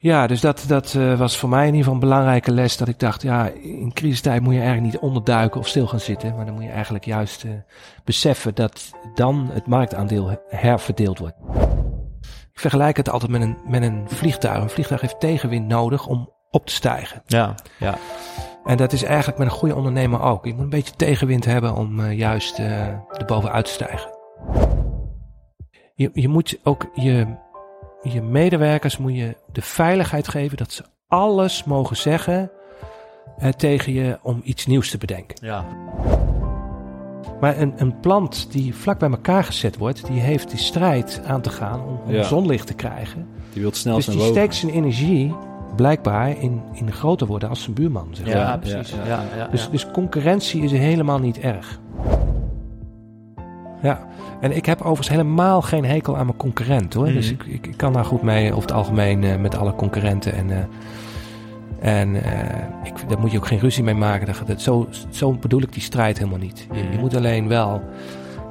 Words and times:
Ja, 0.00 0.26
dus 0.26 0.40
dat, 0.40 0.64
dat 0.66 0.94
uh, 0.94 1.18
was 1.18 1.36
voor 1.36 1.48
mij 1.48 1.60
in 1.60 1.66
ieder 1.66 1.78
geval 1.78 1.94
een 1.94 2.08
belangrijke 2.08 2.52
les. 2.52 2.76
Dat 2.76 2.88
ik 2.88 2.98
dacht, 2.98 3.22
ja, 3.22 3.48
in 3.62 3.92
crisistijd 3.92 4.42
moet 4.42 4.54
je 4.54 4.60
eigenlijk 4.60 4.92
niet 4.92 5.02
onderduiken 5.02 5.60
of 5.60 5.68
stil 5.68 5.86
gaan 5.86 6.00
zitten. 6.00 6.34
Maar 6.36 6.44
dan 6.44 6.54
moet 6.54 6.62
je 6.62 6.70
eigenlijk 6.70 7.04
juist 7.04 7.44
uh, 7.44 7.52
beseffen 8.04 8.54
dat 8.54 8.90
dan 9.14 9.50
het 9.52 9.66
marktaandeel 9.66 10.42
herverdeeld 10.48 11.18
wordt. 11.18 11.34
Ik 12.52 12.60
vergelijk 12.60 12.96
het 12.96 13.10
altijd 13.10 13.30
met 13.30 13.40
een, 13.40 13.56
met 13.66 13.82
een 13.82 14.04
vliegtuig. 14.06 14.62
Een 14.62 14.70
vliegtuig 14.70 15.00
heeft 15.00 15.20
tegenwind 15.20 15.66
nodig 15.68 16.06
om 16.06 16.32
op 16.50 16.66
te 16.66 16.72
stijgen. 16.72 17.22
Ja, 17.26 17.54
ja. 17.78 17.94
En 18.64 18.76
dat 18.76 18.92
is 18.92 19.02
eigenlijk 19.02 19.38
met 19.38 19.46
een 19.46 19.52
goede 19.52 19.74
ondernemer 19.74 20.20
ook. 20.20 20.44
Je 20.44 20.52
moet 20.54 20.62
een 20.62 20.68
beetje 20.68 20.96
tegenwind 20.96 21.44
hebben 21.44 21.74
om 21.74 22.00
uh, 22.00 22.18
juist 22.18 22.58
er 22.58 23.04
bovenuit 23.26 23.64
te 23.64 23.70
stijgen. 23.70 24.10
Je, 25.94 26.10
je 26.12 26.28
moet 26.28 26.58
ook 26.62 26.86
je 26.94 27.26
je 28.02 28.22
medewerkers 28.22 28.98
moet 28.98 29.14
je 29.16 29.36
de 29.52 29.62
veiligheid 29.62 30.28
geven 30.28 30.56
dat 30.56 30.72
ze 30.72 30.84
alles 31.06 31.64
mogen 31.64 31.96
zeggen 31.96 32.50
eh, 33.38 33.48
tegen 33.48 33.92
je 33.92 34.18
om 34.22 34.40
iets 34.44 34.66
nieuws 34.66 34.90
te 34.90 34.98
bedenken. 34.98 35.36
Ja. 35.40 35.64
Maar 37.40 37.58
een, 37.58 37.72
een 37.76 38.00
plant 38.00 38.52
die 38.52 38.74
vlak 38.74 38.98
bij 38.98 39.10
elkaar 39.10 39.44
gezet 39.44 39.76
wordt, 39.76 40.06
die 40.06 40.20
heeft 40.20 40.50
die 40.50 40.58
strijd 40.58 41.20
aan 41.26 41.40
te 41.40 41.50
gaan 41.50 41.80
om, 41.86 42.00
om 42.06 42.12
ja. 42.12 42.22
zonlicht 42.22 42.66
te 42.66 42.74
krijgen. 42.74 43.26
Die 43.52 43.62
wil 43.62 43.72
snel 43.72 43.96
Dus 43.96 44.06
die 44.06 44.16
boven. 44.16 44.30
steekt 44.30 44.54
zijn 44.54 44.72
energie 44.72 45.34
blijkbaar 45.76 46.40
in, 46.40 46.62
in 46.72 46.92
groter 46.92 47.26
worden 47.26 47.48
als 47.48 47.62
zijn 47.62 47.74
buurman. 47.74 48.08
Zeg 48.12 48.26
maar. 48.26 48.36
Ja, 48.36 48.56
precies. 48.56 48.90
Ja, 48.90 49.06
ja, 49.06 49.22
ja, 49.36 49.48
dus, 49.48 49.70
dus 49.70 49.90
concurrentie 49.90 50.62
is 50.62 50.72
helemaal 50.72 51.18
niet 51.18 51.38
erg. 51.38 51.80
Ja, 53.82 53.98
en 54.40 54.56
ik 54.56 54.66
heb 54.66 54.78
overigens 54.80 55.08
helemaal 55.08 55.62
geen 55.62 55.84
hekel 55.84 56.16
aan 56.16 56.26
mijn 56.26 56.38
concurrent 56.38 56.94
hoor. 56.94 57.04
Mhm. 57.06 57.14
Dus 57.14 57.30
ik, 57.30 57.42
ik, 57.44 57.66
ik, 57.66 57.76
kan 57.76 57.92
daar 57.92 58.04
goed 58.04 58.22
mee 58.22 58.48
over 58.50 58.62
het 58.62 58.72
algemeen 58.72 59.22
uh, 59.22 59.36
met 59.36 59.56
alle 59.56 59.74
concurrenten. 59.74 60.34
En, 60.34 60.50
uh, 60.50 60.56
en 61.80 62.14
uh, 62.14 62.22
ik, 62.84 63.08
daar 63.08 63.18
moet 63.18 63.30
je 63.30 63.36
ook 63.38 63.46
geen 63.46 63.58
ruzie 63.58 63.82
mee 63.84 63.94
maken. 63.94 64.26
Dat, 64.26 64.42
dat, 64.46 64.60
zo, 64.60 64.88
zo 65.10 65.32
bedoel 65.32 65.62
ik 65.62 65.72
die 65.72 65.82
strijd 65.82 66.18
helemaal 66.18 66.38
niet. 66.38 66.66
Je, 66.72 66.82
Mhm. 66.82 66.92
je 66.92 66.98
moet 66.98 67.16
alleen 67.16 67.48
wel, 67.48 67.82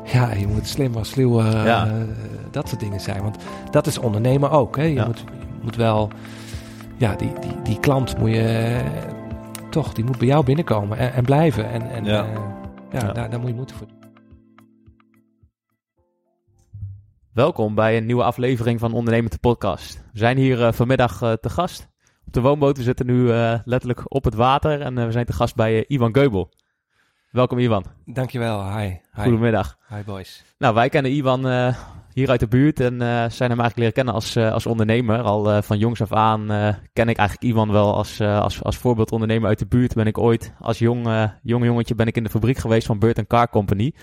ja, 0.04 0.32
je 0.34 0.48
moet 0.48 0.68
slim 0.68 0.96
als 0.96 1.10
sluw, 1.10 1.42
Ja. 1.44 1.88
dat 2.52 2.68
soort 2.70 2.80
dingen 2.82 3.00
zijn. 3.00 3.22
Want 3.22 3.38
dat 3.72 3.88
is 3.88 3.98
ondernemen 4.00 4.52
ook. 4.52 4.76
Hè. 4.76 4.84
Je, 4.84 4.94
Ja. 4.94 5.06
moet, 5.06 5.20
je 5.20 5.64
moet 5.64 5.76
wel, 5.76 6.09
ja, 6.98 7.16
die, 7.16 7.32
die, 7.42 7.52
die 7.64 7.80
klant 7.80 8.18
moet 8.18 8.30
je 8.30 8.80
toch, 9.70 9.94
die 9.94 10.04
moet 10.06 10.18
bij 10.18 10.28
jou 10.28 10.44
binnenkomen 10.46 10.98
en, 10.98 11.14
en 11.14 11.24
blijven. 11.24 11.70
En, 11.72 11.92
en 11.92 12.06
Ja. 12.06 12.14
ja, 12.14 12.26
Ja. 12.92 13.12
Daar, 13.14 13.30
daar 13.30 13.40
moet 13.40 13.50
je 13.50 13.56
moeten 13.56 13.76
voor 13.76 13.88
doen. 13.88 13.97
Welkom 17.38 17.75
bij 17.75 17.98
een 17.98 18.06
nieuwe 18.06 18.24
aflevering 18.24 18.80
van 18.80 18.94
Ondernemend 18.94 19.31
de 19.31 19.40
Podcast. 19.40 20.03
We 20.12 20.18
zijn 20.18 20.38
hier 20.38 20.59
uh, 20.59 20.72
vanmiddag 20.72 21.22
uh, 21.22 21.34
te 21.34 21.50
gast 21.50 21.88
op 22.25 22.34
de 22.34 22.42
woonboot. 22.42 22.78
We 22.78 22.84
zitten 22.84 23.06
nu 23.06 23.22
uh, 23.22 23.53
letterlijk 23.66 24.14
op 24.14 24.24
het 24.24 24.34
water 24.34 24.81
en 24.81 25.06
we 25.06 25.12
zijn 25.12 25.25
te 25.25 25.34
gast 25.34 25.56
bij 25.56 25.86
Iwan 25.88 26.14
Geubel. 26.14 26.50
Welkom 27.31 27.59
Iwan. 27.59 27.86
Dankjewel, 28.06 28.78
hi. 28.78 28.86
hi. 28.86 29.22
Goedemiddag. 29.22 29.78
Hi 29.90 30.03
boys. 30.06 30.44
Nou, 30.58 30.74
wij 30.74 30.90
kennen 30.90 31.12
Iwan 31.12 31.74
hier 32.14 32.30
uit 32.30 32.40
de 32.40 32.47
buurt 32.47 32.80
en 32.80 32.97
zijn 33.31 33.50
hem 33.50 33.59
eigenlijk 33.59 33.78
leren 33.78 33.94
kennen 33.94 34.14
als, 34.14 34.38
als 34.38 34.66
ondernemer. 34.66 35.22
Al 35.22 35.62
van 35.62 35.78
jongs 35.78 36.02
af 36.02 36.14
aan 36.14 36.47
ken 36.94 37.09
ik 37.09 37.18
eigenlijk 37.18 37.42
Iwan 37.42 37.72
wel 37.72 37.96
als, 37.96 38.22
als, 38.22 38.64
als 38.64 38.78
voorbeeldondernemer 38.78 39.47
uit 39.47 39.59
de 39.59 39.68
buurt. 39.68 39.94
Ben 39.94 40.08
ik 40.08 40.18
ooit 40.18 40.53
als 40.59 40.80
jong, 40.80 41.30
jong 41.42 41.66
jongetje 41.66 41.96
ben 41.96 42.08
ik 42.08 42.18
in 42.18 42.24
de 42.24 42.30
fabriek 42.30 42.58
geweest 42.58 42.88
van 42.88 43.00
Beurt 43.00 43.28
Car 43.28 43.50
Company. 43.50 43.94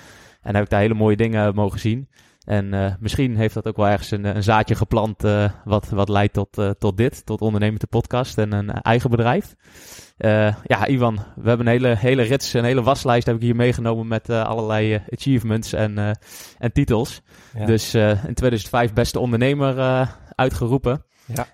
En 0.40 0.54
heb 0.54 0.64
ik 0.64 0.70
daar 0.70 0.80
hele 0.80 0.94
mooie 0.94 1.16
dingen 1.16 1.54
mogen 1.54 1.80
zien. 1.80 2.08
En 2.44 2.72
uh, 2.72 2.92
misschien 3.00 3.36
heeft 3.36 3.54
dat 3.54 3.66
ook 3.66 3.76
wel 3.76 3.88
ergens 3.88 4.10
een, 4.10 4.24
een 4.24 4.42
zaadje 4.42 4.74
geplant 4.74 5.24
uh, 5.24 5.50
wat, 5.64 5.88
wat 5.88 6.08
leidt 6.08 6.32
tot, 6.32 6.58
uh, 6.58 6.70
tot 6.70 6.96
dit, 6.96 7.26
tot 7.26 7.40
ondernemen 7.40 7.80
de 7.80 7.86
podcast 7.86 8.38
en 8.38 8.52
een 8.52 8.70
eigen 8.70 9.10
bedrijf. 9.10 9.54
ja, 10.64 10.88
Ivan, 10.88 11.18
we 11.36 11.48
hebben 11.48 11.66
een 11.66 11.72
hele, 11.72 11.96
hele 11.96 12.22
rits, 12.22 12.52
een 12.52 12.64
hele 12.64 12.82
waslijst 12.82 13.26
heb 13.26 13.36
ik 13.36 13.42
hier 13.42 13.56
meegenomen 13.56 14.06
met 14.06 14.30
allerlei 14.30 15.02
achievements 15.08 15.72
en, 15.72 16.18
en 16.58 16.72
titels. 16.72 17.20
Ja. 17.58 17.66
Dus 17.66 17.94
in 17.94 18.34
2005 18.34 18.92
beste 18.92 19.18
ondernemer 19.18 20.08
uitgeroepen. 20.34 21.04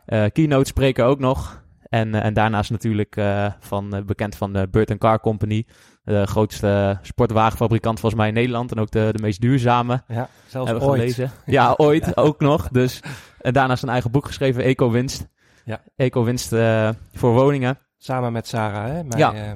Ja. 0.07 0.28
keynote 0.28 0.69
spreker 0.69 1.05
ook 1.05 1.19
nog. 1.19 1.62
En, 1.83 2.15
en 2.15 2.34
daarnaast 2.34 2.71
natuurlijk 2.71 3.21
van, 3.61 4.03
bekend 4.07 4.37
van 4.37 4.53
de 4.53 4.69
Beurt 4.71 4.99
Car 4.99 5.21
Company. 5.21 5.67
De 6.03 6.27
grootste 6.27 6.99
sportwagenfabrikant 7.03 8.00
volgens 8.00 8.21
mij 8.21 8.31
in 8.31 8.37
Nederland. 8.37 8.72
En 8.72 8.78
ook 8.78 8.91
de, 8.91 9.09
de 9.12 9.22
meest 9.22 9.41
duurzame. 9.41 10.03
Ja, 10.09 10.28
zelfs 10.47 10.71
hebben 10.71 10.88
we 10.88 10.93
ooit. 10.93 11.00
gelezen. 11.00 11.31
Ja, 11.47 11.75
ooit 11.77 12.16
ook 12.16 12.41
nog. 12.41 12.69
Dus, 12.69 13.00
en 13.41 13.53
daarnaast 13.53 13.83
een 13.83 13.88
eigen 13.88 14.10
boek 14.10 14.27
geschreven, 14.27 14.62
Eco-winst. 14.62 15.28
Ja. 15.65 15.81
Eco-winst 15.97 16.53
uh, 16.53 16.89
voor 17.12 17.33
woningen. 17.33 17.78
Samen 17.99 18.33
met 18.33 18.49
Sarah, 18.49 18.84
hè? 18.84 19.05
Mijn 19.05 19.19
ja. 19.19 19.34
Uh, 19.34 19.53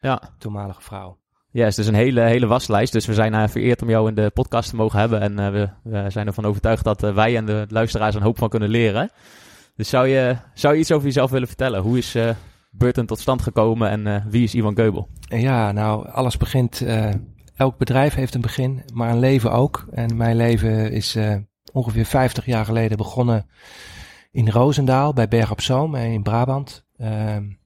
ja. 0.00 0.20
toenmalige 0.38 0.82
vrouw. 0.82 1.18
Ja, 1.50 1.64
yes, 1.64 1.76
dus 1.76 1.86
een 1.86 1.94
hele, 1.94 2.20
hele 2.20 2.46
waslijst. 2.46 2.92
Dus 2.92 3.06
we 3.06 3.14
zijn 3.14 3.34
uh, 3.34 3.48
vereerd 3.48 3.82
om 3.82 3.88
jou 3.88 4.08
in 4.08 4.14
de 4.14 4.30
podcast 4.34 4.70
te 4.70 4.76
mogen 4.76 4.98
hebben. 4.98 5.20
En 5.20 5.32
uh, 5.32 5.48
we, 5.50 5.68
we, 5.82 6.10
zijn 6.10 6.26
ervan 6.26 6.44
overtuigd 6.44 6.84
dat 6.84 7.02
uh, 7.02 7.14
wij 7.14 7.36
en 7.36 7.46
de 7.46 7.66
luisteraars 7.68 8.14
een 8.14 8.22
hoop 8.22 8.38
van 8.38 8.48
kunnen 8.48 8.68
leren. 8.68 9.10
Dus 9.76 9.88
zou 9.88 10.06
je, 10.06 10.36
zou 10.54 10.74
je 10.74 10.80
iets 10.80 10.92
over 10.92 11.06
jezelf 11.06 11.30
willen 11.30 11.48
vertellen? 11.48 11.80
Hoe 11.80 11.98
is 11.98 12.16
Burton 12.70 13.06
tot 13.06 13.20
stand 13.20 13.42
gekomen 13.42 13.90
en 13.90 14.06
uh, 14.06 14.24
wie 14.28 14.42
is 14.42 14.54
Ivan 14.54 14.74
Geubel? 14.74 15.08
Ja, 15.20 15.72
nou, 15.72 16.08
alles 16.08 16.36
begint. 16.36 16.80
Uh, 16.80 17.10
elk 17.56 17.78
bedrijf 17.78 18.14
heeft 18.14 18.34
een 18.34 18.40
begin, 18.40 18.82
maar 18.94 19.10
een 19.10 19.18
leven 19.18 19.52
ook. 19.52 19.86
En 19.90 20.16
mijn 20.16 20.36
leven 20.36 20.92
is 20.92 21.16
uh, 21.16 21.36
ongeveer 21.72 22.04
50 22.04 22.46
jaar 22.46 22.64
geleden 22.64 22.96
begonnen 22.96 23.46
in 24.30 24.48
Roosendaal 24.48 25.12
bij 25.12 25.28
Berg 25.28 25.50
op 25.50 25.60
Zoom 25.60 25.94
in 25.94 26.22
Brabant. 26.22 26.86
en 26.96 27.58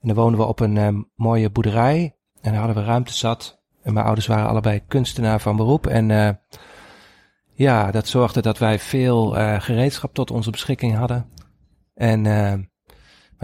daar 0.00 0.14
woonden 0.14 0.40
we 0.40 0.46
op 0.46 0.60
een 0.60 1.08
mooie 1.14 1.50
boerderij 1.50 2.16
en 2.40 2.52
daar 2.52 2.60
hadden 2.62 2.82
we 2.82 2.88
ruimte 2.90 3.12
zat. 3.12 3.62
En 3.82 3.92
mijn 3.92 4.06
ouders 4.06 4.26
waren 4.26 4.48
allebei 4.48 4.82
kunstenaar 4.86 5.40
van 5.40 5.56
beroep. 5.56 5.86
En 5.86 6.38
ja, 7.52 7.90
dat 7.90 8.08
zorgde 8.08 8.42
dat 8.42 8.58
wij 8.58 8.78
veel 8.78 9.30
gereedschap 9.60 10.14
tot 10.14 10.30
onze 10.30 10.50
beschikking 10.50 10.96
hadden. 10.96 11.28
En 11.94 12.26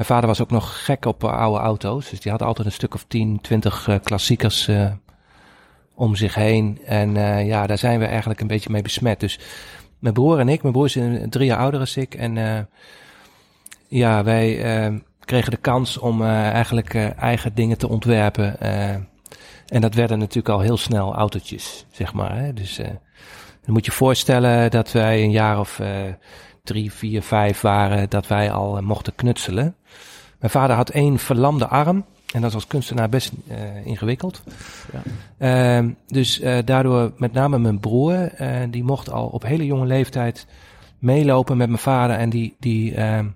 mijn 0.00 0.12
vader 0.12 0.28
was 0.28 0.40
ook 0.40 0.50
nog 0.50 0.84
gek 0.84 1.04
op 1.04 1.24
oude 1.24 1.58
auto's. 1.58 2.10
Dus 2.10 2.20
die 2.20 2.32
had 2.32 2.42
altijd 2.42 2.66
een 2.66 2.72
stuk 2.72 2.94
of 2.94 3.04
10, 3.08 3.38
20 3.40 4.00
klassiekers 4.02 4.68
uh, 4.68 4.90
om 5.94 6.16
zich 6.16 6.34
heen. 6.34 6.80
En 6.84 7.14
uh, 7.14 7.46
ja, 7.46 7.66
daar 7.66 7.78
zijn 7.78 7.98
we 7.98 8.04
eigenlijk 8.04 8.40
een 8.40 8.46
beetje 8.46 8.70
mee 8.70 8.82
besmet. 8.82 9.20
Dus 9.20 9.38
mijn 9.98 10.14
broer 10.14 10.38
en 10.38 10.48
ik, 10.48 10.62
mijn 10.62 10.74
broer 10.74 10.84
is 10.84 10.98
drie 11.28 11.46
jaar 11.46 11.58
ouder 11.58 11.80
als 11.80 11.96
ik. 11.96 12.14
En 12.14 12.36
uh, 12.36 12.58
ja, 13.88 14.24
wij 14.24 14.78
uh, 14.88 14.98
kregen 15.24 15.50
de 15.50 15.56
kans 15.56 15.98
om 15.98 16.22
eigenlijk 16.22 16.94
eigen 17.16 17.54
dingen 17.54 17.78
te 17.78 17.88
ontwerpen. 17.88 18.60
en 19.66 19.80
dat 19.80 19.94
werden 19.94 20.18
natuurlijk 20.18 20.48
al 20.48 20.60
heel 20.60 20.76
snel 20.76 21.14
autootjes, 21.14 21.86
zeg 21.90 22.12
maar. 22.12 22.36
Hè? 22.36 22.52
Dus 22.52 22.76
dan 23.64 23.72
moet 23.72 23.86
je 23.86 23.92
voorstellen 23.92 24.70
dat 24.70 24.92
wij 24.92 25.22
een 25.22 25.30
jaar 25.30 25.60
of 25.60 25.80
drie, 26.70 26.92
vier, 26.92 27.22
vijf 27.22 27.60
waren, 27.60 28.10
dat 28.10 28.26
wij 28.26 28.52
al 28.52 28.82
mochten 28.82 29.14
knutselen. 29.14 29.74
Mijn 30.38 30.52
vader 30.52 30.76
had 30.76 30.90
één 30.90 31.18
verlamde 31.18 31.66
arm. 31.66 32.04
En 32.32 32.40
dat 32.40 32.42
was 32.42 32.54
als 32.54 32.66
kunstenaar 32.66 33.08
best 33.08 33.32
uh, 33.48 33.86
ingewikkeld. 33.86 34.42
Ja. 35.38 35.78
Uh, 35.78 35.90
dus 36.06 36.40
uh, 36.40 36.58
daardoor 36.64 37.12
met 37.16 37.32
name 37.32 37.58
mijn 37.58 37.80
broer, 37.80 38.30
die 38.70 38.84
mocht 38.84 39.10
al 39.10 39.26
op 39.26 39.42
hele 39.42 39.66
jonge 39.66 39.86
leeftijd 39.86 40.46
meelopen 40.98 41.56
met 41.56 41.68
mijn 41.68 41.80
vader. 41.80 42.16
En 42.16 42.30
die, 42.30 42.56
die 42.58 42.94
ehm, 42.94 43.26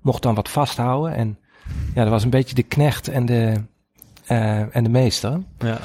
mocht 0.00 0.22
dan 0.22 0.34
wat 0.34 0.48
vasthouden. 0.48 1.14
En 1.14 1.38
ja, 1.94 2.02
dat 2.02 2.12
was 2.12 2.24
een 2.24 2.30
beetje 2.30 2.54
de 2.54 2.62
knecht 2.62 3.08
en 3.08 3.26
de, 3.26 3.54
en 4.70 4.84
de 4.84 4.90
meester. 4.90 5.40
Ja. 5.58 5.78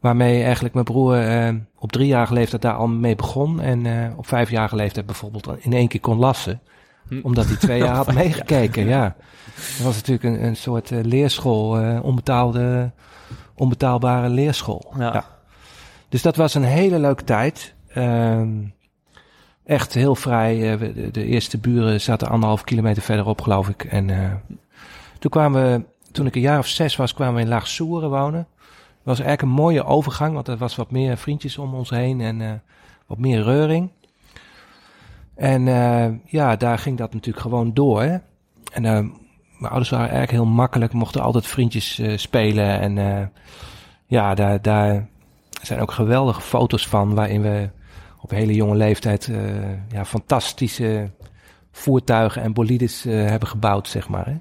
Waarmee 0.00 0.42
eigenlijk 0.42 0.74
mijn 0.74 0.86
broer 0.86 1.16
op 1.86 1.92
driejarige 1.92 2.34
leeftijd 2.34 2.62
daar 2.62 2.74
al 2.74 2.88
mee 2.88 3.16
begon. 3.16 3.60
En 3.60 4.12
op 4.16 4.26
vijfjarige 4.26 4.76
leeftijd 4.76 5.06
bijvoorbeeld 5.06 5.48
in 5.58 5.72
één 5.72 5.88
keer 5.88 6.00
kon 6.00 6.18
lassen. 6.18 6.60
Hm. 7.08 7.20
Omdat 7.22 7.46
hij 7.46 7.56
twee 7.56 7.78
jaar 7.86 7.94
had 7.94 8.12
meegekeken, 8.12 8.86
ja. 8.86 9.16
Dat 9.54 9.84
was 9.84 9.94
natuurlijk 9.94 10.24
een, 10.24 10.44
een 10.44 10.56
soort 10.56 10.90
uh, 10.90 11.04
leerschool, 11.04 11.82
uh, 11.82 12.04
onbetaalde, 12.04 12.90
onbetaalbare 13.54 14.28
leerschool. 14.28 14.92
Ja. 14.98 15.12
ja. 15.12 15.24
Dus 16.08 16.22
dat 16.22 16.36
was 16.36 16.54
een 16.54 16.64
hele 16.64 16.98
leuke 16.98 17.24
tijd. 17.24 17.74
Um, 17.96 18.74
echt 19.64 19.94
heel 19.94 20.14
vrij. 20.14 20.72
Uh, 20.72 20.94
de, 20.94 21.10
de, 21.10 21.24
eerste 21.24 21.58
buren 21.58 22.00
zaten 22.00 22.28
anderhalf 22.28 22.64
kilometer 22.64 23.02
verderop, 23.02 23.40
geloof 23.40 23.68
ik. 23.68 23.84
En 23.84 24.06
toen 25.18 25.30
kwamen 25.30 25.72
we, 25.72 25.84
toen 26.12 26.26
ik 26.26 26.34
een 26.34 26.40
jaar 26.40 26.58
of 26.58 26.66
zes 26.66 26.96
was, 26.96 27.14
kwamen 27.14 27.34
we 27.34 27.40
in 27.40 27.48
Laag 27.48 27.66
Soeren 27.66 28.10
wonen. 28.10 28.46
Was 29.06 29.20
eigenlijk 29.20 29.42
een 29.42 29.62
mooie 29.62 29.84
overgang, 29.84 30.34
want 30.34 30.48
er 30.48 30.56
was 30.56 30.76
wat 30.76 30.90
meer 30.90 31.16
vriendjes 31.16 31.58
om 31.58 31.74
ons 31.74 31.90
heen 31.90 32.20
en 32.20 32.62
wat 33.06 33.18
meer 33.18 33.42
reuring. 33.42 33.90
En 35.34 35.64
ja, 36.24 36.56
daar 36.56 36.78
ging 36.78 36.98
dat 36.98 37.12
natuurlijk 37.12 37.42
gewoon 37.42 37.74
door. 37.74 38.20
En 38.72 38.82
mijn 39.58 39.72
ouders 39.72 39.90
waren 39.90 40.08
eigenlijk 40.08 40.42
heel 40.42 40.54
makkelijk, 40.54 40.92
mochten 40.92 41.22
altijd 41.22 41.46
vriendjes 41.46 41.98
uh, 41.98 42.16
spelen. 42.16 42.80
En 42.80 42.96
uh, 42.96 43.26
ja, 44.06 44.34
daar, 44.34 44.62
daar 44.62 45.08
zijn 45.62 45.80
ook 45.80 45.92
geweldige 45.92 46.40
foto's 46.40 46.88
van, 46.88 47.14
waarin 47.14 47.42
we 47.42 47.68
op 48.20 48.30
hele 48.30 48.54
jonge 48.54 48.74
leeftijd 48.74 49.26
uh, 49.26 49.38
ja, 49.88 50.04
fantastische 50.04 51.10
voertuigen 51.72 52.42
en 52.42 52.52
bolides 52.52 53.02
hebben 53.02 53.48
gebouwd, 53.48 53.88
zeg 53.88 54.08
maar. 54.08 54.26
Hè. 54.26 54.36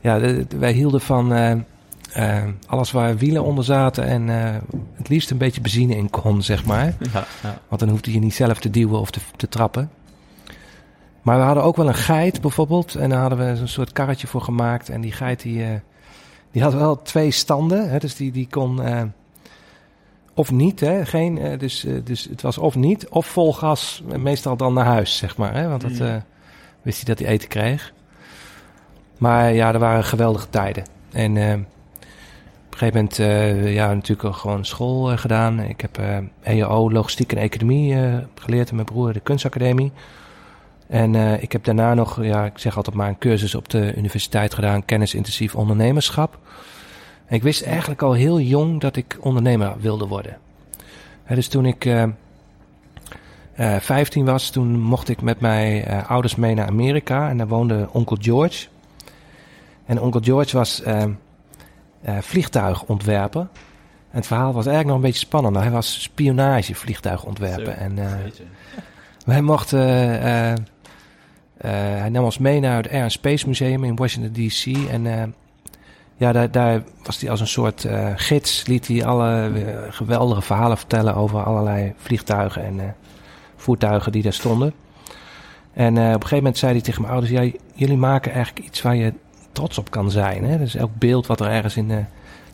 Ja, 0.00 0.44
wij 0.58 0.72
hielden 0.72 1.00
van 1.00 1.32
alles 2.66 2.90
waar 2.90 3.16
wielen 3.16 3.44
onder 3.44 3.64
zaten 3.64 4.04
en 4.04 4.28
het 4.94 5.08
liefst 5.08 5.30
een 5.30 5.38
beetje 5.38 5.60
benzine 5.60 5.96
in 5.96 6.10
kon, 6.10 6.42
zeg 6.42 6.64
maar. 6.64 6.94
Ja, 7.12 7.24
ja. 7.42 7.58
Want 7.68 7.80
dan 7.80 7.90
hoefde 7.90 8.12
je 8.12 8.18
niet 8.18 8.34
zelf 8.34 8.60
te 8.60 8.70
duwen 8.70 9.00
of 9.00 9.10
te, 9.10 9.20
te 9.36 9.48
trappen. 9.48 9.90
Maar 11.22 11.38
we 11.38 11.44
hadden 11.44 11.64
ook 11.64 11.76
wel 11.76 11.88
een 11.88 11.94
geit 11.94 12.40
bijvoorbeeld. 12.40 12.94
En 12.94 13.10
daar 13.10 13.20
hadden 13.20 13.38
we 13.38 13.44
een 13.44 13.68
soort 13.68 13.92
karretje 13.92 14.26
voor 14.26 14.40
gemaakt. 14.40 14.88
En 14.88 15.00
die 15.00 15.12
geit 15.12 15.42
die, 15.42 15.58
uh, 15.58 15.68
die 16.50 16.62
had 16.62 16.74
wel 16.74 17.02
twee 17.02 17.30
standen. 17.30 17.90
Hè, 17.90 17.98
dus 17.98 18.16
die, 18.16 18.32
die 18.32 18.46
kon 18.50 18.80
of 20.34 20.50
niet. 20.50 20.80
Hè, 20.80 21.06
geen, 21.06 21.58
dus, 21.58 21.86
dus 22.04 22.24
het 22.30 22.42
was 22.42 22.58
of 22.58 22.74
niet 22.74 23.08
of 23.08 23.26
vol 23.26 23.52
gas. 23.54 24.02
Meestal 24.16 24.56
dan 24.56 24.72
naar 24.72 24.84
huis, 24.84 25.16
zeg 25.16 25.36
maar. 25.36 25.54
Hè, 25.54 25.68
want 25.68 25.80
dat 25.80 25.98
mm. 25.98 26.22
wist 26.82 27.06
hij 27.06 27.14
dat 27.14 27.18
hij 27.24 27.34
eten 27.34 27.48
kreeg. 27.48 27.92
Maar 29.18 29.52
ja, 29.52 29.72
er 29.72 29.78
waren 29.78 30.04
geweldige 30.04 30.48
tijden. 30.50 30.84
En 31.12 31.66
gegeven 32.86 33.08
moment 33.20 33.72
ja, 33.74 33.94
natuurlijk 33.94 34.36
gewoon 34.36 34.64
school 34.64 35.16
gedaan. 35.16 35.60
Ik 35.60 35.80
heb 35.80 36.00
EO, 36.42 36.90
logistiek 36.92 37.32
en 37.32 37.38
economie 37.38 37.96
geleerd. 38.34 38.68
En 38.68 38.74
mijn 38.74 38.86
broer 38.86 39.12
de 39.12 39.20
kunstacademie. 39.20 39.92
En 40.86 41.14
ik 41.42 41.52
heb 41.52 41.64
daarna 41.64 41.94
nog, 41.94 42.22
ja, 42.22 42.44
ik 42.44 42.58
zeg 42.58 42.76
altijd 42.76 42.96
maar 42.96 43.08
een 43.08 43.18
cursus 43.18 43.54
op 43.54 43.68
de 43.68 43.94
universiteit 43.96 44.54
gedaan, 44.54 44.84
kennisintensief 44.84 45.54
ondernemerschap. 45.54 46.38
En 47.26 47.36
ik 47.36 47.42
wist 47.42 47.62
eigenlijk 47.62 48.02
al 48.02 48.12
heel 48.12 48.40
jong 48.40 48.80
dat 48.80 48.96
ik 48.96 49.18
ondernemer 49.20 49.74
wilde 49.80 50.06
worden. 50.06 50.38
dus 51.28 51.48
toen 51.48 51.66
ik 51.66 51.84
uh, 51.84 52.02
uh, 53.60 53.76
15 53.76 54.24
was, 54.24 54.50
toen 54.50 54.80
mocht 54.80 55.08
ik 55.08 55.22
met 55.22 55.40
mijn 55.40 56.04
ouders 56.06 56.36
mee 56.36 56.54
naar 56.54 56.66
Amerika 56.66 57.28
en 57.28 57.36
daar 57.36 57.48
woonde 57.48 57.88
onkel 57.92 58.16
George. 58.20 58.66
En 59.86 60.00
onkel 60.00 60.20
George 60.20 60.56
was 60.56 60.82
vliegtuigontwerper. 62.04 63.40
En 63.40 64.16
het 64.16 64.26
verhaal 64.26 64.52
was 64.52 64.66
eigenlijk 64.66 64.86
nog 64.86 64.96
een 64.96 65.10
beetje 65.10 65.26
spannend. 65.26 65.56
Hij 65.56 65.70
was 65.70 66.02
spionage 66.02 66.74
vliegtuigontwerper. 66.74 67.72
En 67.72 67.98
wij 69.24 69.40
mochten 69.40 69.78
uh, 71.64 71.70
hij 72.00 72.08
nam 72.08 72.24
ons 72.24 72.38
mee 72.38 72.60
naar 72.60 72.76
het 72.76 72.92
Air 72.92 73.02
and 73.02 73.12
Space 73.12 73.46
Museum 73.46 73.84
in 73.84 73.96
Washington 73.96 74.32
D.C. 74.32 74.88
En 74.90 75.34
ja, 76.16 76.32
daar, 76.32 76.50
daar, 76.50 76.82
was 77.02 77.20
hij 77.20 77.30
als 77.30 77.40
een 77.40 77.46
soort 77.46 77.84
uh, 77.84 78.08
gids, 78.14 78.66
liet 78.66 78.86
hij 78.86 79.04
alle 79.04 79.52
geweldige 79.90 80.42
verhalen 80.42 80.76
vertellen 80.76 81.14
over 81.14 81.44
allerlei 81.44 81.92
vliegtuigen 81.96 82.64
en 82.64 82.96
voertuigen 83.56 84.12
die 84.12 84.22
daar 84.22 84.32
stonden. 84.32 84.72
En 85.72 85.92
op 85.92 85.98
een 85.98 86.12
gegeven 86.12 86.36
moment 86.36 86.58
zei 86.58 86.72
hij 86.72 86.80
tegen 86.80 87.00
mijn 87.00 87.12
ouders: 87.12 87.32
ja, 87.32 87.50
jullie 87.74 87.96
maken 87.96 88.32
eigenlijk 88.32 88.66
iets 88.66 88.82
waar 88.82 88.96
je 88.96 89.12
trots 89.52 89.78
op 89.78 89.90
kan 89.90 90.10
zijn. 90.10 90.44
Hè? 90.44 90.58
Dus 90.58 90.74
elk 90.74 90.90
beeld 90.98 91.26
wat 91.26 91.40
er 91.40 91.46
ergens 91.46 91.76
in 91.76 91.88
de, 91.88 92.04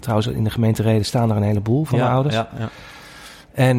trouwens 0.00 0.28
in 0.28 0.44
de 0.44 0.50
gemeentereden 0.50 1.04
staan 1.04 1.30
er 1.30 1.36
een 1.36 1.42
heleboel 1.42 1.84
van 1.84 1.98
ja, 1.98 2.12
ouders. 2.12 2.34
Ja, 2.34 2.48
ja. 2.58 2.68
En 3.52 3.78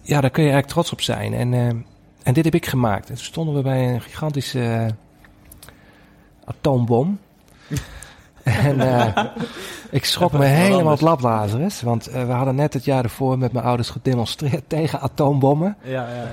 ja, 0.00 0.20
daar 0.20 0.30
kun 0.30 0.42
je 0.42 0.50
eigenlijk 0.50 0.66
trots 0.66 0.92
op 0.92 1.00
zijn. 1.00 1.34
En 1.34 1.84
en 2.24 2.32
dit 2.34 2.44
heb 2.44 2.54
ik 2.54 2.66
gemaakt. 2.66 3.08
En 3.08 3.14
toen 3.14 3.24
stonden 3.24 3.54
we 3.54 3.62
bij 3.62 3.94
een 3.94 4.00
gigantische 4.00 4.90
atoombom. 6.44 7.18
en 8.42 8.76
uh, 8.76 9.24
ik 9.90 10.04
schrok 10.04 10.32
me 10.32 10.44
helemaal 10.44 10.96
het. 10.98 11.82
Want 11.82 12.08
uh, 12.08 12.26
we 12.26 12.32
hadden 12.32 12.54
net 12.54 12.72
het 12.72 12.84
jaar 12.84 13.04
ervoor 13.04 13.38
met 13.38 13.52
mijn 13.52 13.64
ouders 13.64 13.90
gedemonstreerd 13.90 14.68
tegen 14.76 15.00
atoombommen. 15.00 15.76
Ja, 15.82 16.08
ja. 16.08 16.28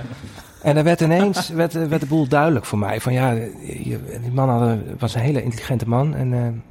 En 0.62 0.76
er 0.76 0.84
werd 0.84 1.00
ineens 1.00 1.48
werd, 1.48 1.72
werd 1.72 2.00
de 2.00 2.06
boel 2.06 2.28
duidelijk 2.28 2.64
voor 2.64 2.78
mij. 2.78 3.00
Van 3.00 3.12
ja, 3.12 3.34
die 4.20 4.32
man 4.32 4.48
hadden, 4.48 4.96
was 4.98 5.14
een 5.14 5.20
hele 5.20 5.42
intelligente 5.42 5.88
man. 5.88 6.14
En 6.14 6.62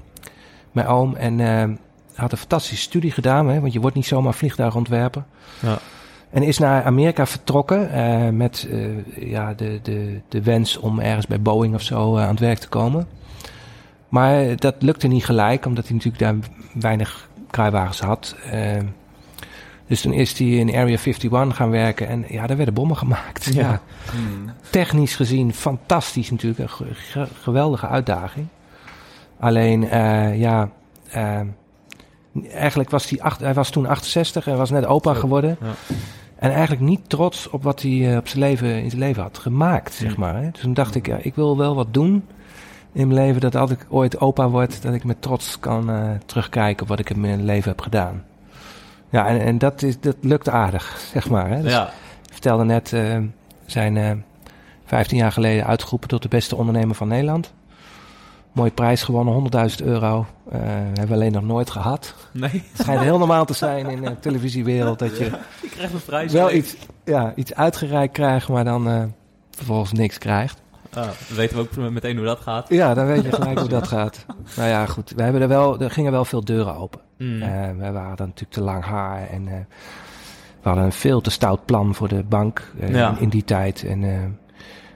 mijn 0.72 0.88
oom. 0.88 1.16
En 1.16 1.40
had 2.16 2.32
een 2.32 2.38
fantastische 2.38 2.84
studie 2.84 3.12
gedaan. 3.12 3.48
Hè, 3.48 3.60
want 3.60 3.74
je 3.74 3.80
wordt 3.80 3.96
niet 3.96 4.06
zomaar 4.06 4.34
vliegtuigontwerper. 4.34 5.24
Ja. 5.60 5.78
En 6.30 6.44
is 6.44 6.58
naar 6.58 6.84
Amerika 6.84 7.26
vertrokken 7.26 7.90
uh, 7.96 8.30
met 8.30 8.68
uh, 8.70 8.88
ja, 9.16 9.54
de, 9.54 9.80
de, 9.84 10.20
de 10.30 10.42
wens 10.42 10.78
om 10.78 11.00
ergens 11.00 11.28
bij 11.28 11.42
Boeing 11.42 11.76
of 11.76 11.82
zo 11.82 12.18
uh, 12.18 12.24
aan 12.24 12.30
het 12.30 12.40
werk 12.40 12.58
te 12.58 12.68
komen. 12.68 13.08
Maar 14.10 14.56
dat 14.56 14.76
lukte 14.80 15.08
niet 15.08 15.26
gelijk, 15.26 15.66
omdat 15.66 15.88
hij 15.88 15.96
natuurlijk 15.96 16.24
daar 16.24 16.36
weinig 16.74 17.30
kruiwagens 17.50 18.00
had. 18.00 18.36
Dus 19.92 20.02
toen 20.02 20.14
is 20.14 20.38
hij 20.38 20.48
in 20.48 20.70
Area 20.70 20.98
51 20.98 21.56
gaan 21.56 21.70
werken 21.70 22.08
en 22.08 22.26
ja, 22.28 22.48
daar 22.48 22.58
werden 22.58 22.74
bommen 22.74 22.98
gemaakt. 22.98 23.54
Ja. 23.54 23.82
Hmm. 24.12 24.52
Technisch 24.70 25.16
gezien 25.16 25.54
fantastisch 25.54 26.32
natuurlijk, 26.32 26.80
een 27.14 27.28
geweldige 27.42 27.88
uitdaging. 27.88 28.48
Alleen, 29.40 29.82
ja, 30.38 30.70
eigenlijk 32.52 32.90
was 32.90 33.10
hij, 33.10 33.22
acht, 33.22 33.40
hij 33.40 33.54
was 33.54 33.70
toen 33.70 33.88
68 33.88 34.48
en 34.48 34.58
was 34.58 34.70
net 34.70 34.86
opa 34.86 35.14
geworden. 35.14 35.58
Ja. 35.62 35.96
En 36.36 36.52
eigenlijk 36.52 36.82
niet 36.82 37.10
trots 37.10 37.50
op 37.50 37.64
wat 37.64 37.82
hij 37.82 37.92
uh, 37.92 38.18
op 38.18 38.28
zijn 38.28 38.40
leven, 38.40 38.84
in 38.84 38.90
zijn 38.90 39.02
leven 39.02 39.24
had 39.24 39.38
gemaakt, 39.38 39.94
zeg 39.94 40.18
maar. 40.18 40.36
Hè? 40.36 40.52
Dus 40.52 40.62
toen 40.62 40.74
dacht 40.74 40.96
ik, 40.96 41.08
ja, 41.08 41.18
ik 41.22 41.36
wil 41.36 41.58
wel 41.58 41.76
wat 41.76 41.94
doen 41.94 42.24
in 42.92 43.08
mijn 43.08 43.20
leven 43.26 43.42
dat 43.42 43.56
als 43.56 43.72
ik 43.72 43.86
ooit 43.90 44.20
opa 44.20 44.50
word, 44.50 44.82
dat 44.82 44.94
ik 44.94 45.04
met 45.04 45.22
trots 45.22 45.60
kan 45.60 45.90
uh, 45.90 46.10
terugkijken 46.26 46.82
op 46.82 46.88
wat 46.88 47.00
ik 47.00 47.10
in 47.10 47.20
mijn 47.20 47.46
leven 47.46 47.70
heb 47.70 47.82
gedaan. 47.82 48.24
Ja, 49.12 49.28
en, 49.28 49.42
en 49.42 49.58
dat, 49.58 49.82
is, 49.82 50.00
dat 50.00 50.16
lukt 50.22 50.50
aardig, 50.50 51.00
zeg 51.14 51.30
maar. 51.30 51.50
Hè? 51.50 51.62
Dus 51.62 51.72
ja. 51.72 51.88
Ik 52.26 52.32
vertelde 52.32 52.64
net, 52.64 52.92
uh, 52.92 53.18
zijn 53.66 54.24
15 54.86 55.18
jaar 55.18 55.32
geleden 55.32 55.66
uitgeroepen 55.66 56.10
tot 56.10 56.22
de 56.22 56.28
beste 56.28 56.56
ondernemer 56.56 56.96
van 56.96 57.08
Nederland. 57.08 57.54
Mooie 58.52 58.72
prijs 58.72 59.04
gewonnen, 59.04 59.70
100.000 59.80 59.86
euro. 59.86 60.26
Uh, 60.54 60.60
hebben 60.62 61.08
we 61.08 61.14
alleen 61.14 61.32
nog 61.32 61.44
nooit 61.44 61.70
gehad. 61.70 62.16
Nee. 62.32 62.52
Het 62.52 62.82
schijnt 62.82 63.02
heel 63.02 63.18
normaal 63.18 63.46
te 63.46 63.54
zijn 63.54 63.90
in 63.90 64.02
de 64.02 64.20
televisiewereld 64.20 65.00
dat 65.00 65.18
je, 65.18 65.24
je 65.62 65.70
krijgt 65.70 65.94
een 65.94 66.04
prijs 66.06 66.32
wel 66.32 66.52
iets, 66.52 66.76
ja, 67.06 67.34
iets 67.36 67.56
uitgereikt 67.56 68.14
krijgt, 68.14 68.50
maar 68.50 68.64
dan 68.64 68.88
uh, 68.88 69.04
vervolgens 69.52 69.92
niks 69.92 70.18
krijgt. 70.18 70.62
Ah, 70.94 71.04
dan 71.04 71.36
weten 71.36 71.58
we 71.58 71.62
ook 71.62 71.92
meteen 71.92 72.18
hoe 72.18 72.26
dat 72.26 72.40
gaat. 72.40 72.70
Ja, 72.70 72.94
dan 72.94 73.06
weet 73.06 73.24
je 73.24 73.32
gelijk 73.32 73.60
hoe 73.60 73.70
dat 73.70 73.88
gaat. 73.88 74.26
Nou 74.56 74.70
ja, 74.70 74.86
goed. 74.86 75.14
We 75.16 75.24
hebben 75.24 75.42
er 75.42 75.48
wel, 75.48 75.80
er 75.80 75.92
gingen 75.92 76.12
wel 76.12 76.26
veel 76.26 76.46
deuren 76.46 76.76
open. 76.76 77.00
Mm. 77.22 77.42
Uh, 77.42 77.50
we 77.78 77.92
waren 77.92 78.18
dan 78.18 78.28
natuurlijk 78.28 78.52
te 78.52 78.62
lang 78.62 78.84
haar 78.84 79.28
en 79.30 79.46
we 80.62 80.68
hadden 80.68 80.84
een 80.84 80.92
veel 80.92 81.22
te 81.22 81.30
stout 81.30 81.66
plan 81.66 81.96
voor 81.96 82.08
de 82.08 82.24
bank 82.24 82.72
ja. 82.88 83.10
in, 83.10 83.20
in, 83.20 83.30
die 83.30 83.44
tijd. 83.44 83.84
En 83.84 84.04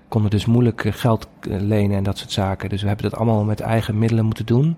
konden 0.07 0.31
dus 0.31 0.45
moeilijk 0.45 0.85
eh, 0.85 0.93
geld 0.93 1.27
eh, 1.41 1.59
lenen 1.59 1.97
en 1.97 2.03
dat 2.03 2.17
soort 2.17 2.31
zaken. 2.31 2.69
Dus 2.69 2.81
we 2.81 2.87
hebben 2.87 3.09
dat 3.09 3.19
allemaal 3.19 3.43
met 3.43 3.59
eigen 3.59 3.97
middelen 3.97 4.25
moeten 4.25 4.45
doen. 4.45 4.77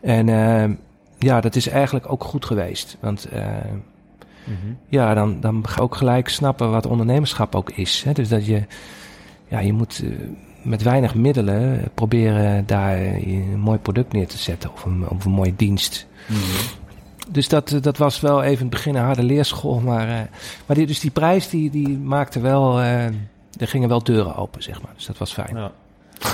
En 0.00 0.28
eh, 0.28 0.70
ja, 1.18 1.40
dat 1.40 1.56
is 1.56 1.68
eigenlijk 1.68 2.12
ook 2.12 2.24
goed 2.24 2.44
geweest. 2.44 2.96
Want 3.00 3.24
eh, 3.24 3.46
Mhm. 4.44 4.72
ja, 4.88 5.14
dan, 5.14 5.40
dan 5.40 5.68
ga 5.68 5.74
je 5.74 5.80
ook 5.80 5.94
gelijk 5.94 6.28
snappen 6.28 6.70
wat 6.70 6.86
ondernemerschap 6.86 7.54
ook 7.54 7.70
is. 7.70 8.02
Hè? 8.02 8.12
Dus 8.12 8.28
dat 8.28 8.46
je, 8.46 8.62
ja, 9.48 9.58
je 9.58 9.72
moet 9.72 10.02
eh, 10.04 10.10
met 10.62 10.82
weinig 10.82 11.14
middelen 11.14 11.88
proberen 11.94 12.66
daar 12.66 12.98
een 12.98 13.58
mooi 13.58 13.78
product 13.78 14.12
neer 14.12 14.26
te 14.26 14.38
zetten 14.38 14.72
of 14.72 14.84
een, 14.84 15.08
of 15.08 15.24
een 15.24 15.30
mooie 15.30 15.56
dienst. 15.56 16.06
Mhm. 16.26 16.38
Dus 17.28 17.48
dat, 17.48 17.78
dat 17.80 17.96
was 17.96 18.20
wel 18.20 18.42
even 18.42 18.54
in 18.54 18.60
het 18.60 18.70
begin 18.70 18.94
een 18.94 19.04
harde 19.04 19.22
leerschool. 19.22 19.80
Maar, 19.80 20.08
eh, 20.08 20.20
maar 20.66 20.76
die, 20.76 20.86
dus 20.86 21.00
die 21.00 21.10
prijs 21.10 21.48
die, 21.48 21.70
die 21.70 21.98
maakte 21.98 22.40
wel, 22.40 22.80
eh, 22.80 23.04
er 23.04 23.68
gingen 23.68 23.88
wel 23.88 24.02
deuren 24.02 24.36
open, 24.36 24.62
zeg 24.62 24.82
maar. 24.82 24.92
Dus 24.96 25.06
dat 25.06 25.18
was 25.18 25.32
fijn. 25.32 25.56
Ja. 25.56 25.70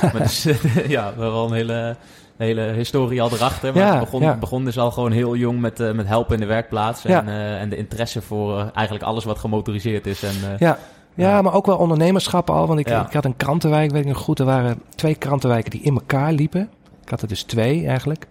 maar 0.01 0.19
dus, 0.19 0.47
ja, 0.89 1.13
wel 1.17 1.47
een 1.47 1.53
hele, 1.53 1.97
hele 2.37 2.63
historie 2.63 3.23
al 3.23 3.33
erachter. 3.33 3.73
Maar 3.73 3.83
Ja, 3.83 3.91
het 3.91 4.01
begon, 4.01 4.21
ja. 4.21 4.37
begon 4.37 4.65
dus 4.65 4.79
al 4.79 4.91
gewoon 4.91 5.13
heel 5.13 5.37
jong 5.37 5.61
met, 5.61 5.81
eh, 5.81 5.93
met 5.93 6.07
helpen 6.07 6.35
in 6.35 6.41
de 6.41 6.47
werkplaats. 6.47 7.05
En, 7.05 7.29
en 7.59 7.69
de 7.69 7.77
interesse 7.77 8.23
voor 8.23 8.71
eigenlijk 8.75 9.05
alles 9.05 9.25
wat 9.25 9.39
gemotoriseerd 9.39 10.07
is. 10.07 10.23
En, 10.23 10.57
Ja. 10.59 10.79
Ja, 11.17 11.43
maar 11.43 11.55
ook 11.55 11.67
wel 11.67 11.77
ondernemerschap 11.77 12.51
al. 12.51 12.67
Want 12.67 12.79
ik, 12.81 12.89
ik 12.89 13.13
had 13.13 13.25
een 13.25 13.37
krantenwijk, 13.37 13.91
weet 13.91 14.03
ik 14.03 14.09
nog 14.09 14.19
goed. 14.19 14.39
Er 14.39 14.45
waren 14.45 14.81
twee 14.95 15.15
krantenwijken 15.15 15.71
die 15.71 15.81
in 15.83 15.95
elkaar 15.95 16.33
liepen. 16.33 16.69
Ik 17.03 17.09
had 17.09 17.23
er 17.23 17.29
dus 17.29 17.43
twee 17.43 17.87
eigenlijk. 17.87 18.27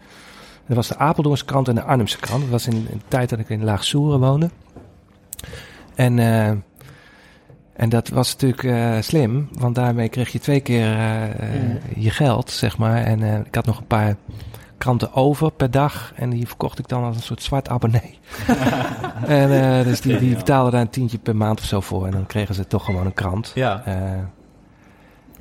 Dat 0.68 0.76
was 0.76 0.88
de 0.88 0.98
Apeldoornse 0.98 1.46
krant 1.46 1.68
en 1.68 1.76
de 1.76 1.84
Arnhemse 1.84 2.18
krant. 2.20 2.42
Dat 2.42 2.50
was 2.50 2.68
in, 2.68 2.74
in 2.76 2.98
de 2.98 3.04
tijd 3.08 3.30
dat 3.30 3.40
ik 3.40 3.50
in 3.50 3.64
Laag-Soeren 3.64 4.20
woonde. 4.20 4.50
En, 5.96 6.20
eh, 6.20 6.48
en 7.74 7.90
dat 7.90 8.08
was 8.10 8.32
natuurlijk 8.32 8.64
eh, 8.64 9.02
slim, 9.02 9.48
want 9.52 9.76
daarmee 9.76 10.10
kreeg 10.10 10.30
je 10.32 10.40
twee 10.40 10.60
keer 10.60 10.98
eh, 10.98 11.50
Mhm. 11.50 12.00
je 12.02 12.10
geld, 12.10 12.52
zeg 12.52 12.78
maar. 12.78 13.04
En 13.04 13.46
ik 13.46 13.56
had 13.56 13.66
nog 13.66 13.78
een 13.78 13.88
paar 13.88 14.16
kranten 14.86 15.14
over 15.14 15.52
per 15.52 15.72
dag. 15.72 16.12
En 16.16 16.30
die 16.30 16.48
verkocht 16.48 16.80
ik 16.80 16.88
dan 16.88 17.04
als 17.04 17.16
een 17.16 17.22
soort 17.22 17.44
zwart 17.44 17.70
abonnee. 17.70 18.20
en 19.40 19.78
eh, 19.80 19.86
dus 19.86 20.02
die, 20.02 20.18
die 20.18 20.36
betaalden 20.36 20.72
daar 20.72 20.82
een 20.82 20.90
tientje 20.90 21.18
per 21.18 21.36
maand 21.36 21.60
of 21.60 21.66
zo 21.66 21.80
voor. 21.82 22.06
En 22.06 22.12
dan 22.12 22.26
kregen 22.26 22.56
ze 22.56 22.68
toch 22.68 22.86
gewoon 22.86 23.06
een 23.06 23.14
krant. 23.14 23.52
ja, 23.56 23.86
Eh, 23.86 24.24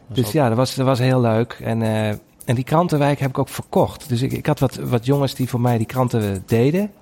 dus 0.07 0.33
ja, 0.33 0.49
dat 0.49 0.57
was, 0.57 0.75
dat 0.75 0.87
was 0.87 0.99
heel 0.99 1.21
leuk. 1.21 1.53
En, 1.53 1.83
eh, 1.83 2.09
en 2.45 2.55
die 2.55 2.65
krantenwijk 2.65 3.19
heb 3.19 3.29
ik 3.29 3.39
ook 3.39 3.49
verkocht. 3.49 4.09
Dus 4.09 4.23
ik, 4.23 4.33
ik 4.33 4.47
had 4.47 4.59
wat, 4.59 4.75
wat 4.75 5.05
jongens 5.05 5.35
die 5.35 5.49
voor 5.49 5.61
mij 5.61 5.79
die 5.79 5.87
kranten 5.87 6.43
deden. 6.47 6.93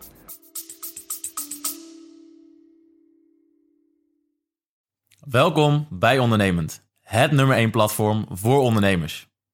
Welkom 5.18 5.87
bij 5.90 6.18
Ondernemend, 6.18 6.82
het 7.00 7.32
nummer 7.32 7.56
1 7.56 7.70
platform 7.70 8.26
voor 8.30 8.61
ondernemers. 8.61 9.31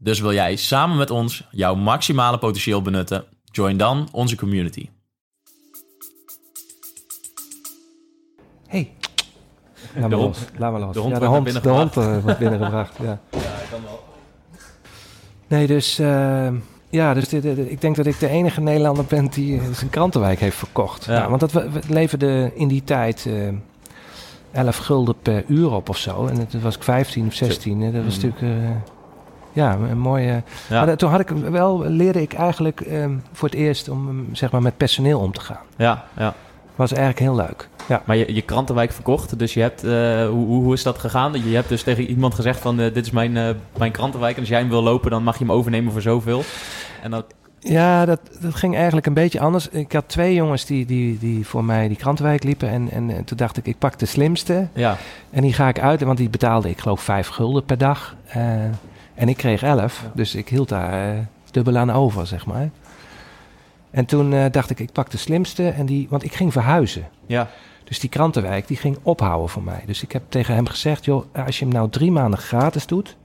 Dus 0.00 0.20
wil 0.20 0.32
jij 0.32 0.56
samen 0.56 0.96
met 0.96 1.10
ons 1.10 1.46
jouw 1.50 1.74
maximale 1.74 2.38
potentieel 2.38 2.82
benutten? 2.82 3.24
Join 3.44 3.76
dan 3.76 4.08
onze 4.12 4.36
community. 4.36 4.88
hey, 8.68 8.92
laat 9.94 9.94
De 9.94 10.00
maar 10.00 10.10
hond. 10.18 10.36
los. 10.36 10.58
Laat 10.58 10.72
maar 10.72 10.80
los. 10.80 10.92
De 10.94 10.98
hond 11.00 11.12
ja, 11.12 11.18
de 11.18 11.26
wordt 11.26 11.44
hond, 11.52 11.62
de 11.62 11.70
hond 11.70 11.96
eh, 11.96 12.22
wordt 12.22 12.38
binnengebracht. 12.38 12.96
Ja. 13.02 13.20
kan 13.70 13.80
wel. 13.84 14.04
Nee, 15.46 15.66
dus, 15.66 15.98
eh, 15.98 16.48
ja, 16.90 17.14
dus 17.14 17.28
dit- 17.28 17.42
dit- 17.42 17.70
ik 17.70 17.80
denk 17.80 17.96
dat 17.96 18.06
ik 18.06 18.18
de 18.18 18.28
enige 18.28 18.60
Nederlander 18.60 19.04
ben 19.04 19.26
die 19.26 19.58
eh, 19.60 19.66
zijn 19.72 19.90
krantenwijk 19.90 20.40
heeft 20.40 20.56
verkocht. 20.56 21.04
Ja. 21.04 21.12
Ja. 21.14 21.28
want 21.28 21.40
dat 21.40 21.52
we, 21.52 21.70
we 21.70 21.80
leverden 21.88 22.56
in 22.56 22.68
die 22.68 22.84
tijd 22.84 23.26
eh 23.26 23.48
11 24.52 24.76
gulden 24.76 25.14
per 25.22 25.44
uur 25.46 25.70
op 25.72 25.88
of 25.88 25.96
zo. 25.96 26.26
En 26.26 26.46
toen 26.48 26.60
was 26.60 26.76
ik 26.76 26.82
15 26.82 27.26
of 27.26 27.34
16. 27.34 27.80
hè. 27.80 27.92
Dat 27.92 28.04
was 28.04 28.16
Mm. 28.16 28.22
natuurlijk 28.30 28.62
eh, 28.64 28.70
ja, 29.58 29.78
een 29.90 29.98
mooie... 29.98 30.42
Ja. 30.68 30.84
Maar 30.84 30.96
toen 30.96 31.10
had 31.10 31.20
ik 31.20 31.28
wel, 31.28 31.84
leerde 31.84 32.22
ik 32.22 32.32
eigenlijk 32.32 32.80
eh, 32.80 33.06
voor 33.32 33.48
het 33.48 33.58
eerst 33.58 33.88
om 33.88 34.26
zeg 34.32 34.50
maar, 34.50 34.62
met 34.62 34.76
personeel 34.76 35.20
om 35.20 35.32
te 35.32 35.40
gaan. 35.40 35.64
ja, 35.76 36.04
ja. 36.16 36.34
was 36.76 36.92
eigenlijk 36.92 37.20
heel 37.20 37.36
leuk. 37.36 37.68
Ja. 37.88 38.02
Maar 38.04 38.16
je, 38.16 38.34
je 38.34 38.42
krantenwijk 38.42 38.92
verkocht, 38.92 39.38
dus 39.38 39.54
je 39.54 39.60
hebt, 39.60 39.84
eh, 39.84 40.28
hoe, 40.28 40.46
hoe, 40.46 40.72
is 40.72 40.82
dat 40.82 40.98
gegaan? 40.98 41.48
Je 41.48 41.54
hebt 41.54 41.68
dus 41.68 41.82
tegen 41.82 42.04
iemand 42.04 42.34
gezegd 42.34 42.60
van, 42.60 42.80
eh, 42.80 42.94
dit 42.94 43.06
is 43.06 43.10
mijn, 43.10 43.36
eh, 43.36 43.48
mijn 43.78 43.92
krantenwijk 43.92 44.34
en 44.34 44.40
als 44.40 44.48
jij 44.48 44.58
hem 44.58 44.68
wil 44.68 44.82
lopen, 44.82 45.10
dan 45.10 45.22
mag 45.22 45.38
je 45.38 45.44
hem 45.44 45.52
overnemen 45.52 45.92
voor 45.92 46.02
zoveel. 46.02 46.42
En 47.02 47.10
dat, 47.10 47.24
Ja, 47.60 48.04
dat, 48.04 48.20
dat 48.40 48.54
ging 48.54 48.74
eigenlijk 48.74 49.06
een 49.06 49.14
beetje 49.14 49.40
anders. 49.40 49.68
Ik 49.68 49.92
had 49.92 50.08
twee 50.08 50.34
jongens 50.34 50.64
die, 50.64 50.86
die, 50.86 51.18
die 51.18 51.46
voor 51.46 51.64
mij 51.64 51.88
die 51.88 51.96
krantenwijk 51.96 52.44
liepen. 52.44 52.68
En, 52.68 52.90
en, 52.90 53.10
en 53.10 53.24
toen 53.24 53.36
dacht 53.36 53.56
ik, 53.56 53.66
ik 53.66 53.78
pak 53.78 53.98
de 53.98 54.06
slimste. 54.06 54.68
ja, 54.72 54.96
En 55.30 55.42
die 55.42 55.52
ga 55.52 55.68
ik 55.68 55.80
uit, 55.80 56.02
want 56.02 56.18
die 56.18 56.30
betaalde 56.30 56.70
ik 56.70 56.80
geloof 56.80 57.00
vijf 57.00 57.28
gulden 57.28 57.64
per 57.64 57.78
dag. 57.78 58.16
En 59.18 59.28
ik 59.28 59.36
kreeg 59.36 59.62
elf, 59.62 60.04
dus 60.14 60.34
ik 60.34 60.48
hield 60.48 60.68
daar 60.68 61.14
eh, 61.14 61.18
dubbel 61.50 61.76
aan 61.76 61.90
over, 61.92 62.26
zeg 62.26 62.46
maar. 62.46 62.70
En 63.90 64.04
toen 64.04 64.32
eh, 64.32 64.44
dacht 64.50 64.70
ik, 64.70 64.80
ik 64.80 64.92
pak 64.92 65.10
de 65.10 65.16
slimste. 65.16 65.68
En 65.68 65.86
die, 65.86 66.06
want 66.10 66.24
ik 66.24 66.34
ging 66.34 66.52
verhuizen. 66.52 67.08
ja, 67.26 67.48
Dus 67.84 68.00
die 68.00 68.10
krantenwijk, 68.10 68.66
die 68.66 68.76
ging 68.76 68.98
ophouden 69.02 69.48
voor 69.48 69.62
mij. 69.62 69.82
Dus 69.86 70.02
ik 70.02 70.12
heb 70.12 70.22
tegen 70.28 70.54
hem 70.54 70.66
gezegd, 70.66 71.04
joh, 71.04 71.24
als 71.46 71.58
je 71.58 71.64
hem 71.64 71.74
nou 71.74 71.90
drie 71.90 72.10
maanden 72.10 72.38
gratis 72.38 72.86
doet... 72.86 73.16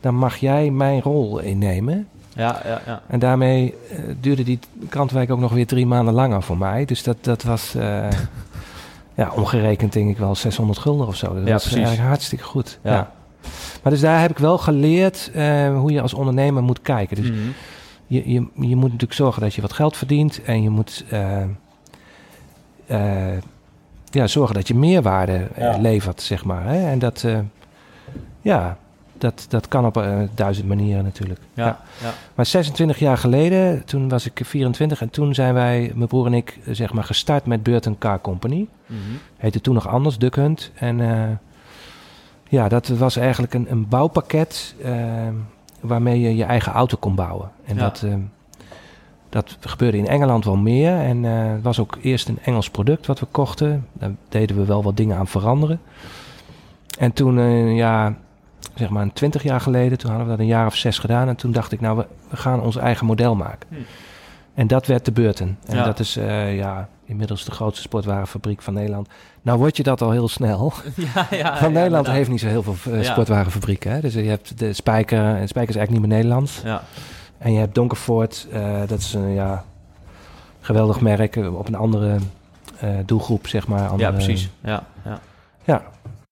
dan 0.00 0.14
mag 0.14 0.36
jij 0.36 0.70
mijn 0.70 1.00
rol 1.00 1.38
innemen. 1.38 2.08
ja, 2.34 2.60
ja, 2.64 2.80
ja. 2.86 3.02
En 3.08 3.18
daarmee 3.18 3.74
eh, 3.90 3.98
duurde 4.20 4.42
die 4.44 4.58
krantenwijk 4.88 5.30
ook 5.30 5.40
nog 5.40 5.52
weer 5.52 5.66
drie 5.66 5.86
maanden 5.86 6.14
langer 6.14 6.42
voor 6.42 6.58
mij. 6.58 6.84
Dus 6.84 7.02
dat, 7.02 7.16
dat 7.20 7.42
was, 7.42 7.72
ja, 9.14 9.30
omgerekend 9.34 9.92
denk 9.92 10.10
ik 10.10 10.18
wel 10.18 10.34
600 10.34 10.78
gulden 10.78 11.06
of 11.06 11.16
zo. 11.16 11.34
Dat 11.34 11.46
Ja, 11.46 11.52
was 11.52 11.62
precies. 11.62 11.78
eigenlijk 11.78 12.08
hartstikke 12.08 12.44
goed. 12.44 12.78
Ja. 12.82 12.92
Ja. 12.92 13.12
Maar 13.82 13.92
dus 13.92 14.00
daar 14.00 14.20
heb 14.20 14.30
ik 14.30 14.38
wel 14.38 14.58
geleerd 14.58 15.30
eh, 15.34 15.78
hoe 15.78 15.92
je 15.92 16.00
als 16.00 16.14
ondernemer 16.14 16.62
moet 16.62 16.82
kijken. 16.82 17.16
Dus 17.16 17.30
Mhm. 17.30 17.38
je, 18.06 18.28
je, 18.32 18.46
je 18.68 18.76
moet 18.76 18.82
natuurlijk 18.84 19.12
zorgen 19.12 19.42
dat 19.42 19.54
je 19.54 19.60
wat 19.60 19.72
geld 19.72 19.96
verdient. 19.96 20.42
En 20.42 20.62
je 20.62 20.70
moet 20.70 21.04
eh, 21.10 21.42
eh, 22.86 23.38
ja, 24.10 24.26
zorgen 24.26 24.54
dat 24.54 24.68
je 24.68 24.74
meerwaarde 24.74 25.48
Ja. 25.56 25.76
levert, 25.78 26.20
zeg 26.22 26.44
maar. 26.44 26.64
Hè? 26.64 26.90
En 26.90 26.98
dat, 26.98 27.26
ja, 28.42 28.76
dat, 29.18 29.46
dat 29.48 29.68
kan 29.68 29.86
op 29.86 30.04
duizend 30.34 30.68
manieren 30.68 31.04
natuurlijk. 31.04 31.40
ja, 31.54 31.80
ja. 32.02 32.12
Maar 32.34 32.46
26 32.46 32.98
jaar 32.98 33.18
geleden, 33.18 33.84
toen 33.84 34.08
was 34.08 34.26
ik 34.26 34.40
24 34.44 35.00
en 35.00 35.10
toen 35.10 35.34
zijn 35.34 35.54
wij, 35.54 35.92
mijn 35.94 36.08
broer 36.08 36.26
en 36.26 36.34
ik, 36.34 36.58
zeg 36.70 36.92
maar 36.92 37.04
gestart 37.04 37.46
met 37.46 37.62
Burton 37.62 37.98
Car 37.98 38.20
Company. 38.20 38.66
Mhm. 38.86 38.98
Heette 39.36 39.60
toen 39.60 39.74
nog 39.74 39.88
anders, 39.88 40.18
Duck 40.18 40.34
Hunt. 40.34 40.70
En 40.74 41.00
ja, 42.52 42.68
dat 42.68 42.88
was 42.88 43.16
eigenlijk 43.16 43.54
een, 43.54 43.70
een 43.70 43.88
bouwpakket 43.88 44.74
eh, 44.82 44.92
waarmee 45.80 46.20
je 46.20 46.36
je 46.36 46.44
eigen 46.44 46.72
auto 46.72 46.96
kon 47.00 47.14
bouwen. 47.14 47.50
En 47.64 47.74
Ja. 47.76 47.80
dat, 47.80 48.02
eh, 48.02 48.14
dat 49.28 49.56
gebeurde 49.60 49.96
in 49.98 50.06
Engeland 50.06 50.44
wel 50.44 50.56
meer. 50.56 50.96
En 50.98 51.24
eh, 51.24 51.52
het 51.52 51.62
was 51.62 51.78
ook 51.78 51.98
eerst 52.02 52.28
een 52.28 52.38
Engels 52.42 52.70
product 52.70 53.06
wat 53.06 53.20
we 53.20 53.26
kochten. 53.30 53.86
Daar 53.92 54.10
deden 54.28 54.56
we 54.56 54.64
wel 54.64 54.82
wat 54.82 54.96
dingen 54.96 55.16
aan 55.16 55.26
veranderen. 55.26 55.80
En 56.98 57.12
toen, 57.12 57.38
eh, 57.38 57.76
ja, 57.76 58.14
zeg 58.74 58.88
maar 58.88 59.02
een 59.02 59.12
20 59.12 59.42
jaar 59.42 59.60
geleden, 59.60 59.98
toen 59.98 60.08
hadden 60.10 60.28
we 60.28 60.32
dat 60.36 60.42
een 60.42 60.50
jaar 60.52 60.66
of 60.66 60.74
zes 60.76 60.98
gedaan. 60.98 61.28
En 61.28 61.36
toen 61.36 61.52
dacht 61.52 61.72
ik, 61.72 61.80
nou, 61.80 61.96
we, 61.96 62.06
we 62.28 62.36
gaan 62.36 62.60
ons 62.60 62.76
eigen 62.76 63.06
model 63.06 63.34
maken. 63.36 63.68
Hm. 63.68 63.74
En 64.54 64.66
dat 64.66 64.86
werd 64.86 65.04
de 65.04 65.12
Burton. 65.12 65.56
En 65.66 65.76
Ja. 65.76 65.84
dat 65.84 65.98
is 65.98 66.16
eh, 66.16 66.56
ja, 66.56 66.88
inmiddels 67.12 67.44
de 67.44 67.50
grootste 67.50 67.82
sportwarenfabriek 67.82 68.62
van 68.62 68.74
Nederland. 68.74 69.08
Nou 69.42 69.58
word 69.58 69.76
je 69.76 69.82
dat 69.82 70.00
al 70.02 70.10
heel 70.10 70.28
snel. 70.28 70.72
ja, 70.96 71.06
ja, 71.30 71.36
ja, 71.36 71.60
Want 71.60 71.72
Nederland 71.72 72.06
heeft 72.06 72.30
niet 72.30 72.40
zo 72.40 72.46
heel 72.46 72.62
veel 72.62 72.94
Ja. 72.96 73.02
sportwarenfabrieken. 73.02 73.92
Hè? 73.92 74.00
Dus 74.00 74.14
je 74.14 74.22
hebt 74.22 74.58
de 74.58 74.72
Spijker. 74.72 75.18
En 75.36 75.48
Spijker 75.48 75.70
is 75.70 75.76
eigenlijk 75.76 75.90
niet 75.90 76.00
meer 76.00 76.16
Nederlands. 76.16 76.60
Ja, 76.64 76.82
En 77.38 77.52
je 77.52 77.58
hebt 77.58 77.74
Donkervoort. 77.74 78.46
eh, 78.52 78.80
dat 78.86 78.98
is 78.98 79.14
een 79.14 79.28
ja, 79.32 79.64
geweldig 80.60 81.00
merk. 81.00 81.36
eh, 81.36 81.56
op 81.58 81.66
een 81.68 81.74
andere 81.74 82.16
doelgroep, 83.06 83.46
zeg 83.46 83.66
maar. 83.66 83.78
ja, 83.80 83.86
Andere- 83.86 84.12
precies. 84.12 84.48
Ja, 84.64 84.84
ja. 85.04 85.20
Ja, 85.64 85.82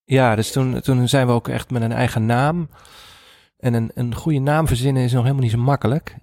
ja 0.04 0.34
dus 0.36 0.52
toen, 0.52 0.80
toen 0.80 1.08
zijn 1.08 1.26
we 1.26 1.32
ook 1.32 1.48
echt 1.48 1.70
met 1.70 1.82
een 1.82 1.92
eigen 1.92 2.26
naam. 2.26 2.68
En 3.58 3.74
een, 3.74 3.90
een 3.94 4.14
goede 4.14 4.38
naam 4.38 4.66
verzinnen 4.66 5.02
is 5.02 5.12
nog 5.12 5.22
helemaal 5.22 5.42
niet 5.42 5.52
zo 5.52 5.58
makkelijk. 5.58 6.16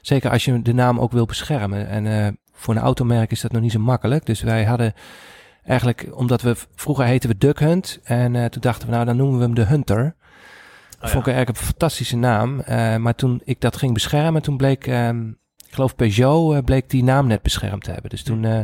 Zeker 0.00 0.30
als 0.30 0.44
je 0.44 0.62
de 0.62 0.74
naam 0.74 1.00
ook 1.00 1.12
wil 1.12 1.26
beschermen. 1.26 1.88
En 1.88 2.06
voor 2.56 2.74
een 2.74 2.80
automerk 2.80 3.30
is 3.30 3.40
dat 3.40 3.52
nog 3.52 3.62
niet 3.62 3.72
zo 3.72 3.78
makkelijk. 3.78 4.26
Dus 4.26 4.42
wij 4.42 4.64
hadden 4.64 4.94
eigenlijk, 5.64 6.08
omdat 6.12 6.42
we 6.42 6.56
vroeger 6.74 7.04
heten 7.04 7.30
we 7.30 7.38
Duck 7.38 7.58
Hunt. 7.58 8.00
En 8.04 8.36
eh, 8.36 8.44
toen 8.44 8.60
dachten 8.60 8.88
we, 8.88 8.94
nou 8.94 9.06
dan 9.06 9.16
noemen 9.16 9.38
we 9.38 9.44
hem 9.44 9.54
de 9.54 9.64
Hunter. 9.64 10.14
vond 10.98 11.26
ik 11.26 11.32
eigenlijk 11.32 11.58
een 11.58 11.66
fantastische 11.66 12.16
naam. 12.16 12.60
Eh, 12.60 12.96
maar 12.96 13.14
toen 13.14 13.40
ik 13.44 13.60
dat 13.60 13.76
ging 13.76 13.92
beschermen, 13.92 14.42
toen 14.42 14.56
bleek, 14.56 14.86
ehm, 14.86 15.28
ik 15.66 15.74
geloof 15.74 15.96
Peugeot, 15.96 16.54
eh, 16.54 16.64
bleek 16.64 16.90
die 16.90 17.04
naam 17.04 17.26
net 17.26 17.42
beschermd 17.42 17.84
te 17.84 17.90
hebben. 17.90 18.10
Dus 18.10 18.22
toen 18.22 18.44
eh, 18.44 18.60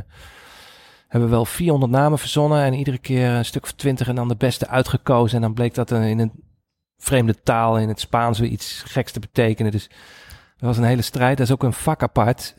hebben 1.09 1.29
we 1.29 1.35
wel 1.35 1.45
400 1.45 1.93
namen 1.93 2.19
verzonnen 2.19 2.63
en 2.63 2.75
iedere 2.75 2.99
keer 2.99 3.29
een 3.31 3.45
stuk 3.45 3.63
of 3.63 3.73
20 3.73 4.09
en 4.09 4.15
dan 4.15 4.29
de 4.29 4.37
beste 4.37 4.69
uitgekozen. 4.69 5.37
En 5.37 5.43
dan 5.43 5.55
bleek 5.55 5.75
dat 5.75 5.91
in 5.91 6.19
een 6.19 6.33
vreemde 6.99 7.43
taal, 7.43 7.79
in 7.79 7.89
het 7.89 8.01
Spaans, 8.01 8.39
weer 8.39 8.51
iets 8.51 8.83
geks 8.87 9.13
te 9.13 9.21
betekenen. 9.21 9.73
Dus 9.73 9.89
dat 10.57 10.69
was 10.69 10.77
een 10.77 10.85
hele 10.85 11.03
strijd. 11.03 11.37
Dat 11.37 11.47
is 11.47 11.53
ook 11.53 11.63
een 11.63 11.73
vak 11.73 12.03
apart. 12.03 12.55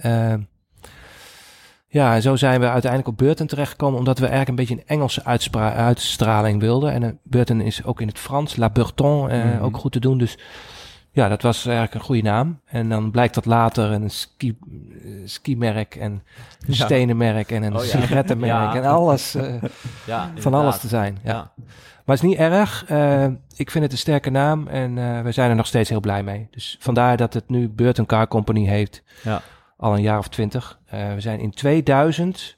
Ja, 1.93 2.15
en 2.15 2.21
zo 2.21 2.35
zijn 2.35 2.59
we 2.59 2.69
uiteindelijk 2.69 3.09
op 3.09 3.17
Burton 3.17 3.47
terechtgekomen, 3.47 4.00
omdat 4.00 4.19
we 4.19 4.27
eigenlijk 4.27 4.50
een 4.50 4.65
beetje 4.65 4.75
een 4.75 4.95
Engelse 4.95 5.23
uitstraling 5.75 6.59
wilden. 6.59 6.91
En 6.91 7.03
uh, 7.03 7.09
Burton 7.23 7.62
is 7.62 7.83
ook 7.83 8.01
in 8.01 8.07
het 8.07 8.19
Frans, 8.19 8.55
La 8.55 8.69
Burton, 8.69 9.29
uh, 9.29 9.43
mm 9.43 9.51
-hmm. 9.51 9.62
ook 9.62 9.77
goed 9.77 9.91
te 9.91 10.00
doen. 10.00 10.17
Dus 10.17 10.38
ja, 11.12 11.29
dat 11.29 11.41
was 11.41 11.65
eigenlijk 11.65 11.93
een 11.95 12.01
goede 12.01 12.21
naam. 12.21 12.59
En 12.65 12.89
dan 12.89 13.12
blijkt 13.12 13.33
dat 13.33 13.45
later 13.45 13.91
een 13.91 14.09
ski, 14.09 14.57
uh, 14.67 15.21
skimerk 15.25 15.95
en 15.95 16.12
een 16.12 16.73
ja. 16.73 16.85
stenenmerk 16.85 17.51
en 17.51 17.63
een 17.63 17.75
oh, 17.75 17.81
sigarettenmerk 17.81 18.73
ja. 18.73 18.75
en 18.75 18.85
alles, 18.85 19.35
ja, 20.05 20.31
van 20.35 20.53
alles 20.53 20.79
te 20.79 20.88
zijn. 20.88 21.17
Ja. 21.23 21.51
Maar 22.05 22.15
het 22.15 22.23
is 22.23 22.29
niet 22.29 22.38
erg. 22.38 22.89
Uh, 22.91 23.25
ik 23.55 23.71
vind 23.71 23.83
het 23.83 23.93
een 23.93 23.97
sterke 23.97 24.29
naam 24.29 24.67
en 24.67 24.97
uh, 24.97 25.21
we 25.21 25.31
zijn 25.31 25.50
er 25.50 25.55
nog 25.55 25.67
steeds 25.67 25.89
heel 25.89 26.00
blij 26.00 26.23
mee. 26.23 26.47
Dus 26.51 26.77
vandaar 26.79 27.17
dat 27.17 27.33
het 27.33 27.50
nu 27.50 27.69
Burton 27.69 28.05
Car 28.05 28.27
Company 28.27 28.65
heeft. 28.65 29.03
Ja. 29.23 29.41
Al 29.77 29.94
een 29.94 30.01
jaar 30.01 30.18
of 30.18 30.27
twintig. 30.27 30.80
Uh, 30.94 31.13
we 31.13 31.22
zijn 31.22 31.39
in 31.39 31.51
2000, 31.51 32.58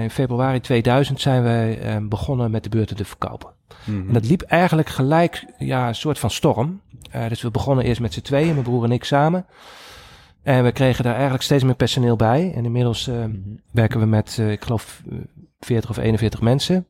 in 0.00 0.10
februari 0.10 0.60
2000 0.60 1.20
zijn 1.20 1.42
we 1.42 2.06
begonnen 2.08 2.50
met 2.50 2.62
de 2.62 2.68
Burton 2.68 2.96
te 2.96 3.04
verkopen. 3.04 3.50
Mm 3.84 3.98
-hmm. 3.98 4.08
En 4.08 4.14
dat 4.14 4.24
liep 4.24 4.42
eigenlijk 4.42 4.88
gelijk, 4.88 5.44
ja, 5.58 5.88
een 5.88 5.94
soort 5.94 6.18
van 6.18 6.30
storm. 6.30 6.80
dus 7.28 7.42
we 7.42 7.50
begonnen 7.50 7.84
eerst 7.84 8.00
met 8.00 8.12
z'n 8.12 8.20
tweeën, 8.20 8.52
mijn 8.52 8.62
broer 8.62 8.84
en 8.84 8.92
ik 8.92 9.04
samen. 9.04 9.46
En 10.42 10.64
we 10.64 10.72
kregen 10.72 11.04
daar 11.04 11.12
eigenlijk 11.12 11.42
steeds 11.42 11.64
meer 11.64 11.74
personeel 11.74 12.16
bij. 12.16 12.52
En 12.54 12.64
inmiddels 12.64 13.06
mm 13.06 13.14
-hmm. 13.14 13.60
werken 13.70 14.00
we 14.00 14.06
met, 14.06 14.38
ik 14.38 14.62
geloof, 14.62 15.02
40 15.60 15.90
of 15.90 15.96
41 15.96 16.40
mensen. 16.40 16.86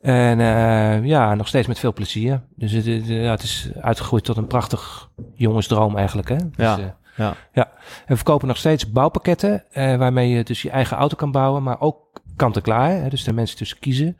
En 0.00 0.38
uh, 0.38 1.04
ja, 1.04 1.34
nog 1.34 1.48
steeds 1.48 1.66
met 1.66 1.78
veel 1.78 1.92
plezier. 1.92 2.42
Dus 2.56 2.72
het, 2.72 2.86
het, 2.86 3.06
ja, 3.06 3.30
het, 3.30 3.42
is 3.42 3.68
uitgegroeid 3.80 4.24
tot 4.24 4.36
een 4.36 4.46
prachtig 4.46 5.10
jongensdroom 5.34 5.96
eigenlijk. 5.96 6.28
Hè? 6.28 6.36
Dus, 6.36 6.50
ja, 6.56 6.96
ja. 7.16 7.36
ja. 7.52 7.64
En 7.66 8.06
we 8.06 8.16
verkopen 8.16 8.48
nog 8.48 8.56
steeds 8.56 8.90
bouwpakketten 8.90 9.64
uh, 9.72 9.96
waarmee 9.96 10.28
je 10.28 10.44
dus 10.44 10.62
je 10.62 10.70
eigen 10.70 10.96
auto 10.96 11.16
kan 11.16 11.30
bouwen, 11.30 11.62
maar 11.62 11.80
ook 11.80 12.20
kant-en-klaar. 12.36 12.90
Hè? 12.90 13.08
Dus 13.08 13.24
daar 13.24 13.34
mensen 13.34 13.56
tussen 13.56 13.78
kiezen. 13.78 14.18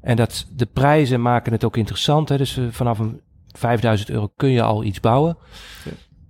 En 0.00 0.16
dat, 0.16 0.46
de 0.50 0.66
prijzen 0.66 1.22
maken 1.22 1.52
het 1.52 1.64
ook 1.64 1.76
interessant. 1.76 2.28
Hè? 2.28 2.36
Dus 2.36 2.60
vanaf 2.70 2.98
een 2.98 3.20
5000 3.52 4.10
euro 4.10 4.32
kun 4.36 4.48
je 4.48 4.62
al 4.62 4.84
iets 4.84 5.00
bouwen. 5.00 5.36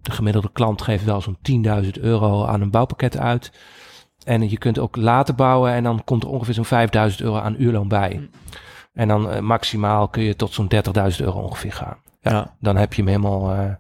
De 0.03 0.11
gemiddelde 0.11 0.51
klant 0.53 0.83
geeft 0.83 1.05
wel 1.05 1.21
zo'n 1.21 1.65
10.000 1.85 1.91
euro 2.01 2.45
aan 2.45 2.61
een 2.61 2.71
bouwpakket 2.71 3.19
uit. 3.19 3.53
En 4.25 4.51
je 4.51 4.59
kunt 4.59 4.79
ook 4.79 4.97
laten 4.97 5.35
bouwen 5.37 5.73
en 5.73 5.83
dan 5.83 6.05
komt 6.05 6.23
er 6.23 6.29
ongeveer 6.29 6.55
zo'n 6.55 6.65
5000 6.65 7.23
euro 7.23 7.39
aan 7.39 7.55
uurloon 7.59 7.89
bij. 7.89 8.29
En 8.93 9.09
dan 9.09 9.31
uh, 9.31 9.39
maximaal 9.39 10.09
kun 10.09 10.23
je 10.23 10.37
tot 10.37 10.53
zo'n 10.53 10.71
30.000 10.75 10.81
euro 11.17 11.41
ongeveer 11.41 11.73
gaan. 11.73 11.97
Ja, 12.21 12.31
ja, 12.31 12.55
Dan 12.61 12.77
heb 12.77 12.93
je 12.93 13.03
hem 13.03 13.11
helemaal 13.11 13.55
uh, 13.55 13.75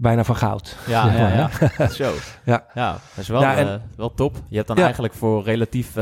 bijna 0.00 0.24
van 0.24 0.36
goud. 0.36 0.76
Ja, 0.86 1.12
ja, 1.12 1.50
ja. 1.76 1.88
Zo. 2.00 2.12
Ja. 2.44 2.64
ja, 2.74 2.90
dat 2.92 3.00
is 3.16 3.28
wel, 3.28 3.40
ja, 3.40 3.56
en, 3.56 3.66
uh, 3.66 3.74
wel 3.96 4.14
top. 4.14 4.36
Je 4.48 4.56
hebt 4.56 4.68
dan 4.68 4.76
eigenlijk 4.76 5.14
voor 5.14 5.44
relatief, 5.44 5.94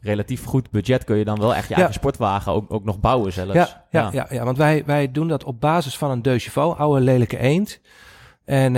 relatief 0.00 0.44
goed 0.44 0.70
budget 0.70 1.04
kun 1.04 1.16
je 1.16 1.24
dan 1.24 1.38
wel 1.38 1.54
echt 1.54 1.68
je 1.68 1.74
eigen 1.74 1.94
sportwagen 1.94 2.52
ook, 2.52 2.72
ook 2.72 2.84
nog 2.84 3.00
bouwen 3.00 3.32
zelfs. 3.32 3.52
Ja, 3.52 3.84
ja, 3.90 4.08
ja. 4.12 4.26
ja, 4.30 4.44
want 4.44 4.56
wij, 4.56 4.82
wij 4.86 5.10
doen 5.10 5.28
dat 5.28 5.44
op 5.44 5.60
basis 5.60 5.98
van 5.98 6.10
een 6.10 6.22
Deux 6.22 6.44
Chevaux, 6.44 6.78
oude 6.78 7.00
lelijke 7.00 7.38
eend. 7.38 7.80
En 8.44 8.74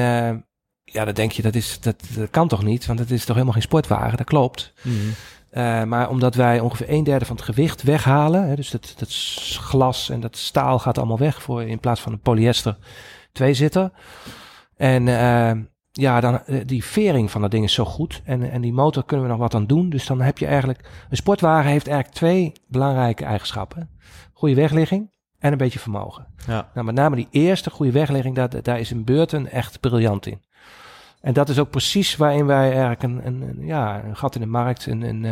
ja, 0.95 1.05
dan 1.05 1.15
denk 1.15 1.33
je, 1.33 1.43
dat, 1.43 1.55
is, 1.55 1.81
dat, 1.81 2.03
dat 2.17 2.31
kan 2.31 2.49
toch 2.49 2.63
niet? 2.63 2.87
Want 2.87 2.99
het 2.99 3.11
is 3.11 3.21
toch 3.21 3.33
helemaal 3.33 3.53
geen 3.53 3.63
sportwagen? 3.63 4.17
Dat 4.17 4.27
klopt. 4.27 4.73
Mm 4.83 4.93
-hmm. 4.93 5.13
uh, 5.63 5.85
maar 5.85 6.09
omdat 6.09 6.35
wij 6.35 6.61
ongeveer 6.61 6.91
een 6.91 7.05
derde 7.05 7.25
van 7.25 7.37
het 7.37 7.45
gewicht 7.45 7.83
weghalen, 7.83 8.49
hè, 8.49 8.55
dus 8.55 8.71
dat, 8.71 8.95
dat 8.97 9.09
glas 9.61 10.11
en 10.11 10.21
dat 10.21 10.37
staal 10.37 10.79
gaat 10.79 10.99
allemaal 10.99 11.19
weg 11.19 11.43
voor 11.43 11.63
in 11.63 11.81
plaats 11.81 12.01
van 12.01 12.13
een 12.13 12.21
polyester 12.21 12.77
twee 13.35 13.55
zitten. 13.55 13.93
En 14.77 15.07
uh, 15.07 15.53
ja, 15.91 16.21
dan 16.21 16.41
die 16.67 16.85
vering 16.85 17.31
van 17.31 17.41
dat 17.41 17.51
ding 17.51 17.65
is 17.65 17.73
zo 17.73 17.85
goed. 17.85 18.23
En, 18.25 18.51
en 18.51 18.61
die 18.61 18.73
motor 18.73 19.05
kunnen 19.05 19.27
we 19.27 19.33
nog 19.33 19.41
wat 19.41 19.55
aan 19.55 19.67
doen. 19.67 19.91
Dus 19.91 20.07
dan 20.07 20.21
heb 20.21 20.39
je 20.39 20.47
eigenlijk. 20.47 20.91
Een 21.11 21.17
sportwagen 21.17 21.71
heeft 21.71 21.87
eigenlijk 21.87 22.17
twee 22.17 22.53
belangrijke 22.69 23.25
eigenschappen: 23.25 23.91
goede 24.33 24.55
wegligging 24.55 25.11
en 25.39 25.53
een 25.53 25.59
beetje 25.59 25.79
vermogen. 25.79 26.27
Ja. 26.47 26.71
Nou, 26.75 26.87
met 26.87 26.95
name 26.95 27.17
die 27.17 27.29
eerste 27.31 27.71
goede 27.71 27.93
wegligging, 27.93 28.35
daar, 28.35 28.63
daar 28.63 28.81
is 28.81 28.91
een 28.91 29.05
Burton 29.05 29.49
echt 29.49 29.81
briljant 29.81 30.27
in. 30.27 30.43
En 31.21 31.33
dat 31.33 31.49
is 31.49 31.59
ook 31.59 31.71
precies 31.71 32.17
waarin 32.17 32.47
wij 32.47 32.71
eigenlijk 32.71 33.03
een, 33.03 33.27
een, 33.27 33.43
een 33.43 33.67
ja, 33.67 34.05
een 34.05 34.17
gat 34.17 34.35
in 34.35 34.41
de 34.41 34.47
markt, 34.47 34.87
een, 34.87 35.03
een, 35.03 35.25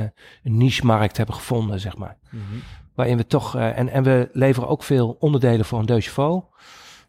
een 0.43 0.57
niche-markt 0.57 1.17
hebben 1.17 1.35
gevonden, 1.35 1.81
zeg 1.81 1.97
maar. 1.97 2.17
Mm 2.31 2.41
-hmm. 2.49 2.63
Waarin 2.95 3.17
we 3.17 3.27
toch, 3.27 3.57
uh, 3.57 3.79
en, 3.79 3.89
en 3.89 4.03
we 4.03 4.29
leveren 4.33 4.69
ook 4.69 4.83
veel 4.83 5.17
onderdelen 5.21 5.65
voor 5.65 5.79
een 5.79 6.01
Chevaux. 6.01 6.47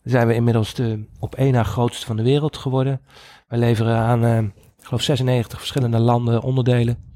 Zijn 0.04 0.28
we 0.28 0.34
inmiddels 0.34 0.74
de 0.74 1.06
op 1.20 1.36
één 1.36 1.54
na 1.54 1.64
grootste 1.64 2.06
van 2.06 2.16
de 2.16 2.24
wereld 2.24 2.58
geworden. 2.58 3.02
Wij 3.48 3.60
leveren 3.60 3.98
aan, 3.98 4.46
ik 4.78 4.86
geloof, 4.86 5.02
96 5.02 5.60
verschillende 5.60 6.00
landen 6.00 6.42
onderdelen. 6.42 7.12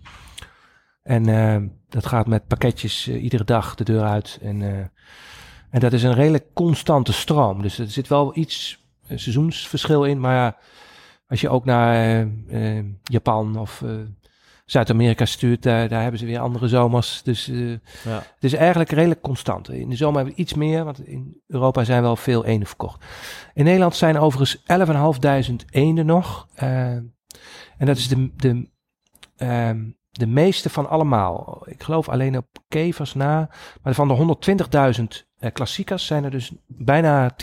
En 1.04 1.28
uh, 1.28 1.70
dat 1.90 2.06
gaat 2.06 2.28
met 2.28 2.48
pakketjes 2.48 3.08
iedere 3.08 3.44
dag 3.44 3.76
de 3.76 3.84
deur 3.84 4.04
uit. 4.04 4.40
En, 4.42 4.62
en 5.70 5.80
dat 5.80 5.94
is 5.94 6.04
een 6.04 6.14
redelijk 6.14 6.54
constante 6.54 7.14
stroom. 7.14 7.62
Dus 7.62 7.80
er 7.80 7.90
zit 7.90 8.08
wel 8.08 8.38
iets 8.38 8.86
seizoensverschil 9.08 10.06
in, 10.06 10.20
maar 10.20 10.36
ja 10.36 10.58
als 11.28 11.42
je 11.42 11.50
ook 11.50 11.66
naar 11.66 12.28
Japan 13.04 13.60
of 13.60 13.84
Zuid-Amerika 14.68 15.26
stuurt, 15.26 15.64
daar, 15.64 15.90
daar 15.90 16.02
hebben 16.02 16.20
ze 16.20 16.26
weer 16.26 16.40
andere 16.40 16.68
zomers. 16.68 17.22
Dus 17.24 17.50
uh, 17.50 17.70
ja. 18.04 18.16
het 18.16 18.44
is 18.44 18.54
eigenlijk 18.54 18.92
redelijk 18.92 19.22
constant. 19.22 19.70
In 19.70 19.90
de 19.90 19.96
zomer 19.96 20.16
hebben 20.16 20.36
we 20.36 20.42
iets 20.42 20.54
meer, 20.54 20.84
want 20.84 21.08
in 21.08 21.42
Europa 21.48 21.84
zijn 21.84 22.02
wel 22.02 22.16
veel 22.16 22.46
eenden 22.46 22.68
verkocht. 22.68 23.06
In 23.54 23.64
Nederland 23.64 23.96
zijn 23.96 24.18
overigens 24.18 24.64
11.500 25.52 25.56
eenden 25.70 26.06
nog. 26.06 26.48
en 26.56 27.14
dat 27.78 27.98
is 27.98 28.08
de, 28.08 28.32
de, 28.36 28.70
ehm, 29.36 29.80
de 30.18 30.28
meeste 30.28 30.70
van 30.70 30.90
allemaal. 30.90 31.64
Ik 31.66 31.84
geloof 31.84 32.10
alleen 32.10 32.38
op 32.38 32.46
kevers 32.68 33.14
na. 33.14 33.50
Maar 33.82 33.94
van 33.94 34.08
de 34.08 34.38
120.000 35.42 35.52
klassiekers 35.54 36.06
zijn 36.06 36.24
er 36.24 36.32
dus 36.32 36.52
bijna 36.68 37.32
10% 37.32 37.36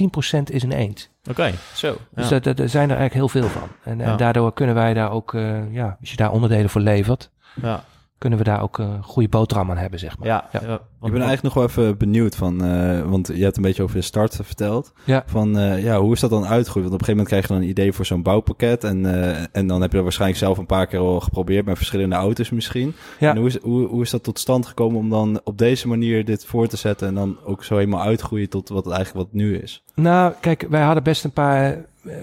is 0.44 0.62
een 0.62 0.72
eend. 0.72 1.10
Oké, 1.20 1.30
okay, 1.30 1.54
zo. 1.74 1.96
Dus 2.14 2.28
ja. 2.28 2.38
daar 2.38 2.68
zijn 2.68 2.90
er 2.90 2.96
eigenlijk 2.96 3.14
heel 3.14 3.28
veel 3.28 3.48
van. 3.48 3.68
En, 3.82 3.98
ja. 3.98 4.04
en 4.04 4.16
daardoor 4.16 4.52
kunnen 4.52 4.74
wij 4.74 4.94
daar 4.94 5.10
ook, 5.10 5.32
uh, 5.32 5.72
ja, 5.72 5.96
als 6.00 6.10
je 6.10 6.16
daar 6.16 6.32
onderdelen 6.32 6.70
voor 6.70 6.80
levert, 6.80 7.30
ja. 7.62 7.84
Kunnen 8.24 8.42
we 8.42 8.50
daar 8.50 8.62
ook 8.62 8.78
een 8.78 9.02
goede 9.02 9.28
boterham 9.28 9.70
aan 9.70 9.76
hebben, 9.76 9.98
zeg 9.98 10.18
maar. 10.18 10.28
Ja, 10.28 10.48
ja. 10.52 10.60
ik 11.02 11.12
ben 11.12 11.22
eigenlijk 11.22 11.42
nog 11.42 11.54
wel 11.54 11.64
even 11.64 11.98
benieuwd 11.98 12.36
van, 12.36 12.64
uh, 12.64 13.00
want 13.00 13.26
je 13.34 13.42
hebt 13.42 13.56
een 13.56 13.62
beetje 13.62 13.82
over 13.82 13.96
je 13.96 14.02
start 14.02 14.38
verteld. 14.42 14.92
Ja. 15.04 15.22
Van, 15.26 15.58
uh, 15.58 15.82
ja, 15.82 15.98
hoe 16.00 16.12
is 16.12 16.20
dat 16.20 16.30
dan 16.30 16.46
uitgegroeid? 16.46 16.88
Want 16.88 16.94
op 16.94 17.00
een 17.00 17.06
gegeven 17.06 17.10
moment 17.10 17.28
krijg 17.28 17.42
je 17.42 17.52
dan 17.52 17.62
een 17.62 17.68
idee 17.68 17.92
voor 17.92 18.06
zo'n 18.06 18.22
bouwpakket 18.22 18.84
en, 18.84 19.06
en 19.52 19.66
dan 19.66 19.80
heb 19.80 19.90
je 19.90 19.94
dat 19.94 20.02
waarschijnlijk 20.02 20.40
zelf 20.40 20.58
een 20.58 20.66
paar 20.66 20.86
keer 20.86 20.98
al 20.98 21.20
geprobeerd 21.20 21.64
met 21.64 21.76
verschillende 21.76 22.14
auto's 22.14 22.50
misschien. 22.50 22.94
Ja. 23.18 23.30
En 23.30 23.36
hoe 23.36 23.46
is, 23.46 23.58
hoe, 23.58 23.86
hoe 23.86 24.02
is 24.02 24.10
dat 24.10 24.22
tot 24.22 24.38
stand 24.38 24.66
gekomen 24.66 24.98
om 24.98 25.10
dan 25.10 25.40
op 25.44 25.58
deze 25.58 25.88
manier 25.88 26.24
dit 26.24 26.44
voor 26.44 26.66
te 26.66 26.76
zetten 26.76 27.08
en 27.08 27.14
dan 27.14 27.38
ook 27.44 27.64
zo 27.64 27.76
helemaal 27.76 28.02
uitgroeien 28.02 28.48
tot 28.48 28.68
wat 28.68 28.84
het 28.84 28.94
eigenlijk 28.94 29.26
wat 29.26 29.40
nu 29.40 29.56
is? 29.58 29.84
Nou, 29.94 30.32
kijk, 30.40 30.66
wij 30.68 30.82
hadden 30.82 31.02
best 31.02 31.24
een 31.24 31.32
paar 31.32 31.84
uh, 32.02 32.14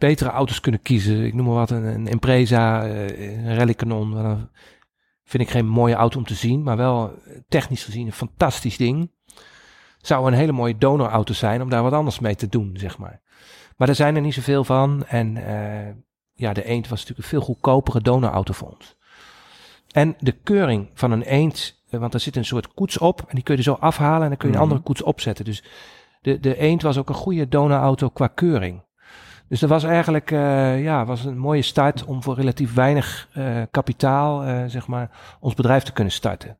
betere 0.00 0.30
auto's 0.30 0.60
kunnen 0.60 0.82
kiezen. 0.82 1.24
Ik 1.24 1.34
noem 1.34 1.46
maar 1.46 1.54
wat, 1.54 1.70
een, 1.70 1.84
een 1.84 2.06
Impreza, 2.06 2.86
uh, 2.86 3.46
een 3.46 3.56
Rallycanon. 3.56 4.10
Dan 4.10 4.50
vind 5.24 5.42
ik 5.42 5.50
geen 5.50 5.66
mooie 5.66 5.94
auto 5.94 6.18
om 6.18 6.24
te 6.24 6.34
zien, 6.34 6.62
maar 6.62 6.76
wel 6.76 7.14
technisch 7.48 7.84
gezien 7.84 8.06
een 8.06 8.12
fantastisch 8.12 8.76
ding. 8.76 9.10
Zou 9.98 10.26
een 10.26 10.38
hele 10.38 10.52
mooie 10.52 10.78
donorauto 10.78 11.34
zijn 11.34 11.62
om 11.62 11.70
daar 11.70 11.82
wat 11.82 11.92
anders 11.92 12.18
mee 12.18 12.34
te 12.34 12.48
doen, 12.48 12.70
zeg 12.76 12.98
maar. 12.98 13.20
Maar 13.76 13.88
er 13.88 13.94
zijn 13.94 14.16
er 14.16 14.22
niet 14.22 14.34
zoveel 14.34 14.64
van. 14.64 15.04
En 15.06 15.36
uh, 15.36 15.88
ja, 16.32 16.52
de 16.52 16.64
Eend 16.64 16.88
was 16.88 17.00
natuurlijk 17.00 17.18
een 17.18 17.38
veel 17.38 17.46
goedkopere 17.46 18.00
donorauto 18.00 18.52
voor 18.52 18.68
ons. 18.68 18.96
En 19.90 20.16
de 20.18 20.32
keuring 20.32 20.90
van 20.94 21.10
een 21.10 21.22
Eend 21.22 21.80
want 21.98 22.14
er 22.14 22.20
zit 22.20 22.36
een 22.36 22.44
soort 22.44 22.74
koets 22.74 22.98
op 22.98 23.20
en 23.20 23.34
die 23.34 23.44
kun 23.44 23.56
je 23.56 23.62
zo 23.62 23.72
afhalen 23.72 24.22
en 24.22 24.28
dan 24.28 24.36
kun 24.36 24.48
je 24.48 24.54
een 24.54 24.60
andere 24.60 24.80
koets 24.80 25.02
opzetten. 25.02 25.44
Dus 25.44 25.64
de, 26.20 26.40
de 26.40 26.56
Eend 26.56 26.82
was 26.82 26.98
ook 26.98 27.08
een 27.08 27.14
goede 27.14 27.48
donauauto 27.48 28.08
qua 28.08 28.26
keuring. 28.26 28.82
Dus 29.50 29.60
dat 29.60 29.68
was 29.68 29.84
eigenlijk 29.84 30.30
uh, 30.30 30.82
ja, 30.82 31.04
was 31.04 31.24
een 31.24 31.38
mooie 31.38 31.62
start 31.62 32.04
om 32.04 32.22
voor 32.22 32.34
relatief 32.34 32.74
weinig 32.74 33.28
uh, 33.36 33.62
kapitaal, 33.70 34.46
uh, 34.46 34.64
zeg 34.66 34.86
maar, 34.86 35.10
ons 35.40 35.54
bedrijf 35.54 35.82
te 35.82 35.92
kunnen 35.92 36.12
starten. 36.12 36.58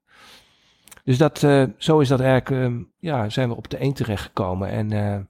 Dus 1.05 1.19
dat, 1.19 1.39
zo 1.77 1.99
is 1.99 2.09
dat 2.09 2.21
eigenlijk, 2.21 2.73
ja, 2.99 3.29
zijn 3.29 3.49
we 3.49 3.57
op 3.57 3.71
de 3.71 3.79
Eend 3.79 3.97
terechtgekomen. 3.97 4.69
En 4.69 4.89
ja, 4.89 5.27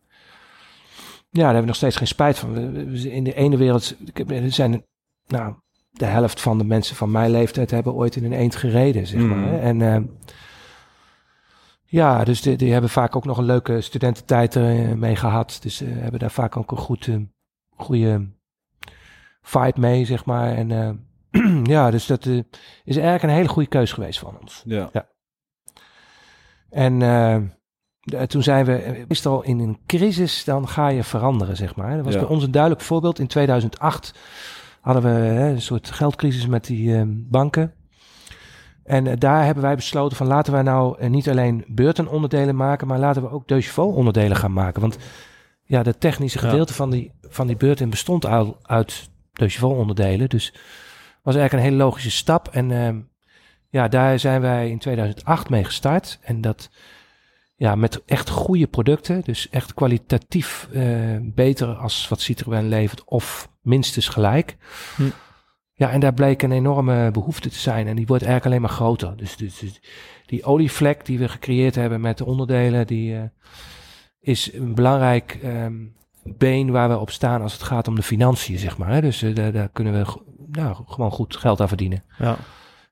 daar 1.31 1.45
hebben 1.45 1.61
we 1.61 1.67
nog 1.67 1.77
steeds 1.77 1.97
geen 1.97 2.07
spijt 2.07 2.39
van. 2.39 2.57
In 2.95 3.25
de 3.25 3.35
ene 3.35 3.57
wereld 3.57 3.97
er 4.29 4.53
zijn, 4.53 4.85
nou, 5.27 5.55
de 5.91 6.05
helft 6.05 6.41
van 6.41 6.59
de 6.59 6.65
mensen 6.65 6.97
van 6.97 7.11
mijn 7.11 7.31
leeftijd 7.31 7.71
hebben 7.71 7.95
ooit 7.95 8.17
in 8.17 8.25
een 8.25 8.33
eend 8.33 8.57
gereden, 8.57 9.07
zeg 9.07 9.21
maar. 9.21 9.39
Mm. 9.39 9.59
En 9.59 9.81
uh, 9.81 9.97
Ja, 11.85 12.25
dus 12.25 12.43
die, 12.43 12.57
die 12.57 12.73
hebben 12.73 12.91
vaak 12.91 13.17
ook 13.17 13.25
nog 13.25 13.39
een 13.39 13.45
leuke 13.45 13.81
studententijd 13.81 14.55
er 14.55 14.99
mee 14.99 15.17
gehad. 15.17 15.59
Dus 15.63 15.77
ze 15.77 15.85
hebben 15.85 16.21
daar 16.21 16.31
vaak 16.31 16.57
ook 16.57 16.71
een 16.71 16.77
goed, 16.77 17.11
goede 17.81 18.29
fight 19.43 19.77
mee, 19.77 20.05
zeg 20.05 20.25
maar. 20.25 20.55
En 20.55 21.07
ja, 21.65 21.91
dus 21.91 22.07
dat 22.07 22.27
is 22.27 22.47
eigenlijk 22.85 23.23
een 23.23 23.29
hele 23.29 23.49
goede 23.49 23.69
keus 23.69 23.93
geweest 23.93 24.19
van 24.19 24.39
ons. 24.41 24.63
Ja. 24.67 24.89
ja. 24.93 25.09
En 26.71 27.01
uh, 27.01 27.37
toen 28.23 28.43
zijn 28.43 28.65
we 28.65 29.05
meestal 29.09 29.43
in 29.43 29.59
een 29.59 29.79
crisis, 29.87 30.45
dan 30.45 30.69
ga 30.69 30.89
je 30.89 31.05
veranderen, 31.05 31.57
zeg 31.57 31.77
maar. 31.77 31.97
Dat 31.97 32.05
was 32.05 32.15
bij 32.15 32.25
ons 32.25 32.43
een 32.43 32.51
duidelijk 32.51 32.83
voorbeeld. 32.83 33.19
In 33.19 33.27
2008 33.27 34.15
hadden 34.81 35.03
we 35.03 35.09
hè, 35.09 35.49
een 35.51 35.63
soort 35.63 35.91
geldcrisis 35.91 36.47
met 36.47 36.65
die 36.65 37.05
banken. 37.07 37.75
En 38.85 39.19
daar 39.19 39.45
hebben 39.45 39.63
wij 39.63 39.75
besloten 39.75 40.17
van 40.17 40.27
laten 40.27 40.53
wij 40.53 40.63
nou 40.63 41.09
niet 41.09 41.29
alleen 41.29 41.65
beurtenonderdelen 41.69 42.57
maken, 42.57 42.87
maar 42.87 42.99
laten 42.99 43.23
we 43.23 43.31
ook 43.31 43.49
de 43.49 43.73
onderdelen 43.77 44.37
gaan 44.37 44.53
maken. 44.53 44.81
Want 44.81 44.99
ja, 45.71 45.83
de 45.83 45.99
technische 45.99 46.39
gedeelte 46.39 46.75
van, 46.75 46.91
die, 46.91 47.13
van 47.29 47.47
die 47.47 47.57
beurten 47.57 47.91
bestond 47.91 48.25
al 48.25 48.59
uit 48.63 49.11
de 49.33 49.67
onderdelen. 49.67 50.29
Dus 50.29 50.53
was 51.23 51.35
eigenlijk 51.35 51.53
een 51.53 51.71
hele 51.71 51.85
logische 51.85 52.11
stap. 52.11 52.49
En 52.49 52.71
ehm, 52.71 52.99
ja, 53.69 53.89
daar 53.89 54.19
zijn 54.19 54.41
wij 54.41 54.71
in 54.71 54.79
2008 54.79 55.49
mee 55.49 55.65
gestart. 55.65 56.19
En 56.23 56.41
dat 56.41 56.71
ja, 57.57 57.75
met 57.75 58.05
echt 58.05 58.29
goede 58.29 58.67
producten. 58.67 59.21
Dus 59.25 59.49
echt 59.51 59.75
kwalitatief 59.75 60.69
uh, 60.73 61.17
beter 61.23 61.75
als 61.75 62.09
wat 62.09 62.21
Citroën 62.21 62.69
levert. 62.69 63.05
Of 63.05 63.51
minstens 63.63 64.09
gelijk. 64.09 64.57
Hm. 64.97 65.03
Ja, 65.75 65.91
en 65.91 66.01
daar 66.01 66.15
bleek 66.15 66.43
een 66.43 66.53
enorme 66.53 67.11
behoefte 67.11 67.49
te 67.49 67.59
zijn. 67.59 67.87
En 67.87 67.97
die 67.97 68.07
wordt 68.07 68.23
eigenlijk 68.23 68.53
alleen 68.53 68.67
maar 68.69 68.79
groter. 68.79 69.17
Dus, 69.17 69.37
dus, 69.37 69.59
dus 69.59 69.81
die 70.27 70.45
olievlek 70.45 71.05
die 71.05 71.19
we 71.19 71.29
gecreëerd 71.29 71.75
hebben 71.75 72.01
met 72.01 72.19
de 72.19 72.25
onderdelen, 72.25 72.87
die 72.87 73.13
uh, 73.13 73.23
is 74.21 74.53
een 74.53 74.75
belangrijk 74.75 75.39
um, 75.45 75.95
been 76.23 76.71
waar 76.71 76.89
we 76.89 76.99
op 76.99 77.11
staan 77.11 77.43
als 77.43 77.53
het 77.53 77.63
gaat 77.63 77.89
om 77.89 77.95
de 77.95 78.03
financiën, 78.03 78.59
zeg 78.59 78.79
maar. 78.79 78.93
Hè? 78.93 79.01
Dus 79.01 79.23
uh, 79.23 79.35
daar, 79.35 79.53
daar, 79.53 79.69
kunnen 79.69 79.93
we 79.93 80.21
nou, 80.47 80.77
gewoon 80.87 81.11
goed 81.11 81.37
geld 81.37 81.61
aan 81.61 81.69
verdienen. 81.69 82.05
Ja. 82.19 82.37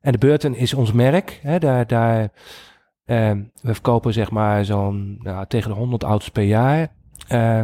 En 0.01 0.13
de 0.13 0.19
Burton 0.19 0.55
is 0.55 0.75
ons 0.75 0.93
merk. 0.93 1.41
Hè? 1.43 1.59
Daar, 1.59 1.87
daar, 1.87 2.23
uh, 2.23 3.31
we 3.63 3.73
verkopen 3.75 4.13
zeg 4.13 4.31
maar 4.31 4.65
zo'n 4.65 5.19
nou, 5.23 5.47
tegen 5.47 5.71
de 5.71 5.77
100 5.77 6.03
auto's 6.03 6.29
per 6.29 6.43
jaar. 6.43 6.93
Uh, 7.33 7.63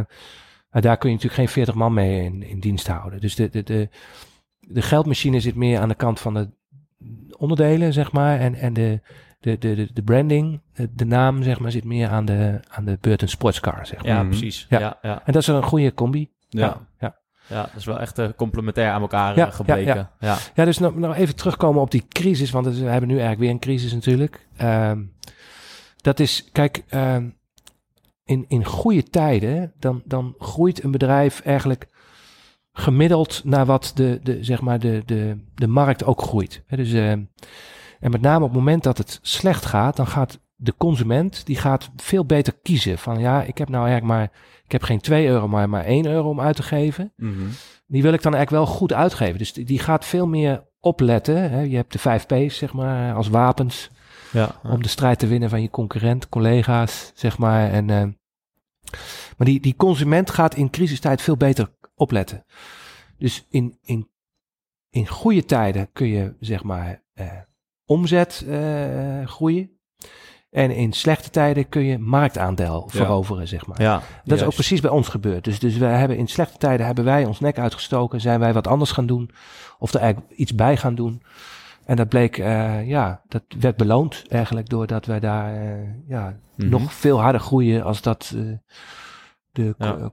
daar 0.69 0.97
kun 0.97 1.09
je 1.09 1.15
natuurlijk 1.15 1.33
geen 1.33 1.47
40 1.47 1.75
man 1.75 1.93
mee 1.93 2.23
in, 2.23 2.43
in 2.43 2.59
dienst 2.59 2.87
houden. 2.87 3.21
Dus 3.21 3.35
de, 3.35 3.49
de, 3.49 3.63
de, 3.63 3.89
de 4.59 4.81
geldmachine 4.81 5.39
zit 5.39 5.55
meer 5.55 5.79
aan 5.79 5.89
de 5.89 5.95
kant 5.95 6.19
van 6.19 6.33
de 6.33 6.49
onderdelen, 7.37 7.93
zeg 7.93 8.11
maar. 8.11 8.39
En, 8.39 8.55
en 8.55 8.73
de, 8.73 9.01
de, 9.39 9.57
de, 9.57 9.89
de 9.93 10.03
branding, 10.03 10.61
de, 10.91 11.05
naam, 11.05 11.43
zeg 11.43 11.59
maar, 11.59 11.71
zit 11.71 11.83
meer 11.83 12.09
aan 12.09 12.25
de, 12.25 12.59
aan 12.69 12.85
de 12.85 12.97
Burton 13.01 13.27
Sportscar, 13.27 13.87
zeg 13.87 14.03
maar. 14.03 14.11
Ja, 14.11 14.23
precies. 14.23 14.65
Ja. 14.69 14.79
ja. 14.79 14.97
Ja, 15.01 15.21
En 15.25 15.33
dat 15.33 15.41
is 15.41 15.47
een 15.47 15.63
goede 15.63 15.93
combi. 15.93 16.31
Ja. 16.49 16.87
ja. 16.99 17.23
Ja, 17.47 17.61
dat 17.61 17.75
is 17.75 17.85
wel 17.85 17.99
echt 17.99 18.19
uh, 18.19 18.27
complementair 18.35 18.91
aan 18.91 19.01
elkaar 19.01 19.35
ja, 19.35 19.49
gebleken. 19.49 19.95
Ja, 19.95 20.11
ja. 20.19 20.37
ja. 20.55 20.65
dus 20.65 20.77
nog, 20.77 20.95
nog 20.95 21.15
even 21.15 21.35
terugkomen 21.35 21.81
op 21.81 21.91
die 21.91 22.05
crisis, 22.09 22.51
want 22.51 22.65
we 22.65 22.83
hebben 22.83 23.09
nu 23.09 23.13
eigenlijk 23.13 23.39
weer 23.39 23.49
een 23.49 23.59
crisis 23.59 23.93
natuurlijk. 23.93 24.47
Um, 24.61 25.13
dat 26.01 26.19
is, 26.19 26.49
kijk, 26.51 26.83
um, 26.93 27.37
in, 28.23 28.45
in 28.47 28.65
goede 28.65 29.03
tijden, 29.03 29.73
dan, 29.79 30.01
dan 30.05 30.35
groeit 30.37 30.83
een 30.83 30.91
bedrijf 30.91 31.41
eigenlijk 31.41 31.87
gemiddeld 32.77 33.41
naar 33.43 33.65
wat 33.65 33.91
de, 33.95 34.19
de, 34.23 34.43
zeg 34.43 34.61
maar 34.61 34.79
de, 34.79 35.03
de, 35.05 35.37
de 35.55 35.67
markt 35.67 36.03
ook 36.03 36.21
groeit. 36.21 36.63
dus, 36.67 36.93
uh, 36.93 37.11
en 37.11 37.31
met 37.99 38.21
name 38.21 38.43
op 38.43 38.49
het 38.49 38.59
moment 38.59 38.83
dat 38.83 38.97
het 38.97 39.19
slecht 39.21 39.65
gaat, 39.65 39.95
dan 39.95 40.07
gaat 40.07 40.39
de 40.55 40.73
consument 40.77 41.45
die 41.45 41.55
gaat 41.55 41.89
veel 41.95 42.25
beter 42.25 42.53
kiezen. 42.61 42.97
Van 42.97 43.19
ja, 43.19 43.43
ik 43.43 43.57
heb 43.57 43.69
nou 43.69 43.87
eigenlijk 43.87 44.17
maar, 44.17 44.31
ik 44.65 44.71
heb 44.71 44.83
geen 44.83 44.99
2 45.01 45.27
euro, 45.27 45.47
maar 45.47 45.69
maar 45.69 45.83
1 45.83 46.05
euro 46.05 46.29
om 46.29 46.41
uit 46.41 46.55
te 46.55 46.63
geven. 46.63 47.13
Mhm. 47.17 47.47
Die 47.87 48.01
wil 48.01 48.13
ik 48.13 48.21
dan 48.21 48.33
eigenlijk 48.33 48.65
wel 48.65 48.75
goed 48.75 48.93
uitgeven. 48.93 49.37
Dus 49.37 49.53
die, 49.53 49.65
die 49.65 49.79
gaat 49.79 50.05
veel 50.05 50.27
meer 50.27 50.63
opletten. 50.79 51.51
Hè. 51.51 51.61
Je 51.61 51.75
hebt 51.75 51.91
de 51.91 51.99
5 51.99 52.25
P's, 52.25 52.57
zeg 52.57 52.73
maar, 52.73 53.13
als 53.13 53.27
wapens. 53.27 53.89
Ja, 54.31 54.55
Om 54.63 54.81
de 54.81 54.89
strijd 54.89 55.19
te 55.19 55.27
winnen 55.27 55.49
van 55.49 55.61
je 55.61 55.69
concurrent, 55.69 56.29
collega's, 56.29 57.11
zeg 57.13 57.37
maar. 57.37 57.71
En, 57.71 57.87
uh, 57.89 58.03
maar 59.37 59.47
die, 59.47 59.59
die 59.59 59.75
consument 59.75 60.29
gaat 60.29 60.55
in 60.55 60.69
crisistijd 60.69 61.21
veel 61.21 61.37
beter 61.37 61.69
opletten. 61.95 62.45
Dus 63.17 63.45
in, 63.49 63.77
in, 63.81 64.09
in 64.89 65.07
goede 65.07 65.45
tijden 65.45 65.91
kun 65.91 66.07
je, 66.07 66.35
zeg 66.39 66.63
maar, 66.63 67.03
uh, 67.13 67.31
omzet 67.85 68.43
uh, 68.47 69.27
groeien. 69.27 69.69
En 70.49 70.71
in 70.71 70.93
slechte 70.93 71.29
tijden 71.29 71.69
kun 71.69 71.83
je 71.83 71.97
marktaandeel 71.97 72.83
veroveren, 72.87 73.47
zeg 73.47 73.67
maar. 73.67 73.81
Ja, 73.81 74.01
dat 74.23 74.37
is 74.37 74.43
ook 74.43 74.53
precies 74.53 74.81
bij 74.81 74.91
ons 74.91 75.07
gebeurd. 75.07 75.43
Dus, 75.43 75.59
dus 75.59 75.77
we 75.77 75.85
hebben 75.85 76.17
in 76.17 76.27
slechte 76.27 76.57
tijden 76.57 76.85
hebben 76.85 77.03
wij 77.03 77.25
ons 77.25 77.39
nek 77.39 77.59
uitgestoken, 77.59 78.21
zijn 78.21 78.39
wij 78.39 78.53
wat 78.53 78.67
anders 78.67 78.91
gaan 78.91 79.05
doen, 79.05 79.29
of 79.79 79.93
er 79.93 79.99
eigenlijk 79.99 80.33
iets 80.33 80.55
bij 80.55 80.77
gaan 80.77 80.95
doen. 80.95 81.23
En 81.85 81.95
dat 81.95 82.09
bleek, 82.09 82.37
uh, 82.37 82.87
ja, 82.87 83.21
dat 83.27 83.43
werd 83.59 83.77
beloond 83.77 84.23
eigenlijk 84.27 84.69
doordat 84.69 85.05
wij 85.05 85.19
daar 85.19 85.63
uh, 85.63 85.89
ja, 86.07 86.27
mm 86.29 86.39
-hmm. 86.55 86.69
nog 86.69 86.93
veel 86.93 87.21
harder 87.21 87.41
groeien 87.41 87.83
als 87.83 88.01
dat 88.01 88.33
uh, 88.35 88.53
de 89.51 89.75
ja 89.77 90.11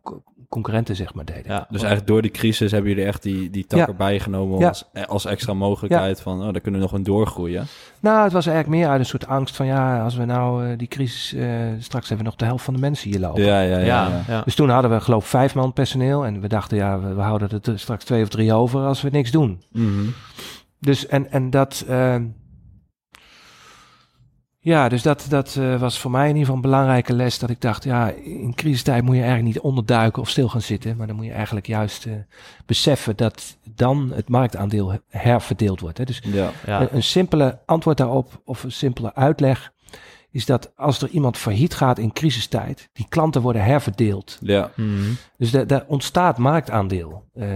concurrenten 0.52 0.96
zeg 0.96 1.14
maar 1.14 1.24
deden. 1.24 1.42
Ja, 1.46 1.66
dus 1.68 1.80
eigenlijk 1.80 2.06
door 2.06 2.22
die 2.22 2.30
crisis 2.30 2.70
hebben 2.70 2.90
jullie 2.90 3.06
echt 3.06 3.22
die, 3.22 3.50
die 3.50 3.66
tak 3.66 3.78
ja. 3.78 3.86
erbij 3.86 4.20
genomen 4.20 4.58
ja. 4.58 4.68
als, 4.68 4.84
als 5.06 5.24
extra 5.24 5.54
mogelijkheid 5.54 6.20
van, 6.20 6.38
oh, 6.38 6.52
daar 6.52 6.60
kunnen 6.60 6.80
we 6.80 6.86
nog 6.86 6.94
een 6.94 7.02
doorgroeien. 7.02 7.66
Nou, 8.00 8.22
het 8.22 8.32
was 8.32 8.46
eigenlijk 8.46 8.76
meer 8.78 8.88
uit 8.90 9.00
een 9.00 9.06
soort 9.06 9.26
angst 9.26 9.56
van, 9.56 9.66
ja, 9.66 10.02
als 10.02 10.16
we 10.16 10.24
nou 10.24 10.66
uh, 10.66 10.78
die 10.78 10.88
crisis, 10.88 11.34
uh, 11.34 11.46
straks 11.78 12.08
hebben 12.08 12.24
we 12.24 12.30
nog 12.30 12.40
de 12.40 12.44
helft 12.44 12.64
van 12.64 12.74
de 12.74 12.80
mensen 12.80 13.10
hier 13.10 13.20
lopen. 13.20 13.42
Ja, 13.42 13.60
ja, 13.60 13.78
ja. 13.78 14.24
ja. 14.28 14.42
Dus 14.44 14.54
toen 14.54 14.68
hadden 14.68 14.90
we 14.90 15.00
geloof 15.00 15.26
vijf 15.26 15.54
man 15.54 15.72
personeel 15.72 16.26
en 16.26 16.40
we 16.40 16.48
dachten, 16.48 16.76
ja, 16.76 17.00
we, 17.00 17.14
we 17.14 17.20
houden 17.20 17.60
er 17.62 17.78
straks 17.78 18.04
twee 18.04 18.22
of 18.22 18.28
drie 18.28 18.52
over 18.52 18.80
als 18.80 19.02
we 19.02 19.08
niks 19.10 19.30
doen. 19.30 19.62
Mm 19.72 19.86
-hmm. 19.86 20.14
Dus 20.78 21.06
en, 21.06 21.30
en 21.30 21.50
dat... 21.50 21.84
Uh, 21.88 22.16
ja, 24.64 24.88
dus 24.88 25.02
dat, 25.02 25.26
dat 25.28 25.56
uh, 25.58 25.80
was 25.80 25.98
voor 25.98 26.10
mij 26.10 26.22
in 26.22 26.28
ieder 26.28 26.40
geval 26.40 26.56
een 26.56 26.70
belangrijke 26.70 27.12
les. 27.12 27.38
Dat 27.38 27.50
ik 27.50 27.60
dacht, 27.60 27.84
ja, 27.84 28.10
in 28.10 28.54
crisistijd 28.54 29.02
moet 29.02 29.14
je 29.14 29.22
eigenlijk 29.22 29.54
niet 29.54 29.64
onderduiken 29.64 30.22
of 30.22 30.28
stil 30.28 30.48
gaan 30.48 30.62
zitten. 30.62 30.96
Maar 30.96 31.06
dan 31.06 31.16
moet 31.16 31.24
je 31.24 31.32
eigenlijk 31.32 31.66
juist 31.66 32.06
uh, 32.06 32.12
beseffen 32.66 33.16
dat 33.16 33.56
dan 33.74 34.12
het 34.14 34.28
marktaandeel 34.28 35.00
herverdeeld 35.08 35.80
wordt. 35.80 35.98
Hè. 35.98 36.04
Dus 36.04 36.22
ja, 36.24 36.50
ja. 36.66 36.80
Een, 36.80 36.88
een, 36.90 37.02
simpele 37.02 37.58
antwoord 37.66 37.96
daarop 37.96 38.40
of 38.44 38.64
een 38.64 38.72
simpele 38.72 39.14
uitleg 39.14 39.72
is 40.30 40.46
dat 40.46 40.72
als 40.76 41.02
er 41.02 41.08
iemand 41.08 41.36
failliet 41.36 41.74
gaat 41.74 41.98
in 41.98 42.12
crisistijd, 42.12 42.88
die 42.92 43.06
klanten 43.08 43.42
worden 43.42 43.64
herverdeeld. 43.64 44.38
Ja. 44.40 44.70
Mm 44.76 44.96
-hmm. 44.96 45.16
Dus 45.36 45.50
daar 45.50 45.84
ontstaat 45.86 46.38
marktaandeel 46.38 47.28
uh, 47.34 47.46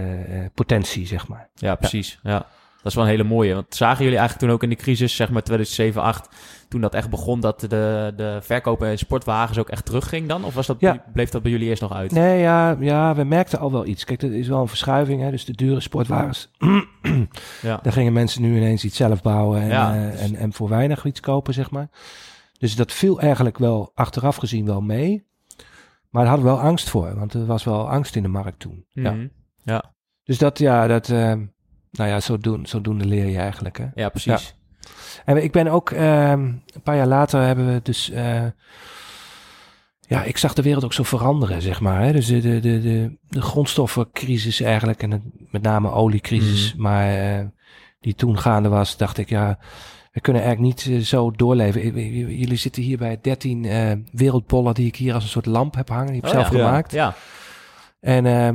potentie, 0.53 1.07
zeg 1.07 1.27
maar. 1.27 1.49
Ja, 1.55 1.75
precies. 1.75 2.19
Ja. 2.23 2.45
Dat 2.77 2.85
is 2.85 2.93
wel 2.93 3.03
een 3.03 3.09
hele 3.09 3.23
mooie. 3.23 3.53
Want 3.53 3.75
zagen 3.75 4.03
jullie 4.03 4.19
eigenlijk 4.19 4.47
toen 4.47 4.55
ook 4.55 4.63
in 4.63 4.69
de 4.69 4.75
crisis, 4.75 5.15
zeg 5.15 5.29
maar 5.29 5.43
2007, 5.43 6.01
8, 6.01 6.29
toen 6.69 6.81
dat 6.81 6.93
echt 6.93 7.09
begon, 7.09 7.39
dat 7.39 7.59
de, 7.59 8.13
de 8.15 8.39
verkopen 8.41 8.89
in 8.89 8.97
sportwagens 8.97 9.57
ook 9.57 9.69
echt 9.69 9.85
terugging 9.85 10.27
dan? 10.27 10.43
Of 10.43 10.53
was 10.53 10.67
dat, 10.67 10.79
ja. 10.79 11.03
bleef 11.13 11.29
dat 11.29 11.41
bij 11.41 11.51
jullie 11.51 11.67
eerst 11.67 11.81
nog 11.81 11.93
uit? 11.93 12.11
Nee, 12.11 12.39
ja, 12.39 12.77
ja, 12.79 13.15
we 13.15 13.23
merkten 13.23 13.59
al 13.59 13.71
wel 13.71 13.85
iets. 13.85 14.03
Kijk, 14.03 14.21
er 14.21 14.33
is 14.33 14.47
wel 14.47 14.61
een 14.61 14.67
verschuiving. 14.67 15.21
Hè? 15.21 15.31
Dus 15.31 15.45
de 15.45 15.53
dure 15.53 15.79
sportwagens, 15.79 16.51
ja. 17.61 17.79
daar 17.81 17.93
gingen 17.93 18.13
mensen 18.13 18.41
nu 18.41 18.57
ineens 18.57 18.83
iets 18.83 18.97
zelf 18.97 19.21
bouwen 19.21 19.61
en, 19.61 19.67
Ja, 19.67 20.09
dus- 20.09 20.19
en, 20.19 20.35
en 20.35 20.53
voor 20.53 20.69
weinig 20.69 21.05
iets 21.05 21.19
kopen, 21.19 21.53
zeg 21.53 21.71
maar. 21.71 21.89
Dus 22.57 22.75
dat 22.75 22.91
viel 22.91 23.19
eigenlijk 23.19 23.57
wel 23.57 23.91
achteraf 23.95 24.35
gezien 24.35 24.65
wel 24.65 24.81
mee. 24.81 25.25
Maar 26.09 26.21
daar 26.21 26.33
hadden 26.33 26.51
we 26.51 26.57
wel 26.57 26.69
angst 26.69 26.89
voor, 26.89 27.15
want 27.15 27.33
er 27.33 27.45
was 27.45 27.63
wel 27.63 27.89
angst 27.89 28.15
in 28.15 28.21
de 28.21 28.27
markt 28.27 28.59
toen. 28.59 28.85
Ja. 28.89 29.11
Mhm. 29.11 29.27
ja. 29.63 29.95
Dus 30.23 30.37
dat, 30.37 30.59
ja, 30.59 30.87
dat, 30.87 31.09
uh, 31.09 31.33
nou 31.97 32.09
ja, 32.09 32.19
zo 32.19 32.37
doen, 32.37 32.65
zodoende 32.65 33.05
leer 33.05 33.25
je 33.27 33.37
eigenlijk. 33.37 33.77
Hè? 33.77 33.85
Ja, 33.95 34.09
precies. 34.09 34.55
En 35.25 35.43
ik 35.43 35.51
ben 35.51 35.67
ook, 35.67 35.89
uh, 35.91 36.29
een 36.29 36.61
paar 36.83 36.95
jaar 36.95 37.07
later 37.07 37.41
hebben 37.41 37.73
we 37.73 37.79
dus, 37.83 38.09
uh, 38.11 38.43
ja, 40.01 40.23
ik 40.23 40.37
zag 40.37 40.53
de 40.53 40.61
wereld 40.61 40.83
ook 40.83 40.93
zo 40.93 41.03
veranderen, 41.03 41.61
zeg 41.61 41.79
maar. 41.81 42.01
Hè? 42.01 42.11
Dus 42.11 42.25
de, 42.25 42.39
de, 42.41 42.59
de, 42.59 43.17
de, 43.29 43.41
grondstoffencrisis 43.41 44.61
eigenlijk, 44.61 45.03
en 45.03 45.11
het, 45.11 45.21
met 45.51 45.61
name 45.61 45.91
oliecrisis, 45.91 46.73
Mhm. 46.73 46.81
maar 46.81 47.37
uh, 47.39 47.45
die 47.99 48.15
toen 48.15 48.37
gaande 48.39 48.69
was, 48.69 48.97
dacht 48.97 49.17
ik, 49.17 49.29
ja, 49.29 49.59
we 50.11 50.21
kunnen 50.21 50.41
eigenlijk 50.43 50.75
niet 50.75 50.85
uh, 50.95 51.01
zo 51.03 51.31
doorleven. 51.31 51.97
I- 51.97 52.37
Jullie 52.39 52.57
zitten 52.57 52.81
hier 52.83 52.97
bij 52.97 53.19
13 53.21 53.63
uh, 53.63 53.91
wereldbollen 54.11 54.73
die 54.73 54.87
ik 54.87 54.95
hier 54.95 55.13
als 55.13 55.23
een 55.23 55.29
soort 55.29 55.45
lamp 55.45 55.75
heb 55.75 55.89
hangen. 55.89 56.11
Die 56.11 56.15
heb 56.15 56.23
ik 56.23 56.29
Oh, 56.29 56.39
zelf 56.41 56.51
ja. 56.53 56.65
gemaakt. 56.65 56.91
Ja, 56.91 57.13
En 57.99 58.25
uh, 58.25 58.49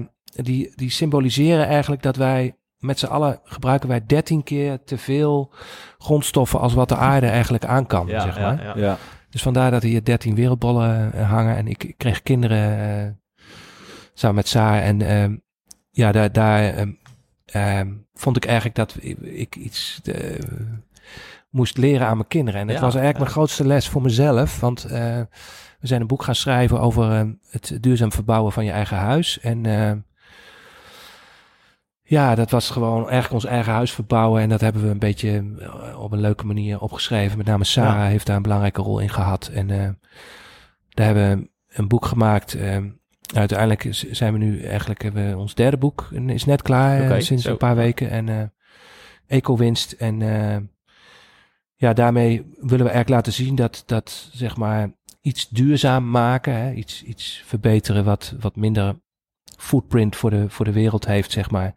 die, 0.44 0.72
die 0.74 0.90
symboliseren 0.90 1.66
eigenlijk 1.66 2.02
dat 2.02 2.16
wij 2.16 2.56
met 2.82 2.98
z'n 2.98 3.06
allen 3.06 3.40
gebruiken 3.44 3.88
wij 3.88 4.06
13 4.06 4.42
keer 4.42 4.84
te 4.84 4.98
veel 4.98 5.52
grondstoffen 5.98 6.60
als 6.60 6.74
wat 6.74 6.88
de 6.88 6.96
aarde 6.96 7.26
eigenlijk 7.26 7.64
aan 7.64 7.86
kan. 7.86 8.06
ja, 8.06 8.20
zeg 8.20 8.38
maar. 8.38 8.62
ja. 8.64 8.72
Ja. 8.76 8.98
Dus 9.30 9.42
vandaar 9.42 9.70
dat 9.70 9.82
hier 9.82 10.04
13 10.04 10.34
wereldbollen 10.34 11.12
uh, 11.14 11.30
hangen. 11.30 11.56
En 11.56 11.68
ik, 11.68 11.84
ik 11.84 11.98
kreeg 11.98 12.22
kinderen 12.22 12.78
uh, 13.06 13.10
samen 14.14 14.36
met 14.36 14.48
Saar. 14.48 14.82
En 14.82 15.00
uh, 15.00 15.38
ja, 15.90 16.12
daar, 16.12 16.32
daar 16.32 16.78
um, 16.78 16.98
um, 17.56 18.06
vond 18.14 18.36
ik 18.36 18.44
eigenlijk 18.44 18.76
dat 18.76 18.96
ik, 19.00 19.18
ik 19.18 19.56
iets. 19.56 20.00
moest 21.50 21.76
leren 21.76 22.06
aan 22.06 22.16
mijn 22.16 22.28
kinderen. 22.28 22.60
En 22.60 22.66
dat 22.66 22.80
was 22.80 22.94
eigenlijk 22.94 23.18
mijn 23.18 23.30
grootste 23.30 23.66
les 23.66 23.88
voor 23.88 24.02
mezelf. 24.02 24.60
Want 24.60 24.82
we 24.82 25.26
zijn 25.80 26.00
een 26.00 26.06
boek 26.06 26.22
gaan 26.22 26.34
schrijven 26.34 26.80
over 26.80 27.36
het 27.50 27.78
duurzaam 27.80 28.12
verbouwen 28.12 28.52
van 28.52 28.64
je 28.64 28.70
eigen 28.70 28.96
huis. 28.96 29.40
En 29.40 29.62
ja, 32.02 32.34
dat 32.34 32.50
was 32.50 32.70
gewoon 32.70 33.00
eigenlijk 33.02 33.32
ons 33.32 33.44
eigen 33.44 33.72
huis 33.72 33.92
verbouwen. 33.92 34.42
En 34.42 34.48
dat 34.48 34.60
hebben 34.60 34.82
we 34.82 34.88
een 34.88 34.98
beetje 34.98 35.44
op 35.98 36.12
een 36.12 36.20
leuke 36.20 36.46
manier 36.46 36.80
opgeschreven. 36.80 37.36
Met 37.36 37.46
name 37.46 37.64
Sarah 37.64 38.06
heeft 38.06 38.26
daar 38.26 38.36
een 38.36 38.42
belangrijke 38.42 38.82
rol 38.82 38.98
in 38.98 39.10
gehad. 39.10 39.50
En 39.54 39.66
daar 40.88 41.06
hebben 41.06 41.38
we 41.38 41.50
een 41.68 41.88
boek 41.88 42.06
gemaakt 42.06 42.56
uiteindelijk 43.34 43.88
zijn 43.90 44.32
we 44.32 44.38
nu 44.38 44.62
eigenlijk 44.62 45.02
hebben 45.02 45.28
we 45.28 45.36
ons 45.36 45.54
derde 45.54 45.76
boek 45.76 46.08
is 46.26 46.44
net 46.44 46.62
klaar 46.62 47.10
eh, 47.10 47.20
sinds 47.20 47.44
een 47.44 47.56
paar 47.56 47.76
weken 47.76 48.10
en 48.10 48.26
uh, 48.26 48.42
eco-winst 49.26 49.92
en 49.92 50.20
ja 51.74 51.92
daarmee 51.92 52.36
willen 52.54 52.86
we 52.86 52.92
eigenlijk 52.92 53.08
laten 53.08 53.32
zien 53.32 53.54
dat 53.54 53.82
dat 53.86 54.28
zeg 54.32 54.56
maar 54.56 54.90
iets 55.20 55.48
duurzaam 55.48 56.10
maken, 56.10 56.54
hè, 56.54 56.72
iets 56.72 57.02
iets 57.02 57.42
verbeteren 57.46 58.04
wat 58.04 58.34
wat 58.40 58.56
minder 58.56 59.00
footprint 59.62 60.16
voor 60.16 60.30
de 60.30 60.44
voor 60.48 60.64
de 60.64 60.72
wereld 60.72 61.06
heeft 61.06 61.32
zeg 61.32 61.50
maar, 61.50 61.74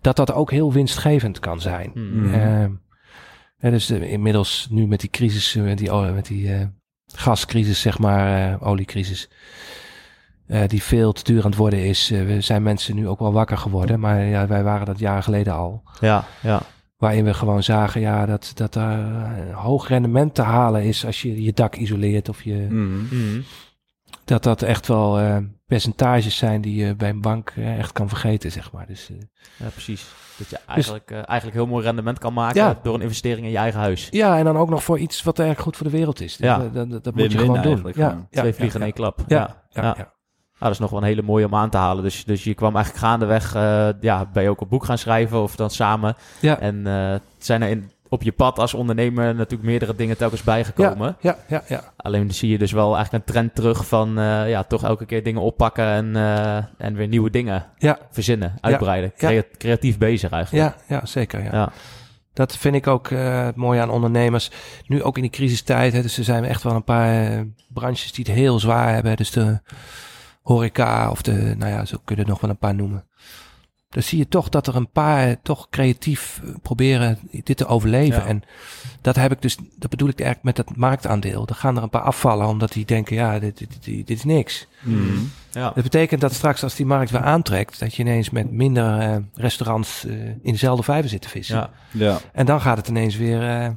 dat 0.00 0.16
dat 0.16 0.32
ook 0.32 0.50
heel 0.50 0.72
winstgevend 0.72 1.38
kan 1.38 1.60
zijn. 1.60 1.90
Mm. 1.94 2.34
Uh, 3.60 3.70
dus 3.70 3.90
inmiddels 3.90 4.66
nu 4.70 4.86
met 4.86 5.00
die 5.00 5.10
crisis 5.10 5.54
met 5.54 5.78
die 5.78 5.94
oh, 5.94 6.14
met 6.14 6.26
die 6.26 6.70
gascrisis 7.06 7.80
zeg 7.80 7.98
maar 7.98 8.60
oliecrisis 8.62 9.28
uh, 10.48 10.60
die 10.66 10.82
veel 10.82 11.12
te 11.12 11.24
duur 11.24 11.42
aan 11.42 11.50
het 11.50 11.58
worden 11.58 11.84
is. 11.84 12.10
Uh, 12.10 12.26
we 12.26 12.40
zijn 12.40 12.62
mensen 12.62 12.94
nu 12.94 13.08
ook 13.08 13.18
wel 13.18 13.32
wakker 13.32 13.58
geworden, 13.58 14.00
maar 14.00 14.24
ja, 14.24 14.46
wij 14.46 14.62
waren 14.62 14.86
dat 14.86 14.98
jaren 14.98 15.22
geleden 15.22 15.54
al. 15.54 15.82
Ja, 16.00 16.24
ja. 16.42 16.62
Waarin 16.96 17.24
we 17.24 17.34
gewoon 17.34 17.62
zagen 17.62 18.00
ja, 18.00 18.26
dat, 18.26 18.52
dat 18.54 18.74
er 18.74 19.52
hoog 19.52 19.88
rendement 19.88 20.34
te 20.34 20.42
halen 20.42 20.82
is 20.82 21.06
als 21.06 21.22
je 21.22 21.42
je 21.42 21.52
dak 21.52 21.76
isoleert 21.76 22.28
of 22.28 22.42
je. 22.42 22.66
Mm 22.70 23.06
-hmm. 23.08 23.44
Dat 24.26 24.42
dat 24.42 24.62
echt 24.62 24.86
wel 24.86 25.20
uh, 25.20 25.36
percentages 25.66 26.36
zijn 26.36 26.60
die 26.60 26.84
je 26.84 26.94
bij 26.94 27.08
een 27.08 27.20
bank 27.20 27.52
echt 27.56 27.92
kan 27.92 28.08
vergeten, 28.08 28.52
zeg 28.52 28.72
maar. 28.72 28.86
Dus, 28.86 29.10
ja, 29.56 29.66
precies. 29.68 30.06
Dat 30.36 30.50
je 30.50 30.58
eigenlijk, 30.66 31.08
dus, 31.08 31.24
eigenlijk 31.24 31.58
heel 31.58 31.66
mooi 31.66 31.84
rendement 31.84 32.18
kan 32.18 32.32
maken 32.32 32.62
ja. 32.62 32.78
door 32.82 32.94
een 32.94 33.00
investering 33.00 33.46
in 33.46 33.52
je 33.52 33.58
eigen 33.58 33.80
huis. 33.80 34.08
Ja, 34.10 34.38
en 34.38 34.44
dan 34.44 34.56
ook 34.56 34.68
nog 34.68 34.84
voor 34.84 34.98
iets 34.98 35.22
wat 35.22 35.38
eigenlijk 35.38 35.68
goed 35.68 35.76
voor 35.76 35.90
de 35.90 35.96
wereld 35.96 36.20
is. 36.20 36.36
Ja. 36.36 36.58
Dat, 36.58 36.90
dat, 36.90 37.04
dat 37.04 37.14
moet 37.14 37.32
je 37.32 37.38
gewoon 37.38 37.62
doen. 37.62 37.92
Ja. 37.94 38.26
Twee 38.30 38.52
vliegen 38.52 38.80
in 38.80 38.86
één 38.86 38.94
klap. 38.94 39.24
ja. 39.26 39.62
ja. 39.70 40.14
Nou, 40.58 40.72
dat 40.72 40.74
is 40.74 40.78
nog 40.78 40.90
wel 40.90 40.98
een 41.00 41.14
hele 41.16 41.22
mooie 41.22 41.46
om 41.46 41.54
aan 41.54 41.70
te 41.70 41.76
halen. 41.76 42.02
Dus, 42.02 42.24
dus 42.24 42.44
je 42.44 42.54
kwam 42.54 42.74
eigenlijk 42.74 43.04
gaandeweg, 43.04 43.54
uh, 43.54 43.88
ja, 44.00 44.26
ben 44.32 44.42
je 44.42 44.48
ook 44.48 44.60
een 44.60 44.68
boek 44.68 44.84
gaan 44.84 44.98
schrijven 44.98 45.42
of 45.42 45.56
dan 45.56 45.70
samen. 45.70 46.16
Ja. 46.40 46.58
En 46.58 46.76
uh, 46.76 47.14
zijn 47.38 47.62
er 47.62 47.68
in, 47.68 47.90
op 48.08 48.22
je 48.22 48.32
pad 48.32 48.58
als 48.58 48.74
ondernemer 48.74 49.34
natuurlijk 49.34 49.68
meerdere 49.68 49.94
dingen 49.94 50.16
telkens 50.16 50.42
bijgekomen. 50.42 51.16
Ja, 51.20 51.36
ja, 51.48 51.62
ja. 51.68 51.76
ja. 51.76 51.92
Alleen 51.96 52.34
zie 52.34 52.50
je 52.50 52.58
dus 52.58 52.72
wel 52.72 52.94
eigenlijk 52.94 53.26
een 53.26 53.32
trend 53.32 53.54
terug 53.54 53.86
van 53.86 54.18
uh, 54.18 54.48
ja, 54.48 54.62
toch 54.62 54.84
elke 54.84 55.06
keer 55.06 55.22
dingen 55.22 55.42
oppakken 55.42 55.84
en, 55.84 56.16
en 56.78 56.94
weer 56.94 57.08
nieuwe 57.08 57.30
dingen 57.30 57.66
ja. 57.78 57.98
verzinnen, 58.10 58.58
uitbreiden. 58.60 59.12
Ja. 59.16 59.42
creatief 59.58 59.98
bezig 59.98 60.30
eigenlijk. 60.30 60.74
Ja, 60.86 60.96
ja 60.96 61.06
zeker. 61.06 61.42
Ja. 61.42 61.50
ja. 61.52 61.72
Dat 62.36 62.56
vind 62.56 62.74
ik 62.74 62.86
ook 62.86 63.10
uh, 63.10 63.48
mooi 63.54 63.80
aan 63.80 63.90
ondernemers. 63.90 64.50
Nu 64.86 65.02
ook 65.02 65.16
in 65.16 65.22
die 65.22 65.30
crisistijd. 65.30 65.92
Hè, 65.92 66.02
dus 66.02 66.18
er 66.18 66.24
zijn 66.24 66.44
echt 66.44 66.62
wel 66.62 66.74
een 66.74 66.84
paar 66.84 67.46
branches 67.68 68.12
die 68.12 68.24
het 68.24 68.34
heel 68.34 68.58
zwaar 68.58 68.94
hebben. 68.94 69.16
Dus 69.16 69.30
de 69.30 69.60
horeca 70.42 71.10
of 71.10 71.22
de, 71.22 71.54
nou 71.58 71.72
ja, 71.72 71.84
zo 71.84 71.96
kunnen 72.04 72.26
nog 72.26 72.40
wel 72.40 72.50
een 72.50 72.58
paar 72.58 72.74
noemen. 72.74 73.04
Dan 73.88 74.02
zie 74.02 74.18
je 74.18 74.28
toch 74.28 74.48
dat 74.48 74.66
er 74.66 74.76
een 74.76 74.90
paar 74.90 75.42
toch 75.42 75.68
creatief 75.70 76.40
eh, 76.44 76.54
proberen 76.62 77.18
dit 77.30 77.56
te 77.56 77.66
overleven. 77.66 78.26
En 78.26 78.42
dat 79.00 79.16
heb 79.16 79.32
ik 79.32 79.42
dus, 79.42 79.56
dat 79.76 79.90
bedoel 79.90 80.08
ik 80.08 80.20
eigenlijk 80.20 80.56
met 80.56 80.66
dat 80.66 80.76
marktaandeel. 80.76 81.46
Dan 81.46 81.56
gaan 81.56 81.76
er 81.76 81.82
een 81.82 81.90
paar 81.90 82.02
afvallen 82.02 82.46
omdat 82.46 82.72
die 82.72 82.84
denken, 82.84 83.16
ja, 83.16 83.38
dit, 83.38 83.58
dit, 83.58 83.84
dit, 83.84 84.10
is 84.10 84.24
niks. 84.24 84.66
Mm. 84.80 85.30
Ja. 85.50 85.70
Dat 85.74 85.82
betekent 85.82 86.20
dat 86.20 86.32
straks 86.32 86.62
als 86.62 86.74
die 86.74 86.86
markt 86.86 87.10
weer 87.10 87.22
aantrekt, 87.22 87.78
dat 87.78 87.94
je 87.94 88.02
ineens 88.02 88.30
met 88.30 88.50
minder 88.50 89.02
uh, 89.02 89.16
restaurants 89.34 90.04
uh, 90.04 90.26
in 90.26 90.52
dezelfde 90.52 90.82
vijver 90.82 91.10
zit 91.10 91.22
te 91.22 91.28
vissen. 91.28 91.56
Ja. 91.56 91.70
ja. 91.90 92.18
En 92.32 92.46
dan 92.46 92.60
gaat 92.60 92.76
het 92.76 92.88
ineens 92.88 93.16
weer 93.16 93.42
uh, 93.42 93.68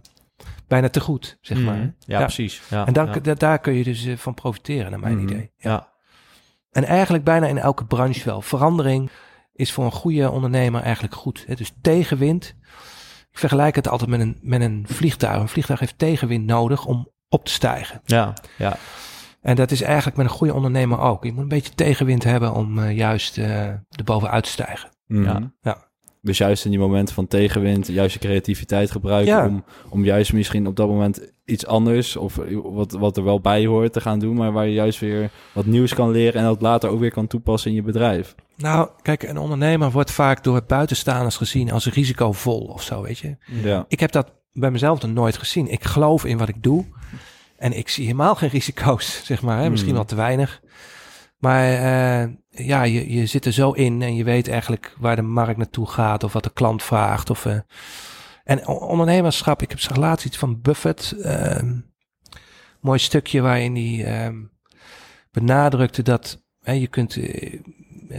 bijna 0.67 0.89
te 0.89 0.99
goed, 0.99 1.37
zeg 1.41 1.57
mm. 1.57 1.63
maar. 1.63 1.93
Ja, 1.99 2.19
precies. 2.19 2.61
Ja, 2.69 2.85
en 2.85 2.93
dan, 2.93 3.21
daar 3.37 3.59
kun 3.59 3.73
je 3.73 3.83
dus 3.83 4.07
van 4.15 4.33
profiteren, 4.33 4.91
naar 4.91 4.99
mijn 4.99 5.17
mm. 5.17 5.27
idee. 5.27 5.51
ja. 5.57 5.87
En 6.71 6.83
eigenlijk 6.83 7.23
bijna 7.23 7.47
in 7.47 7.57
elke 7.57 7.85
branche 7.85 8.25
wel. 8.25 8.41
Verandering 8.41 9.09
is 9.59 9.71
voor 9.71 9.85
een 9.85 9.91
goede 9.91 10.31
ondernemer 10.31 10.81
eigenlijk 10.81 11.15
goed. 11.15 11.43
Hè? 11.47 11.55
Dus 11.55 11.71
tegenwind. 11.81 12.55
Ik 13.31 13.37
vergelijk 13.37 13.75
het 13.75 13.87
altijd 13.87 14.09
met 14.09 14.19
een, 14.19 14.37
met 14.41 14.61
een 14.61 14.85
vliegtuig. 14.87 15.41
Een 15.41 15.47
vliegtuig 15.47 15.79
heeft 15.79 15.97
tegenwind 15.97 16.45
nodig 16.45 16.85
om 16.85 17.09
op 17.29 17.45
te 17.45 17.51
stijgen. 17.51 18.01
Ja, 18.05 18.33
ja. 18.57 18.77
En 19.41 19.55
dat 19.55 19.71
is 19.71 19.81
eigenlijk 19.81 20.17
met 20.17 20.25
een 20.25 20.31
goede 20.31 20.53
ondernemer 20.53 20.99
ook. 20.99 21.23
Je 21.23 21.31
moet 21.31 21.41
een 21.41 21.47
beetje 21.47 21.73
tegenwind 21.73 22.23
hebben 22.23 22.53
om 22.53 22.77
uh, 22.77 22.97
juist 22.97 23.37
uh, 23.37 23.67
erbovenuit 23.89 24.43
te 24.43 24.49
stijgen. 24.49 24.89
Mm 25.05 25.23
Ja. 25.23 25.51
ja. 25.61 25.88
Dus 26.29 26.37
juist 26.37 26.65
in 26.65 26.71
die 26.71 26.79
momenten 26.79 27.15
van 27.15 27.27
tegenwind, 27.27 27.87
juist 27.87 28.13
je 28.13 28.19
creativiteit 28.19 28.91
gebruiken 28.91 29.45
om, 29.45 29.63
om 29.89 30.03
juist 30.05 30.33
misschien 30.33 30.67
op 30.67 30.75
dat 30.75 30.87
moment 30.87 31.31
iets 31.45 31.65
anders 31.65 32.15
of 32.15 32.39
wat, 32.63 32.91
wat 32.91 33.17
er 33.17 33.23
wel 33.23 33.39
bij 33.39 33.65
hoort 33.65 33.93
te 33.93 34.01
gaan 34.01 34.19
doen, 34.19 34.35
maar 34.35 34.51
waar 34.51 34.65
je 34.65 34.73
juist 34.73 34.99
weer 34.99 35.29
wat 35.53 35.65
nieuws 35.65 35.93
kan 35.93 36.11
leren 36.11 36.41
en 36.41 36.47
dat 36.47 36.61
later 36.61 36.89
ook 36.89 36.99
weer 36.99 37.11
kan 37.11 37.27
toepassen 37.27 37.69
in 37.69 37.75
je 37.75 37.81
bedrijf. 37.81 38.35
Nou, 38.57 38.89
kijk, 39.01 39.23
een 39.23 39.37
ondernemer 39.37 39.91
wordt 39.91 40.11
vaak 40.11 40.43
door 40.43 40.63
buitenstaanders 40.67 41.37
gezien 41.37 41.71
als 41.71 41.85
risicovol 41.85 42.61
of 42.61 42.83
zo, 42.83 43.01
weet 43.01 43.19
je. 43.19 43.37
Ja. 43.63 43.85
Ik 43.87 43.99
heb 43.99 44.11
dat 44.11 44.33
bij 44.53 44.71
mezelf 44.71 45.01
nog 45.01 45.11
nooit 45.11 45.37
gezien. 45.37 45.67
Ik 45.67 45.83
geloof 45.83 46.25
in 46.25 46.37
wat 46.37 46.49
ik 46.49 46.63
doe 46.63 46.85
en 47.57 47.77
ik 47.77 47.89
zie 47.89 48.05
helemaal 48.05 48.35
geen 48.35 48.49
risico's, 48.49 49.21
zeg 49.25 49.41
maar. 49.41 49.59
Hè? 49.61 49.69
Misschien 49.69 49.95
hmm. 49.95 49.99
wel 49.99 50.09
te 50.09 50.15
weinig. 50.15 50.61
Maar 51.37 51.71
uh, 51.71 52.33
ja, 52.65 52.83
je, 52.83 53.13
je 53.13 53.25
zit 53.25 53.45
er 53.45 53.51
zo 53.51 53.71
in 53.71 54.01
en 54.01 54.15
je 54.15 54.23
weet 54.23 54.47
eigenlijk 54.47 54.95
waar 54.97 55.15
de 55.15 55.21
markt 55.21 55.57
naartoe 55.57 55.87
gaat 55.87 56.23
of 56.23 56.33
wat 56.33 56.43
de 56.43 56.53
klant 56.53 56.83
vraagt. 56.83 57.29
Of, 57.29 57.45
uh, 57.45 57.59
en 58.43 58.67
ondernemerschap, 58.67 59.61
ik 59.61 59.69
heb 59.69 59.79
zag 59.79 59.97
laatst 59.97 60.25
iets 60.25 60.37
van 60.37 60.61
Buffett. 60.61 61.15
Uh, 61.17 61.61
mooi 62.79 62.99
stukje 62.99 63.41
waarin 63.41 63.75
hij 63.75 64.27
uh, 64.27 64.35
benadrukte 65.31 66.01
dat 66.01 66.43
hè, 66.61 66.71
je 66.71 66.87
kunt 66.87 67.15
uh, 67.15 67.59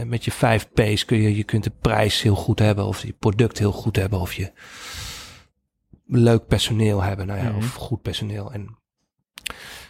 met 0.03 0.25
je 0.25 0.31
vijf 0.31 0.69
P's 0.69 1.05
kun 1.05 1.17
je, 1.17 1.35
je 1.35 1.43
kunt 1.43 1.63
de 1.63 1.73
prijs 1.81 2.21
heel 2.21 2.35
goed 2.35 2.59
hebben 2.59 2.85
of 2.85 3.01
je 3.01 3.13
product 3.13 3.57
heel 3.57 3.71
goed 3.71 3.95
hebben 3.95 4.19
of 4.19 4.33
je 4.33 4.51
leuk 6.05 6.47
personeel 6.47 7.01
hebben, 7.01 7.27
nou 7.27 7.39
ja, 7.39 7.45
mm 7.45 7.51
-hmm. 7.51 7.57
of 7.57 7.73
goed 7.73 8.01
personeel. 8.01 8.51
En, 8.51 8.77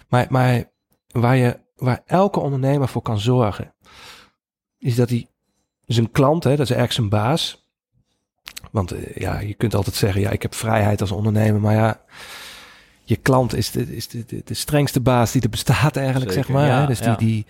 maar, 0.09 0.25
maar 0.29 0.71
waar 1.07 1.35
je, 1.35 1.59
waar 1.75 2.01
elke 2.05 2.39
ondernemer 2.39 2.87
voor 2.87 3.01
kan 3.01 3.19
zorgen, 3.19 3.75
is 4.81 4.95
dat 4.95 5.09
hij 5.09 5.27
zijn 5.85 6.11
klant, 6.11 6.43
hè, 6.43 6.49
dat 6.49 6.69
is 6.69 6.75
eigenlijk 6.75 6.93
zijn 6.93 7.23
baas. 7.23 7.65
Want 8.71 8.93
uh, 8.93 9.15
ja, 9.15 9.39
je 9.39 9.53
kunt 9.53 9.75
altijd 9.75 9.95
zeggen, 9.95 10.21
ja, 10.21 10.29
ik 10.29 10.41
heb 10.41 10.55
vrijheid 10.55 11.01
als 11.01 11.11
ondernemer, 11.11 11.61
maar 11.61 11.75
ja, 11.75 12.01
je 13.03 13.15
klant 13.15 13.55
is 13.55 13.71
de, 13.71 13.95
is 13.95 14.07
de, 14.07 14.25
de, 14.25 14.41
de 14.45 14.53
strengste 14.53 14.99
baas 14.99 15.31
die 15.31 15.41
er 15.41 15.49
bestaat 15.49 15.95
eigenlijk, 15.95 16.31
zeg 16.31 16.47
maar. 16.47 16.67
Ja, 16.67 16.79
hè? 16.79 16.87
Dus 16.87 16.99
die, 16.99 17.17
die, 17.17 17.45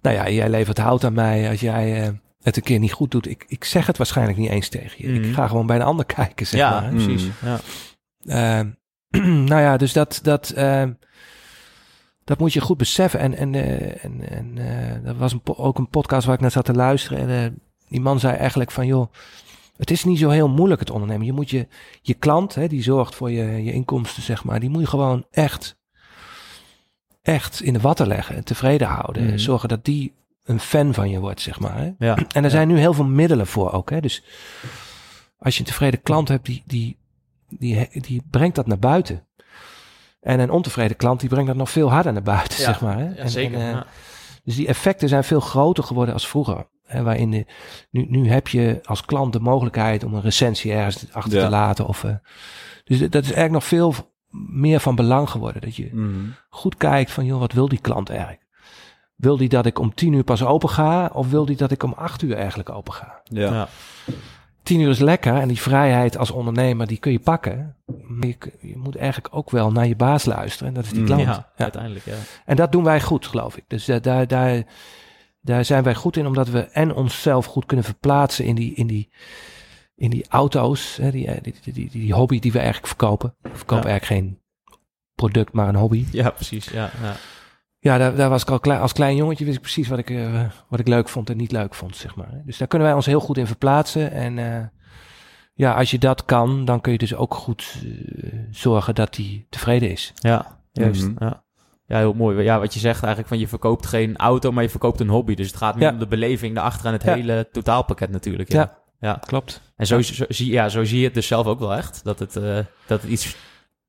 nou 0.00 0.16
ja, 0.16 0.28
jij 0.28 0.48
levert 0.48 0.78
hout 0.78 1.04
aan 1.04 1.12
mij 1.12 1.50
als 1.50 1.60
jij 1.60 2.06
uh, 2.06 2.08
het 2.42 2.56
een 2.56 2.62
keer 2.62 2.78
niet 2.78 2.92
goed 2.92 3.10
doet. 3.10 3.28
Ik, 3.28 3.44
ik 3.48 3.64
zeg 3.64 3.86
het 3.86 3.96
waarschijnlijk 3.96 4.38
niet 4.38 4.50
eens 4.50 4.68
tegen 4.68 4.96
je. 4.96 5.08
Mm. 5.08 5.14
Ik 5.14 5.22
mhm. 5.22 5.34
ga 5.34 5.48
gewoon 5.48 5.66
bij 5.66 5.76
een 5.76 5.82
ander 5.82 6.04
kijken, 6.04 6.46
zeg 6.46 6.60
ja, 6.60 6.80
maar. 6.80 6.90
Precies, 6.90 7.28
ja, 7.42 7.60
uh, 8.60 8.66
nou 9.50 9.60
ja, 9.60 9.76
dus 9.76 9.92
dat, 9.92 10.20
dat, 10.22 10.54
uh, 10.56 10.84
dat 12.24 12.38
moet 12.38 12.52
je 12.52 12.60
goed 12.60 12.76
beseffen. 12.76 13.20
En, 13.20 13.36
en, 13.36 13.52
uh, 13.52 14.04
en, 14.04 14.30
en 14.30 14.56
uh, 14.56 15.04
dat 15.04 15.16
was 15.16 15.32
een 15.32 15.40
ook 15.44 15.78
een 15.78 15.88
podcast 15.88 16.26
waar 16.26 16.34
ik 16.34 16.40
naar 16.40 16.50
zat 16.50 16.64
te 16.64 16.74
luisteren. 16.74 17.18
En 17.18 17.52
uh, 17.52 17.58
die 17.88 18.00
man 18.00 18.20
zei 18.20 18.36
eigenlijk 18.36 18.70
van, 18.70 18.86
joh, 18.86 19.12
het 19.76 19.90
is 19.90 20.04
niet 20.04 20.18
zo 20.18 20.28
heel 20.28 20.48
moeilijk 20.48 20.80
het 20.80 20.90
ondernemen. 20.90 21.26
Je 21.26 21.32
moet 21.32 21.50
je, 21.50 21.66
je 22.02 22.14
klant, 22.14 22.54
hè, 22.54 22.68
die 22.68 22.82
zorgt 22.82 23.14
voor 23.14 23.30
je, 23.30 23.64
je 23.64 23.72
inkomsten, 23.72 24.22
zeg 24.22 24.44
maar, 24.44 24.60
die 24.60 24.70
moet 24.70 24.80
je 24.80 24.88
gewoon 24.88 25.26
echt, 25.30 25.76
echt 27.22 27.60
in 27.60 27.72
de 27.72 27.80
watten 27.80 28.06
leggen 28.06 28.36
en 28.36 28.44
tevreden 28.44 28.88
houden. 28.88 29.22
Mm. 29.22 29.38
Zorgen 29.38 29.68
dat 29.68 29.84
die 29.84 30.12
een 30.44 30.60
fan 30.60 30.94
van 30.94 31.10
je 31.10 31.20
wordt, 31.20 31.40
zeg 31.40 31.60
maar. 31.60 31.76
Hè? 31.76 31.92
Ja, 31.98 32.16
en 32.16 32.26
er 32.32 32.42
ja. 32.42 32.48
zijn 32.48 32.68
nu 32.68 32.78
heel 32.78 32.94
veel 32.94 33.04
middelen 33.04 33.46
voor 33.46 33.72
ook. 33.72 33.90
Hè? 33.90 34.00
Dus 34.00 34.24
als 35.38 35.54
je 35.54 35.60
een 35.60 35.66
tevreden 35.66 36.02
klant 36.02 36.28
hebt, 36.28 36.46
die, 36.46 36.62
die, 36.66 36.96
die, 37.48 37.88
die 38.00 38.22
brengt 38.30 38.56
dat 38.56 38.66
naar 38.66 38.78
buiten. 38.78 39.26
En 40.24 40.40
een 40.40 40.50
ontevreden 40.50 40.96
klant 40.96 41.20
die 41.20 41.28
brengt 41.28 41.46
dat 41.46 41.56
nog 41.56 41.70
veel 41.70 41.90
harder 41.90 42.12
naar 42.12 42.22
buiten, 42.22 42.58
ja, 42.58 42.64
zeg 42.70 42.80
maar. 42.80 42.98
Hè? 42.98 43.08
Ja, 43.16 43.26
zeker. 43.26 43.60
En, 43.60 43.74
uh, 43.74 43.82
dus 44.44 44.56
die 44.56 44.66
effecten 44.66 45.08
zijn 45.08 45.24
veel 45.24 45.40
groter 45.40 45.84
geworden 45.84 46.14
als 46.14 46.28
vroeger. 46.28 46.66
Hè, 46.86 47.02
waarin 47.02 47.30
de, 47.30 47.46
nu, 47.90 48.06
nu 48.08 48.28
heb 48.28 48.48
je 48.48 48.80
als 48.84 49.04
klant 49.04 49.32
de 49.32 49.40
mogelijkheid 49.40 50.04
om 50.04 50.14
een 50.14 50.20
recensie 50.20 50.72
ergens 50.72 51.12
achter 51.12 51.40
te 51.40 51.48
laten. 51.48 51.86
Of, 51.86 52.02
uh, 52.02 52.14
dus 52.84 52.98
dat 52.98 53.22
is 53.22 53.32
eigenlijk 53.32 53.50
nog 53.52 53.64
veel 53.64 53.94
meer 54.50 54.80
van 54.80 54.94
belang 54.94 55.30
geworden. 55.30 55.62
Dat 55.62 55.76
je 55.76 55.88
mm. 55.92 56.34
goed 56.48 56.76
kijkt 56.76 57.10
van, 57.10 57.24
joh, 57.24 57.38
wat 57.38 57.52
wil 57.52 57.68
die 57.68 57.80
klant 57.80 58.08
eigenlijk? 58.10 58.42
Wil 59.14 59.36
die 59.36 59.48
dat 59.48 59.66
ik 59.66 59.78
om 59.78 59.94
tien 59.94 60.12
uur 60.12 60.24
pas 60.24 60.44
open 60.44 60.68
ga? 60.68 61.10
Of 61.12 61.30
wil 61.30 61.44
die 61.44 61.56
dat 61.56 61.70
ik 61.70 61.82
om 61.82 61.92
acht 61.92 62.22
uur 62.22 62.36
eigenlijk 62.36 62.70
open 62.70 62.92
ga? 62.92 63.20
Ja. 63.24 63.52
ja. 63.52 63.68
Tien 64.64 64.80
uur 64.80 64.90
is 64.90 64.98
lekker 64.98 65.34
en 65.34 65.48
die 65.48 65.60
vrijheid 65.60 66.18
als 66.18 66.30
ondernemer, 66.30 66.86
die 66.86 66.98
kun 66.98 67.12
je 67.12 67.18
pakken. 67.18 67.76
je, 68.20 68.36
je, 68.60 68.76
moet 68.76 68.96
eigenlijk 68.96 69.34
ook 69.34 69.50
wel 69.50 69.72
naar 69.72 69.86
je 69.86 69.96
baas 69.96 70.24
luisteren. 70.24 70.68
En 70.68 70.74
dat 70.74 70.84
is 70.84 70.90
die 70.90 71.00
mm. 71.00 71.06
klant. 71.06 71.22
Ja, 71.22 71.52
uiteindelijk, 71.56 72.04
ja. 72.04 72.16
En 72.44 72.56
dat 72.56 72.72
doen 72.72 72.84
wij 72.84 73.00
goed, 73.00 73.26
geloof 73.26 73.56
ik. 73.56 73.64
Dus 73.68 73.84
daar, 73.84 74.26
daar, 74.26 74.62
daar 75.40 75.64
zijn 75.64 75.82
wij 75.82 75.94
goed 75.94 76.16
in, 76.16 76.26
omdat 76.26 76.48
we 76.48 76.60
en 76.60 76.94
onszelf 76.94 77.46
goed 77.46 77.66
kunnen 77.66 77.84
verplaatsen 77.84 78.44
in 78.44 78.54
die, 78.54 78.74
in 78.74 78.86
die, 78.86 79.10
in 79.96 80.10
die 80.10 80.24
auto's. 80.28 80.96
Hè, 80.96 81.10
die, 81.10 81.40
die, 81.42 81.72
die, 81.72 81.90
die, 81.90 82.14
hobby 82.14 82.38
die 82.38 82.52
we 82.52 82.58
eigenlijk 82.58 82.86
verkopen. 82.86 83.34
We 83.40 83.50
verkopen 83.52 83.90
eigenlijk 83.90 84.20
geen 84.20 84.40
product, 85.14 85.52
maar 85.52 85.68
een 85.68 85.74
hobby. 85.74 86.06
Ja, 86.10 86.30
precies. 86.30 86.68
Ja, 86.68 86.90
ja. 87.02 87.16
Ja, 87.84 87.98
daar, 87.98 88.16
daar 88.16 88.30
was 88.30 88.42
ik 88.42 88.50
al 88.50 88.60
klein, 88.60 88.80
als 88.80 88.92
klein 88.92 89.16
jongetje 89.16 89.44
wist 89.44 89.56
ik 89.56 89.62
precies 89.62 89.88
wat 89.88 89.98
ik, 89.98 90.10
uh, 90.10 90.42
wat 90.68 90.80
ik 90.80 90.88
leuk 90.88 91.08
vond 91.08 91.30
en 91.30 91.36
niet 91.36 91.52
leuk 91.52 91.74
vond, 91.74 91.96
zeg 91.96 92.16
maar. 92.16 92.42
Dus 92.44 92.58
daar 92.58 92.68
kunnen 92.68 92.88
wij 92.88 92.96
ons 92.96 93.06
heel 93.06 93.20
goed 93.20 93.38
in 93.38 93.46
verplaatsen. 93.46 94.10
En 94.10 94.36
uh, 94.36 94.58
ja, 95.54 95.72
als 95.72 95.90
je 95.90 95.98
dat 95.98 96.24
kan, 96.24 96.64
dan 96.64 96.80
kun 96.80 96.92
je 96.92 96.98
dus 96.98 97.14
ook 97.14 97.34
goed 97.34 97.74
uh, 97.84 98.32
zorgen 98.50 98.94
dat 98.94 99.16
hij 99.16 99.46
tevreden 99.48 99.90
is. 99.90 100.12
Ja, 100.14 100.58
juist. 100.72 101.02
Mm 101.02 101.16
-hmm. 101.18 101.28
ja. 101.28 101.42
ja, 101.86 101.98
heel 101.98 102.12
mooi. 102.12 102.42
Ja, 102.42 102.58
wat 102.58 102.74
je 102.74 102.80
zegt 102.80 102.98
eigenlijk 102.98 103.28
van 103.28 103.38
je 103.38 103.48
verkoopt 103.48 103.86
geen 103.86 104.16
auto, 104.16 104.52
maar 104.52 104.62
je 104.62 104.70
verkoopt 104.70 105.00
een 105.00 105.08
hobby. 105.08 105.34
Dus 105.34 105.46
het 105.46 105.56
gaat 105.56 105.74
meer 105.74 105.84
ja. 105.84 105.92
om 105.92 105.98
de 105.98 106.06
beleving 106.06 106.54
daarachter 106.54 106.86
en 106.86 106.92
het 106.92 107.02
ja. 107.02 107.14
hele 107.14 107.48
totaalpakket 107.52 108.10
natuurlijk. 108.10 108.52
Ja, 108.52 108.60
ja. 108.60 109.08
ja. 109.08 109.20
klopt. 109.26 109.60
En 109.76 109.86
zo, 109.86 110.02
zo, 110.02 110.24
zie, 110.28 110.52
ja, 110.52 110.68
zo 110.68 110.84
zie 110.84 110.98
je 110.98 111.04
het 111.04 111.14
dus 111.14 111.26
zelf 111.26 111.46
ook 111.46 111.58
wel 111.58 111.74
echt. 111.74 112.04
Dat 112.04 112.18
het, 112.18 112.32
dat 112.86 113.02
het 113.02 113.10
iets 113.10 113.36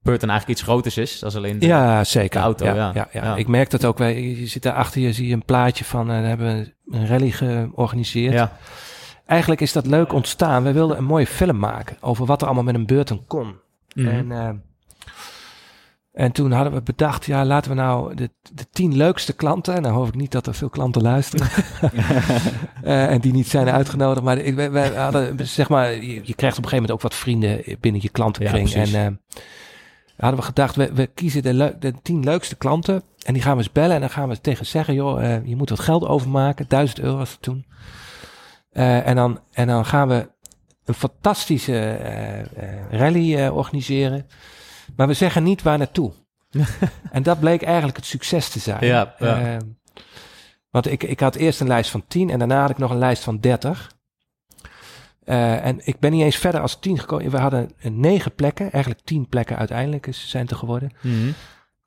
Burton 0.06 0.30
eigenlijk 0.30 0.60
iets 0.60 0.68
groters 0.68 0.98
is. 0.98 1.24
Is 1.24 1.36
alleen 1.36 1.60
de, 1.60 1.66
ja, 1.66 2.04
zeker. 2.04 2.40
De 2.40 2.46
auto. 2.46 2.66
Ja, 2.66 2.74
ja, 2.74 2.92
ja, 2.94 3.08
ja. 3.12 3.36
ik 3.36 3.48
merk 3.48 3.70
dat 3.70 3.86
ook. 3.86 3.98
Wij, 3.98 4.22
je 4.22 4.48
zit 4.48 4.64
daar 4.64 4.74
achter 4.74 5.02
je, 5.02 5.14
zie 5.14 5.28
je 5.28 5.34
een 5.34 5.46
plaatje 5.46 5.86
van. 5.86 6.10
Hebben 6.10 6.48
we 6.48 6.74
een 6.98 7.08
rally 7.08 7.32
georganiseerd. 7.32 8.34
Ja. 8.34 8.58
Eigenlijk 9.26 9.62
is 9.62 9.74
dat 9.74 9.86
leuk 9.86 10.14
ontstaan. 10.14 10.64
We 10.64 10.72
wilden 10.72 10.98
een 10.98 11.04
mooie 11.04 11.28
film 11.28 11.60
maken 11.60 11.98
over 12.00 12.26
wat 12.26 12.42
er 12.42 12.48
allemaal 12.48 12.64
met 12.64 12.76
een 12.76 12.86
Burton 12.86 13.24
kon. 13.28 13.56
Mhm. 13.94 14.08
En, 14.08 14.26
uh, 14.26 14.50
en 16.12 16.32
toen 16.32 16.52
hadden 16.52 16.74
we 16.74 16.82
bedacht, 16.82 17.26
ja, 17.26 17.46
laten 17.46 17.72
we 17.72 17.78
nou 17.78 18.16
de, 18.16 18.30
de 18.54 18.66
tien 18.72 18.98
leukste 18.98 19.34
klanten. 19.34 19.82
Nou 19.82 19.94
hoop 19.94 20.08
ik 20.08 20.16
niet 20.16 20.32
dat 20.32 20.48
er 20.48 20.54
veel 20.54 20.70
klanten 20.70 21.02
luisteren. 21.02 21.48
uh, 22.84 23.10
en 23.14 23.22
die 23.22 23.34
niet 23.34 23.48
zijn 23.48 23.70
uitgenodigd. 23.70 24.26
Maar 24.26 24.38
ik, 24.38 24.56
wij, 24.56 24.72
wij 24.72 24.90
hadden, 24.90 25.48
zeg 25.48 25.70
maar, 25.70 25.94
je, 25.94 26.22
je, 26.24 26.36
krijgt 26.36 26.58
op 26.58 26.64
een 26.64 26.70
gegeven 26.70 26.76
moment 26.76 26.92
ook 26.92 27.02
wat 27.02 27.16
vrienden 27.16 27.64
binnen 27.80 28.02
je 28.02 28.10
klantenkring. 28.10 28.70
Ja, 28.70 28.82
en 28.82 29.12
uh, 29.12 29.18
hadden 30.18 30.40
we 30.40 30.46
gedacht, 30.46 30.76
we, 30.76 30.94
we 30.94 31.06
kiezen 31.06 31.44
de, 31.44 31.76
de 31.80 31.94
tien 32.02 32.24
leukste 32.24 32.56
klanten. 32.56 33.04
En 33.26 33.34
die 33.34 33.42
gaan 33.42 33.58
we 33.58 33.64
eens 33.64 33.72
bellen. 33.72 33.96
En 33.96 34.00
dan 34.00 34.10
gaan 34.10 34.30
we 34.30 34.42
tegen 34.42 34.66
zeggen, 34.66 34.94
joh, 34.94 35.22
uh, 35.22 35.46
je 35.46 35.56
moet 35.56 35.70
wat 35.70 35.80
geld 35.80 36.06
overmaken. 36.06 36.66
Duizend 36.68 37.00
euro 37.00 37.18
was 37.18 37.32
het 37.32 37.42
toen. 37.42 37.66
Uh, 38.72 39.08
en, 39.08 39.16
dan, 39.16 39.40
en 39.52 39.68
dan 39.68 39.86
gaan 39.86 40.08
we 40.08 40.30
een 40.86 40.94
fantastische 40.94 42.00
uh, 42.62 43.00
rally 43.00 43.48
organiseren. 43.48 44.28
Maar 44.96 45.08
we 45.08 45.14
zeggen 45.14 45.44
niet 45.44 45.62
waar 45.62 45.78
naartoe. 45.78 46.12
en 47.12 47.24
dat 47.24 47.40
bleek 47.40 47.62
eigenlijk 47.62 47.98
het 47.98 48.06
succes 48.06 48.50
te 48.50 48.60
zijn. 48.60 48.86
Ja, 48.86 49.16
ja. 49.20 49.58
want 50.70 50.92
ik, 50.92 51.04
ik 51.04 51.20
had 51.20 51.36
eerst 51.36 51.60
een 51.60 51.68
lijst 51.68 51.90
van 51.90 52.04
10 52.08 52.30
en 52.30 52.40
daarna 52.40 52.62
had 52.62 52.70
ik 52.70 52.78
nog 52.78 52.92
een 52.92 52.98
lijst 52.98 53.24
van 53.24 53.40
30. 53.40 53.95
Uh, 55.26 55.66
en 55.66 55.80
ik 55.84 56.00
ben 56.00 56.12
niet 56.12 56.22
eens 56.22 56.36
verder 56.36 56.62
als 56.62 56.80
10 56.80 57.00
gekomen. 57.00 57.32
We 57.32 57.38
hadden 57.38 57.72
negen 57.82 58.36
plekken, 58.36 58.72
eigenlijk 58.72 59.04
10 59.04 59.30
plekken 59.30 59.58
uiteindelijk 59.58 60.08
is, 60.08 60.30
zijn 60.30 60.48
er 60.48 60.56
geworden. 60.56 60.92
Mm 61.02 61.14
-hmm. 61.14 61.34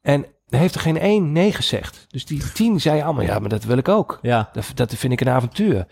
En 0.01 0.27
er 0.49 0.59
heeft 0.59 0.75
er 0.75 0.81
geen 0.81 0.99
één 0.99 1.33
nee 1.33 1.53
gezegd. 1.53 2.05
Dus 2.09 2.27
die 2.27 2.53
10 2.53 2.81
zei 2.81 3.03
allemaal, 3.03 3.25
ja, 3.25 3.39
maar 3.39 3.49
dat 3.49 3.65
wil 3.65 3.77
ik 3.77 3.89
ook. 3.89 4.19
Ja. 4.23 4.51
Dat, 4.53 4.71
dat 4.75 4.95
vind 4.95 5.13
ik 5.13 5.21
een 5.21 5.29
avontuur. 5.29 5.87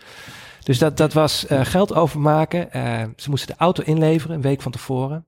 Dus 0.63 0.77
dat, 0.77 0.97
dat 0.97 1.13
was 1.13 1.45
uh, 1.51 1.65
geld 1.65 1.93
overmaken. 1.93 2.69
Uh, 2.75 3.03
ze 3.15 3.29
moesten 3.29 3.47
de 3.47 3.61
auto 3.61 3.83
inleveren, 3.83 4.35
een 4.35 4.41
week 4.41 4.61
van 4.61 4.71
tevoren. 4.71 5.25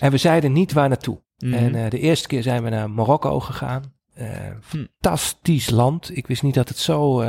En 0.00 0.10
we 0.10 0.16
zeiden 0.16 0.52
niet 0.52 0.72
waar 0.72 0.88
naartoe. 0.88 1.22
Mhm. 1.38 1.50
Mm 1.50 1.58
-hmm. 1.58 1.74
En 1.74 1.90
de 1.90 1.98
eerste 1.98 2.28
keer 2.28 2.42
zijn 2.42 2.62
we 2.62 2.70
naar 2.70 2.90
Marokko 2.90 3.40
gegaan. 3.40 3.94
Fantastisch 4.60 5.70
land. 5.70 6.16
Ik 6.16 6.26
wist 6.26 6.42
niet 6.42 6.54
dat 6.54 6.68
het 6.68 6.78
zo 6.78 7.20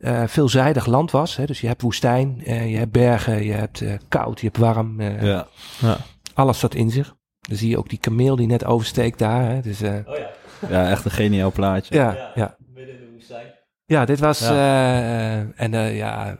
uh, 0.00 0.22
veelzijdig 0.26 0.86
land 0.86 1.10
was. 1.10 1.36
Hè? 1.36 1.44
Dus 1.44 1.60
je 1.60 1.66
hebt 1.66 1.82
woestijn, 1.82 2.40
uh, 2.44 2.70
je 2.70 2.76
hebt 2.76 2.92
bergen, 2.92 3.44
je 3.44 3.52
hebt 3.52 3.80
uh, 3.80 3.94
koud, 4.08 4.40
je 4.40 4.46
hebt 4.46 4.58
warm. 4.58 5.02
ja. 5.02 5.46
ja. 5.80 5.96
Alles 6.34 6.58
zat 6.58 6.74
in 6.74 6.90
zich. 6.90 7.16
Dan 7.40 7.56
zie 7.56 7.68
je 7.68 7.78
ook 7.78 7.88
die 7.88 7.98
kameel 7.98 8.36
die 8.36 8.46
net 8.46 8.64
oversteekt 8.64 9.18
daar. 9.18 9.50
Hè? 9.50 9.60
Dus, 9.60 9.82
oh 9.82 9.88
ja. 9.88 10.30
ja, 10.68 10.90
echt 10.90 11.04
een 11.04 11.10
geniaal 11.10 11.52
plaatje. 11.52 11.94
Ja, 11.94 12.12
ja. 12.12 12.30
ja. 12.34 12.56
Midden 12.74 12.94
in 12.94 13.00
de 13.00 13.10
woestijn. 13.12 13.46
Ja, 13.84 14.04
dit 14.04 14.18
was... 14.18 14.40
Ja. 14.40 15.46
en 15.54 15.72
ja... 15.94 16.36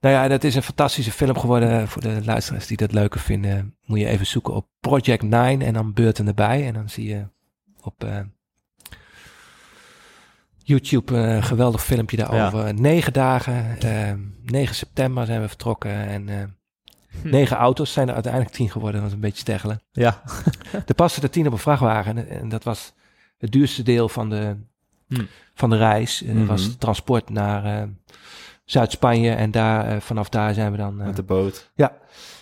nou 0.00 0.14
ja, 0.14 0.28
dat 0.28 0.44
is 0.44 0.54
een 0.54 0.62
fantastische 0.62 1.12
film 1.12 1.38
geworden. 1.38 1.88
Voor 1.88 2.02
de 2.02 2.20
luisteraars 2.24 2.66
die 2.66 2.76
dat 2.76 2.92
leuker 2.92 3.20
vinden, 3.20 3.76
moet 3.84 3.98
je 3.98 4.06
even 4.06 4.26
zoeken 4.26 4.54
op 4.54 4.66
Project 4.80 5.22
9 5.22 5.62
en 5.62 5.72
dan 5.72 5.92
Beurten 5.92 6.26
erbij. 6.26 6.66
En 6.66 6.74
dan 6.74 6.88
zie 6.88 7.08
je 7.08 7.26
op 7.80 8.04
YouTube 10.64 11.16
een 11.16 11.36
uh, 11.36 11.44
geweldig 11.44 11.84
filmpje 11.84 12.16
daarover. 12.16 12.66
Ja. 12.66 12.72
Negen 12.72 13.12
dagen, 13.12 13.76
uh, 13.84 14.12
9 14.44 14.74
september 14.74 15.26
zijn 15.26 15.40
we 15.40 15.48
vertrokken 15.48 16.06
en 16.06 16.28
uh, 16.28 16.36
hm. 17.22 17.28
negen 17.30 17.56
auto's 17.56 17.92
zijn 17.92 18.08
er 18.08 18.14
uiteindelijk 18.14 18.54
tien 18.54 18.70
geworden. 18.70 18.94
Dat 18.94 19.02
was 19.02 19.12
een 19.12 19.24
beetje 19.24 19.40
steggelen. 19.40 19.82
Ja. 19.92 20.22
er 20.86 20.94
paste 20.94 21.20
er 21.20 21.30
tien 21.30 21.46
op 21.46 21.52
een 21.52 21.58
vrachtwagen 21.58 22.28
en, 22.28 22.48
dat 22.48 22.64
was 22.64 22.92
het 23.38 23.52
duurste 23.52 23.82
deel 23.82 24.08
van 24.08 24.30
de, 24.30 24.56
hm. 25.08 25.24
van 25.54 25.70
de 25.70 25.76
reis. 25.76 26.22
Mhm. 26.22 26.38
Dat 26.38 26.46
was 26.46 26.62
het 26.62 26.80
transport 26.80 27.30
naar 27.30 27.82
uh, 27.82 27.88
Zuid-Spanje 28.64 29.30
en 29.30 29.50
daar, 29.50 29.94
uh, 29.94 30.00
vanaf 30.00 30.28
daar 30.28 30.54
zijn 30.54 30.70
we 30.70 30.76
dan... 30.76 30.96
Met 30.96 31.16
de 31.16 31.22
boot. 31.22 31.70
Ja. 31.74 31.96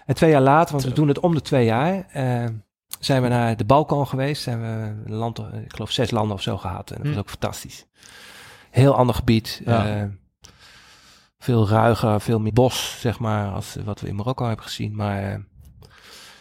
En 0.06 0.14
twee 0.14 0.30
jaar 0.30 0.40
later, 0.40 0.72
want 0.72 0.84
we 0.84 0.92
doen 0.92 1.08
het 1.08 1.20
om 1.20 1.34
de 1.34 1.40
twee 1.40 1.64
jaar 1.64 2.06
zijn 3.00 3.22
we 3.22 3.28
naar 3.28 3.56
de 3.56 3.64
Balkan 3.64 4.06
geweest. 4.06 4.42
Zijn 4.42 4.60
we 4.60 4.66
een 5.04 5.14
land, 5.14 5.38
ik 5.38 5.72
geloof 5.72 5.90
zes 5.90 6.10
landen 6.10 6.36
of 6.36 6.42
zo 6.42 6.56
gehad. 6.56 6.90
En 6.90 6.96
dat 6.96 7.06
was 7.06 7.16
ook 7.16 7.30
fantastisch. 7.30 7.86
Heel 8.70 8.94
ander 8.94 9.14
gebied. 9.14 9.60
Ja. 9.64 10.00
Uh, 10.00 10.04
veel 11.38 11.68
ruiger, 11.68 12.20
veel 12.20 12.40
meer 12.40 12.52
bos, 12.52 12.96
zeg 13.00 13.18
maar, 13.18 13.50
als 13.52 13.76
wat 13.84 14.00
we 14.00 14.08
in 14.08 14.14
Marokko 14.14 14.46
hebben 14.46 14.64
gezien. 14.64 14.96
Maar 14.96 15.22
uh, 15.22 15.36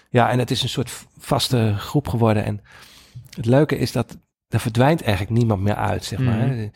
ja, 0.10 0.30
en 0.30 0.40
het 0.40 0.52
is 0.52 0.64
een 0.64 0.70
soort 0.70 1.06
vaste 1.18 1.74
groep 1.78 2.08
geworden. 2.08 2.44
En 2.44 2.62
het 3.36 3.46
leuke 3.46 3.78
is 3.78 3.92
dat 3.92 4.18
er 4.48 4.60
verdwijnt 4.60 5.02
eigenlijk 5.02 5.38
niemand 5.38 5.62
meer 5.62 5.76
uit, 5.76 6.06
zeg 6.06 6.20
maar. 6.20 6.48
Mm. 6.48 6.72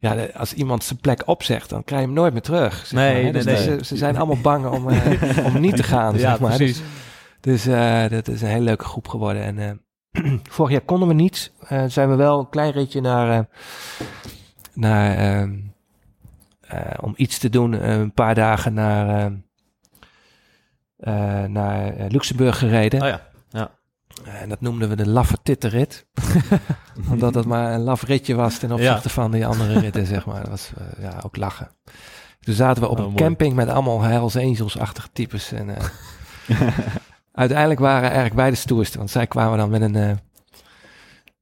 Ja, 0.00 0.14
de, 0.14 0.34
als 0.34 0.52
iemand 0.52 0.84
zijn 0.84 0.98
plek 0.98 1.22
opzegt, 1.26 1.70
dan 1.70 1.84
krijg 1.84 2.00
je 2.00 2.06
hem 2.06 2.16
nooit 2.16 2.32
meer 2.32 2.42
terug. 2.42 2.86
Zeg 2.86 2.92
nee, 2.92 3.12
maar, 3.12 3.22
nee, 3.22 3.32
dus 3.32 3.44
nee. 3.44 3.56
Ze, 3.56 3.78
ze, 3.84 3.96
zijn 3.96 4.16
allemaal 4.16 4.40
bang 4.40 4.66
om, 4.66 4.88
uh, 4.88 5.46
om 5.54 5.60
niet 5.60 5.76
te 5.76 5.82
gaan, 5.82 6.12
ja, 6.14 6.18
zeg 6.18 6.40
maar. 6.40 6.56
Precies. 6.56 6.78
Dus, 6.78 6.86
dus 7.40 7.66
uh, 7.66 8.08
dat 8.08 8.28
is 8.28 8.42
een 8.42 8.48
hele 8.48 8.64
leuke 8.64 8.84
groep 8.84 9.08
geworden. 9.08 9.42
En 9.42 9.82
uh, 10.12 10.38
vorig 10.50 10.72
jaar 10.72 10.80
konden 10.80 11.08
we 11.08 11.14
niet. 11.14 11.52
Uh, 11.72 11.84
zijn 11.86 12.08
we 12.08 12.14
wel 12.14 12.38
een 12.38 12.48
klein 12.48 12.72
ritje 12.72 13.00
naar, 13.00 13.48
naar 14.74 15.46
uh, 16.72 16.80
om 17.00 17.14
iets 17.16 17.38
te 17.38 17.48
doen, 17.48 17.90
een 17.90 18.12
paar 18.12 18.34
dagen 18.34 18.74
naar, 18.74 19.32
uh, 20.98 21.44
naar 21.44 21.94
Luxemburg 22.08 22.58
gereden. 22.58 23.02
Oh 23.02 23.08
ja, 23.08 23.20
ja. 23.48 23.70
En 24.24 24.48
dat 24.48 24.60
noemden 24.60 24.88
we 24.88 24.96
de 24.96 25.08
laffe 25.08 25.38
tittenrit. 25.42 26.06
Omdat 27.10 27.32
dat 27.32 27.44
maar 27.44 27.72
een 27.72 27.82
laf 27.82 28.02
ritje 28.02 28.34
was 28.34 28.58
ten 28.58 28.72
opzichte 28.72 29.08
ja. 29.08 29.14
van 29.14 29.30
die 29.30 29.46
andere 29.46 29.78
ritten, 29.80 30.06
zeg 30.06 30.26
maar. 30.26 30.40
Dat 30.40 30.48
was 30.48 30.72
uh, 30.78 31.02
ja, 31.02 31.20
ook 31.24 31.36
lachen. 31.36 31.70
Toen 32.40 32.54
zaten 32.54 32.82
we 32.82 32.88
op 32.88 32.98
Oh, 32.98 33.04
een 33.04 33.10
mooi. 33.10 33.22
camping 33.22 33.54
met 33.54 33.68
allemaal 33.68 34.02
Hells 34.02 34.36
Angels-achtige 34.36 35.08
types. 35.12 35.52
En 35.52 35.68
uiteindelijk 37.38 37.80
waren 37.80 38.02
eigenlijk 38.02 38.34
wij 38.34 38.50
de 38.50 38.56
stoerste. 38.56 38.98
Want 38.98 39.10
zij 39.10 39.26
kwamen 39.26 39.58
dan 39.58 39.70
met 39.70 39.80
een... 39.80 39.94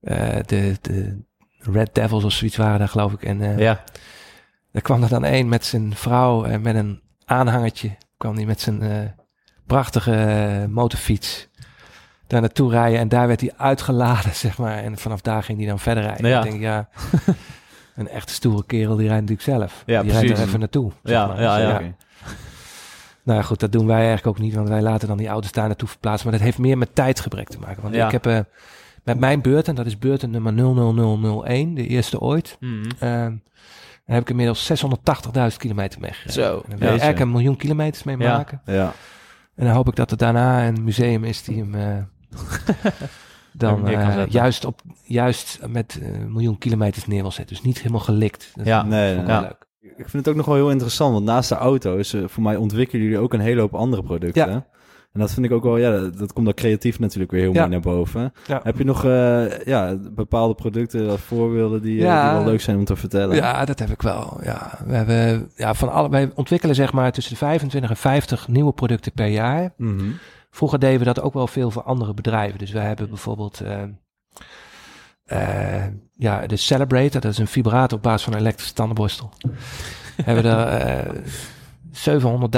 Uh, 0.01 0.37
de, 0.47 0.77
de 0.81 1.25
Red 1.59 1.95
Devils 1.95 2.25
of 2.25 2.33
zoiets 2.33 2.57
waren 2.57 2.79
daar, 2.79 2.89
geloof 2.89 3.13
ik. 3.13 3.23
En 3.23 3.41
uh, 3.41 3.59
ja. 3.59 3.85
er 4.73 4.83
kwam 4.83 5.03
er 5.03 5.09
dan 5.09 5.25
één 5.25 5.49
met 5.49 5.65
zijn 5.65 5.95
vrouw 5.95 6.45
en 6.45 6.61
met 6.61 6.75
een 6.75 7.01
aanhangertje. 7.25 7.97
kwam 8.17 8.37
die 8.37 8.47
met 8.47 8.61
zijn 8.61 8.83
uh, 8.83 8.99
prachtige 9.67 10.67
motorfiets 10.71 11.49
daar 12.27 12.41
naartoe 12.41 12.71
rijden. 12.71 12.99
En 12.99 13.09
daar 13.09 13.27
werd 13.27 13.41
hij 13.41 13.53
uitgeladen, 13.57 14.35
zeg 14.45 14.59
maar. 14.59 14.79
En 14.79 14.99
vanaf 14.99 15.21
daar 15.21 15.43
ging 15.43 15.59
hij 15.59 15.67
dan 15.67 15.79
verder 15.79 16.03
rijden. 16.03 16.29
Ja. 16.29 16.45
Ik 16.45 16.51
denk, 16.51 16.61
ja, 16.63 16.89
een 17.97 18.09
echte 18.09 18.33
stoere 18.33 18.67
kerel, 18.67 18.97
die 18.97 19.09
rijdt 19.09 19.29
natuurlijk 19.31 19.59
zelf. 19.59 19.83
Ja, 19.87 20.03
die 20.03 20.11
precies. 20.11 20.27
rijdt 20.27 20.43
er 20.43 20.47
even 20.47 20.61
naartoe. 20.61 20.93
zeg 21.03 21.17
Ja, 21.17 21.27
maar. 21.27 21.43
ja, 21.43 21.57
Dus, 21.57 21.67
ja. 21.67 21.75
Oké. 21.75 21.95
Nou 23.27 23.39
ja, 23.39 23.45
goed, 23.45 23.61
dat 23.61 23.73
doen 23.73 23.87
wij 23.87 23.97
eigenlijk 24.07 24.27
ook 24.27 24.39
niet, 24.39 24.55
want 24.55 24.69
wij 24.69 24.83
laten 24.83 25.09
dan 25.09 25.17
die 25.17 25.29
auto's 25.29 25.53
daar 25.53 25.67
naartoe 25.67 25.89
verplaatsen. 25.89 26.29
Maar 26.29 26.37
dat 26.39 26.47
heeft 26.47 26.59
meer 26.59 26.79
met 26.79 26.95
tijdgebrek 26.95 27.49
te 27.49 27.59
maken. 27.59 27.83
Want 27.83 27.95
Ja. 27.95 28.07
ik 28.07 28.13
heb 28.13 28.27
uh, 28.27 28.39
met 29.05 29.19
mijn 29.19 29.41
beurt, 29.43 29.69
en 29.69 29.75
dat 29.75 29.87
is 29.87 29.99
beurt 29.99 30.27
nummer 30.31 30.53
00001, 30.53 31.75
de 31.75 31.87
eerste 31.87 32.21
ooit, 32.21 32.57
Mhm. 32.61 32.85
uh, 32.85 32.91
daar 33.01 33.33
heb 34.17 34.21
ik 34.23 34.31
inmiddels 34.31 34.65
680.000 34.67 35.57
kilometer 35.57 36.01
mee 36.01 36.13
gereden. 36.13 36.33
Zo, 36.33 36.43
En 36.43 36.51
daar 36.51 36.63
wil 36.63 36.69
je 36.69 36.77
jeetje. 36.79 36.89
eigenlijk 36.89 37.21
een 37.21 37.31
miljoen 37.31 37.57
kilometers 37.57 38.03
mee 38.03 38.19
Ja. 38.19 38.37
maken. 38.37 38.61
Ja. 38.65 38.93
En 39.55 39.65
dan 39.67 39.75
hoop 39.75 39.89
ik 39.89 39.97
dat 39.97 40.11
er 40.11 40.17
daarna 40.17 40.67
een 40.67 40.85
museum 40.85 41.25
is 41.25 41.43
die 41.43 41.59
hem 41.59 41.75
uh, 41.75 41.97
dan 43.53 43.89
uh, 43.91 44.27
juist, 44.27 44.65
op, 44.65 44.81
juist 45.05 45.59
met 45.69 45.99
uh, 46.03 46.09
miljoen 46.29 46.59
kilometers 46.59 47.07
neer 47.07 47.23
wil 47.23 47.31
zetten. 47.31 47.57
Dus 47.57 47.65
niet 47.65 47.79
helemaal 47.79 48.01
gelikt. 48.01 48.51
Dat 48.55 48.67
Ja. 48.67 48.83
Nee, 48.83 49.09
vond 49.15 49.21
ik 49.21 49.33
nee. 49.33 49.41
wel 49.41 49.49
leuk. 49.49 49.66
Ik 49.97 50.09
vind 50.09 50.13
het 50.13 50.29
ook 50.29 50.35
nog 50.35 50.47
wel 50.47 50.55
heel 50.55 50.71
interessant, 50.71 51.13
want 51.13 51.25
naast 51.25 51.49
de 51.49 51.55
auto's, 51.55 52.13
eh, 52.13 52.23
voor 52.27 52.43
mij 52.43 52.57
ontwikkelen 52.57 53.03
jullie 53.03 53.19
ook 53.19 53.33
een 53.33 53.41
hele 53.41 53.61
hoop 53.61 53.75
andere 53.75 54.03
producten. 54.03 54.49
Ja. 54.49 54.67
En 55.13 55.23
dat 55.23 55.33
vind 55.33 55.47
ik 55.47 55.53
ook 55.53 55.63
wel, 55.63 55.77
ja, 55.77 56.01
dat 56.01 56.33
komt 56.33 56.47
dan 56.47 56.55
creatief 56.55 56.99
natuurlijk 56.99 57.33
weer 57.33 57.41
heel 57.41 57.53
mooi 57.53 57.69
naar 57.69 57.81
boven. 57.81 58.33
Heb 58.63 58.79
je 58.79 58.85
nog 58.85 59.05
uh, 59.05 59.59
ja, 59.59 59.97
bepaalde 60.15 60.55
producten, 60.55 61.19
voorbeelden 61.19 61.83
die, 61.83 61.97
die, 61.97 62.07
wel 62.07 62.45
leuk 62.45 62.61
zijn 62.61 62.77
om 62.77 62.85
te 62.85 62.97
vertellen? 62.97 63.37
Ja, 63.37 63.65
dat 63.65 63.79
heb 63.79 63.89
ik 63.89 64.03
wel. 64.03 64.39
Ja, 64.43 64.79
we 64.87 64.95
hebben, 64.95 65.51
ja, 65.55 65.75
van 65.75 65.93
alle, 65.93 66.09
wij 66.09 66.31
ontwikkelen 66.35 66.75
zeg 66.75 66.93
maar 66.93 67.13
tussen 67.13 67.33
de 67.33 67.39
25 67.39 67.91
en 67.91 67.97
50 67.97 68.49
nieuwe 68.49 68.73
producten 68.73 69.13
per 69.13 69.27
jaar. 69.27 69.75
Mm 69.77 70.15
Vroeger 70.51 70.79
deden 70.79 70.99
we 70.99 71.05
dat 71.05 71.21
ook 71.21 71.35
wel 71.35 71.47
veel 71.47 71.71
voor 71.71 71.83
andere 71.83 72.15
bedrijven. 72.15 72.59
Dus 72.59 72.71
we 72.71 72.79
hebben 72.79 73.09
bijvoorbeeld 73.09 73.63
uh, 73.63 73.83
ja, 76.17 76.47
de 76.47 76.57
Celebrator, 76.57 77.21
dat 77.21 77.33
is 77.33 77.39
een 77.39 77.47
vibrator 77.47 77.97
op 77.97 78.03
basis 78.03 78.23
van 78.23 78.33
een 78.33 78.39
elektrische 78.39 78.75
tandenborstel. 78.75 79.33
hebben 80.25 80.45
we 80.45 80.51
er 80.51 81.15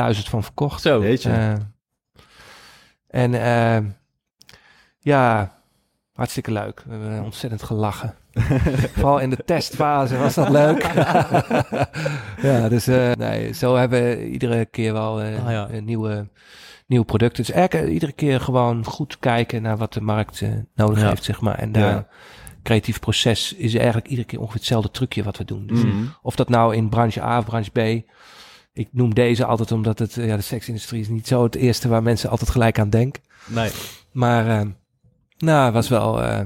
uh, 0.04 0.14
700.000 0.14 0.20
van 0.28 0.42
verkocht. 0.42 0.82
Zo, 0.82 1.00
weet 1.00 1.22
je. 1.22 1.28
Uh, 1.28 1.52
en 3.08 3.32
uh, 3.32 3.90
ja, 4.98 5.54
hartstikke 6.12 6.52
leuk. 6.52 6.82
We 6.86 6.92
hebben 6.92 7.24
ontzettend 7.24 7.62
gelachen. 7.62 8.14
Vooral 8.94 9.18
in 9.18 9.30
de 9.30 9.44
testfase 9.44 10.16
was 10.16 10.34
dat 10.34 10.48
leuk. 10.48 10.82
ja, 12.48 12.68
dus 12.68 12.86
nee, 13.16 13.52
zo 13.52 13.76
hebben 13.76 14.02
we 14.02 14.28
iedere 14.28 14.64
keer 14.64 14.92
wel 14.92 15.20
ah, 15.20 15.50
ja. 15.50 15.68
een 15.70 15.84
nieuwe, 15.84 16.28
nieuwe 16.86 17.04
producten. 17.04 17.44
Dus 17.44 17.54
eigenlijk 17.54 17.92
iedere 17.92 18.12
keer 18.12 18.40
gewoon 18.40 18.84
goed 18.84 19.18
kijken 19.18 19.62
naar 19.62 19.76
wat 19.76 19.92
de 19.92 20.00
markt 20.00 20.42
nodig 20.74 21.00
ja. 21.00 21.08
heeft, 21.08 21.24
zeg 21.24 21.40
maar. 21.40 21.58
En 21.58 21.72
daar 21.72 22.06
creatief 22.68 23.00
proces 23.00 23.52
is 23.52 23.74
eigenlijk 23.74 24.08
iedere 24.08 24.26
keer 24.26 24.38
ongeveer 24.38 24.58
hetzelfde 24.58 24.90
trucje 24.90 25.22
wat 25.22 25.36
we 25.36 25.44
doen. 25.44 25.66
Dus 25.66 25.82
mm. 25.82 26.14
Of 26.22 26.36
dat 26.36 26.48
nou 26.48 26.74
in 26.74 26.88
branche 26.88 27.22
A 27.22 27.38
of 27.38 27.44
branche 27.44 27.70
B. 27.70 28.08
Ik 28.72 28.88
noem 28.92 29.14
deze 29.14 29.44
altijd 29.44 29.72
omdat 29.72 29.98
het, 29.98 30.14
ja, 30.14 30.36
de 30.36 30.42
seksindustrie 30.42 31.00
is 31.00 31.08
niet 31.08 31.26
zo 31.26 31.42
het 31.42 31.54
eerste 31.54 31.88
waar 31.88 32.02
mensen 32.02 32.30
altijd 32.30 32.50
gelijk 32.50 32.78
aan 32.78 32.90
denken. 32.90 33.22
Nee. 33.46 33.70
Maar, 34.12 34.46
uh, 34.46 34.70
nou, 35.38 35.72
was 35.72 35.88
wel, 35.88 36.22
uh, 36.22 36.40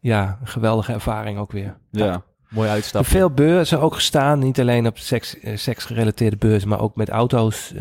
ja, 0.00 0.38
een 0.40 0.46
geweldige 0.46 0.92
ervaring 0.92 1.38
ook 1.38 1.52
weer. 1.52 1.76
Ja. 1.90 2.22
Mooi 2.48 2.68
uitstap. 2.68 3.06
Veel 3.06 3.30
beurzen 3.30 3.80
ook 3.80 3.94
gestaan, 3.94 4.38
niet 4.38 4.60
alleen 4.60 4.86
op 4.86 4.98
seks, 4.98 5.38
uh, 5.38 5.56
seksgerelateerde 5.56 6.36
beurzen, 6.36 6.68
maar 6.68 6.80
ook 6.80 6.96
met 6.96 7.08
auto's. 7.08 7.72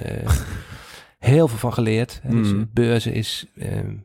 heel 1.20 1.48
veel 1.48 1.58
van 1.58 1.74
geleerd. 1.74 2.22
Mm. 2.24 2.42
Dus 2.42 2.54
beurzen 2.74 3.14
is, 3.14 3.46
ehm, 3.58 3.96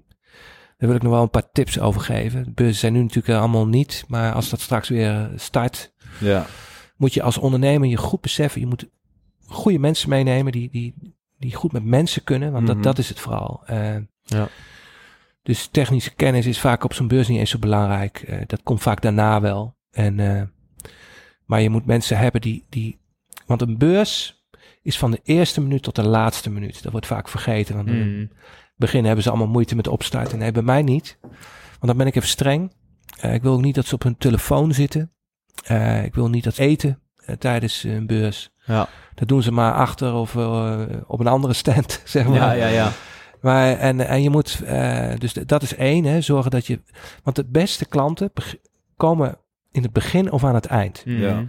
daar 0.80 0.88
wil 0.88 0.98
ik 0.98 1.02
nog 1.02 1.12
wel 1.12 1.22
een 1.22 1.30
paar 1.30 1.50
tips 1.52 1.80
over 1.80 2.00
geven. 2.00 2.44
De 2.44 2.50
beurzen 2.50 2.78
zijn 2.78 2.92
nu 2.92 3.02
natuurlijk 3.02 3.38
allemaal 3.38 3.66
niet, 3.66 4.04
maar 4.08 4.32
als 4.32 4.48
dat 4.50 4.60
straks 4.60 4.88
weer 4.88 5.30
start, 5.36 5.92
ja. 6.20 6.46
moet 6.96 7.14
je 7.14 7.22
als 7.22 7.38
ondernemer 7.38 7.88
je 7.88 7.96
goed 7.96 8.20
beseffen, 8.20 8.60
je 8.60 8.66
moet 8.66 8.88
goede 9.46 9.78
mensen 9.78 10.08
meenemen 10.08 10.52
die, 10.52 10.70
die, 10.70 10.94
die 11.38 11.54
goed 11.54 11.72
met 11.72 11.84
mensen 11.84 12.24
kunnen, 12.24 12.52
want 12.52 12.66
dat, 12.66 12.76
mhm. 12.76 12.84
dat 12.84 12.98
is 12.98 13.08
het 13.08 13.20
vooral. 13.20 13.62
Uh, 13.70 13.96
ja. 14.22 14.48
Dus 15.42 15.66
technische 15.66 16.14
kennis 16.14 16.46
is 16.46 16.60
vaak 16.60 16.84
op 16.84 16.94
zo'n 16.94 17.08
beurs 17.08 17.28
niet 17.28 17.38
eens 17.38 17.50
zo 17.50 17.58
belangrijk. 17.58 18.24
Uh, 18.28 18.40
dat 18.46 18.62
komt 18.62 18.82
vaak 18.82 19.02
daarna 19.02 19.40
wel. 19.40 19.76
En, 19.90 20.18
uh, 20.18 20.42
maar 21.44 21.60
je 21.60 21.70
moet 21.70 21.86
mensen 21.86 22.18
hebben 22.18 22.40
die, 22.40 22.66
die. 22.68 22.98
Want 23.46 23.62
een 23.62 23.78
beurs 23.78 24.44
is 24.82 24.98
van 24.98 25.10
de 25.10 25.20
eerste 25.24 25.60
minuut 25.60 25.82
tot 25.82 25.94
de 25.94 26.06
laatste 26.06 26.50
minuut. 26.50 26.82
Dat 26.82 26.92
wordt 26.92 27.06
vaak 27.06 27.28
vergeten. 27.28 27.76
Want. 27.76 27.88
Begin 28.80 29.04
hebben 29.04 29.22
ze 29.22 29.30
allemaal 29.30 29.48
moeite 29.48 29.76
met 29.76 29.88
opstarten. 29.88 30.38
Nee, 30.38 30.52
bij 30.52 30.62
mij 30.62 30.82
niet. 30.82 31.18
Want 31.20 31.86
dan 31.86 31.96
ben 31.96 32.06
ik 32.06 32.14
even 32.14 32.28
streng. 32.28 32.72
ik 33.20 33.42
wil 33.42 33.52
ook 33.52 33.62
niet 33.62 33.74
dat 33.74 33.86
ze 33.86 33.94
op 33.94 34.02
hun 34.02 34.16
telefoon 34.16 34.74
zitten. 34.74 35.12
ik 36.04 36.14
wil 36.14 36.28
niet 36.28 36.44
dat 36.44 36.54
ze 36.54 36.62
eten 36.62 37.00
tijdens 37.38 37.82
een 37.82 38.06
beurs. 38.06 38.50
Ja. 38.64 38.88
Dat 39.14 39.28
doen 39.28 39.42
ze 39.42 39.52
maar 39.52 39.74
achter 39.74 40.14
of 40.14 40.34
uh, 40.34 40.80
op 41.06 41.20
een 41.20 41.26
andere 41.26 41.52
stand, 41.52 42.02
zeg 42.04 42.26
maar. 42.26 42.36
Ja, 42.36 42.52
ja, 42.52 42.66
ja. 42.66 42.90
Maar, 43.40 43.76
en, 43.76 44.06
en 44.06 44.22
je 44.22 44.30
moet, 44.30 44.60
uh, 44.64 45.12
dus 45.18 45.32
dat 45.32 45.62
is 45.62 45.74
één, 45.74 46.04
hè, 46.04 46.20
zorgen 46.20 46.50
dat 46.50 46.66
je, 46.66 46.80
want 47.22 47.36
de 47.36 47.44
beste 47.44 47.86
klanten 47.86 48.32
komen 48.96 49.38
in 49.70 49.82
het 49.82 49.92
begin 49.92 50.32
of 50.32 50.44
aan 50.44 50.54
het 50.54 50.66
eind. 50.66 51.02
Mhm. 51.04 51.20
Ja. 51.20 51.44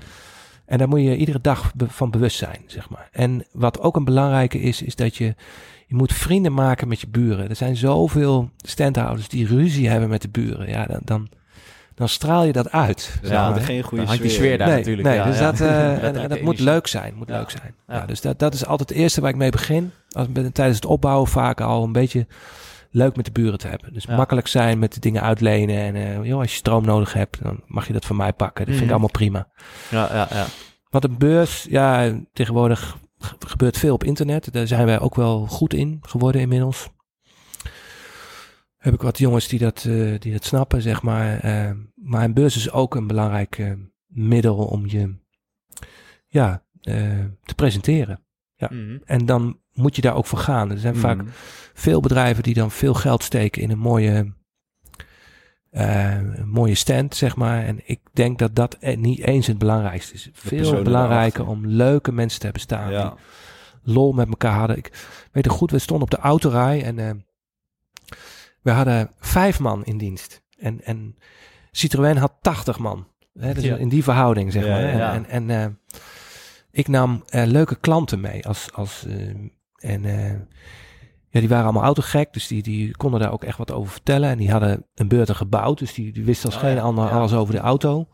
En 0.66 0.78
daar 0.78 0.88
moet 0.88 1.02
je 1.02 1.18
iedere 1.18 1.42
dag 1.42 1.72
van 1.78 2.12
bewust 2.12 2.38
zijn, 2.38 2.64
zeg 2.66 2.90
maar. 2.90 3.10
En 3.12 3.46
wat 3.52 3.80
ook 3.80 3.96
een 3.96 4.04
belangrijke 4.04 4.60
is, 4.60 4.82
is 4.82 4.96
dat 4.96 5.16
je, 5.16 5.36
je 5.92 5.98
moet 5.98 6.14
vrienden 6.14 6.54
maken 6.54 6.88
met 6.88 7.02
je 7.02 7.08
buren. 7.08 7.50
Er 7.50 7.56
zijn 7.56 7.76
zoveel 7.76 8.50
standhouders 8.58 9.28
die 9.28 9.48
ruzie 9.48 9.90
hebben 9.90 10.10
met 10.10 10.22
de 10.22 10.30
buren. 10.30 10.70
Ja, 10.70 10.86
dan, 10.86 11.00
dan 11.04 11.30
dan 11.96 12.10
straal 12.10 12.44
je 12.44 12.52
dat 12.52 12.72
uit. 12.72 13.20
Ja, 13.22 13.54
geen 13.54 13.84
goede 13.84 14.08
sfeer. 14.08 14.30
sfeer 14.30 14.58
daar 14.58 14.68
nee, 14.68 14.78
natuurlijk. 14.78 15.08
Nee, 15.08 15.24
dus 15.24 15.38
dat, 15.38 15.60
uh, 15.70 16.04
en, 16.04 16.30
dat 16.30 16.42
moet 16.42 16.60
leuk 16.60 16.88
zijn. 16.88 17.14
Moet 17.16 17.30
leuk 17.30 17.50
zijn. 17.50 17.76
Ja. 17.88 18.06
dus 18.06 18.22
dat, 18.22 18.40
dat 18.40 18.54
is 18.54 18.66
altijd 18.66 18.90
het 18.90 18.98
eerste 18.98 19.22
waar 19.22 19.30
ik 19.30 19.36
mee 19.36 19.50
begin. 19.50 19.92
Als, 20.12 20.28
tijdens 20.54 20.76
het 20.76 20.86
opbouwen 20.86 21.28
vaak 21.28 21.62
al 21.62 21.84
een 21.84 21.92
beetje 21.92 22.28
leuk 22.92 23.16
met 23.16 23.26
de 23.26 23.32
buren 23.32 23.60
te 23.60 23.68
hebben. 23.68 23.94
Dus 23.94 24.06
makkelijk 24.06 24.48
zijn 24.48 24.80
met 24.80 24.94
de 24.94 25.00
dingen 25.00 25.22
uitlenen. 25.22 25.78
En 25.78 25.96
uh, 25.96 26.28
joh, 26.28 26.40
als 26.40 26.52
je 26.52 26.58
stroom 26.58 26.86
nodig 26.86 27.14
hebt, 27.14 27.44
dan 27.44 27.60
mag 27.68 27.88
je 27.88 27.94
dat 27.94 28.06
van 28.06 28.16
mij 28.16 28.34
pakken. 28.34 28.66
Dat 28.66 28.76
vind 28.76 28.80
ik 28.80 28.84
mhm. 28.84 28.92
allemaal 28.92 29.10
prima. 29.10 29.48
Ja, 29.90 30.10
ja, 30.14 30.28
ja. 30.32 30.46
Wat 30.90 31.04
een 31.04 31.18
beurs, 31.18 31.68
ja, 31.70 32.12
tegenwoordig 32.34 32.98
gebeurt 33.48 33.78
veel 33.78 33.94
op 33.94 34.04
internet. 34.04 34.54
Daar 34.54 34.68
zijn 34.68 34.86
wij 34.86 35.00
ook 35.00 35.16
wel 35.16 35.48
goed 35.48 35.74
in 35.74 36.00
geworden 36.02 36.42
inmiddels 36.42 36.90
heb 38.82 38.94
ik 38.94 39.02
wat 39.02 39.18
jongens 39.18 39.48
die 39.48 39.60
dat, 39.60 39.84
uh, 39.88 40.20
die 40.20 40.32
dat 40.32 40.44
snappen, 40.44 40.82
zeg 40.82 41.02
maar. 41.02 41.46
Uh, 41.46 41.72
maar 41.96 42.24
een 42.24 42.34
beurs 42.34 42.56
is 42.56 42.72
ook 42.72 42.96
een 42.96 43.08
belangrijk 43.08 43.58
uh, 43.58 43.72
middel 44.08 44.56
om 44.56 44.88
je 44.88 45.16
ja, 46.28 46.64
te 47.44 47.56
presenteren. 47.56 48.26
Ja. 48.56 48.68
Mm 48.72 48.88
-hmm. 48.88 49.02
En 49.06 49.26
dan 49.26 49.60
moet 49.74 49.96
je 49.96 50.02
daar 50.02 50.16
ook 50.16 50.26
voor 50.26 50.40
gaan. 50.40 50.72
Er 50.72 50.78
zijn 50.78 50.96
mm 50.96 51.02
-hmm. 51.02 51.18
vaak 51.18 51.28
veel 51.74 52.00
bedrijven 52.00 52.44
die 52.44 52.54
dan 52.54 52.72
veel 52.72 52.94
geld 52.94 53.24
steken 53.24 53.62
in 53.62 53.72
een 53.72 53.80
mooie, 53.80 54.34
een 55.72 56.50
mooie 56.50 56.76
stand, 56.76 57.16
zeg 57.16 57.36
maar. 57.36 57.64
En 57.64 57.80
ik 57.84 58.00
denk 58.14 58.40
dat 58.40 58.56
dat 58.56 58.78
e-, 58.80 58.96
niet 58.96 59.20
eens 59.20 59.48
het 59.48 59.58
belangrijkste 59.58 60.14
is. 60.14 60.30
Veel 60.34 60.82
belangrijker 60.82 61.48
om 61.48 61.68
leuke 61.68 62.12
mensen 62.12 62.40
te 62.40 62.46
hebben 62.46 62.62
staan. 62.62 62.92
Ja. 62.92 63.10
Die 63.84 63.94
lol 63.94 64.12
met 64.12 64.28
elkaar 64.28 64.58
hadden. 64.58 64.78
Ik 64.78 64.92
weet 65.32 65.46
het 65.46 65.54
goed, 65.54 65.72
we 65.72 65.80
stonden 65.80 66.04
op 66.04 66.12
de 66.12 66.28
autorij 66.28 66.84
en 66.84 67.26
we 68.62 68.72
hadden 68.72 69.12
vijf 69.20 69.60
man 69.60 69.86
in 69.86 69.98
dienst. 69.98 70.42
En, 70.58 70.84
en 70.84 71.18
Citroën 71.72 72.18
had 72.18 72.34
80 72.42 72.80
man. 72.80 73.08
Hè, 73.40 73.54
dus 73.54 73.64
in 73.64 73.90
die 73.90 74.04
verhouding, 74.04 74.52
zeg 74.52 74.68
maar. 74.68 75.14
En, 75.14 75.26
en, 75.30 75.50
uh, 75.50 75.66
ik 76.72 76.88
nam 76.88 77.24
leuke 77.30 77.76
klanten 77.76 78.20
mee. 78.20 78.48
Als, 78.48 78.74
als, 78.74 79.06
en 79.76 80.04
ja, 81.32 81.40
die 81.40 81.50
waren 81.50 81.64
allemaal 81.64 81.84
autogek. 81.84 82.34
Dus 82.34 82.48
die, 82.48 82.64
die 82.64 82.98
konden 82.98 83.20
daar 83.20 83.32
ook 83.32 83.44
echt 83.44 83.58
wat 83.58 83.72
over 83.72 83.92
vertellen. 83.92 84.30
En 84.30 84.38
die 84.38 84.52
hadden 84.52 84.86
een 84.96 85.08
beurten 85.08 85.36
gebouwd. 85.36 85.80
Dus 85.80 85.94
die, 85.94 86.12
die 86.12 86.26
wisten 86.26 86.46
als 86.46 86.56
oh, 86.56 86.62
geen 86.62 86.80
ander 86.80 87.10
alles 87.10 87.34
over 87.34 87.54
de 87.54 87.60
auto. 87.60 88.08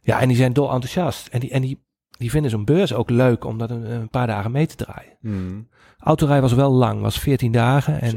Ja, 0.00 0.20
en 0.20 0.28
die 0.28 0.36
zijn 0.36 0.52
dol 0.52 0.72
enthousiast. 0.72 1.26
En 1.26 1.40
die, 1.40 1.50
en 1.50 1.62
die, 1.62 1.84
die 2.18 2.30
vinden 2.30 2.50
zo'n 2.50 2.64
beurs 2.64 2.92
ook 2.92 3.10
leuk 3.10 3.44
om 3.44 3.58
dat 3.58 3.70
een, 3.70 3.90
een 3.90 4.08
paar 4.08 4.26
dagen 4.26 4.50
mee 4.50 4.66
te 4.66 4.76
draaien. 4.76 5.16
Mm. 5.20 5.68
Autorij 5.98 6.40
was 6.40 6.52
wel 6.52 6.72
lang, 6.72 7.00
was 7.00 7.18
14 7.18 7.52
dagen. 7.52 8.00
En 8.00 8.16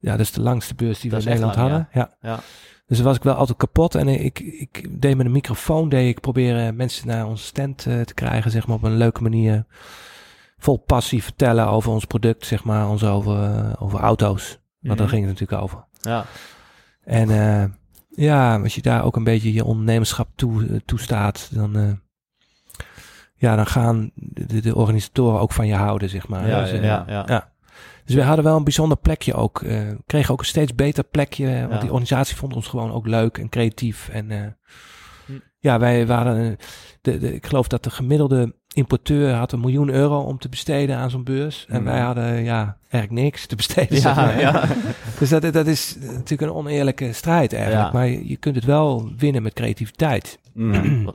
ja, 0.00 0.10
dat 0.10 0.20
is 0.20 0.32
de 0.32 0.40
langste 0.40 0.74
beurs 0.74 1.00
die 1.00 1.10
we 1.10 1.16
in 1.16 1.24
Nederland 1.24 1.54
hadden. 1.54 1.88
Ja. 1.92 2.16
ja. 2.20 2.40
Dus 2.86 2.98
dan 2.98 3.06
was 3.06 3.16
ik 3.16 3.22
wel 3.22 3.34
altijd 3.34 3.58
kapot. 3.58 3.94
En 3.94 4.08
ik, 4.08 4.38
ik 4.40 5.00
deed 5.00 5.16
met 5.16 5.26
een 5.26 5.32
microfoon, 5.32 5.88
deed 5.88 6.08
ik 6.08 6.20
proberen 6.20 6.76
mensen 6.76 7.06
naar 7.06 7.26
onze 7.26 7.44
stand 7.44 7.86
uh, 7.86 8.00
te 8.00 8.14
krijgen, 8.14 8.50
zeg 8.50 8.66
maar, 8.66 8.76
op 8.76 8.82
een 8.82 8.96
leuke 8.96 9.22
manier. 9.22 9.64
Vol 10.60 10.76
passie 10.76 11.22
vertellen 11.22 11.68
over 11.68 11.92
ons 11.92 12.04
product, 12.04 12.46
zeg 12.46 12.64
maar, 12.64 12.88
ons 12.88 13.04
over, 13.04 13.36
uh, 13.36 13.72
over 13.78 13.98
auto's. 13.98 14.48
Want 14.80 14.92
mm 14.92 14.96
daar 14.96 15.08
ging 15.08 15.26
het 15.26 15.38
natuurlijk 15.38 15.62
over. 15.62 15.84
Ja. 16.00 16.24
En 17.04 17.30
uh, 17.30 17.64
ja, 18.08 18.60
als 18.62 18.74
je 18.74 18.82
daar 18.82 19.04
ook 19.04 19.16
een 19.16 19.24
beetje 19.24 19.52
je 19.52 19.64
ondernemerschap 19.64 20.28
toe, 20.34 20.82
toestaat, 20.84 21.48
dan, 21.52 22.00
ja, 23.34 23.56
dan 23.56 23.66
gaan 23.66 24.10
de, 24.14 24.60
de, 24.60 24.74
organisatoren 24.74 25.40
ook 25.40 25.52
van 25.52 25.66
je 25.66 25.74
houden, 25.74 26.08
zeg 26.08 26.28
maar. 26.28 26.48
Ja, 26.48 26.60
dus, 26.60 26.70
ja, 26.70 27.04
ja. 27.08 27.24
ja. 27.26 27.52
Dus 28.04 28.14
we 28.14 28.22
hadden 28.22 28.44
wel 28.44 28.56
een 28.56 28.64
bijzonder 28.64 28.96
plekje 28.98 29.34
ook. 29.34 29.64
Kregen 30.06 30.32
ook 30.32 30.40
een 30.40 30.46
steeds 30.46 30.74
beter 30.74 31.04
plekje. 31.04 31.66
Want 31.68 31.80
die 31.80 31.90
organisatie 31.90 32.36
vond 32.36 32.54
ons 32.54 32.66
gewoon 32.66 32.92
ook 32.92 33.06
leuk 33.06 33.38
en 33.38 33.48
creatief. 33.48 34.08
En 34.08 34.56
hm. 35.26 35.32
ja, 35.58 35.78
wij 35.78 36.06
waren. 36.06 36.56
De, 37.00 37.18
de, 37.18 37.34
ik 37.34 37.46
geloof 37.46 37.68
dat 37.68 37.84
de 37.84 37.90
gemiddelde 37.90 38.54
importeur 38.74 39.34
had 39.34 39.52
een 39.52 39.60
miljoen 39.60 39.88
euro 39.88 40.20
om 40.20 40.38
te 40.38 40.48
besteden 40.48 40.96
aan 40.96 41.10
zo'n 41.10 41.24
beurs. 41.24 41.66
En 41.68 41.78
hm. 41.78 41.84
wij 41.84 42.00
hadden 42.00 42.44
ja, 42.44 42.76
eigenlijk 42.88 43.22
niks 43.22 43.46
te 43.46 43.56
besteden. 43.56 44.00
Ja, 44.00 44.30
ja. 44.38 44.64
dus 45.18 45.28
dat, 45.28 45.52
dat 45.52 45.66
is 45.66 45.96
natuurlijk 46.00 46.40
een 46.50 46.56
oneerlijke 46.56 47.12
strijd 47.12 47.52
eigenlijk. 47.52 47.92
Maar 47.92 48.06
je, 48.06 48.28
je, 48.28 48.36
kunt 48.36 48.54
het 48.54 48.64
wel 48.64 49.12
winnen 49.16 49.42
met 49.42 49.52
creativiteit. 49.52 50.38
Mm. 50.60 51.14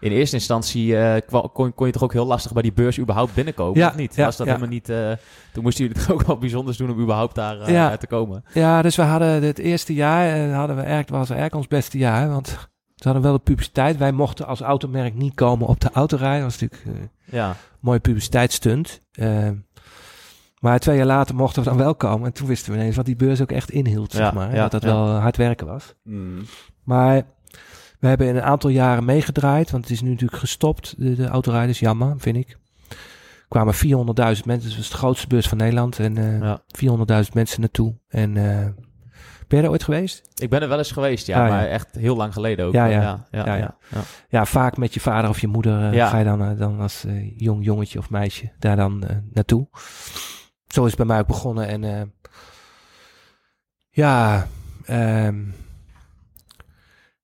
in 0.00 0.12
eerste 0.12 0.36
instantie 0.36 0.86
uh, 0.86 1.16
kon, 1.52 1.74
kon, 1.74 1.86
je 1.86 1.92
toch 1.92 2.02
ook 2.02 2.12
heel 2.12 2.26
lastig 2.26 2.52
bij 2.52 2.62
die 2.62 2.72
beurs 2.72 2.98
überhaupt 2.98 3.34
binnenkomen, 3.34 3.78
ja, 3.78 3.88
of 3.88 3.96
niet? 3.96 4.14
Ja, 4.14 4.24
Was 4.24 4.36
dat 4.36 4.46
ja. 4.46 4.52
helemaal 4.52 4.74
niet... 4.74 4.88
Uh, 4.88 5.12
toen 5.52 5.62
moesten 5.62 5.84
jullie 5.84 6.00
het 6.02 6.12
ook 6.12 6.26
wel 6.26 6.38
bijzonders 6.38 6.76
doen 6.76 6.90
om 6.90 7.00
überhaupt 7.00 7.34
daar 7.34 7.60
uh, 7.60 7.68
ja. 7.68 7.96
te 7.96 8.06
komen. 8.06 8.44
Ja, 8.52 8.82
dus 8.82 8.96
we 8.96 9.02
hadden 9.02 9.42
het 9.42 9.58
eerste 9.58 9.94
jaar, 9.94 10.50
hadden 10.50 10.76
we 10.76 10.82
eigenlijk, 10.82 11.10
was 11.10 11.30
eigenlijk 11.30 11.54
ons 11.54 11.66
beste 11.66 11.98
jaar, 11.98 12.28
want 12.28 12.68
ze 13.04 13.10
hadden 13.10 13.30
wel 13.30 13.38
de 13.38 13.44
publiciteit. 13.44 13.96
Wij 13.96 14.12
mochten 14.12 14.46
als 14.46 14.60
automerk 14.60 15.14
niet 15.14 15.34
komen 15.34 15.66
op 15.66 15.80
de 15.80 15.90
autorij. 15.92 16.40
Dat 16.40 16.42
was 16.42 16.60
natuurlijk 16.60 17.00
ja. 17.24 17.48
een 17.48 17.56
mooie 17.80 17.98
publiciteitsstunt. 17.98 19.00
Maar 20.60 20.78
twee 20.78 20.96
jaar 20.96 21.06
later 21.06 21.34
mochten 21.34 21.62
we 21.62 21.68
dan 21.68 21.78
wel 21.78 21.94
komen. 21.94 22.26
En 22.26 22.32
toen 22.32 22.46
wisten 22.46 22.72
we 22.72 22.78
ineens 22.78 22.96
wat 22.96 23.04
die 23.04 23.16
beurs 23.16 23.40
ook 23.40 23.52
echt 23.52 23.70
inhield, 23.70 24.12
zeg 24.12 24.32
maar. 24.32 24.54
dat 24.54 24.70
dat 24.70 24.82
wel 24.82 25.08
hard 25.08 25.36
werken 25.36 25.66
was. 25.66 25.94
Mm. 26.02 26.44
Maar 26.84 27.22
we 27.98 28.06
hebben 28.06 28.26
in 28.26 28.36
een 28.36 28.42
aantal 28.42 28.70
jaren 28.70 29.04
meegedraaid. 29.04 29.70
Want 29.70 29.84
het 29.84 29.92
is 29.92 30.00
nu 30.00 30.10
natuurlijk 30.10 30.40
gestopt, 30.40 30.94
de, 30.98 31.14
de 31.14 31.26
autorijders. 31.26 31.78
Jammer, 31.78 32.14
vind 32.18 32.36
ik. 32.36 32.58
Er 32.88 33.48
kwamen 33.48 33.74
400.000 33.74 33.80
mensen. 34.18 34.44
Dus 34.46 34.62
dat 34.62 34.76
was 34.76 34.90
de 34.90 34.96
grootste 34.96 35.26
beurs 35.26 35.48
van 35.48 35.58
Nederland. 35.58 35.98
En 35.98 36.18
uh, 36.18 36.54
400.000 37.24 37.32
mensen 37.32 37.60
naartoe. 37.60 37.94
En 38.08 38.36
ben 39.48 39.58
je 39.58 39.64
er 39.64 39.70
ooit 39.70 39.82
geweest? 39.82 40.22
Ik 40.34 40.50
ben 40.50 40.62
er 40.62 40.68
wel 40.68 40.78
eens 40.78 40.92
geweest, 40.92 41.26
ja, 41.26 41.42
ah, 41.42 41.50
maar 41.50 41.66
echt 41.66 41.94
heel 41.94 42.16
lang 42.16 42.32
geleden 42.32 42.66
ook. 42.66 42.72
Ja, 42.72 42.86
ja, 42.86 43.00
ja, 43.30 43.46
ja, 43.46 43.54
ja, 43.54 43.76
ja. 44.28 44.44
vaak 44.44 44.76
met 44.76 44.94
je 44.94 45.00
vader 45.00 45.30
of 45.30 45.40
je 45.40 45.46
moeder 45.46 45.94
uh, 45.94 46.08
ga 46.08 46.18
je 46.18 46.24
dan, 46.24 46.50
uh, 46.50 46.58
dan 46.58 46.80
als 46.80 47.04
uh, 47.04 47.38
jong 47.38 47.64
jongetje 47.64 47.98
of 47.98 48.10
meisje 48.10 48.52
daar 48.58 48.76
dan 48.76 49.04
naartoe. 49.32 49.68
Zo 50.66 50.82
is 50.82 50.86
het 50.86 50.96
bij 50.96 51.06
mij 51.06 51.18
ook 51.18 51.26
begonnen. 51.26 51.66
En 51.66 52.14
ja, 53.90 54.46
um, 54.90 55.54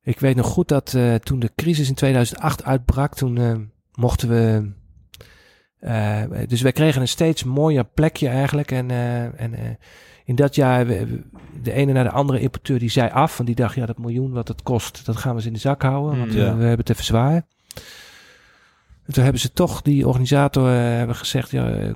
ik 0.03 0.21
weet 0.21 0.37
nog 0.37 0.47
goed 0.47 0.68
dat 0.68 0.97
toen 1.23 1.39
de 1.39 1.51
crisis 1.55 1.89
in 1.89 1.95
2008 1.95 2.64
uitbrak, 2.64 3.14
toen 3.14 3.71
mochten 3.93 4.29
we 4.29 4.73
dus 6.47 6.61
wij 6.61 6.73
kregen 6.73 7.01
een 7.01 7.09
steeds 7.09 7.45
mooier 7.45 7.85
plekje 7.85 8.29
eigenlijk. 8.29 8.71
En, 8.71 8.91
en 9.37 9.79
in 10.31 10.37
dat 10.37 10.55
jaar, 10.55 10.87
de 11.62 11.72
ene 11.72 11.93
naar 11.93 12.05
de 12.05 12.11
andere 12.11 12.41
importeur, 12.41 12.78
die 12.78 12.91
zei 12.91 13.11
af. 13.11 13.37
Want 13.37 13.49
die 13.49 13.57
dacht, 13.57 13.74
ja, 13.74 13.87
dat 13.87 13.99
miljoen 13.99 14.33
wat 14.33 14.49
het 14.49 14.62
kost, 14.62 15.07
dat 15.07 15.16
gaan 15.16 15.31
we 15.31 15.37
eens 15.37 15.47
in 15.47 15.53
de 15.53 15.59
zak 15.59 15.83
houden. 15.83 16.18
Want 16.18 16.31
mm. 16.31 16.37
we 16.37 16.43
hebben 16.43 16.76
het 16.76 16.91
even 16.91 17.05
zwaar. 17.05 17.47
En 19.07 19.12
toen 19.12 19.22
hebben 19.22 19.41
ze 19.41 19.53
toch, 19.53 19.83
die 19.83 20.07
organisator, 20.07 20.72
uh, 20.72 20.78
hebben 20.78 21.16
gezegd, 21.16 21.51
ja, 21.51 21.70
eh, 21.70 21.91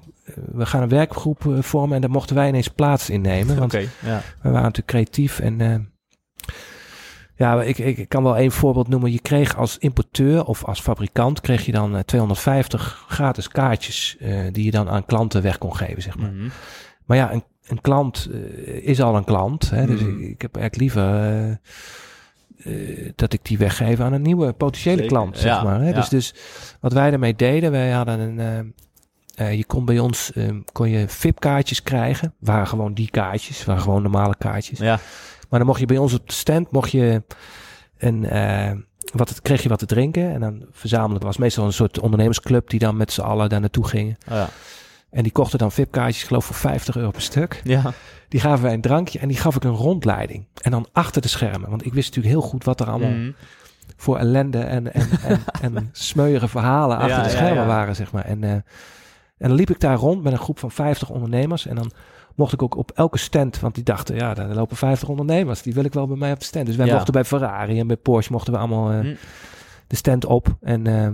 we 0.53 0.67
gaan 0.67 0.83
een 0.83 0.89
werkgroep 0.89 1.45
uh, 1.45 1.63
vormen. 1.63 1.95
En 1.95 2.01
daar 2.01 2.11
mochten 2.11 2.37
wij 2.37 2.49
ineens 2.49 2.69
plaats 2.69 3.11
in 3.11 3.21
nemen. 3.21 3.59
Want 3.59 3.73
ja. 4.11 4.23
we 4.43 4.51
waren 4.51 4.53
natuurlijk 4.53 4.87
creatief. 4.87 5.41
En 5.41 5.89
ja, 7.37 7.63
ik, 7.63 7.79
ik 7.79 8.09
kan 8.09 8.23
wel 8.23 8.37
één 8.37 8.53
voorbeeld 8.53 8.89
noemen. 8.89 9.13
Je 9.13 9.21
kreeg 9.21 9.57
als 9.57 9.79
importeur 9.79 10.45
of 10.45 10.65
als 10.65 10.81
fabrikant, 10.81 11.41
kreeg 11.41 11.67
je 11.67 11.73
dan 11.73 12.05
250 12.05 13.05
gratis 13.09 13.49
kaartjes 13.49 14.17
die 14.53 14.65
je 14.65 14.71
dan 14.71 14.89
aan 14.89 15.05
klanten 15.05 15.43
weg 15.43 15.59
kon 15.59 15.77
geven, 15.77 16.03
zeg 16.03 16.19
maar. 16.19 16.31
Mm 16.31 16.51
Maar 17.05 17.17
ja, 17.17 17.33
een 17.33 17.45
een 17.67 17.81
klant 17.81 18.29
uh, 18.31 18.87
is 18.87 19.01
al 19.01 19.17
een 19.17 19.25
klant. 19.25 19.71
Hè, 19.71 19.87
dus 19.87 20.01
mm. 20.01 20.09
ik, 20.09 20.29
ik, 20.29 20.43
heb 20.43 20.57
eigenlijk 20.57 20.77
liever 20.77 21.61
uh, 22.57 23.11
dat 23.15 23.33
ik 23.33 23.45
die 23.45 23.59
weggeef 23.59 24.01
aan 24.01 24.13
een 24.13 24.23
nieuwe 24.23 24.53
potentiële 24.53 25.07
klant, 25.07 25.39
zeg 25.39 25.63
maar. 25.63 25.81
Hè. 25.81 25.89
Ja. 25.89 25.95
Dus, 25.95 26.09
dus 26.09 26.35
wat 26.81 26.93
wij 26.93 27.11
daarmee 27.11 27.35
deden, 27.35 27.71
wij 27.71 27.91
hadden 27.91 28.39
een... 28.39 28.75
je 29.57 29.65
kon 29.67 29.85
bij 29.85 29.99
ons 29.99 30.33
kon 30.73 30.91
je 30.91 31.09
VIP-kaartjes 31.09 31.83
krijgen. 31.83 32.35
Waren 32.39 32.67
gewoon 32.67 32.95
die 32.95 33.11
kaartjes, 33.11 33.65
waren 33.65 33.83
gewoon 33.83 34.03
normale 34.03 34.35
kaartjes. 34.39 34.79
Ja. 34.79 34.99
Maar 35.49 35.59
dan 35.59 35.69
mocht 35.69 35.81
je 35.81 35.87
bij 35.87 35.99
ons 35.99 36.15
op 36.15 36.27
de 36.27 36.35
stand, 36.35 36.71
mocht 36.71 36.91
je 36.91 37.23
een, 37.99 38.21
wat 39.13 39.29
het, 39.29 39.43
kreeg 39.43 39.63
je 39.63 39.69
wat 39.69 39.79
te 39.79 39.87
drinken. 39.87 40.33
En 40.33 40.41
dan 40.41 40.67
verzamelen. 40.71 41.15
Het 41.15 41.23
was 41.23 41.37
meestal 41.37 41.65
een 41.65 41.73
soort 41.73 42.01
ondernemersclub 42.01 42.71
die 42.71 42.79
dan 42.79 42.97
met 42.97 43.13
z'n 43.13 43.21
allen 43.21 43.49
daar 43.49 43.61
naartoe 43.61 43.87
gingen. 43.87 44.17
Oh 44.29 44.35
ja. 44.35 44.49
En 45.15 45.23
die 45.23 45.33
kochten 45.33 45.59
dan 45.59 45.73
VIP-kaartjes, 45.73 46.23
geloof 46.23 46.45
voor 46.45 46.55
50 46.55 46.97
euro 46.97 47.11
per 47.11 47.23
stuk. 47.23 47.61
Ja. 47.65 47.93
Die 48.29 48.41
gaven 48.41 48.65
wij 48.65 48.73
een 48.73 48.81
drankje 48.81 49.19
en 49.19 49.29
die 49.29 49.37
gaf 49.37 49.57
ik 49.57 49.65
een 49.65 49.75
rondleiding. 49.75 50.47
En 50.63 50.71
dan 50.71 50.87
achter 50.93 51.23
de 51.23 51.29
schermen. 51.29 51.71
Want 51.71 51.85
ik 51.85 51.95
wist 51.95 52.07
natuurlijk 52.07 52.35
heel 52.35 52.51
goed 52.51 52.65
wat 52.65 52.81
er 52.81 52.87
allemaal 52.87 53.11
mhm. 53.11 53.31
voor 53.97 54.19
ellende 54.19 54.59
en, 54.59 54.95
en, 54.95 55.09
en, 55.61 55.77
en 55.77 55.89
smeuïge 55.93 56.49
verhalen 56.49 56.99
achter 56.99 57.23
de 57.23 57.29
schermen 57.29 57.67
waren, 57.67 57.97
zeg 57.97 58.13
maar. 58.13 58.25
En, 58.25 58.43
uh, 58.43 58.51
en 58.51 58.65
dan 59.39 59.53
liep 59.53 59.71
ik 59.71 59.81
daar 59.81 59.97
rond 59.97 60.23
met 60.23 60.33
een 60.33 60.39
groep 60.39 60.59
van 60.59 60.71
50 60.71 61.11
ondernemers. 61.11 61.67
En 61.67 61.75
dan 61.75 61.91
mocht 62.35 62.53
ik 62.53 62.63
ook 62.63 62.77
op 62.77 62.91
elke 62.91 63.19
stand, 63.19 63.61
want 63.61 63.75
die 63.75 63.85
dachten, 63.85 64.15
ja, 64.15 64.35
daar 64.35 64.55
lopen 64.55 64.77
50 64.77 65.09
ondernemers. 65.09 65.63
Die 65.63 65.75
wil 65.75 65.85
ik 65.85 65.93
wel 65.93 66.07
bij 66.07 66.17
mij 66.17 66.33
op 66.33 66.39
de 66.39 66.45
stand. 66.45 66.67
Dus 66.67 66.77
wij 66.77 66.93
mochten 66.93 67.13
bij 67.13 67.25
Ferrari 67.25 67.79
en 67.79 67.87
bij 67.87 67.97
Porsche 67.97 68.33
mochten 68.33 68.53
we 68.53 68.59
allemaal 68.59 68.93
uh, 68.93 69.17
de 69.87 69.97
stand 69.97 70.25
op. 70.25 70.57
En... 70.61 70.89
Uh, 70.89 71.09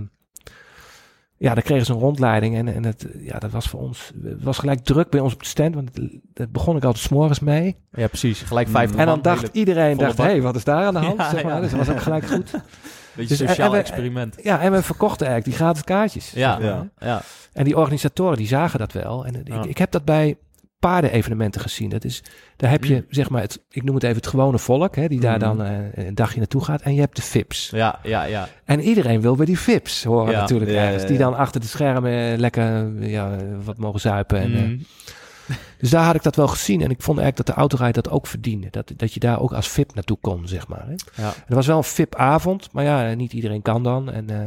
ja, 1.41 1.53
dan 1.53 1.63
kregen 1.63 1.85
ze 1.85 1.91
een 1.91 1.99
rondleiding 1.99 2.55
en, 2.55 2.67
en 2.73 2.85
het, 2.85 3.05
ja, 3.19 3.39
dat 3.39 3.51
was 3.51 3.67
voor 3.67 3.79
ons, 3.79 4.11
het 4.23 4.43
was 4.43 4.57
gelijk 4.57 4.79
druk 4.79 5.09
bij 5.09 5.19
ons 5.19 5.33
op 5.33 5.39
de 5.39 5.47
stand, 5.47 5.75
want 5.75 5.89
dat 6.33 6.51
begon 6.51 6.77
ik 6.77 6.83
altijd 6.83 7.03
s'morgens 7.03 7.39
mee. 7.39 7.77
Ja, 7.91 8.07
precies, 8.07 8.41
gelijk 8.41 8.67
vijf. 8.67 8.95
En 8.95 9.05
dan 9.05 9.21
dacht 9.21 9.49
iedereen, 9.51 9.97
dacht, 9.97 10.17
hé, 10.17 10.23
hey, 10.23 10.41
wat 10.41 10.55
is 10.55 10.63
daar 10.63 10.85
aan 10.85 10.93
de 10.93 10.99
hand? 11.07 11.21
zeg 11.31 11.43
maar. 11.43 11.61
Dus 11.61 11.69
dat 11.69 11.79
was 11.79 11.89
ook 11.89 12.01
gelijk 12.01 12.25
goed. 12.27 12.51
Beetje 13.15 13.37
dus, 13.37 13.47
sociaal 13.47 13.75
experiment. 13.75 14.35
Ja, 14.43 14.59
en 14.61 14.71
we 14.71 14.81
verkochten 14.81 15.27
eigenlijk 15.27 15.57
die 15.57 15.65
gratis 15.65 15.83
kaartjes. 15.83 16.31
Ja, 16.31 16.57
ja. 16.61 16.89
ja. 16.99 17.21
En 17.53 17.63
die 17.63 17.77
organisatoren, 17.77 18.37
die 18.37 18.47
zagen 18.47 18.79
dat 18.79 18.91
wel. 18.91 19.25
En 19.25 19.45
ik, 19.45 19.65
ik 19.65 19.77
heb 19.77 19.91
dat 19.91 20.05
bij 20.05 20.37
paardenevenementen 20.81 21.61
gezien. 21.61 21.89
Dat 21.89 22.03
is, 22.03 22.23
daar 22.55 22.69
heb 22.69 22.83
je, 22.83 22.95
mm. 22.95 23.05
zeg 23.09 23.29
maar, 23.29 23.41
het, 23.41 23.63
ik 23.69 23.83
noem 23.83 23.95
het 23.95 24.03
even 24.03 24.15
het 24.15 24.27
gewone 24.27 24.59
volk, 24.59 24.95
hè, 24.95 25.07
die 25.07 25.19
daar 25.19 25.33
mm. 25.33 25.39
dan 25.39 25.61
uh, 25.61 25.77
een 25.93 26.15
dagje 26.15 26.37
naartoe 26.37 26.63
gaat. 26.63 26.81
En 26.81 26.93
je 26.93 26.99
hebt 26.99 27.15
de 27.15 27.21
VIP's. 27.21 27.69
Ja, 27.69 27.99
ja, 28.03 28.23
ja. 28.23 28.47
En 28.65 28.79
iedereen 28.79 29.21
wil 29.21 29.35
bij 29.35 29.45
die 29.45 29.59
VIP's 29.59 30.03
horen 30.03 30.33
natuurlijk 30.33 30.71
ja, 30.71 30.77
ergens. 30.77 31.05
Die 31.05 31.17
dan 31.17 31.35
achter 31.35 31.61
de 31.61 31.67
schermen 31.67 32.39
lekker 32.39 33.03
ja, 33.07 33.37
wat 33.63 33.77
mogen 33.77 33.99
zuipen. 33.99 34.39
En, 34.39 34.49
mm. 34.49 34.57
uh, 34.57 35.55
dus 35.81 35.89
daar 35.89 36.05
had 36.05 36.15
ik 36.15 36.23
dat 36.23 36.35
wel 36.35 36.47
gezien. 36.47 36.81
En 36.81 36.89
ik 36.89 37.01
vond 37.01 37.19
eigenlijk 37.19 37.47
dat 37.47 37.55
de 37.55 37.61
autorij 37.61 37.91
dat 37.91 38.09
ook 38.09 38.27
verdiende. 38.27 38.67
Dat, 38.71 38.93
dat 38.95 39.13
je 39.13 39.19
daar 39.19 39.39
ook 39.39 39.53
als 39.53 39.67
VIP 39.67 39.93
naartoe 39.95 40.17
kon, 40.21 40.47
zeg 40.47 40.67
maar. 40.67 40.85
Hè. 40.87 41.21
Ja. 41.23 41.33
Er 41.47 41.55
was 41.55 41.67
wel 41.67 41.77
een 41.77 41.83
VIP-avond, 41.83 42.69
maar 42.71 42.83
ja, 42.83 43.13
niet 43.13 43.33
iedereen 43.33 43.61
kan 43.61 43.83
dan. 43.83 44.11
En 44.11 44.31
uh, 44.31 44.39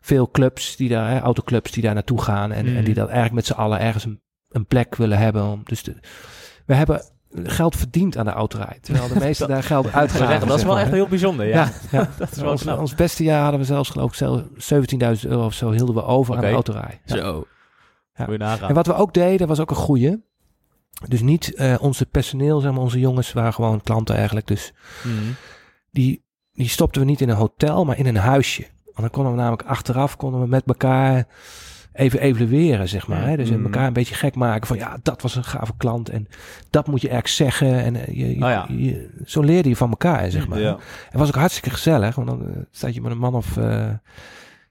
veel 0.00 0.30
clubs 0.30 0.76
die 0.76 0.88
daar, 0.88 1.10
hè, 1.10 1.20
autoclubs 1.20 1.70
die 1.70 1.82
daar 1.82 1.94
naartoe 1.94 2.22
gaan. 2.22 2.52
En, 2.52 2.76
en 2.76 2.84
die 2.84 2.94
dat 2.94 3.06
eigenlijk 3.06 3.34
met 3.34 3.46
z'n 3.46 3.52
allen 3.52 3.80
ergens 3.80 4.04
een 4.04 4.20
een 4.48 4.66
plek 4.66 4.94
willen 4.94 5.18
hebben. 5.18 5.44
Om, 5.44 5.60
dus 5.64 5.82
we 6.66 6.74
hebben 6.74 7.02
geld 7.30 7.76
verdiend 7.76 8.16
aan 8.16 8.24
de 8.24 8.30
autorijd. 8.30 8.82
Terwijl 8.82 9.08
de 9.08 9.18
meesten 9.18 9.48
daar 9.54 9.62
geld 9.62 9.92
uitgeven. 9.92 10.48
Dat 10.48 10.58
is 10.58 10.64
wel 10.64 10.78
echt 10.78 10.90
heel 10.90 11.08
bijzonder. 11.08 11.46
Ja, 11.46 11.70
ja, 11.90 12.08
dat 12.18 12.30
is 12.30 12.38
wel 12.38 12.50
ons, 12.50 12.66
ons, 12.66 12.94
beste 12.94 13.24
jaar 13.24 13.42
hadden 13.42 13.60
we 13.60 13.66
zelfs 13.66 13.90
geloof 13.90 14.20
ik 14.20 14.44
17.000 15.24 15.28
euro 15.28 15.44
of 15.44 15.54
zo 15.54 15.70
hielden 15.70 15.94
we 15.94 16.04
over 16.04 16.34
aan 16.34 16.40
de 16.40 16.50
autorij. 16.50 17.00
Zo. 17.04 17.46
Ja. 18.14 18.58
En 18.60 18.74
wat 18.74 18.86
we 18.86 18.94
ook 18.94 19.14
deden 19.14 19.48
was 19.48 19.60
ook 19.60 19.70
een 19.70 19.76
goede. 19.76 20.20
Dus 21.08 21.20
niet 21.20 21.52
uh, 21.54 21.74
onze 21.80 22.06
personeel, 22.06 22.60
zeg 22.60 22.72
maar, 22.72 22.80
onze 22.80 22.98
jongens 22.98 23.32
waren 23.32 23.52
gewoon 23.52 23.80
klanten 23.80 24.14
eigenlijk. 24.14 24.46
Dus 24.46 24.72
mm. 25.04 25.34
die, 25.90 26.24
die 26.52 26.68
stopten 26.68 27.00
we 27.00 27.06
niet 27.06 27.20
in 27.20 27.28
een 27.28 27.36
hotel, 27.36 27.84
maar 27.84 27.98
in 27.98 28.06
een 28.06 28.16
huisje. 28.16 28.66
Want 28.84 28.96
dan 28.96 29.10
konden 29.10 29.32
we 29.32 29.38
namelijk 29.38 29.68
achteraf 29.68 30.16
konden 30.16 30.40
we 30.40 30.46
met 30.46 30.62
elkaar 30.66 31.26
even 31.96 32.20
evalueren, 32.20 32.88
zeg 32.88 33.06
maar. 33.06 33.26
Hè? 33.26 33.36
Dus 33.36 33.50
mm. 33.50 33.64
elkaar 33.64 33.86
een 33.86 33.92
beetje 33.92 34.14
gek 34.14 34.34
maken 34.34 34.66
van 34.66 34.76
ja, 34.76 34.96
dat 35.02 35.22
was 35.22 35.34
een 35.34 35.44
gave 35.44 35.72
klant 35.76 36.08
en 36.08 36.28
dat 36.70 36.86
moet 36.86 37.00
je 37.00 37.08
erg 37.08 37.28
zeggen. 37.28 37.82
En 37.82 37.96
eh, 37.96 38.14
je, 38.14 38.34
oh 38.34 38.50
ja. 38.50 38.66
je, 38.68 39.10
zo 39.24 39.40
leerde 39.40 39.68
je 39.68 39.76
van 39.76 39.90
elkaar, 39.90 40.30
zeg 40.30 40.48
maar. 40.48 40.58
Ja. 40.58 40.78
Het 41.10 41.18
was 41.18 41.28
ook 41.28 41.34
hartstikke 41.34 41.70
gezellig, 41.70 42.14
want 42.14 42.28
dan 42.28 42.42
uh, 42.42 42.56
staat 42.70 42.94
je 42.94 43.00
met 43.00 43.10
een 43.10 43.18
man 43.18 43.34
of, 43.34 43.56
uh, 43.56 43.88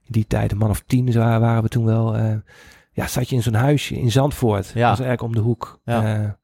die 0.07 0.27
tijd, 0.27 0.51
een 0.51 0.57
man 0.57 0.69
of 0.69 0.83
tien 0.85 1.13
waren, 1.13 1.41
waren 1.41 1.63
we 1.63 1.69
toen 1.69 1.85
wel. 1.85 2.17
Uh, 2.17 2.33
ja, 2.91 3.07
zat 3.07 3.29
je 3.29 3.35
in 3.35 3.43
zo'n 3.43 3.53
huisje 3.53 3.95
in 3.95 4.11
Zandvoort. 4.11 4.71
Ja. 4.73 4.89
was 4.89 4.99
eigenlijk 4.99 5.21
om 5.21 5.35
de 5.35 5.41
hoek. 5.41 5.79
Ja. 5.85 6.37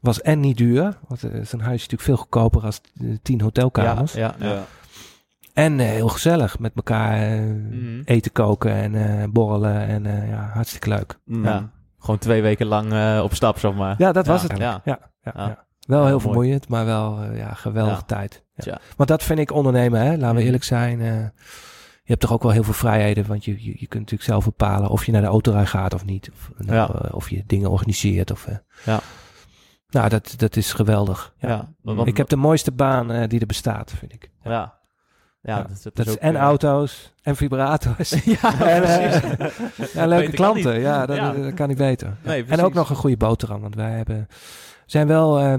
was 0.00 0.20
en 0.20 0.40
niet 0.40 0.56
duur, 0.56 0.98
want 1.08 1.20
zo'n 1.20 1.60
huisje 1.60 1.84
is 1.84 1.88
natuurlijk 1.88 2.02
veel 2.02 2.16
goedkoper 2.16 2.62
als 2.62 2.80
tien 3.22 3.40
hotelkamers. 3.40 4.12
ja. 4.12 4.34
ja. 4.38 4.66
En 5.52 5.78
uh, 5.78 5.86
heel 5.86 6.08
gezellig 6.08 6.58
met 6.58 6.72
elkaar 6.74 7.32
uh, 7.32 7.40
mm. 7.40 8.02
eten 8.04 8.32
koken 8.32 8.72
en 8.72 8.94
uh, 8.94 9.24
borrelen. 9.30 9.86
En 9.86 10.28
ja, 10.28 10.50
hartstikke 10.54 10.88
leuk. 10.88 11.18
Mm. 11.24 11.44
Ja, 11.44 11.70
gewoon 11.98 12.18
twee 12.18 12.42
weken 12.42 12.66
lang 12.66 13.20
op 13.20 13.34
stap, 13.34 13.58
zeg 13.58 13.74
maar. 13.74 13.94
Ja, 13.98 14.12
dat 14.12 14.26
was 14.26 14.42
het. 14.42 14.58
Ja. 14.58 14.80
Ja. 14.84 15.64
Wel 15.86 16.06
heel 16.06 16.20
vermoeiend, 16.20 16.68
maar 16.68 16.84
wel 16.84 17.32
ja, 17.32 17.54
geweldige 17.54 18.04
tijd. 18.04 18.44
Ja. 18.54 18.80
Want 18.96 19.08
dat 19.08 19.22
vind 19.22 19.38
ik 19.38 19.52
ondernemen, 19.52 20.00
hè? 20.00 20.10
laten 20.10 20.34
we 20.34 20.40
mm. 20.40 20.46
eerlijk 20.46 20.64
zijn. 20.64 20.98
je 20.98 21.30
hebt 22.04 22.20
toch 22.20 22.32
ook 22.32 22.42
wel 22.42 22.52
heel 22.52 22.62
veel 22.62 22.72
vrijheden, 22.72 23.26
want 23.26 23.44
je, 23.44 23.52
je, 23.52 23.70
je 23.70 23.86
kunt 23.86 24.02
natuurlijk 24.02 24.30
zelf 24.30 24.44
bepalen 24.44 24.90
of 24.90 25.04
je 25.04 25.12
naar 25.12 25.20
de 25.20 25.26
autorij 25.26 25.66
gaat 25.66 25.94
of 25.94 26.04
niet. 26.04 26.30
Of, 26.32 26.50
nou, 26.66 27.10
of 27.10 27.30
je 27.30 27.42
dingen 27.46 27.70
organiseert. 27.70 28.30
Of, 28.30 28.48
ja. 28.84 29.00
Nou, 29.88 30.08
dat, 30.08 30.34
dat 30.36 30.56
is 30.56 30.72
geweldig. 30.72 31.34
Ja. 31.38 31.72
ik 32.04 32.16
heb 32.16 32.28
de 32.28 32.36
mooiste 32.36 32.72
baan 32.72 33.28
die 33.28 33.40
er 33.40 33.46
bestaat, 33.46 33.92
vind 33.98 34.12
ik. 34.12 34.30
Ja, 34.42 34.79
ja, 35.42 35.66
dat, 35.92 36.06
is 36.06 36.12
ook, 36.12 36.16
en 36.16 36.34
uh, 36.34 36.40
auto's 36.40 37.12
en 37.22 37.36
vibrators. 37.36 38.10
ja, 38.40 38.60
en, 38.60 38.82
uh, 38.82 39.92
ja, 39.94 40.06
leuke 40.16 40.32
klanten. 40.32 40.80
Ja, 40.80 41.06
dat, 41.06 41.16
ja. 41.16 41.32
dat, 41.32 41.54
kan 41.54 41.68
niet 41.68 41.76
beter. 41.76 42.16
Nee, 42.24 42.44
en 42.44 42.60
ook 42.60 42.74
nog 42.74 42.90
een 42.90 42.96
goede 42.96 43.16
boterham. 43.16 43.60
Want 43.60 43.74
wij 43.74 43.90
hebben, 43.90 44.26
zijn 44.86 45.06
wel 45.06 45.40
uh, 45.40 45.54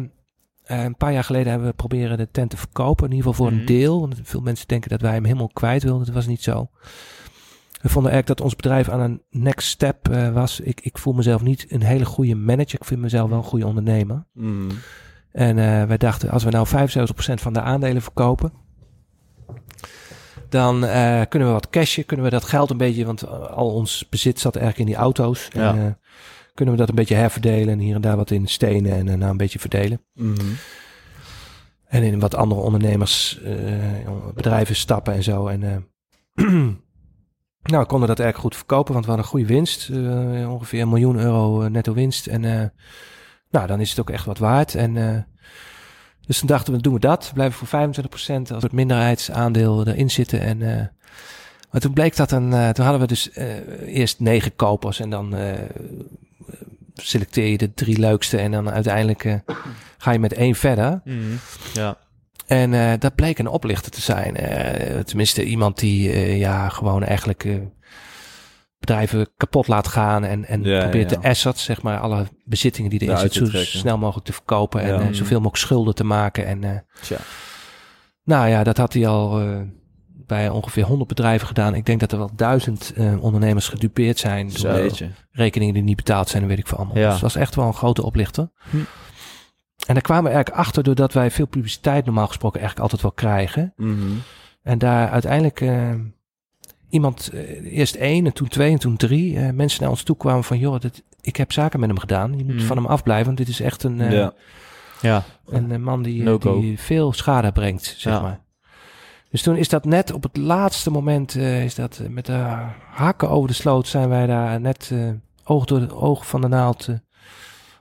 een 0.65 0.95
paar 0.95 1.13
jaar 1.13 1.23
geleden 1.23 1.49
hebben 1.49 1.67
we 1.67 1.75
proberen 1.75 2.17
de 2.17 2.31
tent 2.31 2.49
te 2.49 2.57
verkopen. 2.57 3.05
In 3.05 3.15
ieder 3.15 3.27
geval 3.27 3.45
voor 3.45 3.53
mm 3.53 3.59
-hmm. 3.59 3.67
een 3.67 3.73
mhm. 3.73 3.83
deel. 3.83 3.99
Want 3.99 4.19
veel 4.23 4.41
mensen 4.41 4.67
denken 4.67 4.89
dat 4.89 5.01
wij 5.01 5.13
hem 5.13 5.23
helemaal 5.23 5.49
kwijt 5.53 5.83
wilden. 5.83 6.05
Dat 6.05 6.15
was 6.15 6.27
niet 6.27 6.43
zo. 6.43 6.69
We 7.81 7.89
vonden 7.89 8.11
eigenlijk 8.11 8.27
dat 8.27 8.41
ons 8.41 8.55
bedrijf 8.55 8.89
aan 8.89 8.99
een 8.99 9.21
next 9.29 9.67
step 9.67 10.07
was. 10.33 10.59
Ik, 10.59 10.81
ik 10.81 10.97
voel 10.97 11.13
mezelf 11.13 11.41
niet 11.41 11.65
een 11.69 11.83
hele 11.83 12.05
goede 12.05 12.35
manager. 12.35 12.79
Ik 12.79 12.85
vind 12.85 13.01
mezelf 13.01 13.29
wel 13.29 13.37
een 13.37 13.43
goede 13.43 13.67
ondernemer. 13.67 14.25
Mm. 14.33 14.67
En 15.31 15.55
wij 15.87 15.97
dachten, 15.97 16.29
als 16.29 16.43
we 16.43 16.49
nou 16.49 16.67
75% 16.67 16.71
van 17.33 17.53
de 17.53 17.61
aandelen 17.61 18.01
verkopen 18.01 18.53
dan 20.51 20.83
uh, 20.83 21.21
kunnen 21.29 21.47
we 21.47 21.53
wat 21.53 21.69
cashen, 21.69 22.05
kunnen 22.05 22.25
we 22.25 22.31
dat 22.31 22.43
geld 22.43 22.69
een 22.69 22.77
beetje, 22.77 23.05
want 23.05 23.27
al 23.49 23.73
ons 23.73 24.09
bezit 24.09 24.39
zat 24.39 24.55
eigenlijk 24.55 24.89
in 24.89 24.95
die 24.95 25.03
auto's. 25.03 25.47
En, 25.53 25.77
uh, 25.77 25.85
kunnen 26.53 26.73
we 26.73 26.79
dat 26.79 26.89
een 26.89 26.95
beetje 26.95 27.15
herverdelen 27.15 27.69
en 27.73 27.79
hier 27.79 27.95
en 27.95 28.01
daar 28.01 28.17
wat 28.17 28.31
in 28.31 28.47
stenen 28.47 28.91
en 28.91 29.05
daarna 29.05 29.29
een 29.29 29.37
beetje 29.37 29.59
verdelen. 29.59 30.01
Mhm. 30.13 30.53
En 31.87 32.03
in 32.03 32.19
wat 32.19 32.35
andere 32.35 32.61
ondernemers, 32.61 33.39
uh, 33.43 33.53
bedrijven 34.35 34.75
stappen 34.75 35.13
en 35.13 35.23
zo. 35.23 35.47
En 35.47 35.61
uh, 35.61 35.75
nou, 37.71 37.81
we 37.81 37.85
konden 37.85 38.07
dat 38.07 38.19
erg 38.19 38.35
goed 38.35 38.55
verkopen, 38.55 38.93
want 38.93 39.05
we 39.05 39.11
hadden 39.11 39.25
een 39.25 39.37
goede 39.37 39.53
winst. 39.53 39.89
Uh, 39.89 40.51
ongeveer 40.51 40.81
een 40.81 40.89
miljoen 40.89 41.19
euro 41.19 41.67
netto 41.67 41.93
winst. 41.93 42.27
En 42.27 42.41
nou, 43.49 43.67
dan 43.67 43.79
is 43.79 43.89
het 43.89 43.99
ook 43.99 44.09
echt 44.09 44.25
wat 44.25 44.37
waard. 44.37 44.75
En 44.75 45.25
dus 46.25 46.39
toen 46.39 46.47
dachten 46.47 46.73
we, 46.73 46.81
doen 46.81 46.93
we 46.93 46.99
dat. 46.99 47.27
We 47.27 47.33
blijven 47.33 47.67
voor 47.67 47.89
25% 47.89 48.53
als 48.53 48.63
het 48.63 48.71
minderheidsaandeel 48.71 49.87
erin 49.87 50.09
zitten. 50.09 50.41
En 50.41 50.91
maar 51.71 51.81
toen 51.81 51.93
bleek 51.93 52.15
dat 52.15 52.31
een, 52.31 52.49
toen 52.49 52.85
hadden 52.85 52.99
we 52.99 53.07
dus 53.07 53.29
eerst 53.85 54.19
negen 54.19 54.55
kopers 54.55 54.99
en 54.99 55.09
dan 55.09 55.35
selecteer 56.95 57.47
je 57.47 57.57
de 57.57 57.73
drie 57.73 57.99
leukste 57.99 58.37
en 58.37 58.51
dan 58.51 58.71
uiteindelijk 58.71 59.39
ga 59.97 60.11
je 60.11 60.19
met 60.19 60.33
één 60.33 60.55
verder. 60.55 61.01
Mm, 61.03 61.39
ja. 61.73 61.97
En 62.45 62.99
dat 62.99 63.15
bleek 63.15 63.39
een 63.39 63.47
oplichter 63.47 63.91
te 63.91 64.01
zijn. 64.01 64.33
Tenminste, 65.05 65.43
iemand 65.43 65.79
die 65.79 66.11
ja, 66.37 66.69
gewoon 66.69 67.03
eigenlijk 67.03 67.47
bedrijven 68.81 69.27
kapot 69.37 69.67
laat 69.67 69.87
gaan 69.87 70.23
en, 70.23 70.45
en 70.45 70.63
ja, 70.63 70.81
probeert 70.81 71.09
ja. 71.09 71.17
de 71.17 71.27
assets, 71.27 71.63
zeg 71.63 71.81
maar, 71.81 71.99
alle 71.99 72.25
bezittingen 72.43 72.89
die 72.89 73.01
erin 73.01 73.17
zitten, 73.17 73.47
zo 73.47 73.57
snel 73.63 73.97
mogelijk 73.97 74.25
te 74.25 74.33
verkopen 74.33 74.81
en 74.81 74.87
Ja. 74.87 75.13
zoveel 75.13 75.37
mogelijk 75.37 75.63
schulden 75.63 75.95
te 75.95 76.03
maken. 76.03 76.45
En 76.45 76.85
Tja. 77.01 77.17
nou 78.23 78.47
ja, 78.47 78.63
dat 78.63 78.77
had 78.77 78.93
hij 78.93 79.07
al 79.07 79.41
bij 80.27 80.49
ongeveer 80.49 80.83
100 80.83 81.09
bedrijven 81.09 81.47
gedaan. 81.47 81.75
Ik 81.75 81.85
denk 81.85 81.99
dat 81.99 82.11
er 82.11 82.17
wel 82.17 82.31
duizend 82.35 82.93
ondernemers 83.19 83.67
gedupeerd 83.67 84.19
zijn 84.19 84.47
door 84.47 84.57
Zo. 84.57 84.71
Weet 84.73 84.97
je. 84.97 85.07
rekeningen 85.31 85.73
die 85.73 85.83
niet 85.83 85.95
betaald 85.95 86.29
zijn, 86.29 86.41
en 86.43 86.49
weet 86.49 86.57
ik 86.57 86.67
veel 86.67 86.77
allemaal. 86.77 86.97
Ja. 86.97 87.03
Dus 87.03 87.11
dat 87.13 87.21
was 87.21 87.35
echt 87.35 87.55
wel 87.55 87.65
een 87.67 87.73
grote 87.73 88.03
oplichter. 88.03 88.49
Hm. 88.69 88.77
En 89.87 89.93
daar 89.93 90.01
kwamen 90.03 90.23
we 90.23 90.29
eigenlijk 90.29 90.65
achter 90.65 90.83
doordat 90.83 91.13
wij 91.13 91.31
veel 91.31 91.47
publiciteit 91.47 92.05
normaal 92.05 92.27
gesproken 92.27 92.59
eigenlijk 92.59 92.91
altijd 92.91 93.15
wel 93.15 93.31
krijgen. 93.31 93.73
Mhm. 93.75 94.11
En 94.63 94.77
daar 94.77 95.09
uiteindelijk 95.09 95.61
eh, 95.61 95.89
iemand, 96.91 97.29
eh, 97.33 97.77
eerst 97.77 97.95
één 97.95 98.25
en 98.25 98.33
toen 98.33 98.47
twee 98.47 98.71
en 98.71 98.79
toen 98.79 98.97
drie, 98.97 99.37
eh, 99.39 99.49
mensen 99.53 99.81
naar 99.81 99.89
ons 99.89 100.03
toe 100.03 100.17
kwamen 100.17 100.43
van, 100.43 100.59
joh, 100.59 100.79
dit, 100.79 101.03
ik 101.21 101.35
heb 101.35 101.51
zaken 101.51 101.79
met 101.79 101.89
hem 101.89 101.99
gedaan. 101.99 102.37
Je 102.37 102.45
moet 102.45 102.55
Hm. 102.61 102.65
van 102.65 102.77
hem 102.77 102.85
afblijven, 102.85 103.25
want 103.25 103.37
dit 103.37 103.47
is 103.47 103.59
echt 103.59 103.83
een, 103.83 104.01
eh, 104.01 104.11
Ja. 104.11 104.33
Ja. 105.01 105.23
een, 105.47 105.83
man 105.83 106.03
die, 106.03 106.23
veel 106.79 107.13
schade 107.13 107.51
brengt, 107.51 107.83
zeg 107.97 108.13
Ja. 108.13 108.21
maar. 108.21 108.39
Dus 109.29 109.41
toen 109.41 109.55
is 109.57 109.69
dat 109.69 109.85
net 109.85 110.13
op 110.13 110.23
het 110.23 110.37
laatste 110.37 110.91
moment, 110.91 111.35
is 111.35 111.75
dat 111.75 112.01
met 112.09 112.25
de 112.25 112.45
hakken 112.91 113.29
over 113.29 113.47
de 113.47 113.53
sloot, 113.55 113.87
zijn 113.87 114.09
wij 114.09 114.25
daar 114.25 114.61
net 114.61 114.91
oog 115.43 115.65
door 115.65 115.79
de 115.79 115.95
oog 115.95 116.27
van 116.27 116.41
de 116.41 116.47
naald 116.47 116.87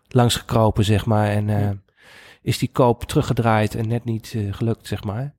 langs 0.09 0.37
gekropen, 0.37 0.85
zeg 0.85 1.07
maar. 1.07 1.29
En 1.29 1.83
is 2.43 2.59
die 2.59 2.71
koop 2.73 3.05
teruggedraaid 3.05 3.75
en 3.75 3.89
net 3.89 4.05
niet 4.05 4.37
gelukt, 4.51 4.87
zeg 4.87 5.05
maar. 5.05 5.35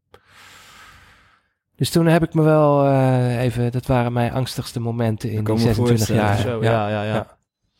Dus 1.82 1.90
toen 1.90 2.06
heb 2.06 2.24
ik 2.24 2.34
me 2.34 2.42
wel 2.42 2.86
eh, 2.86 3.42
even, 3.42 3.72
dat 3.72 3.86
waren 3.86 4.14
mijn 4.14 4.32
angstigste 4.34 4.80
momenten 4.80 5.32
in 5.32 5.44
die 5.44 5.54
me 5.54 5.60
26 5.60 6.08
jaar. 6.16 6.38
Zo, 6.38 6.64
ja, 6.64 6.90
ja, 6.90 7.04
ja. 7.04 7.14
ja. 7.14 7.28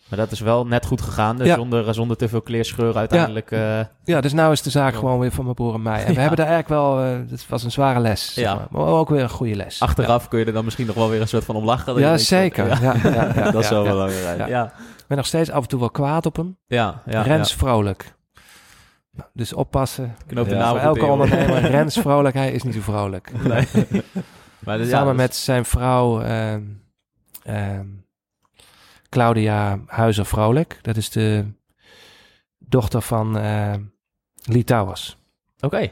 Maar 0.10 0.20
dat 0.20 0.32
is 0.32 0.40
wel 0.40 0.66
net 0.68 0.86
goed 0.86 1.02
gegaan, 1.02 1.38
dus 1.38 1.48
Ja. 1.48 1.56
zonder, 1.56 1.94
zonder 1.94 2.18
te 2.18 2.28
veel 2.30 2.42
kleerscheuren 2.42 2.96
uiteindelijk. 2.96 3.52
eh, 3.52 3.80
Ja, 4.04 4.22
dus 4.22 4.34
nou 4.34 4.52
is 4.52 4.62
de 4.62 4.70
zaak 4.70 4.92
Ja. 4.94 5.00
gewoon 5.00 5.20
weer 5.20 5.32
van 5.32 5.44
mijn 5.44 5.56
broer 5.56 5.74
en 5.74 5.82
mij. 5.82 6.00
En 6.00 6.06
we 6.08 6.14
Ja. 6.14 6.20
hebben 6.20 6.38
daar 6.38 6.48
eigenlijk 6.48 6.82
wel, 6.82 7.00
eh 7.04 7.18
het 7.30 7.46
was 7.50 7.64
een 7.64 7.72
zware 7.72 8.00
les, 8.00 8.34
zeg 8.34 8.44
Ja. 8.46 8.56
maar. 8.56 8.68
maar 8.70 8.86
ook 8.86 9.10
weer 9.10 9.22
een 9.24 9.30
goede 9.30 9.56
les. 9.56 9.82
achteraf 9.82 10.28
kun 10.28 10.40
je 10.40 10.46
er 10.46 10.54
dan 10.54 10.64
misschien 10.64 10.86
nog 10.88 10.96
wel 10.96 11.10
weer 11.10 11.22
een 11.22 11.28
soort 11.28 11.46
van 11.46 11.56
om 11.56 11.64
lachen. 11.66 12.00
Ja, 12.00 12.18
zeker. 12.18 12.68
Ja, 12.68 12.78
Ja, 12.82 12.96
ja, 13.04 13.32
ja, 13.36 13.52
Dat 13.52 13.64
is 13.64 13.70
ja, 13.70 13.76
wel 13.76 13.84
ja. 13.84 13.90
belangrijk. 13.92 14.38
ja, 14.38 14.46
Ja. 14.46 14.48
ja, 14.48 14.66
Ik 14.98 15.08
ben 15.08 15.18
nog 15.18 15.26
steeds 15.26 15.52
af 15.52 15.62
en 15.62 15.68
toe 15.68 15.80
wel 15.80 15.90
kwaad 15.92 16.26
op 16.26 16.36
hem. 16.36 16.58
ja, 16.68 17.02
ja, 17.06 17.22
Rens 17.22 17.54
vrolijk. 17.56 18.16
Nou, 19.12 19.30
Dus 19.34 19.54
oppassen. 19.54 20.16
Knoop 20.28 20.50
de 20.50 20.56
naam 20.56 20.78
elke 20.78 21.06
ondernemer, 21.06 21.62
Rens 21.78 21.98
vrolijk, 21.98 22.36
hij 22.36 22.52
is 22.52 22.64
niet 22.64 22.74
zo 22.74 22.82
vrolijk. 22.82 23.32
Nee. 23.44 23.68
maar 24.66 24.78
dus, 24.78 24.90
ja, 24.90 24.98
Samen 24.98 25.14
dus- 25.16 25.22
met 25.26 25.36
zijn 25.36 25.66
vrouw 25.66 26.22
ehm, 26.22 26.64
ehm, 27.44 27.86
Claudia 29.10 29.80
Huizer 29.86 30.26
Vrolijk. 30.26 30.80
Dat 30.82 30.98
is 30.98 31.10
de 31.10 31.46
dochter 32.58 33.02
van 33.02 33.38
eh 33.38 33.74
Lee 34.44 34.64
Towers. 34.64 35.18
Oké. 35.60 35.92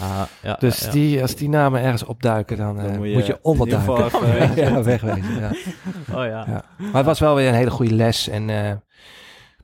Ah, 0.00 0.22
ja, 0.42 0.56
Dus 0.58 0.78
ja, 0.80 0.86
ja. 0.86 0.92
Die, 0.92 1.22
als 1.22 1.34
die 1.34 1.48
namen 1.48 1.80
ergens 1.82 2.04
opduiken, 2.04 2.56
dan, 2.56 2.76
Dan 2.76 2.84
eh, 2.84 2.96
moet 2.96 3.12
moet, 3.12 3.26
je 3.26 3.32
je 3.32 3.38
onderduiken. 3.42 4.04
even- 4.56 4.84
wegwezen. 4.84 5.40
Ja. 5.40 5.48
Oh 6.10 6.24
ja. 6.26 6.44
Ja. 6.48 6.64
Maar 6.76 6.94
het 6.94 7.04
was 7.06 7.20
wel 7.20 7.34
weer 7.34 7.48
een 7.48 7.54
hele 7.54 7.70
goede 7.70 7.94
les. 7.94 8.28
En 8.28 8.50
eh, 8.50 8.72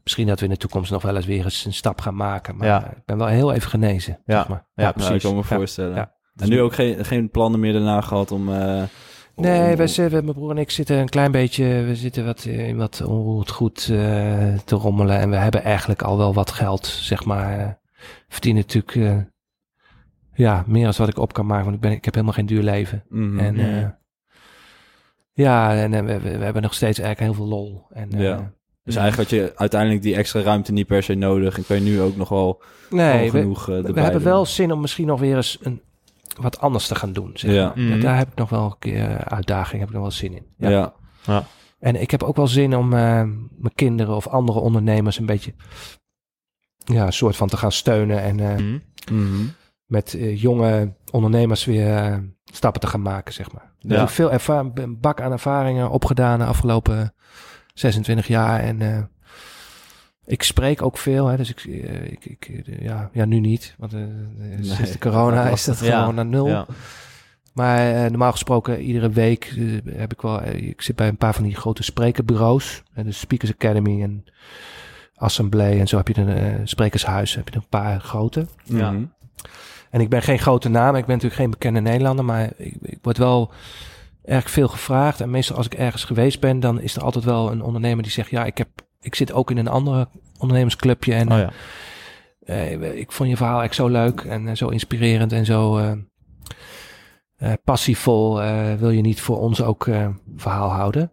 misschien 0.08 0.26
dat 0.26 0.38
we 0.38 0.44
in 0.44 0.50
de 0.52 0.56
toekomst 0.58 0.90
nog 0.90 1.02
wel 1.02 1.16
eens 1.16 1.26
weer 1.26 1.44
eens 1.44 1.64
een 1.64 1.72
stap 1.72 2.00
gaan 2.00 2.14
maken. 2.16 2.56
Maar 2.56 2.66
Ja. 2.68 2.90
ik 2.90 3.04
ben 3.04 3.18
wel 3.18 3.26
heel 3.26 3.52
even 3.52 3.70
genezen. 3.70 4.18
Ja. 4.24 4.36
Zeg 4.38 4.48
maar. 4.48 4.66
Ja, 4.74 4.82
Nou, 4.82 4.92
precies. 4.94 5.14
ik 5.14 5.20
kan 5.20 5.30
me 5.34 5.36
Ja. 5.48 5.56
voorstellen. 5.56 5.94
Ja. 5.96 6.14
En 6.36 6.48
nu 6.48 6.60
ook 6.60 6.74
geen, 6.74 7.04
geen 7.04 7.30
plannen 7.30 7.60
meer 7.60 7.72
daarna 7.72 8.00
gehad 8.00 8.30
om... 8.32 8.48
eh, 8.54 8.82
Nee, 9.36 9.70
om- 9.70 9.76
wij 9.76 9.86
zitten, 9.86 10.24
mijn 10.24 10.36
broer 10.36 10.50
en 10.50 10.58
ik 10.58 10.70
zitten 10.70 10.96
een 10.96 11.08
klein 11.08 11.30
beetje, 11.32 11.64
we 11.64 11.96
zitten 11.96 12.24
wat 12.24 12.44
in 12.44 12.76
wat 12.76 13.02
onroerd 13.04 13.50
goed 13.50 13.78
eh, 13.90 14.54
te 14.64 14.74
rommelen. 14.76 15.18
En 15.18 15.30
we 15.30 15.36
hebben 15.36 15.62
eigenlijk 15.62 16.02
al 16.02 16.18
wel 16.18 16.34
wat 16.34 16.50
geld, 16.50 16.86
zeg 16.86 17.24
maar. 17.24 17.58
eh, 17.58 17.68
verdienen 18.28 18.62
natuurlijk, 18.62 18.94
eh, 18.96 19.16
ja, 20.34 20.64
meer 20.66 20.84
dan 20.84 20.92
wat 20.96 21.08
ik 21.08 21.18
op 21.18 21.32
kan 21.32 21.46
maken. 21.46 21.64
Want 21.64 21.76
ik, 21.76 21.80
ben, 21.82 21.92
ik 21.92 22.04
heb 22.04 22.14
helemaal 22.14 22.34
geen 22.34 22.46
duur 22.46 22.62
leven. 22.62 23.04
Mhm. 23.08 23.38
En 23.38 23.58
eh, 23.58 23.88
ja, 25.32 25.74
en 25.76 25.94
eh, 25.94 26.04
we, 26.04 26.20
we, 26.20 26.38
we 26.38 26.44
hebben 26.44 26.62
nog 26.62 26.74
steeds 26.74 26.98
eigenlijk 26.98 27.30
heel 27.36 27.44
veel 27.46 27.56
lol. 27.56 27.86
En, 27.90 28.12
eh, 28.12 28.20
Ja. 28.22 28.52
Dus 28.88 28.96
eigenlijk 28.96 29.30
had 29.30 29.40
je 29.40 29.52
uiteindelijk 29.56 30.02
die 30.02 30.14
extra 30.16 30.40
ruimte 30.40 30.72
niet 30.72 30.86
per 30.86 31.02
se 31.02 31.14
nodig. 31.14 31.56
En 31.56 31.66
kan 31.66 31.76
je 31.76 31.82
nu 31.82 32.00
ook 32.00 32.16
nog 32.16 32.28
wel 32.28 32.62
nee, 32.90 33.30
we, 33.32 33.38
genoeg 33.40 33.60
eh, 33.60 33.66
we 33.66 33.72
erbij 33.86 34.02
hebben 34.02 34.22
doen. 34.22 34.30
wel 34.32 34.46
zin 34.46 34.72
om 34.72 34.80
misschien 34.80 35.06
nog 35.06 35.20
weer 35.20 35.36
eens 35.36 35.58
een, 35.60 35.80
wat 36.40 36.60
anders 36.60 36.86
te 36.86 36.94
gaan 36.94 37.12
doen. 37.12 37.30
Zeg 37.34 37.52
Ja. 37.52 37.72
Mhm. 37.74 38.00
Daar 38.00 38.16
heb 38.16 38.28
ik 38.28 38.34
nog 38.38 38.48
wel 38.50 38.64
een 38.64 38.78
keer 38.78 39.10
eh, 39.10 39.16
uitdaging, 39.36 39.78
heb 39.80 39.88
ik 39.88 39.94
nog 39.94 40.02
wel 40.02 40.12
zin 40.12 40.34
in. 40.34 40.46
Ja. 40.56 40.94
Ja. 41.26 41.44
En 41.78 42.00
ik 42.00 42.10
heb 42.10 42.22
ook 42.22 42.36
wel 42.36 42.46
zin 42.48 42.76
om 42.76 42.92
eh, 42.92 42.98
mijn 43.58 43.74
kinderen 43.74 44.16
of 44.16 44.26
andere 44.28 44.58
ondernemers 44.58 45.18
een 45.18 45.26
beetje 45.26 45.54
ja, 46.84 47.06
een 47.06 47.12
soort 47.12 47.36
van 47.36 47.48
te 47.48 47.56
gaan 47.56 47.72
steunen 47.72 48.22
en 48.22 48.40
eh, 48.40 48.56
Mhm. 48.56 48.78
Mhm. 49.12 49.44
met 49.84 50.16
jonge 50.34 50.94
ondernemers 51.10 51.64
weer 51.64 52.24
stappen 52.52 52.80
te 52.80 52.86
gaan 52.86 53.02
maken, 53.02 53.34
zeg 53.34 53.52
maar. 53.52 53.72
Ja. 53.78 53.92
Ik 53.94 53.98
heb 54.00 54.08
veel 54.08 54.32
een 54.74 55.00
bak 55.00 55.20
aan 55.20 55.32
ervaringen 55.32 55.90
opgedaan 55.90 56.38
de 56.38 56.44
afgelopen 56.44 57.14
26 57.78 58.26
jaar 58.26 58.60
en 58.60 58.82
eh, 58.82 59.02
ik 60.28 60.42
spreek 60.42 60.82
ook 60.82 60.98
veel, 60.98 61.26
hè, 61.26 61.36
dus 61.36 61.50
ik, 61.50 61.64
eh, 61.64 62.04
ik, 62.04 62.24
ik 62.24 62.48
eh, 62.66 62.80
ja, 62.80 63.10
ja, 63.12 63.24
nu 63.24 63.40
niet, 63.40 63.74
want 63.78 63.92
sinds 64.60 64.92
de 64.92 64.98
corona 64.98 65.44
dat 65.44 65.52
is 65.52 65.64
dat 65.64 65.78
Ja. 65.78 65.98
gewoon 66.00 66.14
naar 66.14 66.26
nul. 66.26 66.48
Ja. 66.48 66.66
Maar 67.52 67.94
eh, 67.94 68.10
normaal 68.10 68.32
gesproken, 68.32 68.80
iedere 68.80 69.10
week 69.10 69.54
heb 69.90 70.12
ik 70.12 70.20
wel. 70.20 70.42
ik 70.44 70.82
zit 70.82 70.96
bij 70.96 71.08
een 71.08 71.16
paar 71.16 71.34
van 71.34 71.42
die 71.44 71.56
grote 71.56 71.82
sprekerbureaus. 71.82 72.82
Uh, 72.98 73.04
de 73.04 73.12
Speakers 73.12 73.52
Academy 73.52 74.02
en 74.02 74.24
Assemblee. 75.14 75.78
En 75.80 75.86
zo 75.88 75.96
heb 75.96 76.08
je 76.08 76.20
een 76.20 76.68
sprekershuis. 76.68 77.34
Heb 77.34 77.48
je 77.48 77.56
een 77.56 77.68
paar 77.68 78.00
grote. 78.00 78.46
Ja. 78.64 78.90
Mhm. 78.90 79.04
En 79.90 80.00
ik 80.00 80.08
ben 80.08 80.22
geen 80.22 80.38
grote 80.38 80.68
naam. 80.68 80.96
Ik 80.96 81.04
ben 81.04 81.14
natuurlijk 81.14 81.40
geen 81.40 81.50
bekende 81.50 81.80
Nederlander. 81.80 82.24
Maar 82.24 82.50
ik, 82.56 82.76
ik 82.82 82.98
word 83.02 83.18
wel 83.18 83.52
erg 84.28 84.50
veel 84.50 84.68
gevraagd. 84.68 85.20
En 85.20 85.30
meestal 85.30 85.56
als 85.56 85.66
ik 85.66 85.74
ergens 85.74 86.04
geweest 86.04 86.40
ben, 86.40 86.60
dan 86.60 86.80
is 86.80 86.96
er 86.96 87.02
altijd 87.02 87.24
wel 87.24 87.50
een 87.52 87.62
ondernemer 87.62 88.02
die 88.02 88.12
zegt: 88.12 88.30
Ja, 88.30 88.44
ik, 88.44 88.58
heb, 88.58 88.68
ik 89.00 89.14
zit 89.14 89.32
ook 89.32 89.50
in 89.50 89.56
een 89.58 89.68
andere 89.68 90.08
ondernemersclubje. 90.38 91.14
En 91.14 91.32
Oh 91.32 91.38
ja. 91.38 91.50
eh, 92.44 92.98
ik 92.98 93.12
vond 93.12 93.28
je 93.28 93.36
verhaal 93.36 93.62
echt 93.62 93.74
zo 93.74 93.88
leuk 93.88 94.20
en 94.20 94.48
eh, 94.48 94.54
zo 94.54 94.68
inspirerend 94.68 95.32
en 95.32 95.44
zo 95.44 95.78
eh, 95.78 95.92
eh, 97.36 97.52
passievol. 97.64 98.42
eh, 98.42 98.74
wil 98.74 98.90
je 98.90 99.00
niet 99.00 99.20
voor 99.20 99.38
ons 99.40 99.62
ook 99.62 99.86
eh, 99.86 100.08
verhaal 100.36 100.70
houden? 100.70 101.12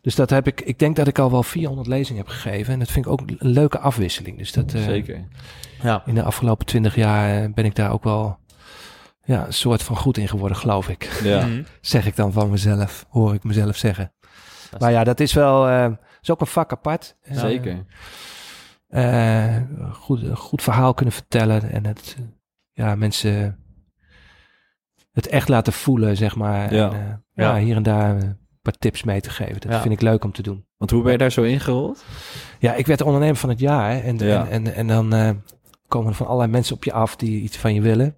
Dus 0.00 0.14
dat 0.14 0.30
heb 0.30 0.46
ik. 0.46 0.60
Ik 0.60 0.78
denk 0.78 0.96
dat 0.96 1.06
ik 1.08 1.18
al 1.18 1.30
wel 1.30 1.42
400 1.42 1.88
lezingen 1.88 2.22
heb 2.22 2.30
gegeven. 2.32 2.72
En 2.72 2.78
dat 2.78 2.90
vind 2.90 3.06
ik 3.06 3.12
ook 3.12 3.20
een 3.20 3.36
leuke 3.38 3.78
afwisseling. 3.78 4.38
Dus 4.38 4.52
dat 4.52 4.74
eh, 4.74 4.82
Zeker. 4.82 5.28
Ja. 5.82 6.02
in 6.06 6.14
de 6.14 6.22
afgelopen 6.22 6.66
20 6.66 6.94
jaar 6.94 7.42
eh, 7.42 7.48
ben 7.54 7.64
ik 7.64 7.74
daar 7.74 7.92
ook 7.92 8.04
wel 8.04 8.38
ja, 9.28 9.46
een 9.46 9.52
soort 9.52 9.82
van 9.82 9.96
goed 9.96 10.16
in 10.18 10.28
geworden, 10.28 10.56
geloof 10.56 10.88
ik. 10.88 11.20
Ja. 11.22 11.48
Zeg 11.80 12.06
ik 12.06 12.16
dan 12.16 12.32
van 12.32 12.50
mezelf, 12.50 13.06
hoor 13.08 13.34
ik 13.34 13.44
mezelf 13.44 13.76
zeggen. 13.76 14.12
Dat 14.70 14.80
Maar 14.80 14.90
ja, 14.90 15.04
dat 15.04 15.20
is 15.20 15.32
wel. 15.32 15.68
eh 15.68 15.90
is 16.20 16.30
ook 16.30 16.40
een 16.40 16.46
vak 16.46 16.72
apart. 16.72 17.16
Zeker. 17.30 17.84
eh, 18.88 19.56
goed, 19.92 20.22
een 20.22 20.36
goed 20.36 20.62
verhaal 20.62 20.94
kunnen 20.94 21.14
vertellen 21.14 21.70
en 21.70 21.86
het, 21.86 22.16
ja, 22.72 22.94
mensen 22.94 23.58
het 25.12 25.26
echt 25.26 25.48
laten 25.48 25.72
voelen, 25.72 26.16
zeg 26.16 26.36
maar. 26.36 26.74
Ja. 26.74 26.92
En, 26.92 27.24
Ja. 27.34 27.56
ja, 27.56 27.62
hier 27.64 27.76
en 27.76 27.82
daar 27.82 28.10
een 28.16 28.38
paar 28.62 28.72
tips 28.78 29.02
mee 29.02 29.20
te 29.20 29.30
geven. 29.30 29.60
Dat 29.60 29.72
Ja. 29.72 29.80
vind 29.80 29.94
ik 29.94 30.00
leuk 30.00 30.24
om 30.24 30.32
te 30.32 30.42
doen. 30.42 30.66
Want 30.76 30.90
hoe 30.90 31.02
ben 31.02 31.12
je 31.12 31.18
daar 31.18 31.32
zo 31.32 31.42
ingerold? 31.42 32.04
Ja, 32.58 32.74
ik 32.74 32.86
werd 32.86 33.00
ondernemer 33.00 33.36
van 33.36 33.48
het 33.48 33.58
jaar 33.60 33.90
hè, 33.90 33.98
en, 33.98 34.20
en, 34.20 34.48
en, 34.50 34.74
en 34.74 34.86
dan 34.86 35.42
komen 35.88 36.08
er 36.10 36.14
van 36.16 36.26
allerlei 36.26 36.50
mensen 36.50 36.74
op 36.74 36.84
je 36.84 36.92
af 36.92 37.16
die 37.16 37.40
iets 37.42 37.56
van 37.56 37.74
je 37.74 37.80
willen. 37.80 38.16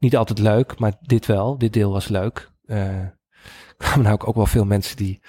Niet 0.00 0.16
altijd 0.16 0.38
leuk, 0.38 0.78
maar 0.78 0.92
dit 1.00 1.26
wel. 1.26 1.58
Dit 1.58 1.72
deel 1.72 1.92
was 1.92 2.08
leuk. 2.08 2.50
Eh, 2.66 2.98
Er 3.80 3.86
kwamen 3.86 4.04
nou 4.04 4.20
ook 4.20 4.34
wel 4.34 4.46
veel 4.46 4.64
mensen 4.64 4.96
die 4.96 5.20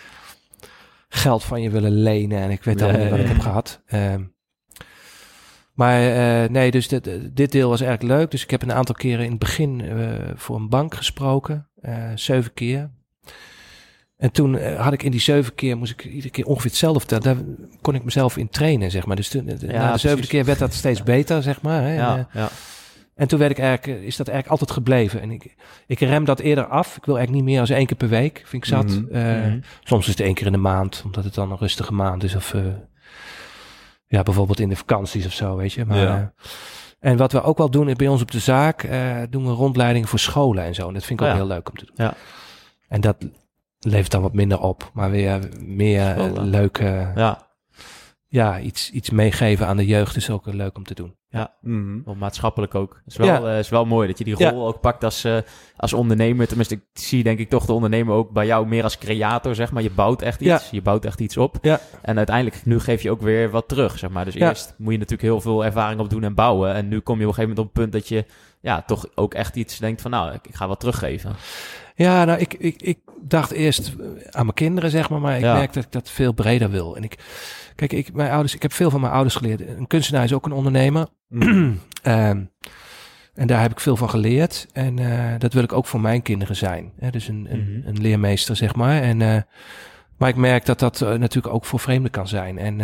geld 1.10 1.44
van 1.44 1.62
je 1.62 1.70
willen 1.70 1.92
lenen. 1.92 2.40
En 2.40 2.50
ik 2.50 2.64
weet 2.64 2.82
al 2.82 2.92
niet 2.92 3.10
wat 3.10 3.20
ik 3.20 3.28
heb 3.28 3.40
gehad. 3.40 3.82
Ehm, 3.86 4.24
maar 5.74 6.02
uh, 6.02 6.50
nee, 6.50 6.72
dus 6.72 6.88
dit, 6.88 7.10
dit, 7.36 7.52
deel 7.52 7.70
was 7.70 7.82
eigenlijk 7.82 8.20
leuk. 8.20 8.32
Dus 8.32 8.44
ik 8.44 8.52
heb 8.52 8.62
een 8.62 8.74
aantal 8.74 8.96
keren 8.96 9.24
in 9.26 9.30
het 9.30 9.40
begin 9.40 9.80
uh, 9.80 10.32
voor 10.36 10.56
een 10.56 10.70
bank 10.70 10.96
gesproken. 10.96 11.70
Uh, 11.82 12.12
zeven 12.16 12.54
keer. 12.54 12.90
En 14.18 14.32
toen 14.32 14.62
had 14.76 14.94
ik 14.94 15.04
in 15.04 15.12
die 15.12 15.20
zeven 15.20 15.56
keer, 15.56 15.78
moest 15.78 15.92
ik 15.92 16.06
iedere 16.06 16.30
keer 16.30 16.46
ongeveer 16.46 16.70
hetzelfde 16.70 17.00
vertellen. 17.00 17.24
Daar 17.24 17.68
kon 17.82 17.96
ik 17.96 18.04
mezelf 18.04 18.38
in 18.38 18.50
trainen, 18.50 18.92
zeg 18.92 19.06
maar. 19.06 19.16
Dus 19.16 19.30
toen, 19.30 19.46
ja, 19.46 19.68
na 19.68 19.92
de 19.92 19.98
zevende 19.98 20.28
keer 20.28 20.46
werd 20.46 20.60
dat 20.60 20.74
steeds 20.74 21.04
beter, 21.04 21.44
zeg 21.44 21.62
maar. 21.62 21.82
Hè? 21.82 21.96
Ja, 21.96 22.18
en, 22.18 22.28
ja. 22.34 22.50
En 23.22 23.28
toen 23.28 23.40
werd 23.40 23.52
ik 23.52 23.60
eigenlijk, 23.60 24.04
is 24.04 24.16
dat 24.16 24.28
eigenlijk 24.28 24.62
altijd 24.62 24.78
gebleven. 24.80 25.22
En 25.22 25.32
ik, 25.32 25.56
ik 25.88 26.00
rem 26.00 26.26
dat 26.26 26.40
eerder 26.40 26.66
af. 26.66 26.98
Ik 26.98 27.06
wil 27.06 27.18
eigenlijk 27.18 27.46
niet 27.46 27.54
meer 27.54 27.62
als 27.62 27.70
één 27.70 27.86
keer 27.86 27.98
per 27.98 28.10
week. 28.10 28.42
Vind 28.46 28.64
ik 28.64 28.70
zat. 28.70 28.86
Mhm. 28.86 29.18
Uh, 29.18 29.24
mm 29.24 29.42
-hmm. 29.42 29.62
Soms 29.84 30.04
is 30.04 30.12
het 30.12 30.20
één 30.20 30.34
keer 30.34 30.46
in 30.46 30.52
de 30.52 30.58
maand, 30.58 31.02
omdat 31.06 31.24
het 31.24 31.34
dan 31.34 31.52
een 31.52 31.58
rustige 31.58 31.94
maand 31.94 32.24
is. 32.24 32.36
Of 32.36 32.54
uh, 32.54 32.62
ja, 34.08 34.24
bijvoorbeeld 34.24 34.60
in 34.60 34.70
de 34.70 34.76
vakanties 34.76 35.26
of 35.26 35.34
zo, 35.34 35.56
weet 35.56 35.74
je. 35.74 35.86
Maar, 35.86 35.98
ja. 35.98 36.18
uh, 36.18 36.52
en 37.00 37.18
wat 37.18 37.32
we 37.32 37.42
ook 37.42 37.58
wel 37.58 37.70
doen 37.70 37.94
bij 37.94 38.08
ons 38.08 38.22
op 38.22 38.32
de 38.32 38.40
zaak, 38.40 38.90
doen 39.30 39.46
we 39.46 39.52
rondleidingen 39.52 40.08
voor 40.08 40.20
scholen 40.20 40.64
en 40.64 40.76
zo. 40.76 40.88
En 40.88 40.94
dat 40.94 41.04
vind 41.04 41.20
ik 41.20 41.26
ook 41.26 41.32
ja. 41.32 41.38
heel 41.38 41.48
leuk 41.48 41.70
om 41.70 41.76
te 41.76 41.86
doen. 41.86 42.06
Ja. 42.06 42.14
En 42.88 43.02
dat 43.02 43.16
levert 43.80 44.12
dan 44.12 44.22
wat 44.22 44.34
minder 44.34 44.60
op, 44.60 44.92
maar 44.94 45.12
weer 45.12 45.40
meer 45.60 46.32
leuke, 46.34 47.12
Ja, 47.16 47.48
ja, 48.32 48.60
iets, 48.60 48.92
iets 48.92 49.10
meegeven 49.10 49.68
aan 49.68 49.78
de 49.78 49.86
jeugd 49.86 50.16
is 50.16 50.30
ook 50.30 50.46
leuk 50.46 50.78
om 50.78 50.84
te 50.84 50.94
doen. 50.94 51.16
ja. 51.30 51.54
Wel 52.06 52.16
maatschappelijk 52.16 52.76
ook. 52.76 52.94
Het 53.04 53.12
is 53.14 53.16
wel, 53.18 53.28
Ja. 53.28 53.54
eh, 53.54 53.60
is 53.60 53.70
wel 53.70 53.86
mooi 53.86 54.08
dat 54.08 54.18
je 54.18 54.24
die 54.24 54.38
Ja. 54.38 54.50
rol 54.52 54.68
ook 54.68 54.80
pakt 54.82 55.04
als, 55.04 55.24
eh, 55.24 55.38
als 55.78 55.94
ondernemer. 55.94 56.48
Tenminste, 56.48 56.76
ik 56.76 56.82
zie 56.94 57.24
denk 57.24 57.40
ik 57.40 57.50
toch 57.50 57.66
de 57.66 57.74
ondernemer 57.74 58.14
ook 58.16 58.32
bij 58.32 58.46
jou 58.46 58.68
meer 58.68 58.84
als 58.84 58.98
creator, 58.98 59.56
zeg 59.56 59.72
maar. 59.72 59.84
Je 59.84 59.92
bouwt 59.92 60.22
echt 60.22 60.40
Ja. 60.44 60.56
iets. 60.56 60.70
Je 60.70 60.82
bouwt 60.82 61.06
echt 61.06 61.20
iets 61.20 61.38
op. 61.38 61.58
Ja. 61.62 61.80
En 62.02 62.18
uiteindelijk, 62.18 62.66
nu 62.66 62.80
geef 62.80 63.02
je 63.02 63.12
ook 63.12 63.22
weer 63.22 63.50
wat 63.50 63.68
terug, 63.68 63.98
zeg 63.98 64.10
maar. 64.10 64.26
Dus 64.26 64.34
Ja. 64.34 64.48
eerst 64.50 64.74
moet 64.78 64.92
je 64.92 64.98
natuurlijk 65.00 65.28
heel 65.30 65.42
veel 65.42 65.66
ervaring 65.66 66.00
opdoen 66.00 66.24
en 66.24 66.34
bouwen. 66.36 66.74
En 66.74 66.88
nu 66.88 67.00
kom 67.00 67.20
je 67.20 67.24
op 67.24 67.28
een 67.30 67.36
gegeven 67.36 67.50
moment 67.56 67.60
op 67.60 67.66
een 67.66 67.82
punt 67.82 67.92
dat 67.94 68.08
je 68.08 68.26
ja, 68.62 68.82
toch 68.82 69.06
ook 69.16 69.34
echt 69.34 69.56
iets 69.56 69.78
denkt 69.78 70.02
van, 70.02 70.12
nou, 70.12 70.34
ik, 70.34 70.48
ik 70.48 70.56
ga 70.56 70.68
wat 70.68 70.80
teruggeven. 70.80 71.36
Ja, 71.96 72.26
nou, 72.26 72.40
ik, 72.40 72.54
ik, 72.54 72.82
ik 72.82 73.00
dacht 73.22 73.52
eerst 73.52 73.94
aan 74.30 74.44
mijn 74.44 74.54
kinderen, 74.54 74.90
zeg 74.90 75.10
maar, 75.10 75.20
maar 75.22 75.36
ik 75.36 75.42
Ja. 75.42 75.54
merk 75.54 75.74
dat 75.74 75.84
ik 75.84 75.92
dat 75.92 76.10
veel 76.10 76.34
breder 76.34 76.70
wil. 76.70 76.96
En 76.96 77.04
ik, 77.04 77.18
kijk, 77.76 77.94
ik, 77.94 78.14
mijn 78.14 78.32
ouders, 78.32 78.56
ik 78.56 78.62
heb 78.62 78.74
veel 78.74 78.90
van 78.90 79.02
mijn 79.02 79.14
ouders 79.14 79.36
geleerd. 79.36 79.62
Een 79.68 79.88
kunstenaar 79.88 80.24
is 80.24 80.34
ook 80.34 80.46
een 80.46 80.52
ondernemer. 80.52 81.08
Mhm. 81.28 81.72
Ehm, 82.02 82.44
en 83.34 83.48
daar 83.48 83.62
heb 83.62 83.72
ik 83.72 83.80
veel 83.80 83.96
van 83.98 84.10
geleerd. 84.10 84.68
En 84.74 85.00
eh, 85.00 85.40
dat 85.40 85.54
wil 85.54 85.64
ik 85.64 85.74
ook 85.74 85.86
voor 85.86 86.02
mijn 86.02 86.22
kinderen 86.22 86.56
zijn. 86.56 86.92
Hè? 87.00 87.10
Dus 87.10 87.28
een, 87.28 87.48
een, 87.50 87.60
Mhm. 87.80 87.88
een 87.88 88.02
leermeester, 88.02 88.56
zeg 88.56 88.76
maar. 88.76 89.02
En, 89.02 89.22
eh, 89.22 89.42
maar 90.18 90.30
ik 90.30 90.36
merk 90.36 90.66
dat 90.66 90.80
dat 90.80 91.02
eh, 91.02 91.14
natuurlijk 91.14 91.54
ook 91.54 91.66
voor 91.66 91.80
vreemden 91.80 92.12
kan 92.12 92.28
zijn. 92.28 92.58
En 92.58 92.80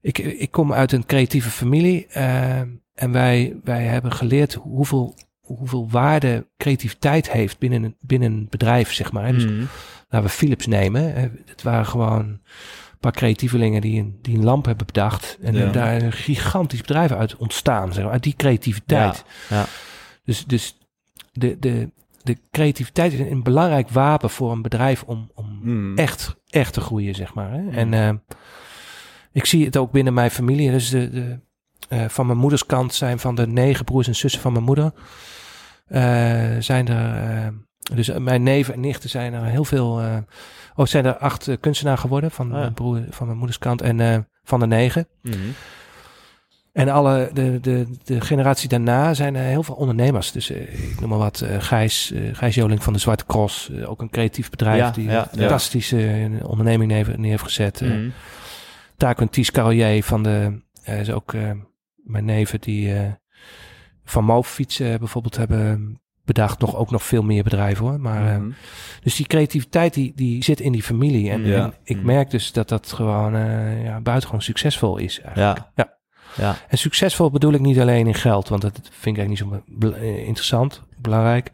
ik, 0.00 0.18
ik 0.18 0.50
kom 0.50 0.72
uit 0.72 0.92
een 0.92 1.06
creatieve 1.06 1.50
familie. 1.50 2.06
eh, 2.06 2.60
en 2.94 3.12
wij, 3.12 3.56
wij 3.64 3.82
hebben 3.84 4.12
geleerd 4.12 4.54
hoeveel, 4.54 5.14
hoeveel 5.40 5.88
waarde 5.90 6.46
creativiteit 6.56 7.30
heeft 7.32 7.58
binnen 7.58 7.82
een, 7.82 7.96
binnen 8.00 8.32
een 8.32 8.46
bedrijf, 8.50 8.92
zeg 8.92 9.12
maar. 9.12 9.26
hè. 9.26 9.32
Dus 9.32 9.44
Mhm. 9.44 9.64
Laten 10.08 10.28
we 10.28 10.34
Philips 10.34 10.66
nemen. 10.66 11.14
hè. 11.14 11.28
Het 11.46 11.62
waren 11.62 11.86
gewoon 11.86 12.40
paar 13.12 13.20
creatievelingen 13.20 13.80
die 13.80 14.00
een, 14.00 14.18
die 14.22 14.36
een 14.38 14.44
lamp 14.44 14.64
hebben 14.64 14.86
bedacht. 14.86 15.38
En 15.42 15.54
Ja. 15.54 15.70
daar 15.72 16.02
een 16.02 16.12
gigantisch 16.12 16.80
bedrijf 16.80 17.12
uit 17.12 17.36
ontstaan. 17.36 17.92
Zeg 17.92 18.04
maar, 18.04 18.12
uit 18.12 18.22
die 18.22 18.34
creativiteit. 18.36 19.24
Ja, 19.48 19.56
ja. 19.56 19.64
Dus, 20.24 20.44
dus 20.44 20.78
de, 21.32 21.56
de, 21.58 21.90
de 22.22 22.36
creativiteit 22.50 23.12
is 23.12 23.18
een 23.18 23.42
belangrijk 23.42 23.88
wapen 23.90 24.30
voor 24.30 24.52
een 24.52 24.62
bedrijf 24.62 25.02
om, 25.02 25.30
om 25.34 25.58
Mhm. 25.62 25.98
echt, 25.98 26.36
echt 26.50 26.72
te 26.72 26.80
groeien, 26.80 27.14
zeg 27.14 27.34
maar. 27.34 27.50
Hè? 27.52 27.70
En 27.70 27.94
eh, 27.94 28.10
ik 29.32 29.44
zie 29.46 29.64
het 29.64 29.76
ook 29.76 29.90
binnen 29.92 30.14
mijn 30.14 30.30
familie. 30.30 30.70
Dus 30.70 30.88
de, 30.90 31.10
de, 31.10 31.38
eh, 31.88 32.04
van 32.08 32.26
mijn 32.26 32.38
moeders 32.38 32.66
kant 32.66 32.94
zijn 32.94 33.18
van 33.18 33.34
de 33.34 33.46
negen 33.46 33.84
broers 33.84 34.06
en 34.06 34.14
zussen 34.16 34.40
van 34.40 34.52
mijn 34.52 34.64
moeder. 34.64 34.92
eh, 35.86 36.56
zijn 36.58 36.88
er, 36.88 37.54
dus 37.94 38.10
mijn 38.18 38.42
neven 38.42 38.74
en 38.74 38.80
nichten 38.80 39.10
zijn 39.10 39.34
er 39.34 39.44
heel 39.44 39.64
veel. 39.64 40.00
eh 40.00 40.16
oh, 40.74 40.86
zijn 40.86 41.04
er 41.04 41.16
acht 41.16 41.48
eh, 41.48 41.56
kunstenaar 41.60 41.98
geworden 41.98 42.30
van, 42.30 42.48
ja. 42.48 42.52
mijn 42.58 42.74
broer, 42.74 43.00
van 43.10 43.26
mijn 43.26 43.38
moeders 43.38 43.58
kant 43.58 43.82
en 43.82 44.00
eh, 44.00 44.18
van 44.44 44.60
de 44.60 44.66
negen. 44.66 45.06
Mhm. 45.22 45.36
En 46.72 46.88
alle, 46.88 47.30
de, 47.32 47.60
de, 47.60 47.86
de 48.04 48.20
generatie 48.20 48.68
daarna 48.68 49.14
zijn 49.14 49.34
er 49.34 49.44
heel 49.44 49.62
veel 49.62 49.74
ondernemers. 49.74 50.32
Dus 50.32 50.50
eh, 50.50 50.90
ik 50.90 51.00
noem 51.00 51.08
maar 51.08 51.18
wat, 51.18 51.40
eh, 51.40 51.56
Gijs, 51.60 52.12
eh, 52.12 52.20
Gijs 52.32 52.54
Joling 52.54 52.82
van 52.82 52.92
de 52.92 52.98
Zwarte 52.98 53.26
Cross. 53.26 53.70
eh, 53.70 53.90
ook 53.90 54.00
een 54.00 54.10
creatief 54.10 54.50
bedrijf 54.50 54.78
Ja, 54.78 54.90
die 54.90 55.08
ja, 55.08 55.28
een 55.32 55.38
fantastische 55.38 56.06
eh, 56.08 56.48
onderneming 56.48 56.90
neer, 56.90 57.14
neer 57.18 57.30
heeft 57.30 57.42
gezet. 57.42 57.80
Eh. 57.80 57.90
Taco 58.96 59.20
en 59.22 59.30
Ties 59.30 59.50
Carrier 59.50 60.02
van 60.04 60.22
de, 60.22 60.60
eh, 60.82 61.00
is 61.00 61.10
ook 61.10 61.34
eh, 61.34 61.50
mijn 61.94 62.24
neven 62.24 62.60
die 62.60 62.94
eh, 62.94 63.12
van 64.04 64.24
Mofietsen 64.24 64.98
bijvoorbeeld 64.98 65.36
hebben 65.36 66.00
bedacht. 66.26 66.60
Nog, 66.60 66.76
ook 66.76 66.90
nog 66.90 67.02
veel 67.02 67.22
meer 67.22 67.42
bedrijven 67.42 67.84
hoor. 67.86 68.00
Maar, 68.00 68.28
eh, 68.32 68.36
Mhm. 68.36 68.50
dus 69.02 69.16
die 69.16 69.26
creativiteit 69.26 69.94
die, 69.94 70.12
die 70.14 70.44
zit 70.44 70.60
in 70.60 70.72
die 70.72 70.82
familie. 70.82 71.30
En, 71.30 71.44
Ja. 71.46 71.64
en 71.64 71.74
ik 71.84 71.96
Mhm. 71.96 72.06
merk 72.06 72.30
dus 72.30 72.52
dat 72.52 72.68
dat 72.68 72.92
gewoon 72.92 73.34
uh, 73.34 73.84
ja, 73.84 74.00
buitengewoon 74.00 74.42
succesvol 74.42 74.96
is 74.96 75.20
eigenlijk. 75.20 75.58
Ja. 75.58 75.66
Ja. 75.74 75.94
Ja. 76.36 76.56
En 76.68 76.78
succesvol 76.78 77.30
bedoel 77.30 77.52
ik 77.52 77.60
niet 77.60 77.80
alleen 77.80 78.06
in 78.06 78.14
geld, 78.14 78.48
want 78.48 78.62
dat 78.62 78.80
vind 78.90 79.16
ik 79.16 79.22
eigenlijk 79.22 79.52
niet 79.70 79.82
zo 79.82 79.94
eh, 80.00 80.26
interessant, 80.26 80.82
belangrijk. 80.98 81.50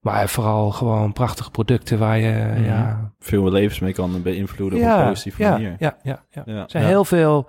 Maar 0.00 0.28
vooral 0.28 0.70
gewoon 0.70 1.12
prachtige 1.12 1.50
producten 1.50 1.98
waar 1.98 2.18
je, 2.18 2.32
Mhm. 2.54 2.64
ja... 2.64 3.12
Veel 3.18 3.50
levens 3.50 3.78
mee 3.80 3.92
kan 3.92 4.22
beïnvloeden 4.22 4.78
op 4.78 4.98
een 4.98 5.06
positieve 5.08 5.42
ja, 5.42 5.50
manier. 5.50 5.76
Ja, 5.78 5.96
ja, 6.02 6.24
ja. 6.30 6.42
Ja. 6.46 6.52
Er 6.62 6.70
zijn 6.70 6.82
Ja. 6.82 6.88
heel 6.88 7.04
veel... 7.04 7.48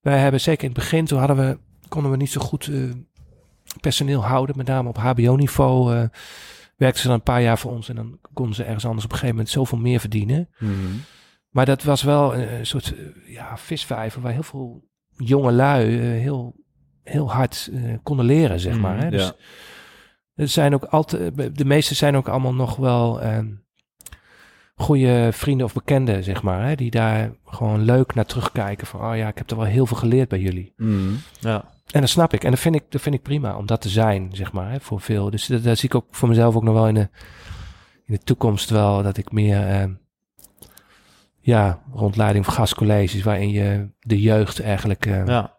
Wij 0.00 0.18
hebben 0.18 0.40
zeker 0.40 0.62
in 0.62 0.68
het 0.70 0.78
begin, 0.78 1.04
toen 1.04 1.18
hadden 1.18 1.36
we, 1.36 1.58
konden 1.88 2.10
we 2.10 2.16
niet 2.16 2.30
zo 2.30 2.40
goed 2.40 2.66
eh, 2.66 2.78
personeel 3.80 4.24
houden. 4.24 4.56
Met 4.56 4.66
name 4.66 4.88
op 4.88 4.96
hbo-niveau 4.96 5.94
uh, 5.94 6.02
werkten 6.76 7.02
ze 7.02 7.06
dan 7.08 7.16
een 7.16 7.22
paar 7.22 7.42
jaar 7.42 7.58
voor 7.58 7.72
ons. 7.72 7.88
En 7.88 7.96
dan 7.96 8.18
konden 8.32 8.54
ze 8.54 8.64
ergens 8.64 8.84
anders 8.84 9.04
op 9.04 9.10
een 9.10 9.16
gegeven 9.18 9.36
moment 9.36 9.54
zoveel 9.54 9.78
meer 9.78 10.00
verdienen. 10.00 10.48
Mhm. 10.58 10.72
Maar 11.50 11.66
dat 11.66 11.82
was 11.82 12.02
wel 12.02 12.34
een, 12.34 12.66
soort 12.66 12.94
eh, 12.94 13.32
ja, 13.32 13.56
visvijver 13.58 14.20
waar 14.22 14.32
heel 14.32 14.42
veel 14.42 14.84
jonge 15.16 15.52
lui 15.52 15.98
eh, 15.98 16.02
heel, 16.02 16.54
heel 17.02 17.32
hard 17.32 17.70
eh, 17.72 17.94
konden 18.02 18.26
leren, 18.26 18.60
zeg 18.60 18.72
Mhm, 18.72 18.82
maar. 18.82 18.98
Hè? 18.98 19.10
Dus 19.10 19.22
ja. 19.26 19.34
er 20.34 20.48
zijn 20.48 20.74
ook 20.74 20.84
altijd, 20.84 21.56
de 21.56 21.64
meeste 21.64 21.94
zijn 21.94 22.16
ook 22.16 22.28
allemaal 22.28 22.54
nog 22.54 22.76
wel 22.76 23.20
ehm 23.20 23.46
goede 24.78 25.28
vrienden 25.32 25.66
of 25.66 25.72
bekenden, 25.72 26.24
zeg 26.24 26.42
maar. 26.42 26.66
Hè? 26.68 26.74
Die 26.74 26.90
daar 26.90 27.32
gewoon 27.44 27.82
leuk 27.82 28.14
naar 28.14 28.26
terugkijken. 28.26 28.86
Van, 28.86 29.00
oh 29.00 29.16
ja, 29.16 29.28
ik 29.28 29.38
heb 29.38 29.50
er 29.50 29.56
wel 29.56 29.66
heel 29.66 29.86
veel 29.86 29.96
geleerd 29.96 30.28
bij 30.28 30.40
jullie. 30.40 30.72
Mhm. 30.76 31.12
Ja. 31.40 31.64
En 31.90 32.00
dat 32.00 32.10
snap 32.10 32.32
ik. 32.32 32.44
En 32.44 32.50
dat 32.50 32.60
vind 32.60 32.74
ik, 32.74 32.84
dat 32.88 33.00
vind 33.00 33.14
ik 33.14 33.22
prima 33.22 33.56
om 33.56 33.66
dat 33.66 33.80
te 33.80 33.88
zijn, 33.88 34.30
zeg 34.32 34.52
maar, 34.52 34.70
hè, 34.70 34.80
voor 34.80 35.00
veel. 35.00 35.30
Dus 35.30 35.46
dat, 35.46 35.64
dat 35.64 35.78
zie 35.78 35.88
ik 35.88 35.94
ook 35.94 36.06
voor 36.10 36.28
mezelf 36.28 36.56
ook 36.56 36.62
nog 36.62 36.74
wel 36.74 36.88
in 36.88 36.94
de, 36.94 37.08
in 38.04 38.14
de 38.14 38.18
toekomst 38.18 38.70
wel, 38.70 39.02
dat 39.02 39.16
ik 39.16 39.32
meer, 39.32 39.68
eh, 39.68 39.84
ja, 41.40 41.82
rondleiding 41.92 42.44
van 42.44 42.54
gastcolleges, 42.54 43.22
waarin 43.22 43.50
je 43.50 43.88
de 44.00 44.20
jeugd 44.20 44.60
eigenlijk, 44.60 45.06
eh, 45.06 45.26
ja. 45.26 45.58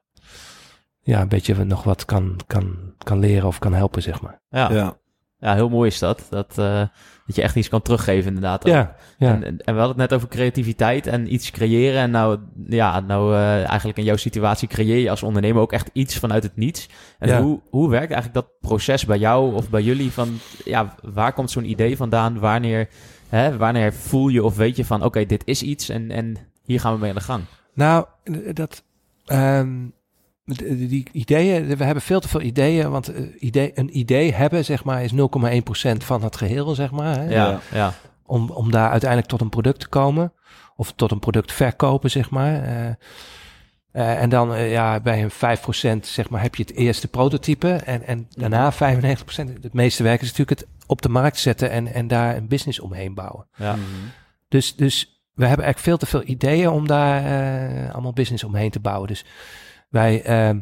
Ja. 1.02 1.22
een 1.22 1.28
beetje 1.28 1.66
nog 1.66 1.84
wat 1.84 2.06
kan, 2.06 2.40
kan, 2.48 2.94
kan 2.98 3.20
leren 3.20 3.48
of 3.48 3.60
kan 3.60 3.74
helpen, 3.74 4.02
zeg 4.02 4.22
maar. 4.22 4.42
Ja. 4.50 4.72
Ja. 4.72 4.98
Ja, 5.40 5.54
heel 5.54 5.70
mooi 5.70 5.90
is 5.90 6.00
dat. 6.00 6.28
Dat, 6.30 6.58
eh, 6.58 6.82
dat 7.26 7.36
je 7.36 7.42
echt 7.42 7.56
iets 7.56 7.70
kan 7.70 7.82
teruggeven, 7.82 8.28
inderdaad. 8.28 8.68
Ja, 8.68 8.96
ja. 9.18 9.34
En, 9.34 9.44
en, 9.44 9.58
we 9.58 9.80
hadden 9.80 9.88
het 9.88 9.98
net 9.98 10.14
over 10.14 10.28
creativiteit 10.28 11.08
en 11.08 11.34
iets 11.34 11.52
creëren. 11.52 12.02
En 12.02 12.12
nou, 12.12 12.40
ja, 12.68 13.00
nou 13.00 13.34
eh, 13.36 13.68
eigenlijk 13.68 13.98
in 13.98 14.04
jouw 14.04 14.16
situatie 14.16 14.68
creëer 14.68 14.98
je 14.98 15.10
als 15.10 15.24
ondernemer 15.24 15.62
ook 15.62 15.72
echt 15.72 15.90
iets 15.94 16.18
vanuit 16.18 16.44
het 16.44 16.56
niets. 16.56 16.90
En 17.20 17.28
Ja. 17.28 17.42
hoe, 17.42 17.60
hoe 17.70 17.90
werkt 17.90 18.12
eigenlijk 18.12 18.46
dat 18.46 18.60
proces 18.60 19.06
bij 19.06 19.18
jou 19.18 19.54
of 19.56 19.70
bij 19.70 19.82
jullie? 19.82 20.12
Van, 20.12 20.38
ja, 20.66 20.96
waar 21.02 21.34
komt 21.34 21.52
zo'n 21.52 21.70
idee 21.70 21.98
vandaan? 21.98 22.40
Wanneer, 22.40 22.90
hè, 23.30 23.58
wanneer 23.58 23.94
voel 23.94 24.28
je 24.28 24.44
of 24.44 24.56
weet 24.56 24.76
je 24.76 24.86
van, 24.86 25.04
oké, 25.04 25.26
dit 25.26 25.42
is 25.46 25.62
iets 25.62 25.90
en, 25.90 26.12
en 26.12 26.38
hier 26.64 26.80
gaan 26.80 26.94
we 26.94 27.00
mee 27.00 27.10
aan 27.10 27.16
de 27.16 27.22
gang? 27.22 27.44
Nou, 27.74 28.06
dat, 28.54 28.84
ehm, 29.26 29.76
d- 30.54 30.58
die 30.90 31.08
ideeën, 31.12 31.78
we 31.78 31.84
hebben 31.84 32.04
veel 32.04 32.20
te 32.20 32.28
veel 32.28 32.42
ideeën, 32.42 32.90
want 32.92 33.08
eh, 33.14 33.22
idee, 33.40 33.72
een 33.76 33.98
idee 33.98 34.34
hebben, 34.34 34.66
zeg 34.66 34.84
maar, 34.84 35.04
is 35.04 35.12
0,1% 35.12 35.18
van 35.98 36.24
het 36.24 36.36
geheel, 36.36 36.76
zeg 36.76 36.92
maar. 36.92 37.16
Hè? 37.18 37.30
Ja, 37.30 37.60
Ja. 37.72 37.94
om, 38.26 38.50
om 38.50 38.72
daar 38.72 38.90
uiteindelijk 38.90 39.30
tot 39.30 39.42
een 39.42 39.50
product 39.50 39.80
te 39.80 39.88
komen. 39.88 40.34
Of 40.76 40.92
tot 40.96 41.12
een 41.12 41.20
product 41.20 41.52
verkopen, 41.52 42.10
zeg 42.12 42.30
maar. 42.30 42.64
Eh, 42.64 42.88
eh, 43.92 44.22
en 44.22 44.30
dan 44.30 44.54
eh, 44.54 44.72
ja, 44.72 45.00
bij 45.00 45.24
een 45.24 45.32
5% 45.32 46.06
zeg 46.08 46.30
maar, 46.30 46.42
heb 46.42 46.56
je 46.56 46.64
het 46.64 46.74
eerste 46.76 47.08
prototype. 47.08 47.74
En, 47.74 48.04
en 48.08 48.28
daarna 48.30 48.74
95%. 48.74 48.76
Het 49.62 49.74
meeste 49.74 50.04
werk 50.04 50.22
is 50.22 50.28
natuurlijk 50.30 50.60
het 50.60 50.70
op 50.88 51.02
de 51.02 51.10
markt 51.10 51.38
zetten 51.40 51.70
en, 51.70 51.94
en 51.94 52.08
daar 52.08 52.36
een 52.36 52.48
business 52.48 52.80
omheen 52.80 53.14
bouwen. 53.14 53.48
ja. 53.56 53.72
Mhm. 53.76 53.84
Dus, 54.50 54.76
dus 54.76 55.22
we 55.34 55.46
hebben 55.46 55.66
eigenlijk 55.66 55.80
veel 55.80 55.98
te 55.98 56.06
veel 56.06 56.30
ideeën 56.34 56.70
om 56.70 56.88
daar 56.88 57.24
eh, 57.26 57.94
allemaal 57.94 58.14
business 58.14 58.44
omheen 58.44 58.70
te 58.70 58.80
bouwen. 58.80 59.08
Dus 59.08 59.26
wij, 59.90 60.24
ehm, 60.24 60.60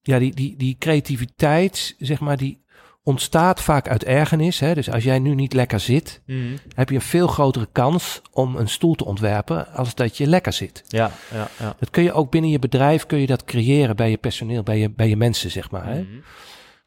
ja, 0.00 0.18
die, 0.18 0.34
die, 0.34 0.56
die 0.56 0.76
creativiteit, 0.78 1.94
zeg 1.98 2.20
maar, 2.20 2.36
die 2.36 2.66
ontstaat 3.02 3.62
vaak 3.62 3.88
uit 3.88 4.04
ergernis. 4.04 4.60
Hè? 4.60 4.74
Dus 4.74 4.90
als 4.90 5.04
jij 5.04 5.18
nu 5.18 5.34
niet 5.34 5.52
lekker 5.52 5.80
zit, 5.80 6.22
Mhm. 6.26 6.56
heb 6.74 6.88
je 6.88 6.94
een 6.94 7.00
veel 7.00 7.26
grotere 7.26 7.68
kans 7.72 8.22
om 8.32 8.56
een 8.56 8.68
stoel 8.68 8.94
te 8.94 9.04
ontwerpen 9.04 9.72
als 9.72 9.94
dat 9.94 10.16
je 10.16 10.26
lekker 10.26 10.52
zit. 10.52 10.84
Ja, 10.88 11.10
ja, 11.32 11.48
ja. 11.58 11.76
Dat 11.78 11.90
kun 11.90 12.02
je 12.02 12.12
ook 12.12 12.30
binnen 12.30 12.50
je 12.50 12.58
bedrijf 12.58 13.06
kun 13.06 13.18
je 13.18 13.26
dat 13.26 13.44
creëren 13.44 13.96
bij 13.96 14.10
je 14.10 14.16
personeel, 14.16 14.62
bij 14.62 14.78
je, 14.78 14.90
bij 14.90 15.08
je 15.08 15.16
mensen, 15.16 15.50
zeg 15.50 15.70
maar. 15.70 15.86
Hè? 15.86 16.00
Mhm. 16.00 16.18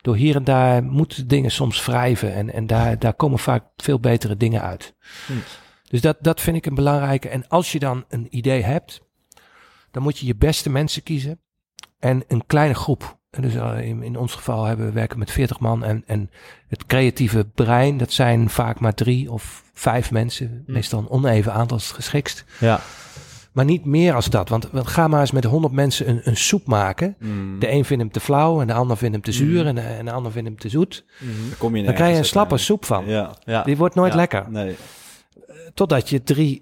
Door 0.02 0.16
hier 0.16 0.36
en 0.36 0.44
daar 0.44 0.84
moeten 0.84 1.28
dingen 1.28 1.52
soms 1.52 1.86
wrijven 1.86 2.34
en, 2.34 2.54
en 2.54 2.68
daar, 2.68 3.00
daar 3.00 3.14
komen 3.14 3.40
vaak 3.40 3.64
veel 3.78 4.00
betere 4.00 4.38
dingen 4.38 4.62
uit. 4.62 4.94
Hm. 5.26 5.34
Dus 5.90 6.02
dat, 6.02 6.18
dat 6.22 6.42
vind 6.42 6.58
ik 6.58 6.66
een 6.66 6.76
belangrijke. 6.76 7.30
En 7.30 7.48
als 7.48 7.72
je 7.72 7.80
dan 7.80 8.06
een 8.10 8.28
idee 8.30 8.62
hebt, 8.64 9.02
dan 9.92 10.04
moet 10.04 10.18
je 10.18 10.26
je 10.26 10.36
beste 10.36 10.70
mensen 10.70 11.04
kiezen 11.04 11.40
en 12.00 12.24
een 12.28 12.44
kleine 12.48 12.74
groep. 12.74 13.20
En 13.30 13.42
dus 13.42 13.56
eh, 13.56 13.80
in, 13.88 14.04
in 14.04 14.18
ons 14.18 14.34
geval 14.36 14.66
hebben 14.66 14.86
we 14.86 14.92
werken 14.92 15.20
met 15.20 15.32
40 15.32 15.60
man 15.60 15.84
en, 15.84 16.04
en 16.06 16.30
het 16.68 16.86
creatieve 16.86 17.46
brein, 17.56 17.98
dat 17.98 18.12
zijn 18.12 18.50
vaak 18.50 18.80
maar 18.80 18.94
drie 18.94 19.32
of 19.32 19.64
vijf 19.74 20.12
mensen. 20.12 20.64
Hm. 20.66 20.72
Meestal 20.72 21.00
een 21.00 21.10
oneven 21.10 21.54
aantal 21.54 21.78
is 21.78 21.86
het 21.88 21.96
geschikst. 21.96 22.46
Ja, 22.60 22.80
Maar 23.52 23.66
niet 23.66 23.86
meer 23.86 24.14
als 24.14 24.30
dat. 24.30 24.50
Want, 24.50 24.70
want 24.72 24.88
ga 24.88 25.08
maar 25.08 25.20
eens 25.22 25.32
met 25.32 25.44
100 25.44 25.74
mensen 25.74 26.10
een, 26.10 26.22
een 26.24 26.38
soep 26.38 26.66
maken. 26.68 27.16
Mm. 27.20 27.60
De 27.60 27.72
een 27.72 27.86
vindt 27.86 28.04
hem 28.04 28.12
te 28.12 28.20
flauw 28.20 28.62
en 28.62 28.68
de 28.68 28.74
ander 28.74 28.98
vindt 28.98 29.14
hem 29.16 29.24
te 29.24 29.32
zuur 29.32 29.62
Mm. 29.62 29.68
en, 29.68 29.76
de, 29.76 29.82
en 29.82 30.06
de 30.06 30.12
ander 30.12 30.32
vindt 30.32 30.48
hem 30.48 30.58
te 30.58 30.70
zoet. 30.70 31.06
Dan 31.20 31.30
kom 31.58 31.76
je 31.76 31.84
Dan 31.84 31.94
krijg 31.94 32.12
je 32.12 32.18
een 32.18 32.26
slappe 32.26 32.58
soep 32.58 32.86
van. 32.86 33.06
Ja, 33.06 33.36
ja. 33.44 33.64
Die 33.64 33.78
wordt 33.78 33.96
nooit 33.96 34.12
Ja. 34.12 34.18
lekker. 34.18 34.46
nee. 34.50 34.76
Totdat 35.74 36.10
je 36.10 36.24
drie 36.24 36.62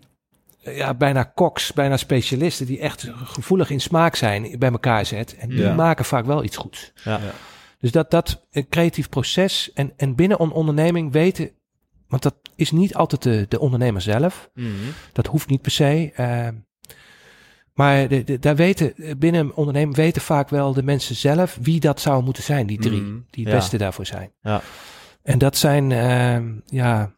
ja, 0.60 0.94
bijna 0.94 1.24
koks, 1.24 1.74
bijna 1.74 1.98
specialisten 1.98 2.66
die 2.66 2.80
echt 2.80 3.12
gevoelig 3.24 3.70
in 3.70 3.82
smaak 3.82 4.16
zijn 4.16 4.56
bij 4.60 4.72
elkaar 4.72 5.06
zet. 5.06 5.36
En 5.38 5.50
die 5.50 5.60
Ja. 5.60 5.74
maken 5.74 6.06
vaak 6.06 6.26
wel 6.26 6.44
iets 6.44 6.58
goeds. 6.58 6.92
Ja. 7.04 7.12
Ja. 7.18 7.32
Dus 7.80 7.92
dat, 7.92 8.12
dat 8.12 8.46
een 8.52 8.70
creatief 8.70 9.10
proces 9.10 9.72
en, 9.74 9.94
en 9.98 10.16
binnen 10.16 10.42
een 10.42 10.52
onderneming 10.52 11.12
weten, 11.12 11.52
want 12.08 12.24
dat 12.24 12.36
is 12.56 12.72
niet 12.72 12.96
altijd 12.96 13.24
de, 13.24 13.46
de 13.50 13.60
ondernemer 13.60 14.02
zelf. 14.02 14.50
Mhm. 14.54 14.68
Dat 15.14 15.28
hoeft 15.28 15.50
niet 15.50 15.62
per 15.62 15.72
se. 15.72 16.12
eh, 16.16 16.48
maar 17.74 18.08
de, 18.08 18.24
de, 18.24 18.40
daar 18.40 18.56
weten, 18.56 18.94
binnen 19.18 19.42
een 19.42 19.54
onderneming 19.54 19.96
weten 19.96 20.22
vaak 20.22 20.50
wel 20.50 20.74
de 20.74 20.84
mensen 20.84 21.16
zelf 21.16 21.58
wie 21.62 21.80
dat 21.80 22.02
zou 22.02 22.24
moeten 22.24 22.44
zijn, 22.44 22.68
die 22.68 22.80
drie, 22.80 23.02
Mhm. 23.02 23.18
die 23.30 23.44
het 23.44 23.54
Ja. 23.54 23.60
beste 23.60 23.78
daarvoor 23.78 24.06
zijn. 24.06 24.32
Ja. 24.42 24.62
En 25.24 25.38
dat 25.38 25.58
zijn, 25.58 25.92
eh, 25.92 26.38
ja, 26.66 27.16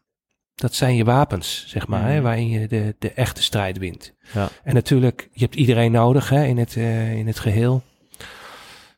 dat 0.62 0.74
zijn 0.74 0.96
je 0.96 1.04
wapens, 1.04 1.64
zeg 1.68 1.86
maar, 1.86 2.02
hè, 2.06 2.14
Mhm. 2.14 2.22
waarin 2.22 2.48
je 2.48 2.68
de, 2.68 2.94
de 2.98 3.12
echte 3.12 3.42
strijd 3.42 3.78
wint. 3.78 4.14
Ja. 4.32 4.48
En 4.64 4.74
natuurlijk, 4.74 5.28
je 5.32 5.40
hebt 5.44 5.54
iedereen 5.54 5.92
nodig 5.92 6.28
hè, 6.28 6.44
in, 6.44 6.58
het, 6.58 6.76
eh, 6.76 7.12
in 7.12 7.26
het 7.26 7.38
geheel. 7.38 7.82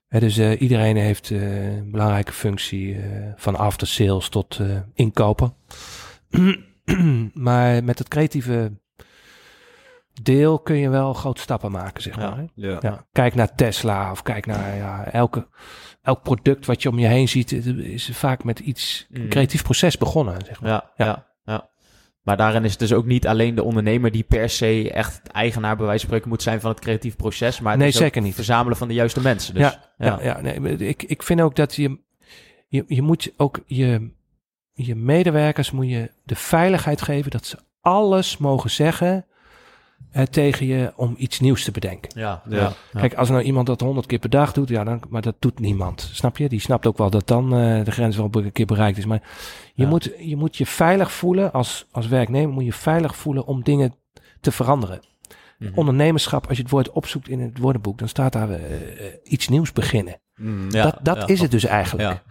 Hè, 0.09 0.21
dus 0.21 0.37
eh, 0.37 0.61
iedereen 0.61 0.97
heeft 0.97 1.31
eh, 1.31 1.77
een 1.77 1.91
belangrijke 1.91 2.33
functie, 2.33 2.97
van 3.37 3.57
after 3.57 3.87
sales 3.87 4.29
tot 4.29 4.61
inkopen. 4.95 5.55
maar 7.47 7.85
met 7.85 7.99
het 7.99 8.09
creatieve 8.09 8.73
deel 10.23 10.59
kun 10.59 10.77
je 10.77 10.89
wel 10.89 11.13
grote 11.15 11.41
stappen 11.41 11.71
maken, 11.71 12.03
zeg 12.03 12.17
maar. 12.17 12.45
Ja. 12.55 12.79
Ja. 12.81 13.07
Kijk 13.13 13.35
naar 13.35 13.55
Tesla 13.55 14.11
of 14.11 14.23
kijk 14.23 14.47
naar 14.47 14.77
ja, 14.77 15.05
elke, 15.05 15.49
elk 16.03 16.23
product 16.23 16.67
wat 16.67 16.83
je 16.83 16.89
om 16.89 16.99
je 16.99 17.07
heen 17.07 17.29
ziet, 17.29 17.53
is 17.79 18.11
vaak 18.13 18.45
met 18.45 18.59
iets 18.59 19.07
een 19.11 19.29
creatief 19.29 19.63
proces 19.63 19.99
begonnen, 19.99 20.45
zeg 20.47 20.61
maar. 20.61 20.91
Ja, 20.97 21.27
Maar 22.25 22.37
daarin 22.37 22.65
is 22.65 22.71
het 22.71 22.79
dus 22.81 22.93
ook 22.93 23.05
niet 23.05 23.27
alleen 23.27 23.55
de 23.55 23.63
ondernemer 23.63 24.11
die 24.11 24.23
per 24.23 24.49
se 24.49 24.91
echt 24.93 25.29
eigenaar 25.29 25.77
bij 25.77 25.85
wijze 25.87 26.01
van 26.01 26.09
spreken 26.09 26.29
moet 26.29 26.43
zijn 26.43 26.61
van 26.61 26.71
het 26.71 26.81
creatief 26.81 27.17
proces, 27.17 27.61
maar 27.61 27.71
het 27.71 27.81
Nee, 27.81 27.89
is 27.89 27.97
zeker 27.97 28.23
niet. 28.23 28.35
verzamelen 28.35 28.77
van 28.77 28.89
de 28.89 28.95
juiste 28.95 29.21
mensen. 29.21 29.55
Dus, 29.55 29.63
ja, 29.63 29.95
ja. 29.99 30.19
ja, 30.23 30.41
nee, 30.41 30.77
ik, 30.77 31.03
ik 31.03 31.23
vind 31.23 31.41
ook 31.41 31.57
dat 31.57 31.75
je, 31.75 31.99
je, 32.69 32.85
je 32.87 33.03
moet 33.03 33.33
ook 33.37 33.61
je, 33.67 34.11
je 34.73 34.95
medewerkers 34.95 35.71
moet 35.71 35.89
je 35.89 36.11
de 36.23 36.37
veiligheid 36.37 37.03
geven 37.03 37.31
dat 37.31 37.47
ze 37.47 37.59
alles 37.81 38.37
mogen 38.37 38.71
zeggen 38.71 39.27
tegen 40.31 40.67
je 40.67 40.93
om 40.97 41.15
iets 41.19 41.41
nieuws 41.41 41.65
te 41.65 41.71
bedenken. 41.71 42.11
Ja, 42.21 42.43
Ja. 42.49 42.73
Kijk, 42.93 43.15
als 43.15 43.29
nou 43.29 43.43
iemand 43.43 43.67
dat 43.67 43.81
honderd 43.81 44.07
keer 44.07 44.19
per 44.19 44.31
dag 44.31 44.53
doet, 44.53 44.69
ja, 44.69 44.85
dan, 44.85 45.03
maar 45.09 45.23
dat 45.23 45.35
doet 45.39 45.61
niemand. 45.61 46.11
Snap 46.13 46.37
je? 46.37 46.49
Die 46.49 46.61
snapt 46.61 46.87
ook 46.87 46.99
wel 46.99 47.11
dat 47.11 47.27
dan 47.27 47.45
eh, 47.57 47.85
de 47.85 47.91
grens 47.91 48.17
wel 48.17 48.29
een 48.33 48.53
keer 48.53 48.67
bereikt 48.67 48.99
is. 48.99 49.05
Maar 49.07 49.23
je, 49.75 49.83
Ja. 49.83 49.89
moet, 49.89 50.11
je 50.19 50.37
moet 50.37 50.57
je 50.57 50.67
veilig 50.67 51.13
voelen 51.13 51.53
als, 51.53 51.87
als 51.91 52.09
werknemer, 52.09 52.53
moet 52.55 52.65
je 52.65 52.73
veilig 52.73 53.17
voelen 53.17 53.47
om 53.47 53.63
dingen 53.63 53.95
te 54.41 54.53
veranderen. 54.53 55.01
Mhm. 55.59 55.73
Ondernemerschap, 55.75 56.47
als 56.47 56.57
je 56.57 56.63
het 56.63 56.73
woord 56.73 56.91
opzoekt 56.91 57.29
in 57.29 57.41
het 57.41 57.59
woordenboek, 57.59 57.99
dan 57.99 58.09
staat 58.09 58.33
daar 58.33 58.51
eh, 58.51 58.65
eh, 59.07 59.13
iets 59.25 59.49
nieuws 59.49 59.73
beginnen. 59.73 60.21
Mm. 60.37 60.71
Ja, 60.71 60.83
dat 60.83 60.99
dat 61.03 61.17
ja. 61.17 61.27
is 61.27 61.41
het 61.41 61.51
dus 61.51 61.65
eigenlijk. 61.65 62.23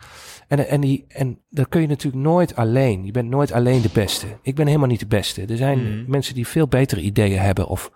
En, 0.60 0.68
en, 0.68 0.82
die, 0.82 1.06
en 1.08 1.40
dat 1.50 1.70
kun 1.70 1.82
je 1.82 1.88
natuurlijk 1.88 2.24
nooit 2.24 2.56
alleen. 2.56 3.06
Je 3.06 3.12
bent 3.12 3.30
nooit 3.30 3.52
alleen 3.52 3.82
de 3.82 3.90
beste. 3.94 4.26
Ik 4.42 4.56
ben 4.56 4.68
helemaal 4.68 4.88
niet 4.88 5.00
de 5.00 5.06
beste. 5.08 5.46
Er 5.46 5.58
zijn 5.58 5.80
Mhm. 5.84 6.04
mensen 6.12 6.34
die 6.36 6.48
veel 6.48 6.68
betere 6.68 7.02
ideeën 7.02 7.40
hebben 7.40 7.68
of 7.68 7.92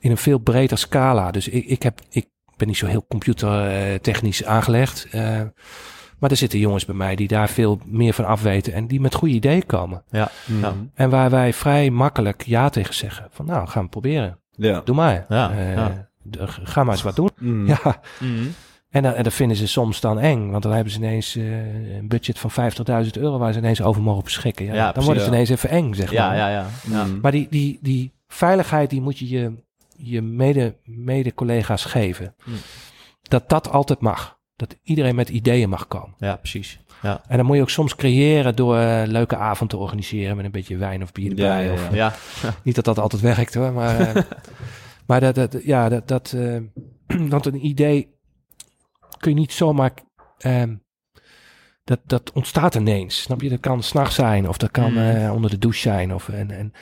in 0.00 0.10
een 0.10 0.16
veel 0.16 0.38
breder 0.38 0.78
scala. 0.78 1.30
Dus 1.30 1.48
ik, 1.48 1.64
ik, 1.66 1.82
heb, 1.82 2.00
ik 2.10 2.26
ben 2.56 2.66
niet 2.68 2.76
zo 2.76 2.86
heel 2.86 3.06
computertechnisch 3.08 4.44
aangelegd. 4.44 5.06
eh, 5.10 5.40
maar 6.18 6.30
er 6.30 6.36
zitten 6.36 6.58
jongens 6.58 6.84
bij 6.84 6.94
mij 6.94 7.14
die 7.16 7.28
daar 7.28 7.48
veel 7.48 7.80
meer 7.86 8.12
van 8.12 8.24
afweten 8.24 8.72
en 8.72 8.86
die 8.86 9.00
met 9.00 9.14
goede 9.14 9.34
ideeën 9.34 9.66
komen. 9.66 10.02
Ja. 10.10 10.30
Mm. 10.46 10.60
Ja. 10.60 10.74
En 10.94 11.10
waar 11.10 11.30
wij 11.30 11.52
vrij 11.52 11.90
makkelijk 11.90 12.42
ja 12.46 12.68
tegen 12.68 12.94
zeggen. 12.94 13.26
Van 13.30 13.46
nou, 13.46 13.68
gaan 13.68 13.82
we 13.82 13.88
proberen. 13.88 14.38
Ja. 14.50 14.80
Doe 14.84 14.94
maar. 14.94 15.26
Ja, 15.28 15.50
Eh, 15.50 15.74
ja. 15.74 16.08
Ga 16.46 16.84
maar 16.84 16.94
eens 16.94 17.02
wat 17.02 17.16
doen. 17.16 17.30
Mm. 17.38 17.66
Ja, 17.66 18.00
Mhm. 18.20 18.46
En, 18.90 19.02
dan, 19.02 19.12
en 19.14 19.22
dat 19.22 19.32
vinden 19.32 19.56
ze 19.56 19.66
soms 19.68 20.00
dan 20.00 20.18
eng, 20.20 20.50
want 20.50 20.62
dan 20.62 20.72
hebben 20.72 20.92
ze 20.92 20.98
ineens 20.98 21.36
eh, 21.36 21.96
een 21.96 22.08
budget 22.08 22.38
van 22.38 22.50
50.000 23.04 23.10
euro 23.12 23.38
waar 23.38 23.52
ze 23.52 23.58
ineens 23.58 23.82
over 23.82 24.02
mogen 24.02 24.24
beschikken. 24.24 24.64
Ja, 24.66 24.74
Ja, 24.74 24.82
dan 24.82 24.92
precies, 24.92 25.06
worden 25.08 25.24
ze 25.24 25.30
ineens 25.30 25.48
even 25.48 25.70
eng, 25.70 25.94
zeg 25.94 26.10
ja, 26.10 26.26
maar. 26.28 26.36
ja, 26.36 26.48
ja. 26.48 26.66
ja. 26.90 27.04
Mm. 27.04 27.18
Maar 27.22 27.32
die, 27.32 27.46
die, 27.50 27.78
die 27.82 28.12
veiligheid, 28.28 28.90
die 28.90 29.00
moet 29.00 29.18
je 29.18 29.28
je, 29.28 29.52
je 29.96 30.22
mede, 30.22 30.74
mede-collega's 30.84 31.84
geven. 31.84 32.34
Hmm. 32.44 32.54
Dat 33.22 33.48
dat 33.48 33.70
altijd 33.70 34.00
mag. 34.00 34.36
Dat 34.56 34.76
iedereen 34.82 35.14
met 35.14 35.28
ideeën 35.28 35.68
mag 35.68 35.86
komen. 35.88 36.14
Ja, 36.18 36.36
precies. 36.36 36.78
Ja. 37.02 37.22
En 37.28 37.36
dan 37.36 37.46
moet 37.46 37.56
je 37.56 37.62
ook 37.62 37.70
soms 37.70 37.94
creëren 37.96 38.56
door 38.56 38.76
eh, 38.76 39.00
een 39.00 39.10
leuke 39.10 39.36
avond 39.36 39.70
te 39.70 39.76
organiseren 39.76 40.36
met 40.36 40.44
een 40.44 40.50
beetje 40.50 40.76
wijn 40.76 41.02
of 41.02 41.12
bier 41.12 41.36
Ja, 41.36 41.60
erbij. 41.60 41.64
ja, 41.66 41.72
Of, 41.72 41.94
Ja. 41.94 42.14
Niet 42.64 42.74
dat 42.74 42.84
dat 42.84 42.98
altijd 42.98 43.22
werkt 43.22 43.54
hoor, 43.54 43.72
maar, 43.72 44.00
eh, 44.00 44.22
maar 45.06 45.20
dat, 45.20 45.34
dat, 45.34 45.56
ja, 45.64 45.88
dat, 45.88 46.08
dat 46.08 46.32
eh, 46.36 46.56
want 47.30 47.46
een 47.46 47.66
idee 47.66 48.16
kun 49.18 49.30
je 49.30 49.36
niet 49.38 49.52
zomaar, 49.52 49.92
ehm, 50.38 50.74
dat, 51.84 52.00
dat 52.04 52.32
ontstaat 52.32 52.74
ineens, 52.74 53.22
snap 53.22 53.40
je? 53.40 53.48
Dat 53.48 53.60
kan 53.60 53.82
s'nachts 53.82 54.14
zijn 54.14 54.48
of 54.48 54.56
dat 54.56 54.70
kan 54.70 54.92
Mm. 54.92 54.98
eh, 54.98 55.32
onder 55.34 55.50
de 55.50 55.58
douche 55.58 55.80
zijn. 55.80 56.14
Of, 56.14 56.28
en, 56.28 56.50
en, 56.50 56.72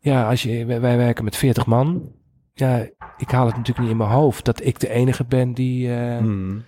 ja, 0.00 0.28
als 0.28 0.42
je, 0.42 0.64
wij, 0.64 0.80
wij 0.80 0.96
werken 0.96 1.24
met 1.24 1.36
40 1.36 1.66
man, 1.66 2.12
ja, 2.52 2.76
ik 3.16 3.30
haal 3.30 3.46
het 3.46 3.56
natuurlijk 3.56 3.78
niet 3.80 3.90
in 3.90 3.96
mijn 3.96 4.10
hoofd 4.10 4.44
dat 4.44 4.64
ik 4.64 4.80
de 4.80 4.88
enige 4.88 5.24
ben 5.24 5.52
die, 5.54 5.94
eh, 5.96 6.18
Mm. 6.18 6.64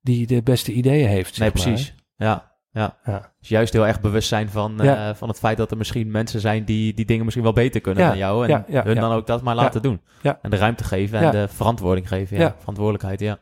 die 0.00 0.26
de 0.26 0.42
beste 0.42 0.72
ideeën 0.72 1.08
heeft. 1.08 1.38
Nee, 1.38 1.50
maar, 1.54 1.62
precies. 1.62 1.94
Ja. 2.16 2.56
Ja. 2.70 2.98
Ja. 3.04 3.32
Dus 3.40 3.48
juist 3.48 3.72
heel 3.72 3.86
erg 3.86 4.00
bewust 4.00 4.28
zijn 4.28 4.48
van, 4.48 4.80
eh, 4.80 5.14
van 5.14 5.28
het 5.28 5.38
feit 5.38 5.56
dat 5.56 5.70
er 5.70 5.76
misschien 5.76 6.10
mensen 6.10 6.40
zijn 6.40 6.64
die 6.64 6.94
die 6.94 7.04
dingen 7.04 7.24
misschien 7.24 7.44
wel 7.44 7.52
beter 7.54 7.80
kunnen 7.80 8.02
Ja, 8.02 8.08
dan 8.08 8.18
jou. 8.18 8.42
En 8.44 8.48
ja, 8.50 8.64
ja, 8.68 8.82
hun 8.82 8.94
dan 8.94 9.12
ook 9.12 9.26
dat 9.26 9.42
maar 9.42 9.54
laten 9.54 9.82
doen. 9.82 10.00
Ja. 10.22 10.38
En 10.42 10.50
de 10.50 10.56
ruimte 10.56 10.84
geven 10.84 11.18
en 11.20 11.30
de 11.30 11.48
verantwoording 11.48 12.08
geven. 12.08 12.38
Ja. 12.38 12.54
Verantwoordelijkheid, 12.58 13.20
ja. 13.20 13.38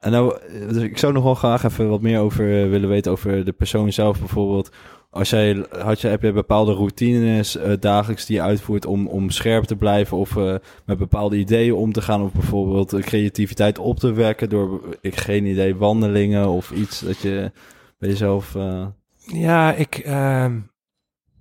En 0.00 0.10
nou, 0.10 0.38
eh, 0.38 0.68
dus 0.68 0.82
ik 0.82 0.98
zou 0.98 1.12
nog 1.12 1.22
wel 1.22 1.34
graag 1.34 1.64
even 1.64 1.88
wat 1.88 2.00
meer 2.00 2.20
over 2.20 2.62
eh, 2.62 2.68
willen 2.68 2.88
weten 2.88 3.12
over 3.12 3.44
de 3.44 3.52
persoon 3.52 3.92
zelf 3.92 4.18
bijvoorbeeld. 4.18 4.70
Als 5.10 5.30
jij, 5.30 5.66
had 5.78 6.00
je, 6.00 6.08
heb 6.08 6.22
je 6.22 6.32
bepaalde 6.32 6.72
routines 6.72 7.56
eh, 7.56 7.72
dagelijks 7.80 8.26
die 8.26 8.36
je 8.36 8.42
uitvoert 8.42 8.86
om, 8.86 9.06
om 9.06 9.30
scherp 9.30 9.64
te 9.64 9.76
blijven 9.76 10.16
of 10.16 10.34
met 10.84 10.98
bepaalde 10.98 11.36
ideeën 11.36 11.74
om 11.74 11.92
te 11.92 12.02
gaan 12.02 12.22
of 12.22 12.32
bijvoorbeeld 12.32 13.00
creativiteit 13.00 13.78
op 13.78 13.98
te 13.98 14.12
wekken 14.12 14.48
door, 14.48 14.98
ik 15.00 15.16
geen 15.16 15.46
idee, 15.46 15.76
wandelingen 15.76 16.48
of 16.48 16.70
iets 16.70 17.00
dat 17.00 17.18
je 17.20 17.52
bij 17.98 18.08
jezelf... 18.08 18.56
Ja, 19.32 19.74
ik, 19.74 19.98
ehm, 19.98 20.58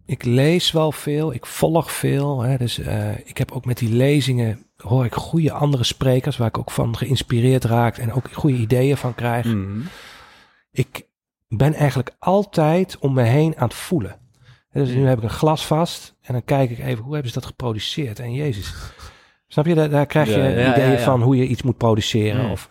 ik 0.05 0.23
lees 0.23 0.71
wel 0.71 0.91
veel, 0.91 1.33
ik 1.33 1.45
volg 1.45 1.91
veel. 1.91 2.41
Hè, 2.41 2.57
dus 2.57 2.79
ik 3.23 3.37
heb 3.37 3.51
ook 3.51 3.65
met 3.65 3.77
die 3.77 3.93
lezingen, 3.93 4.66
hoor 4.77 5.05
ik 5.05 5.13
goede 5.13 5.51
andere 5.51 5.83
sprekers 5.83 6.37
waar 6.37 6.47
ik 6.47 6.57
ook 6.57 6.71
van 6.71 6.97
geïnspireerd 6.97 7.63
raak 7.63 7.97
en 7.97 8.13
ook 8.13 8.33
goede 8.33 8.57
ideeën 8.57 8.97
van 8.97 9.15
krijg. 9.15 9.45
mhm. 9.45 9.79
Ik 10.71 11.05
ben 11.47 11.73
eigenlijk 11.73 12.15
altijd 12.19 12.97
om 12.99 13.13
me 13.13 13.21
heen 13.23 13.57
aan 13.57 13.67
het 13.67 13.77
voelen. 13.77 14.15
Dus 14.71 14.89
nu 14.89 14.99
Mm. 14.99 15.05
heb 15.05 15.17
ik 15.17 15.23
een 15.23 15.29
glas 15.29 15.65
vast 15.65 16.15
en 16.21 16.33
dan 16.33 16.43
kijk 16.43 16.69
ik 16.69 16.79
even, 16.79 17.03
hoe 17.03 17.13
hebben 17.13 17.31
ze 17.31 17.39
dat 17.39 17.47
geproduceerd? 17.47 18.19
En 18.19 18.33
jezus, 18.33 18.73
snap 19.47 19.65
je, 19.65 19.73
daar, 19.75 19.89
daar 19.89 20.05
krijg 20.05 20.27
je 20.27 20.37
Ja, 20.37 20.47
ja, 20.47 20.59
ja, 20.59 20.71
ideeën 20.71 20.91
ja. 20.91 20.97
van 20.99 21.21
hoe 21.21 21.35
je 21.37 21.47
iets 21.47 21.61
moet 21.61 21.77
produceren 21.77 22.45
Mm. 22.45 22.51
of 22.51 22.69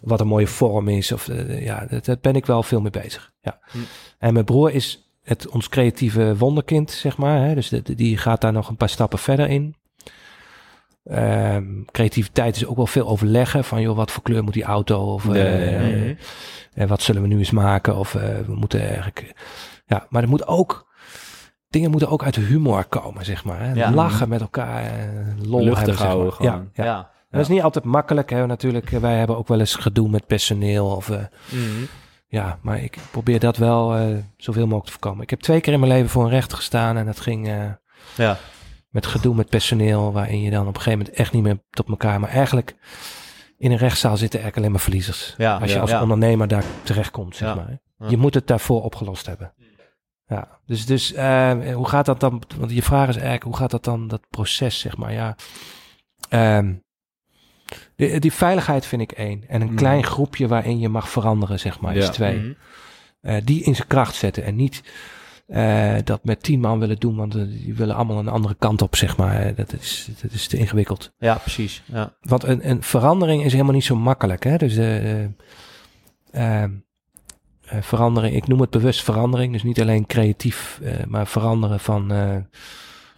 wat 0.00 0.20
een 0.20 0.26
mooie 0.26 0.46
vorm 0.46 0.88
is. 0.88 1.12
Of, 1.12 1.28
eh, 1.28 1.64
ja, 1.64 1.86
dat, 1.90 2.04
dat 2.04 2.20
ben 2.20 2.34
ik 2.34 2.46
wel 2.46 2.62
veel 2.62 2.80
mee 2.80 2.90
bezig. 2.90 3.32
Ja. 3.40 3.58
Mm. 3.72 3.82
En 4.18 4.32
mijn 4.32 4.44
broer 4.44 4.70
is 4.72 5.10
het, 5.22 5.48
ons 5.48 5.68
creatieve 5.68 6.36
wonderkind, 6.36 6.90
zeg 6.90 7.16
maar. 7.16 7.40
Hè? 7.46 7.54
Dus 7.54 7.68
de- 7.68 7.82
de- 7.82 7.94
die 7.94 8.16
gaat 8.16 8.40
daar 8.40 8.52
nog 8.52 8.68
een 8.68 8.76
paar 8.76 8.88
stappen 8.88 9.18
verder 9.18 9.48
in. 9.48 9.74
Um, 11.12 11.84
creativiteit 11.90 12.56
is 12.56 12.66
ook 12.66 12.76
wel 12.76 12.86
veel 12.86 13.08
overleggen 13.08 13.64
van 13.64 13.80
joh, 13.80 13.96
wat 13.96 14.10
voor 14.10 14.22
kleur 14.22 14.44
moet 14.44 14.52
die 14.52 14.64
auto 14.64 15.12
of 15.12 15.24
uh, 15.24 16.08
en 16.74 16.88
wat 16.88 17.02
zullen 17.02 17.22
we 17.22 17.28
nu 17.28 17.38
eens 17.38 17.50
maken 17.50 17.96
of 17.96 18.14
uh, 18.14 18.22
we 18.46 18.54
moeten 18.54 18.80
eigenlijk 18.80 19.34
ja, 19.86 20.06
maar 20.08 20.22
er 20.22 20.28
moet 20.28 20.46
ook 20.46 20.86
dingen 21.68 21.90
moeten 21.90 22.08
ook 22.08 22.24
uit 22.24 22.34
de 22.34 22.40
humor 22.40 22.84
komen, 22.84 23.24
zeg 23.24 23.44
maar. 23.44 23.60
Hè? 23.60 23.72
Ja. 23.72 23.92
Lachen 23.92 24.28
met 24.28 24.40
elkaar, 24.40 24.84
uh, 24.84 25.50
lol 25.50 25.64
Luchtig 25.64 25.86
hebben, 25.86 26.06
houden, 26.06 26.32
zeg 26.32 26.38
maar. 26.40 26.48
ja, 26.56 26.64
ja. 26.72 26.84
ja. 26.84 27.10
Dat 27.30 27.40
is 27.40 27.48
niet 27.48 27.62
altijd 27.62 27.84
makkelijk, 27.84 28.30
hè? 28.30 28.46
natuurlijk. 28.46 28.88
Wij 28.90 29.18
hebben 29.18 29.36
ook 29.36 29.48
wel 29.48 29.58
eens 29.58 29.74
gedoe 29.74 30.08
met 30.08 30.26
personeel 30.26 30.86
of 30.86 31.08
mm 31.08 31.28
-hmm. 31.48 31.86
Ja, 32.28 32.58
maar 32.62 32.82
ik 32.82 32.98
probeer 33.10 33.40
dat 33.40 33.56
wel 33.56 33.98
uh, 33.98 34.16
zoveel 34.36 34.62
mogelijk 34.62 34.86
te 34.86 34.92
voorkomen. 34.92 35.22
Ik 35.22 35.30
heb 35.30 35.40
twee 35.40 35.60
keer 35.60 35.72
in 35.72 35.80
mijn 35.80 35.92
leven 35.92 36.08
voor 36.08 36.24
een 36.24 36.30
rechter 36.30 36.56
gestaan 36.56 36.96
en 36.96 37.06
dat 37.06 37.20
ging 37.20 37.48
uh, 37.48 37.64
ja. 38.16 38.38
Met 38.88 39.06
gedoe 39.06 39.34
met 39.34 39.48
personeel, 39.48 40.12
waarin 40.12 40.40
je 40.40 40.50
dan 40.50 40.66
op 40.66 40.74
een 40.74 40.80
gegeven 40.80 40.98
moment 40.98 41.16
echt 41.16 41.32
niet 41.32 41.42
meer 41.42 41.58
tot 41.70 41.88
elkaar, 41.88 42.20
maar 42.20 42.30
eigenlijk 42.30 42.76
in 43.58 43.70
een 43.70 43.76
rechtszaal 43.76 44.16
zitten 44.16 44.40
eigenlijk 44.40 44.56
alleen 44.56 44.70
maar 44.70 44.80
verliezers. 44.80 45.34
Ja, 45.36 45.56
als 45.56 45.72
je 45.72 45.80
als 45.80 45.92
ondernemer 45.92 46.48
daar 46.48 46.64
terechtkomt, 46.82 47.36
zeg 47.36 47.54
maar. 47.54 47.78
Je 48.08 48.16
moet 48.16 48.34
het 48.34 48.46
daarvoor 48.46 48.82
opgelost 48.82 49.26
hebben. 49.26 49.54
Ja, 50.26 50.60
dus, 50.66 50.86
dus 50.86 51.12
uh, 51.12 51.74
hoe 51.74 51.88
gaat 51.88 52.06
dat 52.06 52.20
dan? 52.20 52.42
Want 52.58 52.70
je 52.70 52.82
vraag 52.82 53.08
is 53.08 53.14
eigenlijk, 53.14 53.42
hoe 53.42 53.56
gaat 53.56 53.70
dat 53.70 53.84
dan, 53.84 54.08
dat 54.08 54.28
proces, 54.30 54.78
zeg 54.78 54.96
maar? 54.96 55.12
Ja, 55.12 55.36
um, 56.58 56.84
die, 57.96 58.20
die, 58.20 58.32
veiligheid 58.32 58.86
vind 58.86 59.02
ik 59.02 59.12
één. 59.12 59.44
En 59.48 59.60
een 59.60 59.66
mhm. 59.66 59.76
klein 59.76 60.04
groepje 60.04 60.48
waarin 60.48 60.78
je 60.78 60.88
mag 60.88 61.08
veranderen, 61.08 61.58
zeg 61.58 61.80
maar, 61.80 61.96
is 61.96 62.08
twee. 62.08 62.38
Mm 62.38 62.56
die 63.44 63.62
in 63.62 63.74
zijn 63.74 63.88
kracht 63.88 64.14
zetten 64.14 64.44
en 64.44 64.56
niet 64.56 64.82
uh, 65.48 65.94
dat 66.04 66.24
met 66.24 66.42
tien 66.42 66.60
man 66.60 66.78
willen 66.78 66.98
doen, 66.98 67.16
want 67.16 67.32
die 67.32 67.74
willen 67.74 67.94
allemaal 67.94 68.18
een 68.18 68.28
andere 68.28 68.54
kant 68.58 68.82
op, 68.82 68.96
zeg 68.96 69.16
maar. 69.16 69.54
Dat 69.54 69.72
is, 69.72 70.08
dat 70.22 70.32
is 70.32 70.46
te 70.46 70.56
ingewikkeld. 70.56 71.12
Ja, 71.18 71.34
precies. 71.34 71.82
Ja. 71.84 72.16
Want 72.20 72.44
een, 72.44 72.70
een 72.70 72.82
verandering 72.82 73.44
is 73.44 73.52
helemaal 73.52 73.74
niet 73.74 73.84
zo 73.84 73.96
makkelijk. 73.96 74.44
Hè? 74.44 74.56
Dus 74.56 74.76
uh, 74.76 76.64
verandering, 77.80 78.36
ik 78.36 78.46
noem 78.46 78.60
het 78.60 78.70
bewust 78.70 79.02
verandering, 79.02 79.52
dus 79.52 79.62
niet 79.62 79.80
alleen 79.80 80.06
creatief, 80.06 80.80
maar 81.08 81.26
veranderen 81.26 81.80
van 81.80 82.12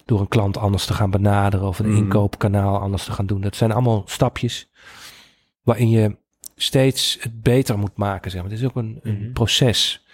door 0.04 0.20
een 0.20 0.28
klant 0.28 0.56
anders 0.56 0.86
te 0.86 0.94
gaan 0.94 1.10
benaderen 1.10 1.66
of 1.66 1.78
een 1.78 1.90
mm. 1.90 1.96
inkoopkanaal 1.96 2.78
anders 2.78 3.04
te 3.04 3.12
gaan 3.12 3.26
doen. 3.26 3.40
Dat 3.40 3.56
zijn 3.56 3.72
allemaal 3.72 4.02
stapjes 4.06 4.70
waarin 5.62 5.90
je 5.90 6.16
steeds 6.56 7.16
het 7.20 7.42
beter 7.42 7.78
moet 7.78 7.96
maken. 7.96 8.30
Zeg 8.30 8.42
maar. 8.42 8.50
Het 8.50 8.60
is 8.60 8.66
ook 8.66 8.76
een, 8.76 9.00
een 9.02 9.22
mhm. 9.22 9.32
proces. 9.32 10.06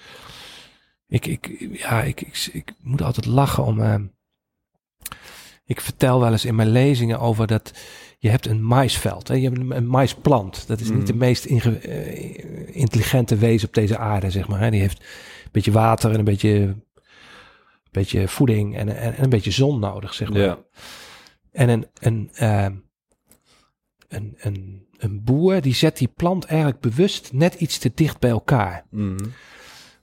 Ik, 1.06 1.26
ik, 1.26 1.68
ja, 1.72 2.02
ik, 2.02 2.20
ik, 2.20 2.48
ik, 2.52 2.74
moet 2.80 3.02
altijd 3.02 3.26
lachen 3.26 3.64
om. 3.64 3.80
Uh, 3.80 3.94
ik 5.64 5.80
vertel 5.80 6.20
wel 6.20 6.32
eens 6.32 6.44
in 6.44 6.54
mijn 6.54 6.68
lezingen 6.68 7.20
over 7.20 7.46
dat 7.46 7.72
je 8.18 8.28
hebt 8.28 8.46
een 8.46 8.64
maisveld. 8.64 9.28
Hè? 9.28 9.34
Je 9.34 9.48
hebt 9.48 9.58
een, 9.58 9.76
een 9.76 9.86
maisplant. 9.86 10.66
Dat 10.66 10.80
is 10.80 10.90
niet 10.90 11.06
de 11.06 11.12
mhm. 11.12 11.22
meest 11.22 11.46
uh, 11.46 12.76
intelligente 12.76 13.36
wezen 13.36 13.68
op 13.68 13.74
deze 13.74 13.98
aarde, 13.98 14.30
zeg 14.30 14.48
maar. 14.48 14.60
Hè? 14.60 14.70
Die 14.70 14.80
heeft 14.80 15.00
een 15.00 15.50
beetje 15.52 15.72
water 15.72 16.10
en 16.10 16.18
een 16.18 16.24
beetje 16.24 16.74
beetje 17.94 18.28
voeding 18.28 18.76
en, 18.76 18.96
en, 18.96 19.22
een 19.22 19.30
beetje 19.30 19.50
zon 19.50 19.78
nodig, 19.78 20.14
zeg 20.14 20.30
maar. 20.30 20.40
Ja. 20.40 20.58
En 21.52 21.68
een, 21.68 21.86
een, 21.94 22.30
uh, 22.40 22.66
een, 24.08 24.34
een, 24.36 24.86
een 24.98 25.24
boer 25.24 25.60
die 25.60 25.74
zet 25.74 25.96
die 25.98 26.08
plant 26.08 26.44
eigenlijk 26.44 26.80
bewust 26.80 27.32
net 27.32 27.54
iets 27.54 27.78
te 27.78 27.92
dicht 27.94 28.18
bij 28.18 28.30
elkaar. 28.30 28.86
Mm. 28.90 29.16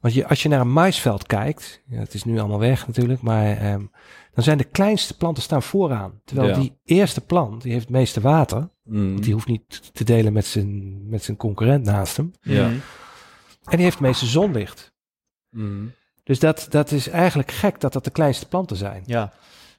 Want 0.02 0.14
je, 0.14 0.28
als 0.28 0.44
je 0.44 0.50
naar 0.50 0.60
een 0.60 0.74
maisveld 0.74 1.26
kijkt, 1.26 1.82
ja, 1.88 2.00
het 2.00 2.14
is 2.14 2.24
nu 2.24 2.40
allemaal 2.40 2.60
weg 2.60 2.88
natuurlijk, 2.88 3.22
maar 3.22 3.74
um, 3.74 3.92
dan 4.34 4.44
zijn 4.44 4.58
de 4.58 4.64
kleinste 4.64 5.18
planten 5.18 5.44
staan 5.44 5.64
vooraan. 5.64 6.22
Terwijl 6.26 6.60
die 6.60 6.80
eerste 6.84 7.22
plant, 7.22 7.62
die 7.62 7.72
heeft 7.72 7.86
het 7.86 7.94
meeste 7.94 8.22
water. 8.22 8.70
Mm. 8.84 9.12
Want 9.12 9.24
die 9.24 9.34
hoeft 9.34 9.48
niet 9.48 9.94
te 9.94 10.04
delen 10.04 10.34
met 10.34 10.46
zijn, 10.46 11.10
met 11.10 11.24
zijn 11.24 11.38
concurrent 11.38 11.86
naast 11.86 12.18
hem. 12.18 12.32
Ja. 12.42 12.66
En 12.66 12.82
die 13.64 13.82
heeft 13.82 13.98
het 13.98 14.08
meeste 14.08 14.26
zonlicht. 14.26 14.94
Mm. 15.50 15.92
Dus 16.24 16.40
dat, 16.40 16.68
dat 16.70 16.92
is 16.92 17.08
eigenlijk 17.08 17.52
gek 17.52 17.80
dat 17.80 17.94
dat 17.94 18.04
de 18.04 18.12
kleinste 18.12 18.48
planten 18.48 18.78
zijn. 18.78 19.04
Ja. 19.06 19.34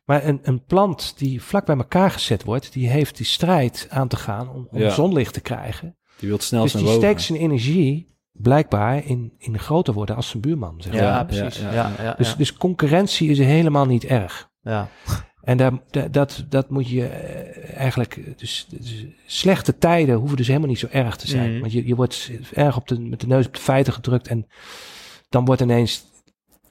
Maar 0.05 0.25
een, 0.25 0.41
een 0.43 0.65
plant 0.65 1.19
die 1.19 1.43
vlak 1.43 1.67
bij 1.67 1.77
elkaar 1.77 2.11
gezet 2.11 2.45
wordt, 2.45 2.73
die 2.73 2.89
heeft 2.89 3.17
die 3.17 3.27
strijd 3.27 3.87
aan 3.91 4.09
te 4.09 4.17
gaan 4.17 4.51
om, 4.51 4.69
om 4.71 4.91
zonlicht 4.91 5.35
te 5.35 5.41
krijgen. 5.41 5.97
Die 6.17 6.29
wil 6.29 6.39
snel 6.39 6.63
dus 6.63 6.73
die 6.73 6.89
steekt 6.89 7.23
zijn 7.23 7.39
energie 7.39 8.12
blijkbaar 8.43 9.07
in, 9.07 9.33
in 9.39 9.59
groter 9.59 9.95
worden 9.95 10.17
als 10.17 10.29
zijn 10.29 10.43
buurman. 10.43 10.75
Zeg 10.79 10.93
maar. 10.93 11.03
Ja, 11.03 11.25
precies. 11.25 11.61
Ja, 11.61 11.93
ja, 12.03 12.15
dus, 12.19 12.37
dus 12.37 12.53
concurrentie 12.53 13.31
is 13.31 13.39
helemaal 13.39 13.87
niet 13.87 14.05
erg. 14.05 14.51
Ja. 14.63 14.89
En 15.43 15.57
daar, 15.57 15.73
dat, 16.11 16.45
dat 16.49 16.71
moet 16.71 16.89
je 16.89 17.07
eh, 17.07 17.79
eigenlijk. 17.79 18.39
Dus, 18.39 18.67
dus, 18.71 19.07
slechte 19.27 19.79
tijden 19.79 20.17
hoeven 20.17 20.37
dus 20.37 20.47
helemaal 20.47 20.69
niet 20.69 20.79
zo 20.79 20.89
erg 20.91 21.17
te 21.17 21.29
zijn. 21.29 21.53
Mm. 21.53 21.61
Want 21.61 21.73
je, 21.73 21.87
je 21.87 21.95
wordt 21.95 22.31
erg 22.55 22.77
op 22.77 22.89
de, 22.89 23.01
met 23.01 23.21
de 23.21 23.27
neus 23.27 23.47
op 23.47 23.55
de 23.55 23.61
feiten 23.61 23.93
gedrukt. 23.93 24.29
En 24.29 24.47
dan 25.29 25.45
wordt 25.45 25.61
ineens 25.61 26.05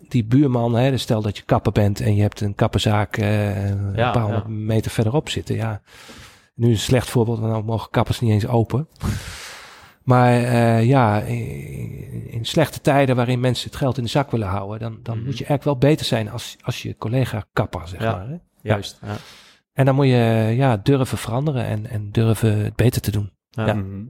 die 0.07 0.25
buurman, 0.25 0.75
hè, 0.75 0.91
dus 0.91 1.01
stel 1.01 1.21
dat 1.21 1.37
je 1.37 1.43
kapper 1.43 1.71
bent 1.71 1.99
en 1.99 2.15
je 2.15 2.21
hebt 2.21 2.41
een 2.41 2.55
kappenzaak 2.55 3.17
uh, 3.17 3.69
een 3.69 3.93
paar 3.93 4.21
honderd 4.21 4.47
meter 4.47 4.91
verderop 4.91 5.29
zitten. 5.29 5.55
Ja, 5.55 5.81
nu 6.55 6.67
is 6.67 6.73
een 6.73 6.79
slecht 6.79 7.09
voorbeeld, 7.09 7.39
want 7.39 7.53
dan 7.53 7.65
mogen 7.65 7.91
kappers 7.91 8.19
niet 8.19 8.31
eens 8.31 8.47
open. 8.47 8.87
Maar 10.03 10.41
uh, 10.41 10.85
ja, 10.85 11.21
in, 11.21 12.27
in, 12.29 12.45
slechte 12.45 12.81
tijden 12.81 13.15
waarin 13.15 13.39
mensen 13.39 13.69
het 13.69 13.77
geld 13.77 13.97
in 13.97 14.03
de 14.03 14.09
zak 14.09 14.31
willen 14.31 14.47
houden, 14.47 14.79
dan, 14.79 14.99
dan 15.03 15.17
mhm. 15.17 15.25
moet 15.25 15.37
je 15.37 15.45
eigenlijk 15.45 15.63
wel 15.63 15.89
beter 15.89 16.05
zijn 16.05 16.29
als, 16.29 16.57
als 16.61 16.81
je 16.81 16.97
collega 16.97 17.45
kapper, 17.53 17.87
zeg 17.87 17.99
maar. 17.99 18.27
Hè? 18.29 18.35
Juist. 18.61 18.99
Ja. 19.01 19.15
En 19.73 19.85
dan 19.85 19.95
moet 19.95 20.05
je 20.05 20.53
ja, 20.55 20.77
durven 20.77 21.17
veranderen 21.17 21.65
en, 21.65 21.89
en 21.89 22.11
durven 22.11 22.57
het 22.63 22.75
beter 22.75 23.01
te 23.01 23.11
doen. 23.11 23.31
Ja. 23.49 23.73
Mhm. 23.73 24.03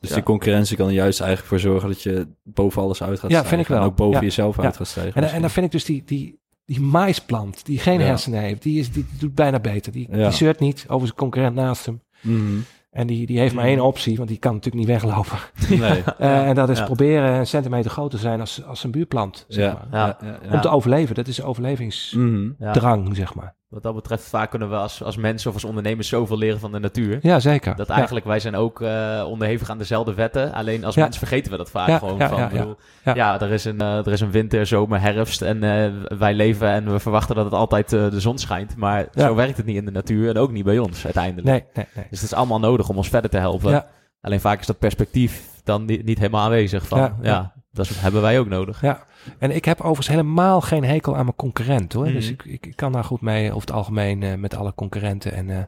Dus 0.00 0.10
die 0.10 0.22
concurrentie 0.22 0.76
kan 0.76 0.86
er 0.86 0.92
juist 0.92 1.20
eigenlijk 1.20 1.50
voor 1.50 1.60
zorgen 1.60 1.88
dat 1.88 2.02
je 2.02 2.28
boven 2.42 2.82
alles 2.82 3.02
uit 3.02 3.18
gaat 3.18 3.30
ja, 3.30 3.44
vind 3.44 3.60
ik 3.60 3.66
wel. 3.66 3.78
En 3.78 3.84
ook 3.84 3.96
boven 3.96 4.20
jezelf 4.20 4.58
uit 4.58 4.76
gaat 4.76 4.86
stijgen. 4.86 5.22
En, 5.22 5.32
en 5.32 5.40
dan 5.40 5.50
vind 5.50 5.66
ik 5.66 5.72
dus 5.72 5.84
die, 5.84 6.02
die, 6.04 6.38
die 6.64 6.80
maisplant, 6.80 7.66
die 7.66 7.78
geen 7.78 8.00
hersenen 8.00 8.40
heeft, 8.40 8.62
die, 8.62 8.78
is, 8.78 8.92
die 8.92 9.06
doet 9.18 9.34
bijna 9.34 9.60
beter. 9.60 9.92
Die, 9.92 10.10
die 10.10 10.30
zeurt 10.30 10.60
niet 10.60 10.84
over 10.88 11.06
zijn 11.06 11.18
concurrent 11.18 11.54
naast 11.54 11.86
hem. 11.86 12.02
Mm 12.20 12.64
En 12.90 13.06
die, 13.06 13.26
die 13.26 13.38
heeft 13.38 13.54
maar 13.54 13.64
één 13.64 13.80
optie, 13.80 14.16
want 14.16 14.28
die 14.28 14.38
kan 14.38 14.54
natuurlijk 14.54 14.86
niet 14.86 15.00
weglopen. 15.02 15.38
Nee. 15.68 16.02
uh, 16.20 16.48
en 16.48 16.54
dat 16.54 16.68
is 16.68 16.82
proberen 16.82 17.32
een 17.32 17.46
centimeter 17.46 17.90
groter 17.90 18.18
te 18.18 18.24
zijn 18.24 18.40
als, 18.40 18.64
als 18.64 18.84
een 18.84 18.90
buurplant. 18.90 19.44
Zeg 19.48 19.76
maar. 19.90 20.16
Om 20.52 20.60
te 20.60 20.68
overleven. 20.68 21.14
Dat 21.14 21.26
is 21.28 21.42
overlevingsdrang, 21.42 23.04
mm 23.04 23.14
zeg 23.14 23.34
maar. 23.34 23.54
Wat 23.70 23.82
dat 23.82 23.94
betreft, 23.94 24.24
vaak 24.24 24.50
kunnen 24.50 24.70
we 24.70 24.76
als, 24.76 25.02
als 25.02 25.16
mensen 25.16 25.48
of 25.48 25.54
als 25.54 25.64
ondernemers 25.64 26.08
zoveel 26.08 26.38
leren 26.38 26.60
van 26.60 26.72
de 26.72 26.78
natuur. 26.78 27.18
Ja, 27.22 27.40
zeker. 27.40 27.76
Dat 27.76 27.88
eigenlijk, 27.88 28.26
wij 28.26 28.40
zijn 28.40 28.56
ook 28.56 28.80
uh, 28.80 29.24
onderhevig 29.26 29.70
aan 29.70 29.78
dezelfde 29.78 30.14
wetten. 30.14 30.52
Alleen 30.52 30.84
als 30.84 30.96
mens 30.96 31.18
vergeten 31.18 31.50
we 31.50 31.56
dat 31.56 31.70
vaak 31.70 31.98
gewoon. 31.98 32.18
van, 32.28 32.48
bedoel, 32.48 32.76
ja, 33.04 33.40
er, 33.40 33.50
is 33.50 33.64
een, 33.64 33.82
uh, 33.82 34.06
er 34.06 34.12
is 34.12 34.20
een 34.20 34.30
winter, 34.30 34.66
zomer, 34.66 35.00
herfst. 35.00 35.42
En 35.42 35.62
uh, 35.62 36.18
wij 36.18 36.34
leven 36.34 36.68
en 36.68 36.92
we 36.92 36.98
verwachten 36.98 37.34
dat 37.34 37.44
het 37.44 37.54
altijd 37.54 37.88
de 37.88 38.20
zon 38.20 38.38
schijnt. 38.38 38.76
Maar 38.76 39.08
zo 39.14 39.34
werkt 39.34 39.56
het 39.56 39.66
niet 39.66 39.76
in 39.76 39.84
de 39.84 39.90
natuur 39.90 40.28
en 40.28 40.36
ook 40.36 40.50
niet 40.50 40.64
bij 40.64 40.78
ons 40.78 41.04
uiteindelijk. 41.04 41.46
Nee, 41.46 41.64
nee, 41.74 41.86
nee. 41.94 42.06
Dus 42.10 42.20
het 42.20 42.30
is 42.30 42.36
allemaal 42.36 42.60
nodig 42.60 42.88
om 42.88 42.96
ons 42.96 43.08
verder 43.08 43.30
te 43.30 43.38
helpen. 43.38 43.84
Alleen 44.20 44.40
vaak 44.40 44.60
is 44.60 44.66
dat 44.66 44.78
perspectief 44.78 45.48
dan 45.64 45.84
niet, 45.84 46.04
niet 46.04 46.18
helemaal 46.18 46.44
aanwezig. 46.44 46.86
Van, 46.86 47.16
ja, 47.22 47.52
dat 47.72 47.88
hebben 47.88 48.22
wij 48.22 48.38
ook 48.38 48.48
nodig. 48.48 48.80
Ja, 48.80 49.06
en 49.38 49.50
ik 49.50 49.64
heb 49.64 49.78
overigens 49.78 50.08
helemaal 50.08 50.60
geen 50.60 50.84
hekel 50.84 51.16
aan 51.16 51.24
mijn 51.24 51.36
concurrent 51.36 51.92
hoor. 51.92 52.06
Dus 52.06 52.24
mhm. 52.24 52.48
ik, 52.48 52.64
ik, 52.66 52.76
kan 52.76 52.92
daar 52.92 53.04
goed 53.04 53.20
mee 53.20 53.48
over 53.48 53.60
het 53.60 53.72
algemeen 53.72 54.22
uh, 54.22 54.34
met 54.34 54.54
alle 54.54 54.74
concurrenten. 54.74 55.32
En, 55.32 55.48
uh, 55.48 55.58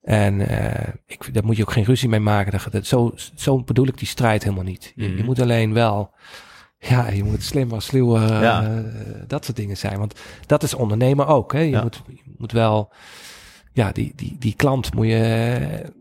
en 0.00 0.40
uh, 0.40 0.94
ik, 1.06 1.34
daar 1.34 1.44
moet 1.44 1.56
je 1.56 1.62
ook 1.62 1.72
geen 1.72 1.84
ruzie 1.84 2.08
mee 2.08 2.20
maken. 2.20 2.52
Dat, 2.52 2.72
dat, 2.72 2.86
zo, 2.86 3.12
zo 3.34 3.62
bedoel 3.62 3.86
ik 3.86 3.98
die 3.98 4.08
strijd 4.08 4.42
helemaal 4.42 4.64
niet. 4.64 4.92
Je, 4.94 5.08
je 5.08 5.14
mhm. 5.14 5.24
moet 5.24 5.40
alleen 5.40 5.72
wel, 5.72 6.14
ja, 6.78 7.10
je 7.10 7.24
moet 7.24 7.42
slim 7.42 7.72
als 7.72 7.84
sluw, 7.84 8.18
ja. 8.18 8.82
dat 9.26 9.44
soort 9.44 9.56
dingen 9.56 9.76
zijn. 9.76 9.98
Want 9.98 10.20
dat 10.46 10.62
is 10.62 10.74
ondernemen 10.74 11.26
ook. 11.26 11.52
Hè? 11.52 11.60
Je, 11.60 11.70
ja. 11.70 11.82
moet, 11.82 12.02
je 12.06 12.34
moet 12.36 12.52
wel, 12.52 12.92
ja, 13.72 13.92
die, 13.92 14.12
die, 14.16 14.36
die 14.38 14.54
klant 14.54 14.94
moet 14.94 15.06
je 15.06 15.92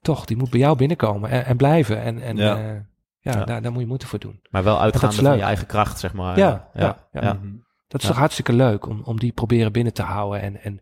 toch, 0.00 0.24
die 0.24 0.36
moet 0.36 0.50
bij 0.50 0.60
jou 0.60 0.76
binnenkomen 0.76 1.30
en, 1.30 1.44
en 1.44 1.56
blijven. 1.56 2.02
En, 2.02 2.22
en 2.22 2.36
ja. 2.36 2.86
Ja, 3.22 3.44
Daar, 3.44 3.62
daar 3.62 3.72
moet 3.72 3.80
je 3.80 3.86
moeten 3.86 4.08
voor 4.08 4.18
doen. 4.18 4.40
Maar 4.50 4.64
wel 4.64 4.80
uitgaande 4.80 5.16
van 5.16 5.36
je 5.36 5.42
eigen 5.42 5.66
kracht, 5.66 5.98
zeg 5.98 6.12
maar. 6.12 6.38
Ja, 6.38 6.68
ja, 6.74 7.08
ja. 7.12 7.32
Mhm. 7.32 7.52
Dat 7.88 8.02
is 8.02 8.06
toch 8.06 8.16
hartstikke 8.16 8.52
leuk 8.52 8.86
om, 8.86 9.00
om 9.04 9.18
die 9.18 9.32
proberen 9.32 9.72
binnen 9.72 9.92
te 9.92 10.02
houden. 10.02 10.40
En, 10.40 10.62
en 10.62 10.80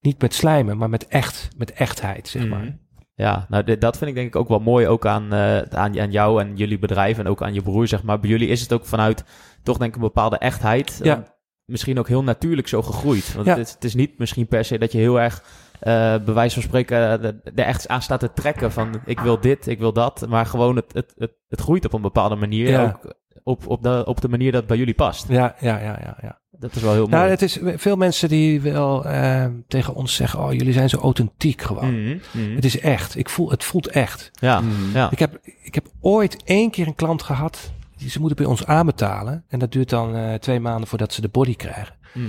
niet 0.00 0.20
met 0.20 0.34
slijmen, 0.34 0.76
maar 0.76 0.90
met 0.90 1.08
echt, 1.08 1.48
met 1.56 1.72
echtheid, 1.72 2.28
zeg 2.28 2.48
maar. 2.48 2.60
Mhm. 2.60 2.72
Ja, 3.14 3.46
nou 3.48 3.78
dat 3.78 3.96
vind 3.96 4.10
ik 4.10 4.16
denk 4.16 4.28
ik 4.28 4.36
ook 4.36 4.48
wel 4.48 4.58
mooi, 4.58 4.86
ook 4.86 5.06
aan, 5.06 5.34
uh, 5.34 5.58
aan, 5.58 6.00
aan 6.00 6.10
jou 6.10 6.42
en 6.42 6.56
jullie 6.56 6.78
bedrijf 6.78 7.18
en 7.18 7.26
ook 7.26 7.42
aan 7.42 7.54
je 7.54 7.62
broer, 7.62 7.88
zeg 7.88 8.02
maar. 8.02 8.20
Bij 8.20 8.30
jullie 8.30 8.48
is 8.48 8.60
het 8.60 8.72
ook 8.72 8.86
vanuit 8.86 9.24
toch 9.62 9.78
denk 9.78 9.90
ik 9.90 9.96
een 9.96 10.02
bepaalde 10.02 10.38
echtheid. 10.38 11.00
Ja. 11.02 11.24
misschien 11.64 11.98
ook 11.98 12.08
heel 12.08 12.22
natuurlijk 12.22 12.68
zo 12.68 12.82
gegroeid. 12.82 13.34
Want 13.34 13.46
ja. 13.46 13.56
het, 13.56 13.72
het, 13.72 13.84
is 13.84 13.94
niet 13.94 14.18
misschien 14.18 14.46
per 14.46 14.64
se 14.64 14.78
dat 14.78 14.92
je 14.92 14.98
heel 14.98 15.20
erg 15.20 15.44
uh, 15.74 15.80
bij 16.24 16.34
wijze 16.34 16.54
van 16.54 16.62
spreken 16.62 16.96
er 16.98 17.64
echt 17.64 17.88
aan 17.88 18.02
staat 18.02 18.20
te 18.20 18.32
trekken 18.32 18.72
van 18.72 19.00
ik 19.04 19.20
wil 19.20 19.40
dit, 19.40 19.66
ik 19.66 19.78
wil 19.78 19.92
dat. 19.92 20.26
Maar 20.28 20.46
gewoon 20.46 20.76
het, 20.76 20.92
het, 20.92 21.14
het, 21.18 21.32
het 21.48 21.60
groeit 21.60 21.84
op 21.84 21.92
een 21.92 22.02
bepaalde 22.02 22.34
manier. 22.34 22.80
Ook 22.82 23.14
op, 23.42 23.66
op, 23.66 23.82
de, 23.82 24.02
op 24.06 24.20
de 24.20 24.28
manier 24.28 24.52
dat 24.52 24.66
bij 24.66 24.76
jullie 24.76 24.94
past. 24.94 25.28
Ja, 25.28 25.54
ja, 25.60 25.78
ja, 25.78 25.98
ja. 26.02 26.16
ja. 26.22 26.38
Dat 26.58 26.74
is 26.74 26.82
wel 26.82 26.92
heel 26.92 27.06
Nou, 27.06 27.18
mooi. 27.20 27.30
het 27.30 27.42
is 27.42 27.58
veel 27.76 27.96
mensen 27.96 28.28
die 28.28 28.60
wel 28.60 29.04
eh, 29.04 29.46
tegen 29.68 29.94
ons 29.94 30.14
zeggen: 30.14 30.40
Oh, 30.40 30.52
jullie 30.52 30.72
zijn 30.72 30.88
zo 30.88 30.98
authentiek 30.98 31.62
gewoon. 31.62 32.02
Mhm, 32.02 32.18
mhm. 32.32 32.54
Het 32.54 32.64
is 32.64 32.80
echt. 32.80 33.16
Ik 33.16 33.28
voel, 33.28 33.50
het 33.50 33.64
voelt 33.64 33.88
echt. 33.88 34.30
Ja, 34.32 34.60
Mhm. 34.60 34.96
ja. 34.96 35.10
Ik 35.10 35.18
heb, 35.18 35.38
ik 35.62 35.74
heb 35.74 35.86
ooit 36.00 36.42
één 36.44 36.70
keer 36.70 36.86
een 36.86 36.94
klant 36.94 37.22
gehad. 37.22 37.72
Die, 37.96 38.10
ze 38.10 38.18
moeten 38.18 38.36
bij 38.36 38.46
ons 38.46 38.66
aanbetalen. 38.66 39.44
En 39.48 39.58
dat 39.58 39.72
duurt 39.72 39.88
dan 39.90 40.16
eh, 40.16 40.34
twee 40.34 40.60
maanden 40.60 40.88
voordat 40.88 41.12
ze 41.12 41.20
de 41.20 41.28
body 41.28 41.56
krijgen. 41.56 41.94
Mhm. 42.14 42.26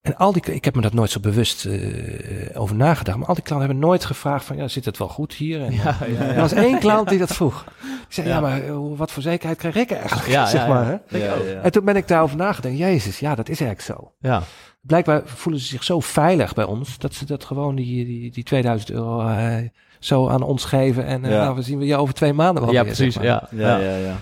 En 0.00 0.16
al 0.16 0.32
die, 0.32 0.42
ik 0.42 0.64
heb 0.64 0.74
me 0.74 0.80
dat 0.80 0.92
nooit 0.92 1.10
zo 1.10 1.20
bewust 1.20 1.64
eh, 1.66 2.60
over 2.60 2.76
nagedacht. 2.76 3.18
Maar 3.18 3.26
al 3.28 3.34
die 3.34 3.42
klanten 3.42 3.68
hebben 3.68 3.86
nooit 3.88 4.04
gevraagd 4.04 4.44
van, 4.44 4.56
ja, 4.56 4.68
zit 4.68 4.84
het 4.84 4.98
wel 4.98 5.08
goed 5.08 5.32
hier? 5.32 5.62
En, 5.64 5.72
Ja, 5.72 5.96
ja, 6.18 6.18
Er 6.20 6.40
was 6.40 6.52
één 6.52 6.78
klant 6.78 7.08
die 7.08 7.18
dat 7.18 7.32
vroeg. 7.34 7.64
Die 7.82 7.90
zei, 8.08 8.28
ja, 8.28 8.34
Ja. 8.34 8.40
maar 8.40 8.62
eh, 8.62 8.76
wat 8.96 9.10
voor 9.10 9.22
zekerheid 9.22 9.58
krijg 9.58 9.74
ik 9.74 9.90
eigenlijk? 9.90 10.28
Ja, 10.28 10.46
zeg 10.56 10.60
ja, 10.60 10.68
maar, 10.68 10.84
ja. 10.84 11.00
hè? 11.08 11.18
Ja, 11.18 11.34
ja. 11.52 11.60
En 11.60 11.72
toen 11.72 11.84
ben 11.84 11.96
ik 11.96 12.08
daarover 12.08 12.36
nagedacht. 12.36 12.76
Jezus, 12.78 13.18
ja, 13.18 13.34
dat 13.34 13.48
is 13.48 13.60
eigenlijk 13.60 14.00
zo. 14.00 14.12
Ja. 14.20 14.42
Blijkbaar 14.80 15.22
voelen 15.24 15.60
ze 15.60 15.66
zich 15.66 15.84
zo 15.84 16.00
veilig 16.00 16.54
bij 16.54 16.64
ons, 16.64 16.98
dat 16.98 17.14
ze 17.14 17.24
dat 17.26 17.44
gewoon 17.44 17.74
die, 17.74 18.04
die, 18.04 18.30
die 18.30 18.44
2000 18.44 18.90
euro 18.90 19.20
eh, 19.28 19.56
zo 19.98 20.28
aan 20.28 20.42
ons 20.42 20.64
geven. 20.64 21.04
En 21.06 21.24
eh, 21.24 21.30
Ja. 21.30 21.42
nou, 21.42 21.54
we 21.56 21.62
zien 21.62 21.78
we 21.78 21.86
je 21.86 21.96
over 21.96 22.14
twee 22.14 22.32
maanden 22.32 22.62
wel 22.64 22.72
ja, 22.72 22.84
weer, 22.84 22.92
precies. 22.94 23.14
zeg 23.14 23.22
maar. 23.22 23.32
Ja, 23.32 23.48
Ja, 23.50 23.78
ja. 23.78 23.90
ja, 23.90 23.96
ja. 23.96 24.14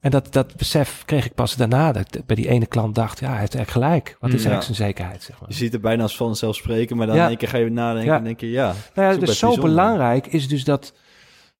En 0.00 0.10
dat, 0.10 0.32
dat 0.32 0.56
besef 0.56 1.02
kreeg 1.06 1.24
ik 1.26 1.34
pas 1.34 1.56
daarna. 1.56 1.92
Dat 1.92 2.14
ik 2.14 2.26
bij 2.26 2.36
die 2.36 2.48
ene 2.48 2.66
klant 2.66 2.94
dacht, 2.94 3.20
ja, 3.20 3.28
hij 3.30 3.38
heeft 3.38 3.54
echt 3.54 3.70
gelijk. 3.70 4.16
Wat 4.20 4.28
is 4.30 4.34
eigenlijk 4.34 4.62
zijn 4.64 4.76
zekerheid, 4.76 5.22
zeg 5.22 5.40
maar. 5.40 5.48
Je 5.48 5.54
ziet 5.54 5.72
het 5.72 5.80
bijna 5.80 6.02
als 6.02 6.16
vanzelfsprekend, 6.16 6.98
maar 6.98 7.06
dan 7.06 7.16
Ja. 7.16 7.22
in 7.22 7.28
één 7.28 7.36
keer 7.38 7.48
ga 7.48 7.56
je 7.58 7.70
nadenken 7.70 8.10
Ja. 8.12 8.16
en 8.18 8.24
denk 8.24 8.40
je, 8.40 8.50
ja. 8.50 8.74
Nou 8.94 9.12
ja, 9.12 9.18
dus 9.20 9.38
zo 9.38 9.46
bijzonder. 9.48 9.60
belangrijk 9.74 10.26
is 10.26 10.48
dus 10.48 10.64
dat, 10.64 10.92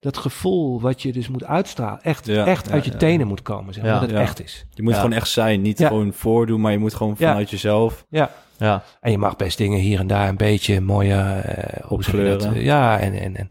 dat 0.00 0.16
gevoel 0.16 0.80
wat 0.80 1.02
je 1.02 1.12
dus 1.12 1.28
moet 1.28 1.44
uitstralen, 1.44 2.02
echt, 2.02 2.26
Ja, 2.26 2.46
echt 2.46 2.66
ja, 2.66 2.72
uit 2.72 2.84
je 2.84 2.90
ja, 2.90 2.96
tenen 2.96 3.18
ja. 3.20 3.26
moet 3.26 3.42
komen, 3.42 3.74
zeg 3.74 3.82
maar, 3.82 3.92
Ja. 3.92 3.98
dat 3.98 4.08
het 4.08 4.18
Ja. 4.18 4.22
echt 4.24 4.42
is. 4.44 4.66
Je 4.70 4.82
moet 4.82 4.92
Ja. 4.92 5.00
gewoon 5.00 5.16
echt 5.16 5.28
zijn, 5.28 5.60
niet 5.62 5.78
Ja. 5.78 5.88
gewoon 5.88 6.12
voordoen, 6.12 6.60
maar 6.60 6.72
je 6.72 6.78
moet 6.78 6.94
gewoon 6.94 7.14
Ja. 7.18 7.28
vanuit 7.28 7.50
jezelf. 7.50 8.04
Ja. 8.08 8.30
Ja. 8.58 8.82
En 9.00 9.10
je 9.10 9.18
mag 9.18 9.36
best 9.36 9.58
dingen 9.58 9.78
hier 9.78 9.98
en 10.00 10.06
daar 10.06 10.28
een 10.28 10.36
beetje 10.36 10.80
mooie? 10.80 11.42
Opkleuren. 11.88 12.62
Ja, 12.62 12.98
en, 12.98 13.12
en, 13.20 13.36
en 13.36 13.48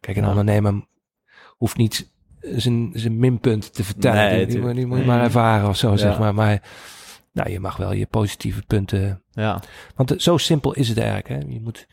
kijk, 0.00 0.16
een 0.16 0.22
Ja. 0.22 0.28
ondernemer 0.28 0.86
hoeft 1.56 1.76
niet 1.76 2.10
zijn, 2.40 2.90
zijn 2.94 3.18
minpunt 3.18 3.74
te 3.74 3.84
vertellen. 3.84 4.30
Nee, 4.30 4.46
die, 4.46 4.60
moet- 4.60 4.74
die 4.74 4.86
moet 4.86 4.98
je 4.98 5.04
maar 5.04 5.22
ervaren 5.22 5.68
of 5.68 5.76
zo, 5.76 5.90
Ja. 5.90 5.96
zeg 5.96 6.18
maar. 6.18 6.34
Maar 6.34 6.62
nou, 7.32 7.50
je 7.50 7.60
mag 7.60 7.76
wel 7.76 7.92
je 7.92 8.06
positieve 8.06 8.62
punten... 8.66 9.22
Ja. 9.30 9.60
Want 9.94 10.10
eh, 10.10 10.18
zo 10.18 10.36
simpel 10.36 10.72
is 10.74 10.88
het 10.88 10.98
eigenlijk. 10.98 11.28
Hè? 11.28 11.38
Je 11.52 11.60
moet, 11.60 11.86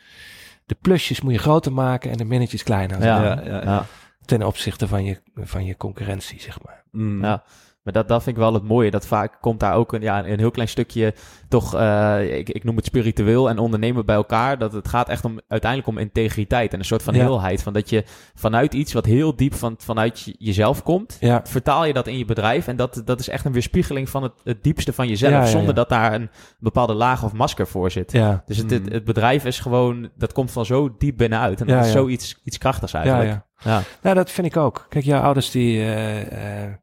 de 0.65 0.75
plusjes 0.81 1.21
moet 1.21 1.33
je 1.33 1.39
groter 1.39 1.73
maken 1.73 2.11
en 2.11 2.17
de 2.17 2.25
minnetjes 2.25 2.63
kleiner. 2.63 3.03
Ja. 3.03 3.23
ja, 3.23 3.41
ja. 3.45 3.61
Ja. 3.63 3.85
Ten 4.25 4.43
opzichte 4.43 4.87
van 4.87 5.03
je, 5.03 5.21
van 5.35 5.65
je 5.65 5.77
concurrentie, 5.77 6.41
zeg 6.41 6.57
maar. 6.63 6.83
Mm. 6.91 7.23
Ja. 7.23 7.43
Maar 7.86 7.93
dat, 7.93 8.07
dat 8.07 8.23
vind 8.23 8.36
ik 8.36 8.41
wel 8.41 8.53
het 8.53 8.63
mooie. 8.63 8.91
Dat 8.91 9.07
vaak 9.07 9.38
komt 9.41 9.59
daar 9.59 9.73
ook 9.73 9.93
een, 9.93 10.01
ja, 10.01 10.25
een 10.27 10.39
heel 10.39 10.51
klein 10.51 10.69
stukje 10.69 11.13
toch, 11.49 11.75
eh, 11.75 12.38
ik, 12.38 12.49
ik 12.49 12.63
noem 12.63 12.75
het 12.75 12.86
spiritueel 12.86 13.49
en 13.49 13.57
ondernemen 13.57 14.05
bij 14.05 14.15
elkaar. 14.15 14.57
Dat 14.57 14.73
het 14.73 14.88
gaat 14.88 15.09
echt 15.09 15.25
om 15.25 15.39
uiteindelijk 15.47 15.91
om 15.91 15.97
integriteit 15.97 16.73
en 16.73 16.79
een 16.79 16.86
soort 16.86 17.03
van 17.03 17.13
Ja. 17.13 17.19
heelheid. 17.23 17.63
Van 17.63 17.73
dat 17.73 17.89
je 17.89 18.03
vanuit 18.36 18.73
iets 18.73 18.93
wat 18.93 19.05
heel 19.05 19.36
diep 19.36 19.53
van, 19.53 19.75
vanuit 19.77 20.19
je- 20.19 20.36
jezelf 20.38 20.83
komt, 20.83 21.17
Ja, 21.19 21.41
vertaal 21.43 21.86
je 21.86 21.93
dat 21.93 22.07
in 22.07 22.17
je 22.17 22.25
bedrijf. 22.25 22.67
En 22.67 22.75
dat, 22.75 23.01
dat 23.05 23.19
is 23.19 23.29
echt 23.29 23.45
een 23.45 23.51
weerspiegeling 23.51 24.09
van 24.09 24.23
het, 24.23 24.33
het 24.43 24.63
diepste 24.63 24.93
van 24.93 25.07
jezelf. 25.07 25.31
Ja, 25.33 25.45
zonder 25.45 25.73
dat 25.73 25.89
daar 25.89 26.13
een 26.13 26.29
bepaalde 26.59 26.93
laag 26.93 27.23
of 27.23 27.33
masker 27.33 27.67
voor 27.67 27.91
zit. 27.91 28.11
Dus 28.45 28.57
het, 28.57 28.71
het, 28.71 28.86
Mm. 28.86 28.91
het 28.91 29.03
bedrijf 29.03 29.45
is 29.45 29.59
gewoon, 29.59 30.09
dat 30.17 30.33
komt 30.33 30.51
van 30.51 30.65
zo 30.65 30.95
diep 30.97 31.17
binnenuit. 31.17 31.61
En 31.61 31.67
dat 31.67 31.86
is 31.86 31.91
zoiets 31.91 32.41
iets 32.43 32.57
krachtigs 32.57 32.93
eigenlijk. 32.93 33.29
ja. 33.29 33.45
Ja. 33.63 33.81
Nou, 34.01 34.15
dat 34.15 34.31
vind 34.31 34.47
ik 34.47 34.57
ook. 34.57 34.86
Kijk, 34.89 35.05
jouw 35.05 35.21
ouders 35.21 35.51
die, 35.51 35.79
eh, 35.79 36.63
eh, 36.65 36.73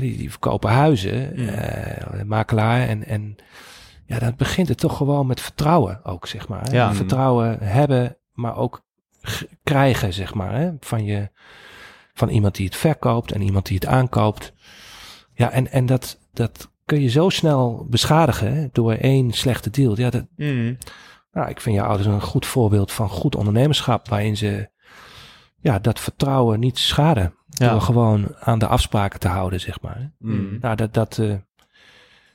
die, 0.00 0.16
die 0.16 0.30
verkopen 0.30 0.70
huizen, 0.70 1.36
eh, 1.36 2.22
makelaar. 2.22 2.88
En, 2.88 3.06
en 3.06 3.36
ja, 4.06 4.18
dan 4.18 4.34
begint 4.36 4.68
het 4.68 4.78
toch 4.78 4.96
gewoon 4.96 5.26
met 5.26 5.40
vertrouwen 5.40 6.04
ook, 6.04 6.26
zeg 6.26 6.48
maar. 6.48 6.72
Ja. 6.72 6.94
Vertrouwen 6.94 7.58
hebben, 7.60 8.16
maar 8.32 8.56
ook 8.56 8.84
krijgen, 9.62 10.12
zeg 10.12 10.34
maar. 10.34 10.54
Hè? 10.54 10.70
Van, 10.80 11.04
je, 11.04 11.30
van 12.14 12.28
iemand 12.28 12.54
die 12.54 12.66
het 12.66 12.76
verkoopt 12.76 13.32
en 13.32 13.40
iemand 13.42 13.66
die 13.66 13.76
het 13.76 13.86
aankoopt. 13.86 14.52
Ja, 15.34 15.50
en, 15.50 15.70
en 15.70 15.86
dat, 15.86 16.18
dat 16.32 16.70
kun 16.84 17.00
je 17.00 17.08
zo 17.08 17.28
snel 17.28 17.86
beschadigen 17.90 18.54
hè, 18.54 18.68
door 18.72 18.92
één 18.92 19.32
slechte 19.32 19.70
deal. 19.70 19.98
Ja, 19.98 20.10
dat, 20.10 20.24
Mm. 20.36 20.76
nou, 21.32 21.48
ik 21.48 21.60
vind 21.60 21.76
jouw 21.76 21.86
ouders 21.86 22.08
een 22.08 22.20
goed 22.22 22.46
voorbeeld 22.46 22.92
van 22.92 23.08
goed 23.08 23.36
ondernemerschap, 23.36 24.08
waarin 24.08 24.36
ze 24.36 24.70
ja, 25.62 25.78
dat 25.78 26.00
vertrouwen 26.00 26.60
niet 26.60 26.78
schaden. 26.78 27.34
Ja. 27.48 27.70
Door 27.70 27.80
gewoon 27.80 28.34
aan 28.40 28.58
de 28.58 28.66
afspraken 28.66 29.20
te 29.20 29.28
houden, 29.28 29.60
zeg 29.60 29.80
maar. 29.80 30.12
Mm. 30.18 30.58
Nou, 30.60 30.76
dat, 30.76 30.94
dat 30.94 31.18
eh, 31.18 31.34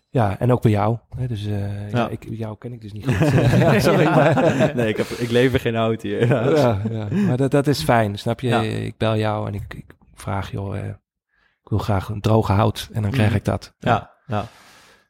ja, 0.10 0.40
en 0.40 0.52
ook 0.52 0.62
bij 0.62 0.72
jou. 0.72 0.98
Hè, 1.16 1.28
dus 1.28 1.46
eh, 1.46 1.92
ja. 1.92 2.08
Ik, 2.10 2.26
jou 2.30 2.58
ken 2.58 2.74
ik 2.74 2.82
dus 2.82 2.92
niet 2.94 3.06
goed. 3.08 3.32
ja, 3.60 3.80
sorry, 3.80 4.04
maar, 4.06 4.72
Nee, 4.76 4.88
ik, 4.88 4.98
heb, 4.98 5.08
ik 5.08 5.30
lever 5.30 5.60
geen 5.60 5.76
hout 5.76 6.02
hier. 6.02 6.28
ja, 6.28 6.82
ja, 6.90 7.08
maar 7.10 7.38
dat, 7.38 7.52
dat 7.52 7.68
is 7.68 7.84
fijn, 7.84 8.18
snap 8.20 8.40
je? 8.40 8.48
Ja. 8.48 8.62
Ik 8.62 8.98
bel 8.98 9.16
jou 9.18 9.48
en 9.48 9.54
ik, 9.54 9.74
ik 9.74 9.86
vraag, 10.16 10.52
joh, 10.52 10.78
eh, 10.78 10.86
ik 11.64 11.70
wil 11.70 11.78
graag 11.80 12.10
een 12.10 12.22
droge 12.22 12.52
hout 12.52 12.90
en 12.94 13.02
dan 13.02 13.12
krijg 13.12 13.30
Mm. 13.30 13.36
ik 13.36 13.46
dat. 13.46 13.74
Ja. 13.80 14.12
Ja. 14.28 14.40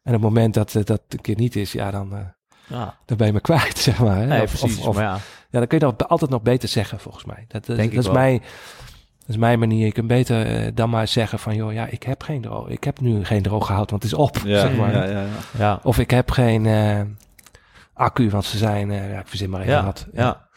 En 0.03 0.15
op 0.15 0.21
het 0.21 0.31
moment 0.31 0.53
dat 0.53 0.71
dat 0.83 1.01
een 1.07 1.21
keer 1.21 1.35
niet 1.37 1.55
is, 1.55 1.71
ja, 1.71 1.91
dan, 1.91 2.13
eh, 2.15 2.19
ja. 2.67 2.97
dan 3.05 3.17
ben 3.17 3.27
je 3.27 3.33
me 3.33 3.39
kwijt, 3.41 3.77
zeg 3.87 3.99
maar. 3.99 4.17
Hè? 4.17 4.25
Nee, 4.25 4.41
Of- 4.41 4.59
precies. 4.59 4.79
Of, 4.79 4.87
of, 4.87 4.95
maar 4.95 5.03
ja. 5.03 5.17
Ja, 5.59 5.67
dan 5.67 5.79
kun 5.79 5.87
je 5.87 5.95
dat 5.97 6.09
altijd 6.09 6.31
nog 6.31 6.41
beter 6.41 6.69
zeggen, 6.69 6.99
volgens 6.99 7.25
mij. 7.25 7.45
Dat, 7.47 7.65
dat, 7.65 7.75
Denk 7.75 7.89
ik 7.89 7.95
dat 7.95 8.03
is 8.05 8.09
wel. 8.11 8.19
mijn, 8.21 8.39
dat 9.19 9.29
is 9.29 9.37
mijn 9.37 9.59
manier. 9.59 9.85
Je 9.85 9.91
kunt 9.91 10.07
beter 10.07 10.45
eh, 10.45 10.71
dan 10.73 10.89
maar 10.89 11.07
zeggen 11.07 11.39
van, 11.39 11.55
joh, 11.55 11.73
ja, 11.73 11.85
ik 11.85 12.03
heb 12.03 12.23
geen 12.23 12.41
droog, 12.41 12.67
ik 12.67 12.83
heb 12.83 12.99
nu 12.99 13.25
geen 13.25 13.41
droog 13.41 13.65
gehouden, 13.65 13.89
want 13.99 14.03
het 14.03 14.11
is 14.11 14.17
op, 14.17 14.37
Ja, 14.45 14.59
zeg 14.59 14.75
maar. 14.75 14.91
ja, 14.93 15.03
ja, 15.03 15.21
ja. 15.21 15.27
Ja. 15.57 15.79
Of 15.83 15.99
ik 15.99 16.11
heb 16.11 16.31
geen 16.31 16.65
eh, 16.65 17.01
accu, 17.93 18.29
want 18.29 18.45
ze 18.45 18.57
zijn, 18.57 18.91
eh, 18.91 19.11
ja, 19.11 19.19
ik 19.19 19.27
verzin 19.27 19.49
maar 19.49 19.61
even 19.61 19.73
Ja. 19.73 19.83
wat. 19.83 20.07
Ja. 20.13 20.47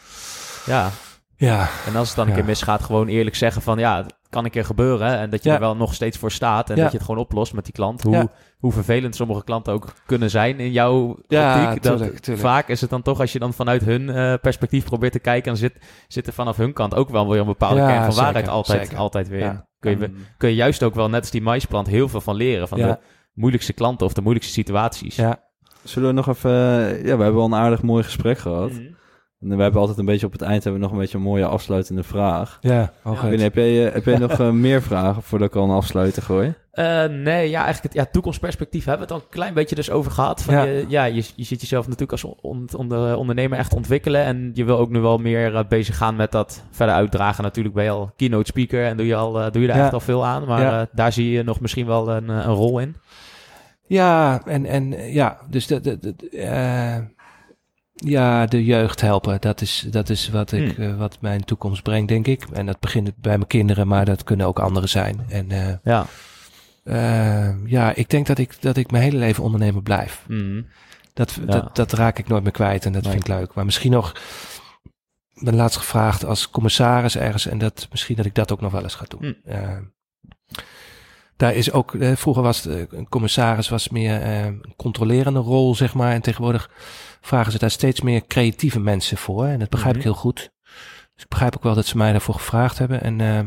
Ja. 0.67 0.91
Ja, 1.37 1.69
En 1.87 1.97
als 1.97 2.07
het 2.09 2.17
dan 2.17 2.25
een 2.27 2.31
Ja. 2.33 2.37
keer 2.39 2.49
misgaat, 2.49 2.83
gewoon 2.83 3.09
eerlijk 3.09 3.37
zeggen 3.37 3.63
van 3.63 3.79
ja, 3.79 4.07
kan 4.31 4.45
een 4.45 4.51
keer 4.51 4.65
gebeuren. 4.65 5.07
hè, 5.09 5.17
En 5.17 5.31
dat 5.31 5.43
je 5.43 5.49
Ja. 5.49 5.55
er 5.55 5.61
wel 5.61 5.77
nog 5.77 5.95
steeds 5.95 6.19
voor 6.19 6.31
staat. 6.31 6.71
En 6.71 6.77
Ja. 6.77 6.83
dat 6.83 6.91
je 6.93 6.97
het 6.99 7.07
gewoon 7.07 7.21
oplost 7.21 7.53
met 7.55 7.65
die 7.65 7.73
klant. 7.73 8.03
Hoe, 8.03 8.15
Ja. 8.15 8.29
hoe 8.59 8.73
vervelend 8.73 9.15
sommige 9.17 9.45
klanten 9.45 9.73
ook 9.73 9.93
kunnen 10.07 10.31
zijn 10.31 10.59
in 10.61 10.73
jouw 10.73 11.19
Ja, 11.29 11.65
optiek. 11.67 11.83
Dat, 11.83 11.97
tuurlijk, 11.99 12.19
tuurlijk. 12.19 12.47
Vaak 12.47 12.69
is 12.69 12.81
het 12.81 12.91
dan 12.91 13.03
toch, 13.03 13.21
als 13.21 13.33
je 13.33 13.39
dan 13.39 13.53
vanuit 13.53 13.85
hun 13.85 14.11
eh, 14.11 14.35
perspectief 14.43 14.85
probeert 14.85 15.13
te 15.13 15.19
kijken, 15.19 15.45
dan 15.49 15.57
zit, 15.57 15.73
zit 16.09 16.27
er 16.27 16.33
vanaf 16.33 16.57
hun 16.57 16.73
kant 16.73 16.95
ook 16.95 17.09
wel 17.11 17.29
weer 17.29 17.41
een 17.41 17.47
bepaalde 17.47 17.81
Ja, 17.81 17.87
kern 17.87 18.03
van 18.03 18.13
zeker, 18.13 18.25
waarheid 18.25 18.49
altijd, 18.49 18.83
zeker. 18.83 18.99
altijd 18.99 19.29
weer. 19.29 19.65
Kun, 19.79 19.99
je, 19.99 20.11
kun 20.37 20.49
je 20.49 20.55
juist 20.55 20.83
ook 20.83 20.95
wel, 20.95 21.09
net 21.09 21.21
als 21.21 21.31
die 21.31 21.43
maisplant, 21.43 21.87
heel 21.87 22.09
veel 22.09 22.21
van 22.21 22.35
leren. 22.37 22.69
Van 22.69 22.79
Ja. 22.79 22.87
de 22.87 22.99
moeilijkste 23.35 23.73
klanten 23.73 24.07
of 24.07 24.13
de 24.13 24.21
moeilijkste 24.23 24.53
situaties. 24.55 25.17
ja, 25.17 25.49
Zullen 25.83 26.09
we 26.09 26.15
nog 26.15 26.29
even... 26.29 26.51
Ja, 27.07 27.17
we 27.17 27.23
hebben 27.23 27.41
al 27.41 27.45
een 27.47 27.55
aardig 27.55 27.83
mooi 27.83 28.03
gesprek 28.03 28.39
gehad. 28.39 28.71
Mhm. 28.73 28.83
En 29.41 29.57
we 29.57 29.63
hebben 29.63 29.81
altijd 29.81 29.99
een 29.99 30.05
beetje 30.05 30.27
op 30.27 30.33
het 30.33 30.43
eind 30.43 30.65
hebben 30.65 30.81
we 30.81 30.87
nog 30.87 30.95
een 30.97 31.03
beetje 31.03 31.19
een 31.19 31.25
mooie 31.25 31.45
afsluitende 31.47 32.03
vraag. 32.03 32.59
ja, 32.61 32.93
oh, 33.05 33.23
heb 33.23 33.55
jij, 33.55 33.87
eh, 33.87 33.93
heb 33.95 34.05
jij 34.05 34.19
nog 34.19 34.31
eh, 34.41 34.51
meer 34.51 34.83
vragen 34.83 35.23
voordat 35.23 35.49
ik 35.49 35.55
al 35.57 35.65
een 35.65 35.71
afsluiter 35.77 36.23
gooi? 36.23 36.55
Eh, 36.71 37.05
nee, 37.05 37.51
ja, 37.51 37.65
eigenlijk 37.65 37.83
het 37.83 37.93
ja, 38.05 38.11
toekomstperspectief 38.13 38.85
hebben 38.85 39.07
we 39.09 39.13
het 39.13 39.23
al 39.23 39.27
een 39.29 39.35
klein 39.35 39.55
beetje 39.55 39.75
dus 39.75 39.91
over 39.91 40.11
gehad. 40.13 40.43
Van 40.43 40.55
Ja. 40.55 40.63
Je, 40.63 40.85
ja, 40.89 41.05
je, 41.05 41.23
je 41.37 41.45
ziet 41.45 41.61
jezelf 41.61 41.85
natuurlijk 41.85 42.13
als 42.13 42.25
on- 42.41 42.69
onder- 42.77 43.17
ondernemer 43.17 43.59
echt 43.59 43.75
ontwikkelen. 43.75 44.25
En 44.25 44.51
je 44.55 44.65
wil 44.65 44.79
ook 44.79 44.91
nu 44.91 45.01
wel 45.01 45.19
meer 45.19 45.55
eh, 45.57 45.65
bezig 45.69 45.97
gaan 45.97 46.17
met 46.17 46.33
dat 46.33 46.65
verder 46.71 46.95
uitdragen. 46.95 47.43
Natuurlijk 47.45 47.75
ben 47.75 47.85
je 47.85 47.91
al 47.91 48.13
keynote 48.17 48.47
speaker 48.51 48.85
en 48.85 48.97
doe 48.97 49.07
je, 49.07 49.15
al, 49.17 49.33
doe 49.33 49.61
je 49.63 49.67
daar 49.69 49.77
Ja. 49.77 49.85
echt 49.85 49.93
al 49.93 50.01
veel 50.01 50.27
aan. 50.27 50.47
Maar 50.47 50.61
Ja. 50.63 50.81
eh, 50.81 50.87
daar 50.93 51.13
zie 51.13 51.31
je 51.31 51.43
nog 51.43 51.61
misschien 51.61 51.87
wel 51.87 52.11
een, 52.11 52.29
een 52.29 52.55
rol 52.55 52.79
in. 52.79 52.97
Ja, 53.87 54.41
en, 54.47 54.67
en 54.67 55.13
ja, 55.13 55.39
dus 55.49 55.67
de, 55.67 55.81
de, 55.81 55.99
de, 55.99 56.29
eh, 56.39 56.97
ja, 58.07 58.47
de 58.47 58.65
jeugd 58.65 59.01
helpen, 59.01 59.41
dat 59.41 59.61
is, 59.61 59.87
dat 59.91 60.09
is 60.09 60.29
wat, 60.29 60.53
ik, 60.53 60.75
Hmm. 60.77 60.85
eh, 60.85 60.97
wat 60.99 61.17
mijn 61.21 61.45
toekomst 61.45 61.83
brengt, 61.83 62.09
denk 62.09 62.27
ik. 62.27 62.45
En 62.53 62.67
dat 62.67 62.81
begint 62.81 63.17
bij 63.17 63.37
mijn 63.37 63.47
kinderen, 63.49 63.89
maar 63.89 64.05
dat 64.05 64.25
kunnen 64.25 64.47
ook 64.47 64.59
anderen 64.59 64.89
zijn. 64.89 65.25
En 65.29 65.51
eh, 65.51 65.75
Ja. 65.85 66.07
eh, 66.85 67.67
ja, 67.67 67.95
ik 67.95 68.09
denk 68.11 68.27
dat 68.27 68.39
ik, 68.39 68.63
dat 68.63 68.77
ik 68.77 68.91
mijn 68.91 69.03
hele 69.03 69.17
leven 69.19 69.43
ondernemer 69.45 69.83
blijf. 69.83 70.25
Mhm. 70.29 70.63
Dat, 71.15 71.33
Ja. 71.41 71.47
dat, 71.47 71.77
dat 71.77 71.93
raak 71.93 72.19
ik 72.19 72.29
nooit 72.29 72.43
meer 72.43 72.53
kwijt 72.53 72.85
en 72.85 72.93
dat 72.93 73.03
Nee. 73.03 73.13
vind 73.13 73.29
ik 73.29 73.35
leuk. 73.35 73.55
Maar 73.55 73.65
misschien 73.65 73.93
nog, 73.93 74.13
ik 75.35 75.45
ben 75.45 75.55
laatst 75.57 75.79
gevraagd 75.79 76.25
als 76.25 76.51
commissaris 76.51 77.17
ergens 77.17 77.47
en 77.47 77.59
dat, 77.59 77.87
misschien 77.91 78.17
dat 78.17 78.27
ik 78.27 78.35
dat 78.35 78.53
ook 78.53 78.61
nog 78.61 78.73
wel 78.73 78.83
eens 78.83 78.95
ga 78.95 79.05
doen. 79.09 79.37
Hmm. 79.45 79.93
Daar 81.37 81.55
is 81.55 81.73
ook, 81.73 81.95
eh, 81.95 82.17
vroeger 82.17 82.43
was 82.43 82.67
eh, 82.67 82.83
een 82.91 83.09
commissaris 83.09 83.69
was 83.69 83.89
meer 83.89 84.21
eh, 84.23 84.45
een 84.45 84.75
controlerende 84.77 85.39
rol, 85.39 85.75
zeg 85.75 85.95
maar. 85.95 86.13
En 86.13 86.21
tegenwoordig 86.21 86.71
vragen 87.21 87.53
ze 87.53 87.59
daar 87.59 87.71
steeds 87.71 88.01
meer 88.01 88.27
creatieve 88.27 88.81
mensen 88.81 89.17
voor. 89.17 89.47
En 89.47 89.59
dat 89.59 89.69
begrijp 89.69 89.95
Mhm. 89.95 89.99
ik 90.07 90.11
heel 90.13 90.21
goed. 90.21 90.51
Dus 91.15 91.23
ik 91.23 91.29
begrijp 91.29 91.57
ook 91.57 91.63
wel 91.63 91.75
dat 91.75 91.87
ze 91.87 91.97
mij 91.97 92.13
daarvoor 92.13 92.35
gevraagd 92.35 92.79
hebben. 92.79 93.03
En, 93.03 93.21
eh, 93.21 93.41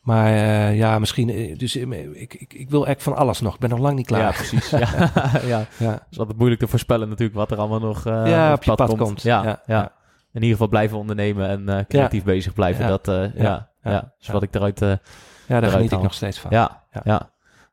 maar 0.00 0.26
eh, 0.32 0.76
ja, 0.76 0.98
misschien, 0.98 1.30
eh, 1.30 1.58
dus 1.58 1.76
ik, 1.76 2.34
ik, 2.34 2.52
ik 2.54 2.70
wil 2.70 2.86
echt 2.86 3.02
van 3.02 3.16
alles 3.16 3.40
nog. 3.40 3.54
Ik 3.54 3.60
ben 3.60 3.70
nog 3.70 3.78
lang 3.78 3.96
niet 3.96 4.06
klaar. 4.06 4.20
Ja, 4.20 4.30
precies. 4.30 4.70
ja. 4.84 4.88
ja. 5.52 5.64
Ja. 5.76 5.90
Het 5.92 6.06
is 6.10 6.18
altijd 6.18 6.38
moeilijk 6.38 6.60
te 6.60 6.68
voorspellen 6.68 7.08
natuurlijk 7.08 7.38
wat 7.38 7.50
er 7.50 7.58
allemaal 7.58 7.80
nog 7.80 8.06
eh, 8.06 8.26
Ja, 8.26 8.52
op 8.52 8.62
je 8.62 8.74
pad 8.74 8.96
komt. 8.96 9.22
Ja, 9.22 9.42
Ja, 9.42 9.48
ja, 9.48 9.60
ja. 9.66 9.92
In 10.32 10.40
ieder 10.42 10.50
geval 10.50 10.68
blijven 10.68 10.98
ondernemen 10.98 11.48
en 11.68 11.86
creatief 11.88 12.22
bezig 12.24 12.52
blijven. 12.54 12.88
Dat, 12.88 13.06
ja, 13.06 13.30
ja, 13.34 13.68
ja. 13.82 14.12
Dus 14.18 14.28
wat 14.28 14.42
ik 14.42 14.54
eruit... 14.54 14.78
Ja, 14.80 15.60
daar 15.60 15.70
geniet 15.70 15.92
ik 15.92 16.02
nog 16.02 16.14
steeds 16.14 16.38
van. 16.38 16.50
Ja, 16.50 16.84
Ja. 17.04 17.30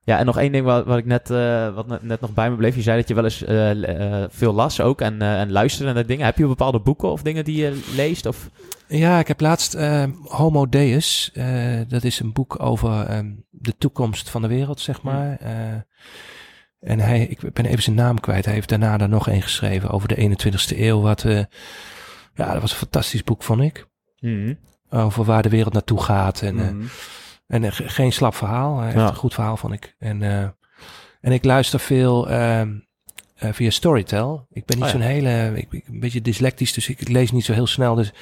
Ja. 0.07 0.17
En 0.17 0.25
nog 0.25 0.37
één 0.37 0.51
ding 0.51 0.65
wat, 0.65 0.85
wat 0.85 0.97
ik 0.97 1.05
net, 1.05 1.29
uh, 1.29 1.73
wat 1.73 2.01
net 2.01 2.21
nog 2.21 2.33
bij 2.33 2.49
me 2.49 2.55
bleef. 2.55 2.75
Je 2.75 2.81
zei 2.81 2.97
dat 2.97 3.07
je 3.07 3.13
wel 3.13 3.23
eens 3.23 3.43
uh, 3.43 4.23
veel 4.29 4.53
las 4.53 4.81
ook 4.81 5.01
en, 5.01 5.21
en 5.21 5.51
luisterde 5.51 5.93
naar 5.93 6.05
dingen. 6.05 6.25
Heb 6.25 6.37
je 6.37 6.47
bepaalde 6.47 6.79
boeken 6.79 7.11
of 7.11 7.21
dingen 7.21 7.45
die 7.45 7.57
je 7.57 7.83
leest? 7.95 8.25
Of? 8.25 8.49
Ja, 8.87 9.19
ik 9.19 9.27
heb 9.27 9.41
laatst 9.41 9.77
Homo 10.23 10.69
Deus. 10.69 11.31
dat 11.87 12.03
is 12.03 12.19
een 12.19 12.33
boek 12.33 12.63
over 12.63 13.17
um, 13.17 13.45
de 13.49 13.77
toekomst 13.77 14.29
van 14.29 14.41
de 14.41 14.47
wereld, 14.47 14.79
zeg 14.79 14.99
hmm. 14.99 15.11
maar. 15.11 15.37
en 16.79 16.99
hij, 16.99 17.25
ik 17.25 17.53
ben 17.53 17.65
even 17.65 17.83
zijn 17.83 17.95
naam 17.95 18.19
kwijt. 18.19 18.45
Hij 18.45 18.53
heeft 18.53 18.69
daarna 18.69 18.99
er 18.99 19.09
nog 19.09 19.29
één 19.29 19.41
geschreven 19.41 19.89
over 19.89 20.07
de 20.07 20.37
21ste 20.37 20.77
eeuw. 20.77 21.01
Wat, 21.01 21.25
ja, 22.37 22.51
dat 22.51 22.61
was 22.61 22.71
een 22.71 22.77
fantastisch 22.77 23.23
boek, 23.23 23.43
vond 23.43 23.61
ik. 23.61 23.87
Mm. 24.19 24.57
Over 24.89 25.23
waar 25.23 25.41
de 25.41 25.49
wereld 25.49 25.73
naartoe 25.73 26.03
gaat. 26.03 26.41
En, 26.41 26.55
mm. 26.55 26.87
En 27.47 27.63
uh, 27.63 27.71
geen 27.73 28.13
slap 28.13 28.35
verhaal. 28.35 28.77
Hij 28.77 28.91
heeft 28.91 29.09
een 29.09 29.15
goed 29.15 29.33
verhaal, 29.33 29.57
vond 29.57 29.73
ik. 29.73 29.95
En, 29.99 30.21
uh, 30.21 30.41
en 31.21 31.31
ik 31.31 31.43
luister 31.43 31.79
veel 31.79 32.31
uh, 32.31 32.61
via 33.35 33.69
Storytel. 33.69 34.47
Ik 34.49 34.65
ben 34.65 34.77
niet 34.77 34.85
oh, 34.85 34.91
zo'n 34.91 35.01
hele... 35.01 35.51
Ik 35.55 35.69
ben 35.69 35.81
een 35.87 35.99
beetje 35.99 36.21
dyslectisch, 36.21 36.73
dus 36.73 36.89
ik 36.89 37.07
lees 37.07 37.31
niet 37.31 37.45
zo 37.45 37.53
heel 37.53 37.67
snel. 37.67 37.95
Dus 37.95 38.13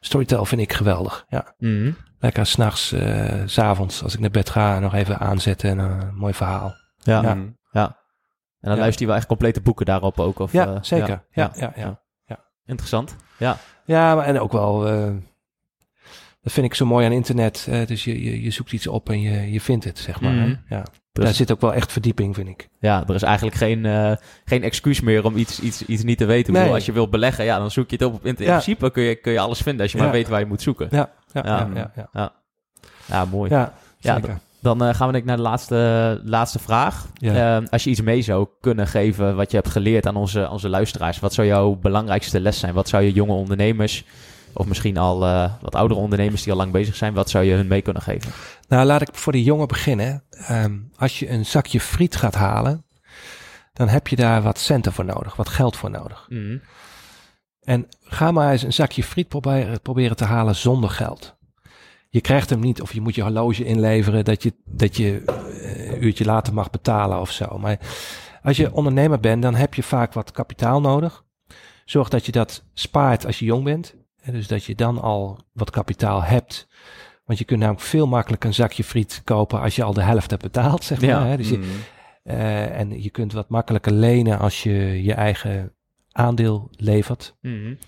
Storytel 0.00 0.44
vind 0.44 0.60
ik 0.60 0.72
geweldig. 0.72 1.24
Ja. 1.28 1.54
Mm. 1.58 1.96
Lekker 2.18 2.46
s'nachts, 2.46 2.92
uh, 2.92 3.42
s'avonds, 3.44 4.02
als 4.02 4.14
ik 4.14 4.20
naar 4.20 4.30
bed 4.30 4.50
ga, 4.50 4.78
nog 4.78 4.94
even 4.94 5.18
aanzetten. 5.18 5.70
En 5.70 5.78
een 5.78 6.14
mooi 6.14 6.34
verhaal. 6.34 6.74
Ja. 6.96 7.22
ja. 7.22 7.34
Mhm. 7.34 7.48
ja. 7.70 7.86
En 8.60 8.68
dan 8.68 8.74
ja. 8.74 8.80
luister 8.80 9.00
je 9.00 9.06
wel 9.06 9.16
echt 9.16 9.26
complete 9.26 9.60
boeken 9.60 9.86
daarop 9.86 10.20
ook? 10.20 10.38
Of, 10.38 10.52
ja, 10.52 10.82
zeker. 10.82 11.24
Ja, 11.30 11.50
ja, 11.54 11.72
ja. 11.76 12.02
ja, 12.24 12.44
Interessant. 12.64 13.16
Ja. 13.36 13.56
Ja, 13.84 14.14
maar 14.14 14.24
en 14.24 14.40
ook 14.40 14.52
wel 14.52 14.86
dat 16.40 16.52
vind 16.52 16.66
ik 16.66 16.74
zo 16.74 16.86
mooi 16.86 17.06
aan 17.06 17.12
internet. 17.12 17.66
Uh, 17.68 17.86
dus 17.86 18.04
je, 18.04 18.24
je, 18.24 18.42
je, 18.42 18.50
zoekt 18.50 18.72
iets 18.72 18.86
op 18.86 19.08
en 19.08 19.20
je, 19.20 19.52
je 19.52 19.60
vindt 19.60 19.84
het, 19.84 19.98
zeg 19.98 20.20
maar. 20.20 20.32
Mm. 20.32 20.60
Ja. 20.68 20.82
Dus, 21.12 21.24
Daar 21.24 21.34
zit 21.34 21.52
ook 21.52 21.60
wel 21.60 21.74
echt 21.74 21.92
verdieping, 21.92 22.34
vind 22.34 22.48
ik. 22.48 22.68
Ja, 22.80 23.04
er 23.06 23.14
is 23.14 23.22
eigenlijk 23.22 23.56
geen, 23.56 23.84
uh, 23.84 24.12
geen 24.44 24.62
excuus 24.62 25.00
meer 25.00 25.24
om 25.24 25.36
iets, 25.36 25.60
iets, 25.60 25.84
iets 25.84 26.02
niet 26.02 26.18
te 26.18 26.24
weten. 26.24 26.52
Nee. 26.52 26.62
Bedoel, 26.62 26.76
als 26.76 26.86
je 26.86 26.92
wilt 26.92 27.10
beleggen, 27.10 27.44
ja, 27.44 27.58
dan 27.58 27.70
zoek 27.70 27.90
je 27.90 27.96
het 27.96 28.04
op 28.04 28.12
internet. 28.12 28.38
In 28.38 28.46
principe 28.46 28.90
kun 28.90 29.02
je, 29.02 29.14
kun 29.14 29.32
je 29.32 29.40
alles 29.40 29.60
vinden 29.60 29.82
als 29.82 29.92
je 29.92 29.98
maar 29.98 30.10
weet 30.10 30.28
waar 30.28 30.40
je 30.40 30.46
moet 30.46 30.62
zoeken. 30.62 30.88
Ja, 30.90 31.10
ja, 31.32 31.42
ja. 31.44 31.68
ja, 31.74 32.08
ja. 32.12 32.32
ja. 33.06 33.24
mooi. 33.24 33.50
Ja, 33.50 33.74
zeker. 33.98 34.38
Dan 34.60 34.82
uh, 34.82 34.94
gaan 34.94 35.12
we 35.12 35.22
naar 35.24 35.36
de 35.36 35.42
laatste, 35.42 36.20
laatste 36.24 36.58
vraag. 36.58 37.06
Uh, 37.20 37.58
als 37.70 37.84
je 37.84 37.90
iets 37.90 38.00
mee 38.00 38.22
zou 38.22 38.48
kunnen 38.60 38.86
geven 38.86 39.36
wat 39.36 39.50
je 39.50 39.56
hebt 39.56 39.70
geleerd 39.70 40.06
aan 40.06 40.16
onze, 40.16 40.50
onze 40.50 40.68
luisteraars, 40.68 41.20
wat 41.20 41.34
zou 41.34 41.46
jouw 41.46 41.74
belangrijkste 41.74 42.40
les 42.40 42.58
zijn? 42.58 42.74
Wat 42.74 42.88
zou 42.88 43.02
je 43.02 43.12
jonge 43.12 43.32
ondernemers 43.32 44.04
of 44.52 44.66
misschien 44.66 44.96
al 44.96 45.26
uh, 45.26 45.52
wat 45.60 45.74
oudere 45.74 46.00
ondernemers 46.00 46.42
die 46.42 46.52
al 46.52 46.58
lang 46.58 46.72
bezig 46.72 46.96
zijn. 46.96 47.14
Wat 47.14 47.30
zou 47.30 47.44
je 47.44 47.54
hun 47.54 47.66
mee 47.66 47.82
kunnen 47.82 48.02
geven? 48.02 48.32
Nou, 48.68 48.86
laat 48.86 49.00
ik 49.00 49.08
voor 49.12 49.32
die 49.32 49.44
jongen 49.44 49.68
beginnen. 49.68 50.24
Um, 50.50 50.90
als 50.96 51.18
je 51.18 51.30
een 51.30 51.46
zakje 51.46 51.80
friet 51.80 52.16
gaat 52.16 52.34
halen, 52.34 52.84
dan 53.72 53.88
heb 53.88 54.08
je 54.08 54.16
daar 54.16 54.42
wat 54.42 54.58
centen 54.58 54.92
voor 54.92 55.04
nodig, 55.04 55.36
wat 55.36 55.48
geld 55.48 55.76
voor 55.76 55.90
nodig. 55.90 56.26
Mm. 56.28 56.60
En 57.62 57.86
ga 58.02 58.30
maar 58.30 58.52
eens 58.52 58.62
een 58.62 58.72
zakje 58.72 59.02
friet 59.02 59.28
proberen, 59.28 59.80
proberen 59.80 60.16
te 60.16 60.24
halen 60.24 60.56
zonder 60.56 60.90
geld. 60.90 61.36
Je 62.10 62.20
krijgt 62.20 62.50
hem 62.50 62.60
niet 62.60 62.82
of 62.82 62.92
je 62.92 63.00
moet 63.00 63.14
je 63.14 63.22
horloge 63.22 63.64
inleveren 63.64 64.24
dat 64.24 64.42
je, 64.42 64.54
dat 64.64 64.96
je 64.96 65.22
uh, 65.26 65.90
een 65.90 66.04
uurtje 66.04 66.24
later 66.24 66.54
mag 66.54 66.70
betalen 66.70 67.20
of 67.20 67.30
zo. 67.30 67.58
Maar 67.58 67.78
als 68.42 68.56
je 68.56 68.72
ondernemer 68.72 69.20
bent, 69.20 69.42
dan 69.42 69.54
heb 69.54 69.74
je 69.74 69.82
vaak 69.82 70.12
wat 70.12 70.30
kapitaal 70.30 70.80
nodig. 70.80 71.24
Zorg 71.84 72.08
dat 72.08 72.26
je 72.26 72.32
dat 72.32 72.64
spaart 72.74 73.26
als 73.26 73.38
je 73.38 73.44
jong 73.44 73.64
bent 73.64 73.94
dus 74.32 74.46
dat 74.46 74.64
je 74.64 74.74
dan 74.74 75.00
al 75.00 75.38
wat 75.52 75.70
kapitaal 75.70 76.22
hebt. 76.22 76.68
Want 77.24 77.38
je 77.38 77.44
kunt 77.44 77.60
namelijk 77.60 77.84
veel 77.84 78.06
makkelijker 78.06 78.48
een 78.48 78.54
zakje 78.54 78.84
friet 78.84 79.20
kopen 79.24 79.60
als 79.60 79.76
je 79.76 79.82
al 79.82 79.92
de 79.92 80.02
helft 80.02 80.30
hebt 80.30 80.42
betaald, 80.42 80.84
zeg 80.84 81.00
maar. 81.00 81.26
Hè? 81.26 81.36
Dus 81.36 81.48
je, 81.48 81.56
mm. 81.56 81.64
uh, 82.24 82.78
en 82.78 83.02
je 83.02 83.10
kunt 83.10 83.32
wat 83.32 83.48
makkelijker 83.48 83.92
lenen 83.92 84.38
als 84.38 84.62
je 84.62 85.02
je 85.02 85.14
eigen 85.14 85.74
aandeel 86.12 86.68
levert. 86.70 87.36
Mm. 87.40 87.78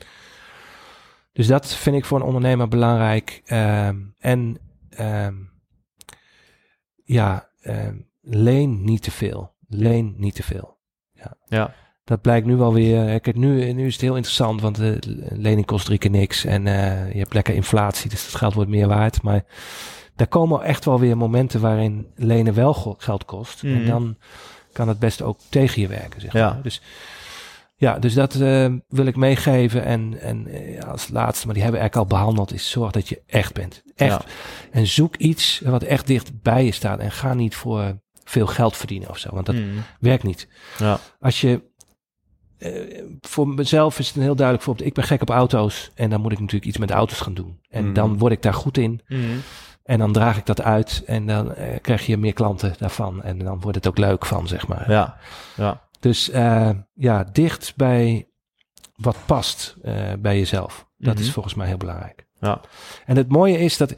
Dus 1.32 1.46
dat 1.46 1.74
vind 1.74 1.96
ik 1.96 2.04
voor 2.04 2.18
een 2.20 2.26
ondernemer 2.26 2.68
belangrijk. 2.68 3.42
Uh, 3.46 3.88
en 4.18 4.58
uh, 5.00 5.28
ja, 7.04 7.50
ehm, 7.60 7.96
leen 8.20 8.84
niet 8.84 9.02
te 9.02 9.10
veel. 9.10 9.54
Leen 9.68 10.14
niet 10.16 10.34
te 10.34 10.42
veel. 10.42 10.78
Ja. 11.12 11.36
ja 11.46 11.74
dat 12.10 12.20
blijkt 12.20 12.46
nu 12.46 12.56
wel 12.56 12.72
weer. 12.72 13.20
Kijk, 13.20 13.36
nu, 13.36 13.72
nu 13.72 13.86
is 13.86 13.92
het 13.92 14.02
heel 14.02 14.14
interessant, 14.16 14.60
want 14.60 14.76
de 14.76 14.98
lening 15.28 15.66
kost 15.66 15.84
drie 15.84 15.98
keer 15.98 16.10
niks. 16.10 16.44
En 16.44 16.66
uh, 16.66 17.12
je 17.12 17.18
hebt 17.18 17.34
lekker 17.34 17.54
inflatie, 17.54 18.10
dus 18.10 18.26
het 18.26 18.34
geld 18.34 18.54
wordt 18.54 18.70
meer 18.70 18.88
waard. 18.88 19.22
Maar 19.22 19.44
daar 20.16 20.26
komen 20.26 20.62
echt 20.62 20.84
wel 20.84 21.00
weer 21.00 21.16
momenten 21.16 21.60
waarin 21.60 22.06
lenen 22.16 22.54
wel 22.54 22.96
geld 22.98 23.24
kost. 23.24 23.62
En 23.62 23.78
mhm. 23.78 23.86
dan 23.86 24.16
kan 24.72 24.88
het 24.88 24.98
best 24.98 25.22
ook 25.22 25.38
tegen 25.48 25.82
je 25.82 25.88
werken, 25.88 26.20
zeg 26.20 26.32
maar. 26.32 26.62
Dus 26.62 26.82
ja, 27.76 27.98
dus 27.98 28.14
dat 28.14 28.34
uh, 28.34 28.74
wil 28.88 29.06
ik 29.06 29.16
meegeven. 29.16 29.84
En, 29.84 30.20
en 30.20 30.46
uh, 30.48 30.82
als 30.82 31.08
laatste, 31.08 31.46
maar 31.46 31.54
die 31.54 31.62
hebben 31.62 31.80
we 31.80 31.88
eigenlijk 31.88 31.96
al 31.96 32.18
behandeld, 32.18 32.52
is 32.52 32.70
zorg 32.70 32.92
dat 32.92 33.08
je 33.08 33.22
echt 33.26 33.54
bent. 33.54 33.82
Echt. 33.96 34.24
En 34.70 34.86
zoek 34.86 35.16
iets 35.16 35.60
wat 35.64 35.82
echt 35.82 36.06
dicht 36.06 36.42
bij 36.42 36.64
je 36.64 36.72
staat. 36.72 36.98
En 36.98 37.10
ga 37.10 37.34
niet 37.34 37.54
voor 37.54 38.00
veel 38.24 38.46
geld 38.46 38.76
verdienen 38.76 39.08
of 39.08 39.18
zo, 39.18 39.28
want 39.32 39.46
dat 39.46 39.54
mhm. 39.54 39.78
werkt 40.00 40.22
niet. 40.22 40.48
Ja. 40.78 40.98
Als 41.20 41.40
je 41.40 41.68
uh, 42.60 43.02
voor 43.20 43.48
mezelf 43.48 43.98
is 43.98 44.06
het 44.06 44.16
een 44.16 44.22
heel 44.22 44.34
duidelijk 44.34 44.66
voorbeeld. 44.66 44.88
Ik 44.88 44.94
ben 44.94 45.04
gek 45.04 45.22
op 45.22 45.30
auto's 45.30 45.90
en 45.94 46.10
dan 46.10 46.20
moet 46.20 46.32
ik 46.32 46.38
natuurlijk 46.38 46.66
iets 46.66 46.78
met 46.78 46.90
auto's 46.90 47.20
gaan 47.20 47.34
doen. 47.34 47.60
En 47.68 47.86
mm. 47.86 47.92
dan 47.92 48.18
word 48.18 48.32
ik 48.32 48.42
daar 48.42 48.54
goed 48.54 48.78
in. 48.78 49.00
Mm. 49.08 49.40
En 49.82 49.98
dan 49.98 50.12
draag 50.12 50.36
ik 50.36 50.46
dat 50.46 50.62
uit 50.62 51.02
en 51.06 51.26
dan 51.26 51.46
uh, 51.46 51.54
krijg 51.80 52.06
je 52.06 52.16
meer 52.16 52.32
klanten 52.32 52.74
daarvan. 52.78 53.22
En 53.22 53.38
dan 53.38 53.60
wordt 53.60 53.76
het 53.76 53.88
ook 53.88 53.98
leuk 53.98 54.26
van, 54.26 54.48
zeg 54.48 54.68
maar. 54.68 54.90
Ja, 54.90 55.16
ja. 55.56 55.88
Dus 56.00 56.30
uh, 56.30 56.70
ja, 56.94 57.24
dicht 57.32 57.72
bij 57.76 58.28
wat 58.96 59.16
past 59.26 59.76
bij 60.18 60.38
jezelf. 60.38 60.76
Dat 60.76 60.86
mm 60.96 61.06
-hmm. 61.08 61.18
is 61.18 61.24
mhm. 61.24 61.32
volgens 61.32 61.54
mij 61.54 61.66
heel 61.66 61.76
belangrijk. 61.76 62.26
Ja. 62.40 62.60
En 63.06 63.16
het 63.16 63.28
mooie 63.28 63.58
is 63.58 63.76
dat 63.76 63.90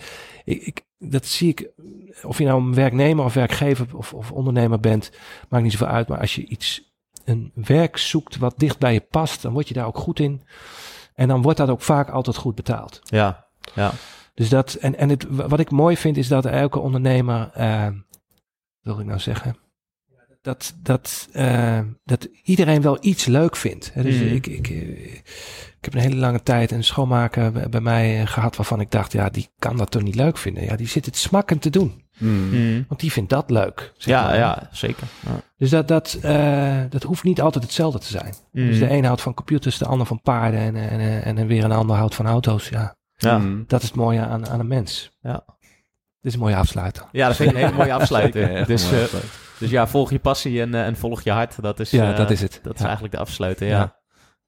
ik, 0.45 0.63
ik, 0.63 0.87
dat 0.99 1.27
zie 1.27 1.49
ik, 1.49 1.71
of 2.23 2.39
je 2.39 2.45
nou 2.45 2.63
een 2.63 2.75
werknemer 2.75 3.25
of 3.25 3.35
werkgever 3.35 3.97
of, 3.97 4.15
of 4.15 4.33
ondernemer 4.33 4.81
bent, 4.81 5.11
maakt 5.49 5.63
niet 5.63 5.73
zoveel 5.73 5.87
uit. 5.87 6.09
Maar 6.09 6.21
als 6.21 6.35
je 6.35 6.47
iets 6.47 6.92
een 7.25 7.53
werk 7.55 7.97
zoekt 7.97 8.37
wat 8.37 8.55
dicht 8.57 8.79
bij 8.79 8.93
je 8.93 9.01
past, 9.01 9.43
dan 9.43 9.53
word 9.53 9.69
je 9.69 9.75
daar 9.75 9.87
ook 9.87 9.99
goed 9.99 10.19
in. 10.21 10.43
En 11.15 11.29
dan 11.29 11.43
wordt 11.43 11.59
dat 11.59 11.69
ook 11.69 11.83
vaak 11.83 12.09
altijd 12.11 12.37
goed 12.37 12.55
betaald. 12.55 13.01
Ja, 13.03 13.47
ja. 13.75 13.93
Dus 14.35 14.49
dat, 14.49 14.75
en, 14.75 14.99
en 14.99 15.09
het, 15.09 15.27
wat 15.29 15.61
ik 15.61 15.71
mooi 15.71 15.97
vind, 15.97 16.17
is 16.17 16.29
dat 16.29 16.47
elke 16.47 16.79
ondernemer, 16.79 17.51
uh, 17.59 17.87
wil 18.81 19.01
ik 19.01 19.07
nou 19.07 19.19
zeggen, 19.19 19.57
dat, 20.43 20.75
dat, 20.83 21.29
uh, 21.33 21.81
dat 22.05 22.29
iedereen 22.43 22.83
wel 22.83 22.99
iets 23.01 23.25
leuk 23.25 23.57
vindt. 23.57 23.93
Dus 23.95 24.17
mm. 24.17 24.27
ik, 24.27 24.47
ik, 24.47 24.69
ik 24.69 25.25
heb 25.81 25.95
een 25.95 26.01
hele 26.01 26.17
lange 26.17 26.43
tijd 26.43 26.71
een 26.71 26.85
schoonmaker 26.85 27.69
bij 27.69 27.81
mij 27.81 28.27
gehad 28.27 28.57
waarvan 28.57 28.81
ik 28.81 28.91
dacht, 28.91 29.13
ja, 29.13 29.31
die 29.31 29.49
kan 29.59 29.77
dat 29.77 29.91
toch 29.91 30.03
niet 30.03 30.15
leuk 30.15 30.39
vinden. 30.39 30.65
Ja, 30.65 30.77
die 30.77 30.89
zit 30.89 31.07
het 31.07 31.17
smakkend 31.17 31.63
te 31.63 31.71
doen. 31.71 32.05
Mm. 32.23 32.49
mm. 32.51 32.85
Want 32.89 33.01
die 33.01 33.13
vindt 33.13 33.31
dat 33.31 33.51
leuk. 33.51 33.93
ja, 33.97 34.23
maar. 34.23 34.37
ja, 34.37 34.69
zeker. 34.73 35.07
Ja. 35.21 35.41
Dus 35.57 35.71
dat, 35.71 35.89
dat, 35.89 36.19
uh, 36.25 36.81
dat 36.89 37.03
hoeft 37.03 37.25
niet 37.25 37.41
altijd 37.41 37.65
hetzelfde 37.65 37.99
te 37.99 38.07
zijn. 38.07 38.35
Mm. 38.53 38.67
Dus 38.67 38.79
de 38.79 38.91
een 38.91 39.05
houdt 39.05 39.21
van 39.21 39.35
computers, 39.35 39.79
de 39.79 39.87
ander 39.87 40.07
van 40.07 40.21
paarden 40.21 40.61
en, 40.61 40.77
en, 40.77 41.23
en, 41.23 41.39
en 41.39 41.47
weer 41.47 41.65
een 41.65 41.73
ander 41.73 41.97
houdt 41.97 42.15
van 42.15 42.27
auto's. 42.27 42.69
Ja, 42.69 42.97
ja. 43.17 43.39
Mm. 43.39 43.65
dat 43.67 43.83
is 43.83 43.89
het 43.89 43.97
mooie 43.97 44.21
aan, 44.21 44.49
aan 44.49 44.61
een 44.61 44.67
mens. 44.67 45.19
Ja. 45.23 45.45
Dit 46.21 46.33
is 46.33 46.35
een 46.35 46.45
mooie 46.45 46.57
afsluiter. 46.57 47.05
Ja, 47.13 47.27
dat 47.27 47.37
vind 47.37 47.51
ik 47.51 47.57
een 47.57 47.63
hele 47.63 47.77
mooie 47.77 47.93
afsluiter. 48.01 48.67
dus, 48.67 48.93
uh, 48.93 48.99
dus 49.59 49.71
ja, 49.71 49.87
volg 49.87 50.11
je 50.11 50.19
passie 50.19 50.61
en, 50.61 50.69
uh, 50.69 50.87
en 50.87 50.97
volg 50.97 51.23
je 51.23 51.31
hart. 51.31 51.63
Dat 51.63 51.81
is, 51.81 51.91
ja, 51.91 52.13
dat 52.13 52.31
is 52.31 52.41
het. 52.41 52.61
Dat 52.63 52.75
is 52.75 52.83
eigenlijk 52.83 53.15
de 53.15 53.21
afsluiter, 53.21 53.67
ja. 53.67 54.01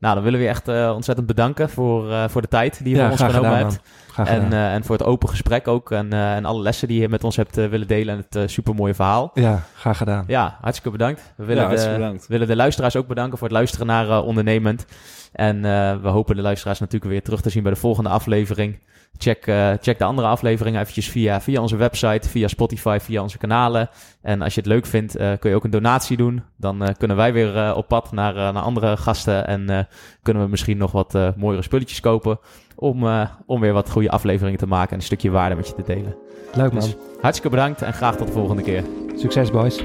Nou, 0.04 0.16
dan 0.16 0.24
willen 0.24 0.38
we 0.38 0.44
je 0.44 0.50
echt 0.50 0.68
uh, 0.68 0.92
ontzettend 0.94 1.26
bedanken 1.26 1.70
voor, 1.70 2.10
uh, 2.10 2.24
voor 2.28 2.42
de 2.42 2.48
tijd 2.48 2.84
die 2.84 2.94
je 2.94 3.00
ja, 3.00 3.10
ons 3.10 3.22
genomen 3.22 3.50
gedaan, 3.50 3.56
hebt. 3.56 3.80
En, 4.28 4.52
uh, 4.52 4.74
en 4.74 4.84
voor 4.84 4.96
het 4.96 5.06
open 5.06 5.28
gesprek 5.28 5.68
ook. 5.68 5.90
En, 5.90 6.12
en 6.12 6.44
alle 6.44 6.62
lessen 6.62 6.88
die 6.88 7.00
je 7.00 7.08
met 7.08 7.24
ons 7.24 7.36
hebt 7.36 7.56
willen 7.56 7.86
delen. 7.86 8.14
En 8.14 8.24
het 8.28 8.50
supermooie 8.50 8.94
verhaal. 8.94 9.30
Ja, 9.34 9.62
graag 9.76 9.96
gedaan. 9.96 10.24
Ja, 10.26 10.58
hartstikke 10.60 10.90
bedankt. 10.98 11.32
We 11.36 11.44
willen, 11.44 11.70
ja, 11.70 11.76
de, 11.76 11.92
bedankt. 11.92 12.26
willen 12.26 12.46
de 12.46 12.56
luisteraars 12.56 12.96
ook 12.96 13.06
bedanken 13.06 13.38
voor 13.38 13.46
het 13.46 13.56
luisteren 13.56 13.86
naar 13.86 14.22
Ondernemend. 14.22 14.86
En 15.32 15.62
we 16.02 16.08
hopen 16.08 16.36
de 16.36 16.42
luisteraars 16.42 16.80
natuurlijk 16.80 17.10
weer 17.10 17.22
terug 17.22 17.40
te 17.40 17.50
zien 17.50 17.62
bij 17.62 17.72
de 17.72 17.78
volgende 17.78 18.10
aflevering. 18.10 18.78
Check, 19.18 19.46
uh, 19.46 19.70
check 19.80 19.98
de 19.98 20.04
andere 20.04 20.28
afleveringen 20.28 20.80
eventjes 20.80 21.08
via, 21.08 21.40
via 21.40 21.60
onze 21.60 21.76
website, 21.76 22.28
via 22.28 22.48
Spotify, 22.48 22.98
via 23.00 23.22
onze 23.22 23.38
kanalen. 23.38 23.88
En 24.22 24.42
als 24.42 24.54
je 24.54 24.60
het 24.60 24.68
leuk 24.68 24.86
vindt, 24.86 25.20
uh, 25.20 25.32
kun 25.38 25.50
je 25.50 25.56
ook 25.56 25.64
een 25.64 25.70
donatie 25.70 26.16
doen. 26.16 26.42
Dan 26.56 26.82
uh, 26.82 26.88
kunnen 26.98 27.16
wij 27.16 27.32
weer 27.32 27.74
op 27.74 27.88
pad 27.88 28.12
naar, 28.12 28.34
naar 28.34 28.62
andere 28.62 28.96
gasten. 28.96 29.46
En 29.46 29.88
kunnen 30.22 30.42
we 30.42 30.48
misschien 30.48 30.76
nog 30.76 30.92
wat 30.92 31.18
mooiere 31.36 31.62
spulletjes 31.62 32.00
kopen. 32.00 32.38
Om, 32.76 33.28
om 33.46 33.60
weer 33.60 33.72
wat 33.72 33.90
goede 33.90 34.10
afleveringen 34.10 34.58
te 34.58 34.66
maken 34.66 34.90
en 34.90 34.96
een 34.96 35.02
stukje 35.02 35.30
waarde 35.30 35.54
met 35.54 35.66
je 35.66 35.74
te 35.74 35.82
delen. 35.86 36.16
Leuk 36.54 36.72
man. 36.72 36.80
Dus 36.80 36.96
hartstikke 37.20 37.56
bedankt 37.56 37.82
en 37.82 37.92
graag 37.92 38.16
tot 38.16 38.26
de 38.26 38.32
volgende 38.32 38.62
keer. 38.62 38.84
Succes 39.16 39.50
boys. 39.50 39.84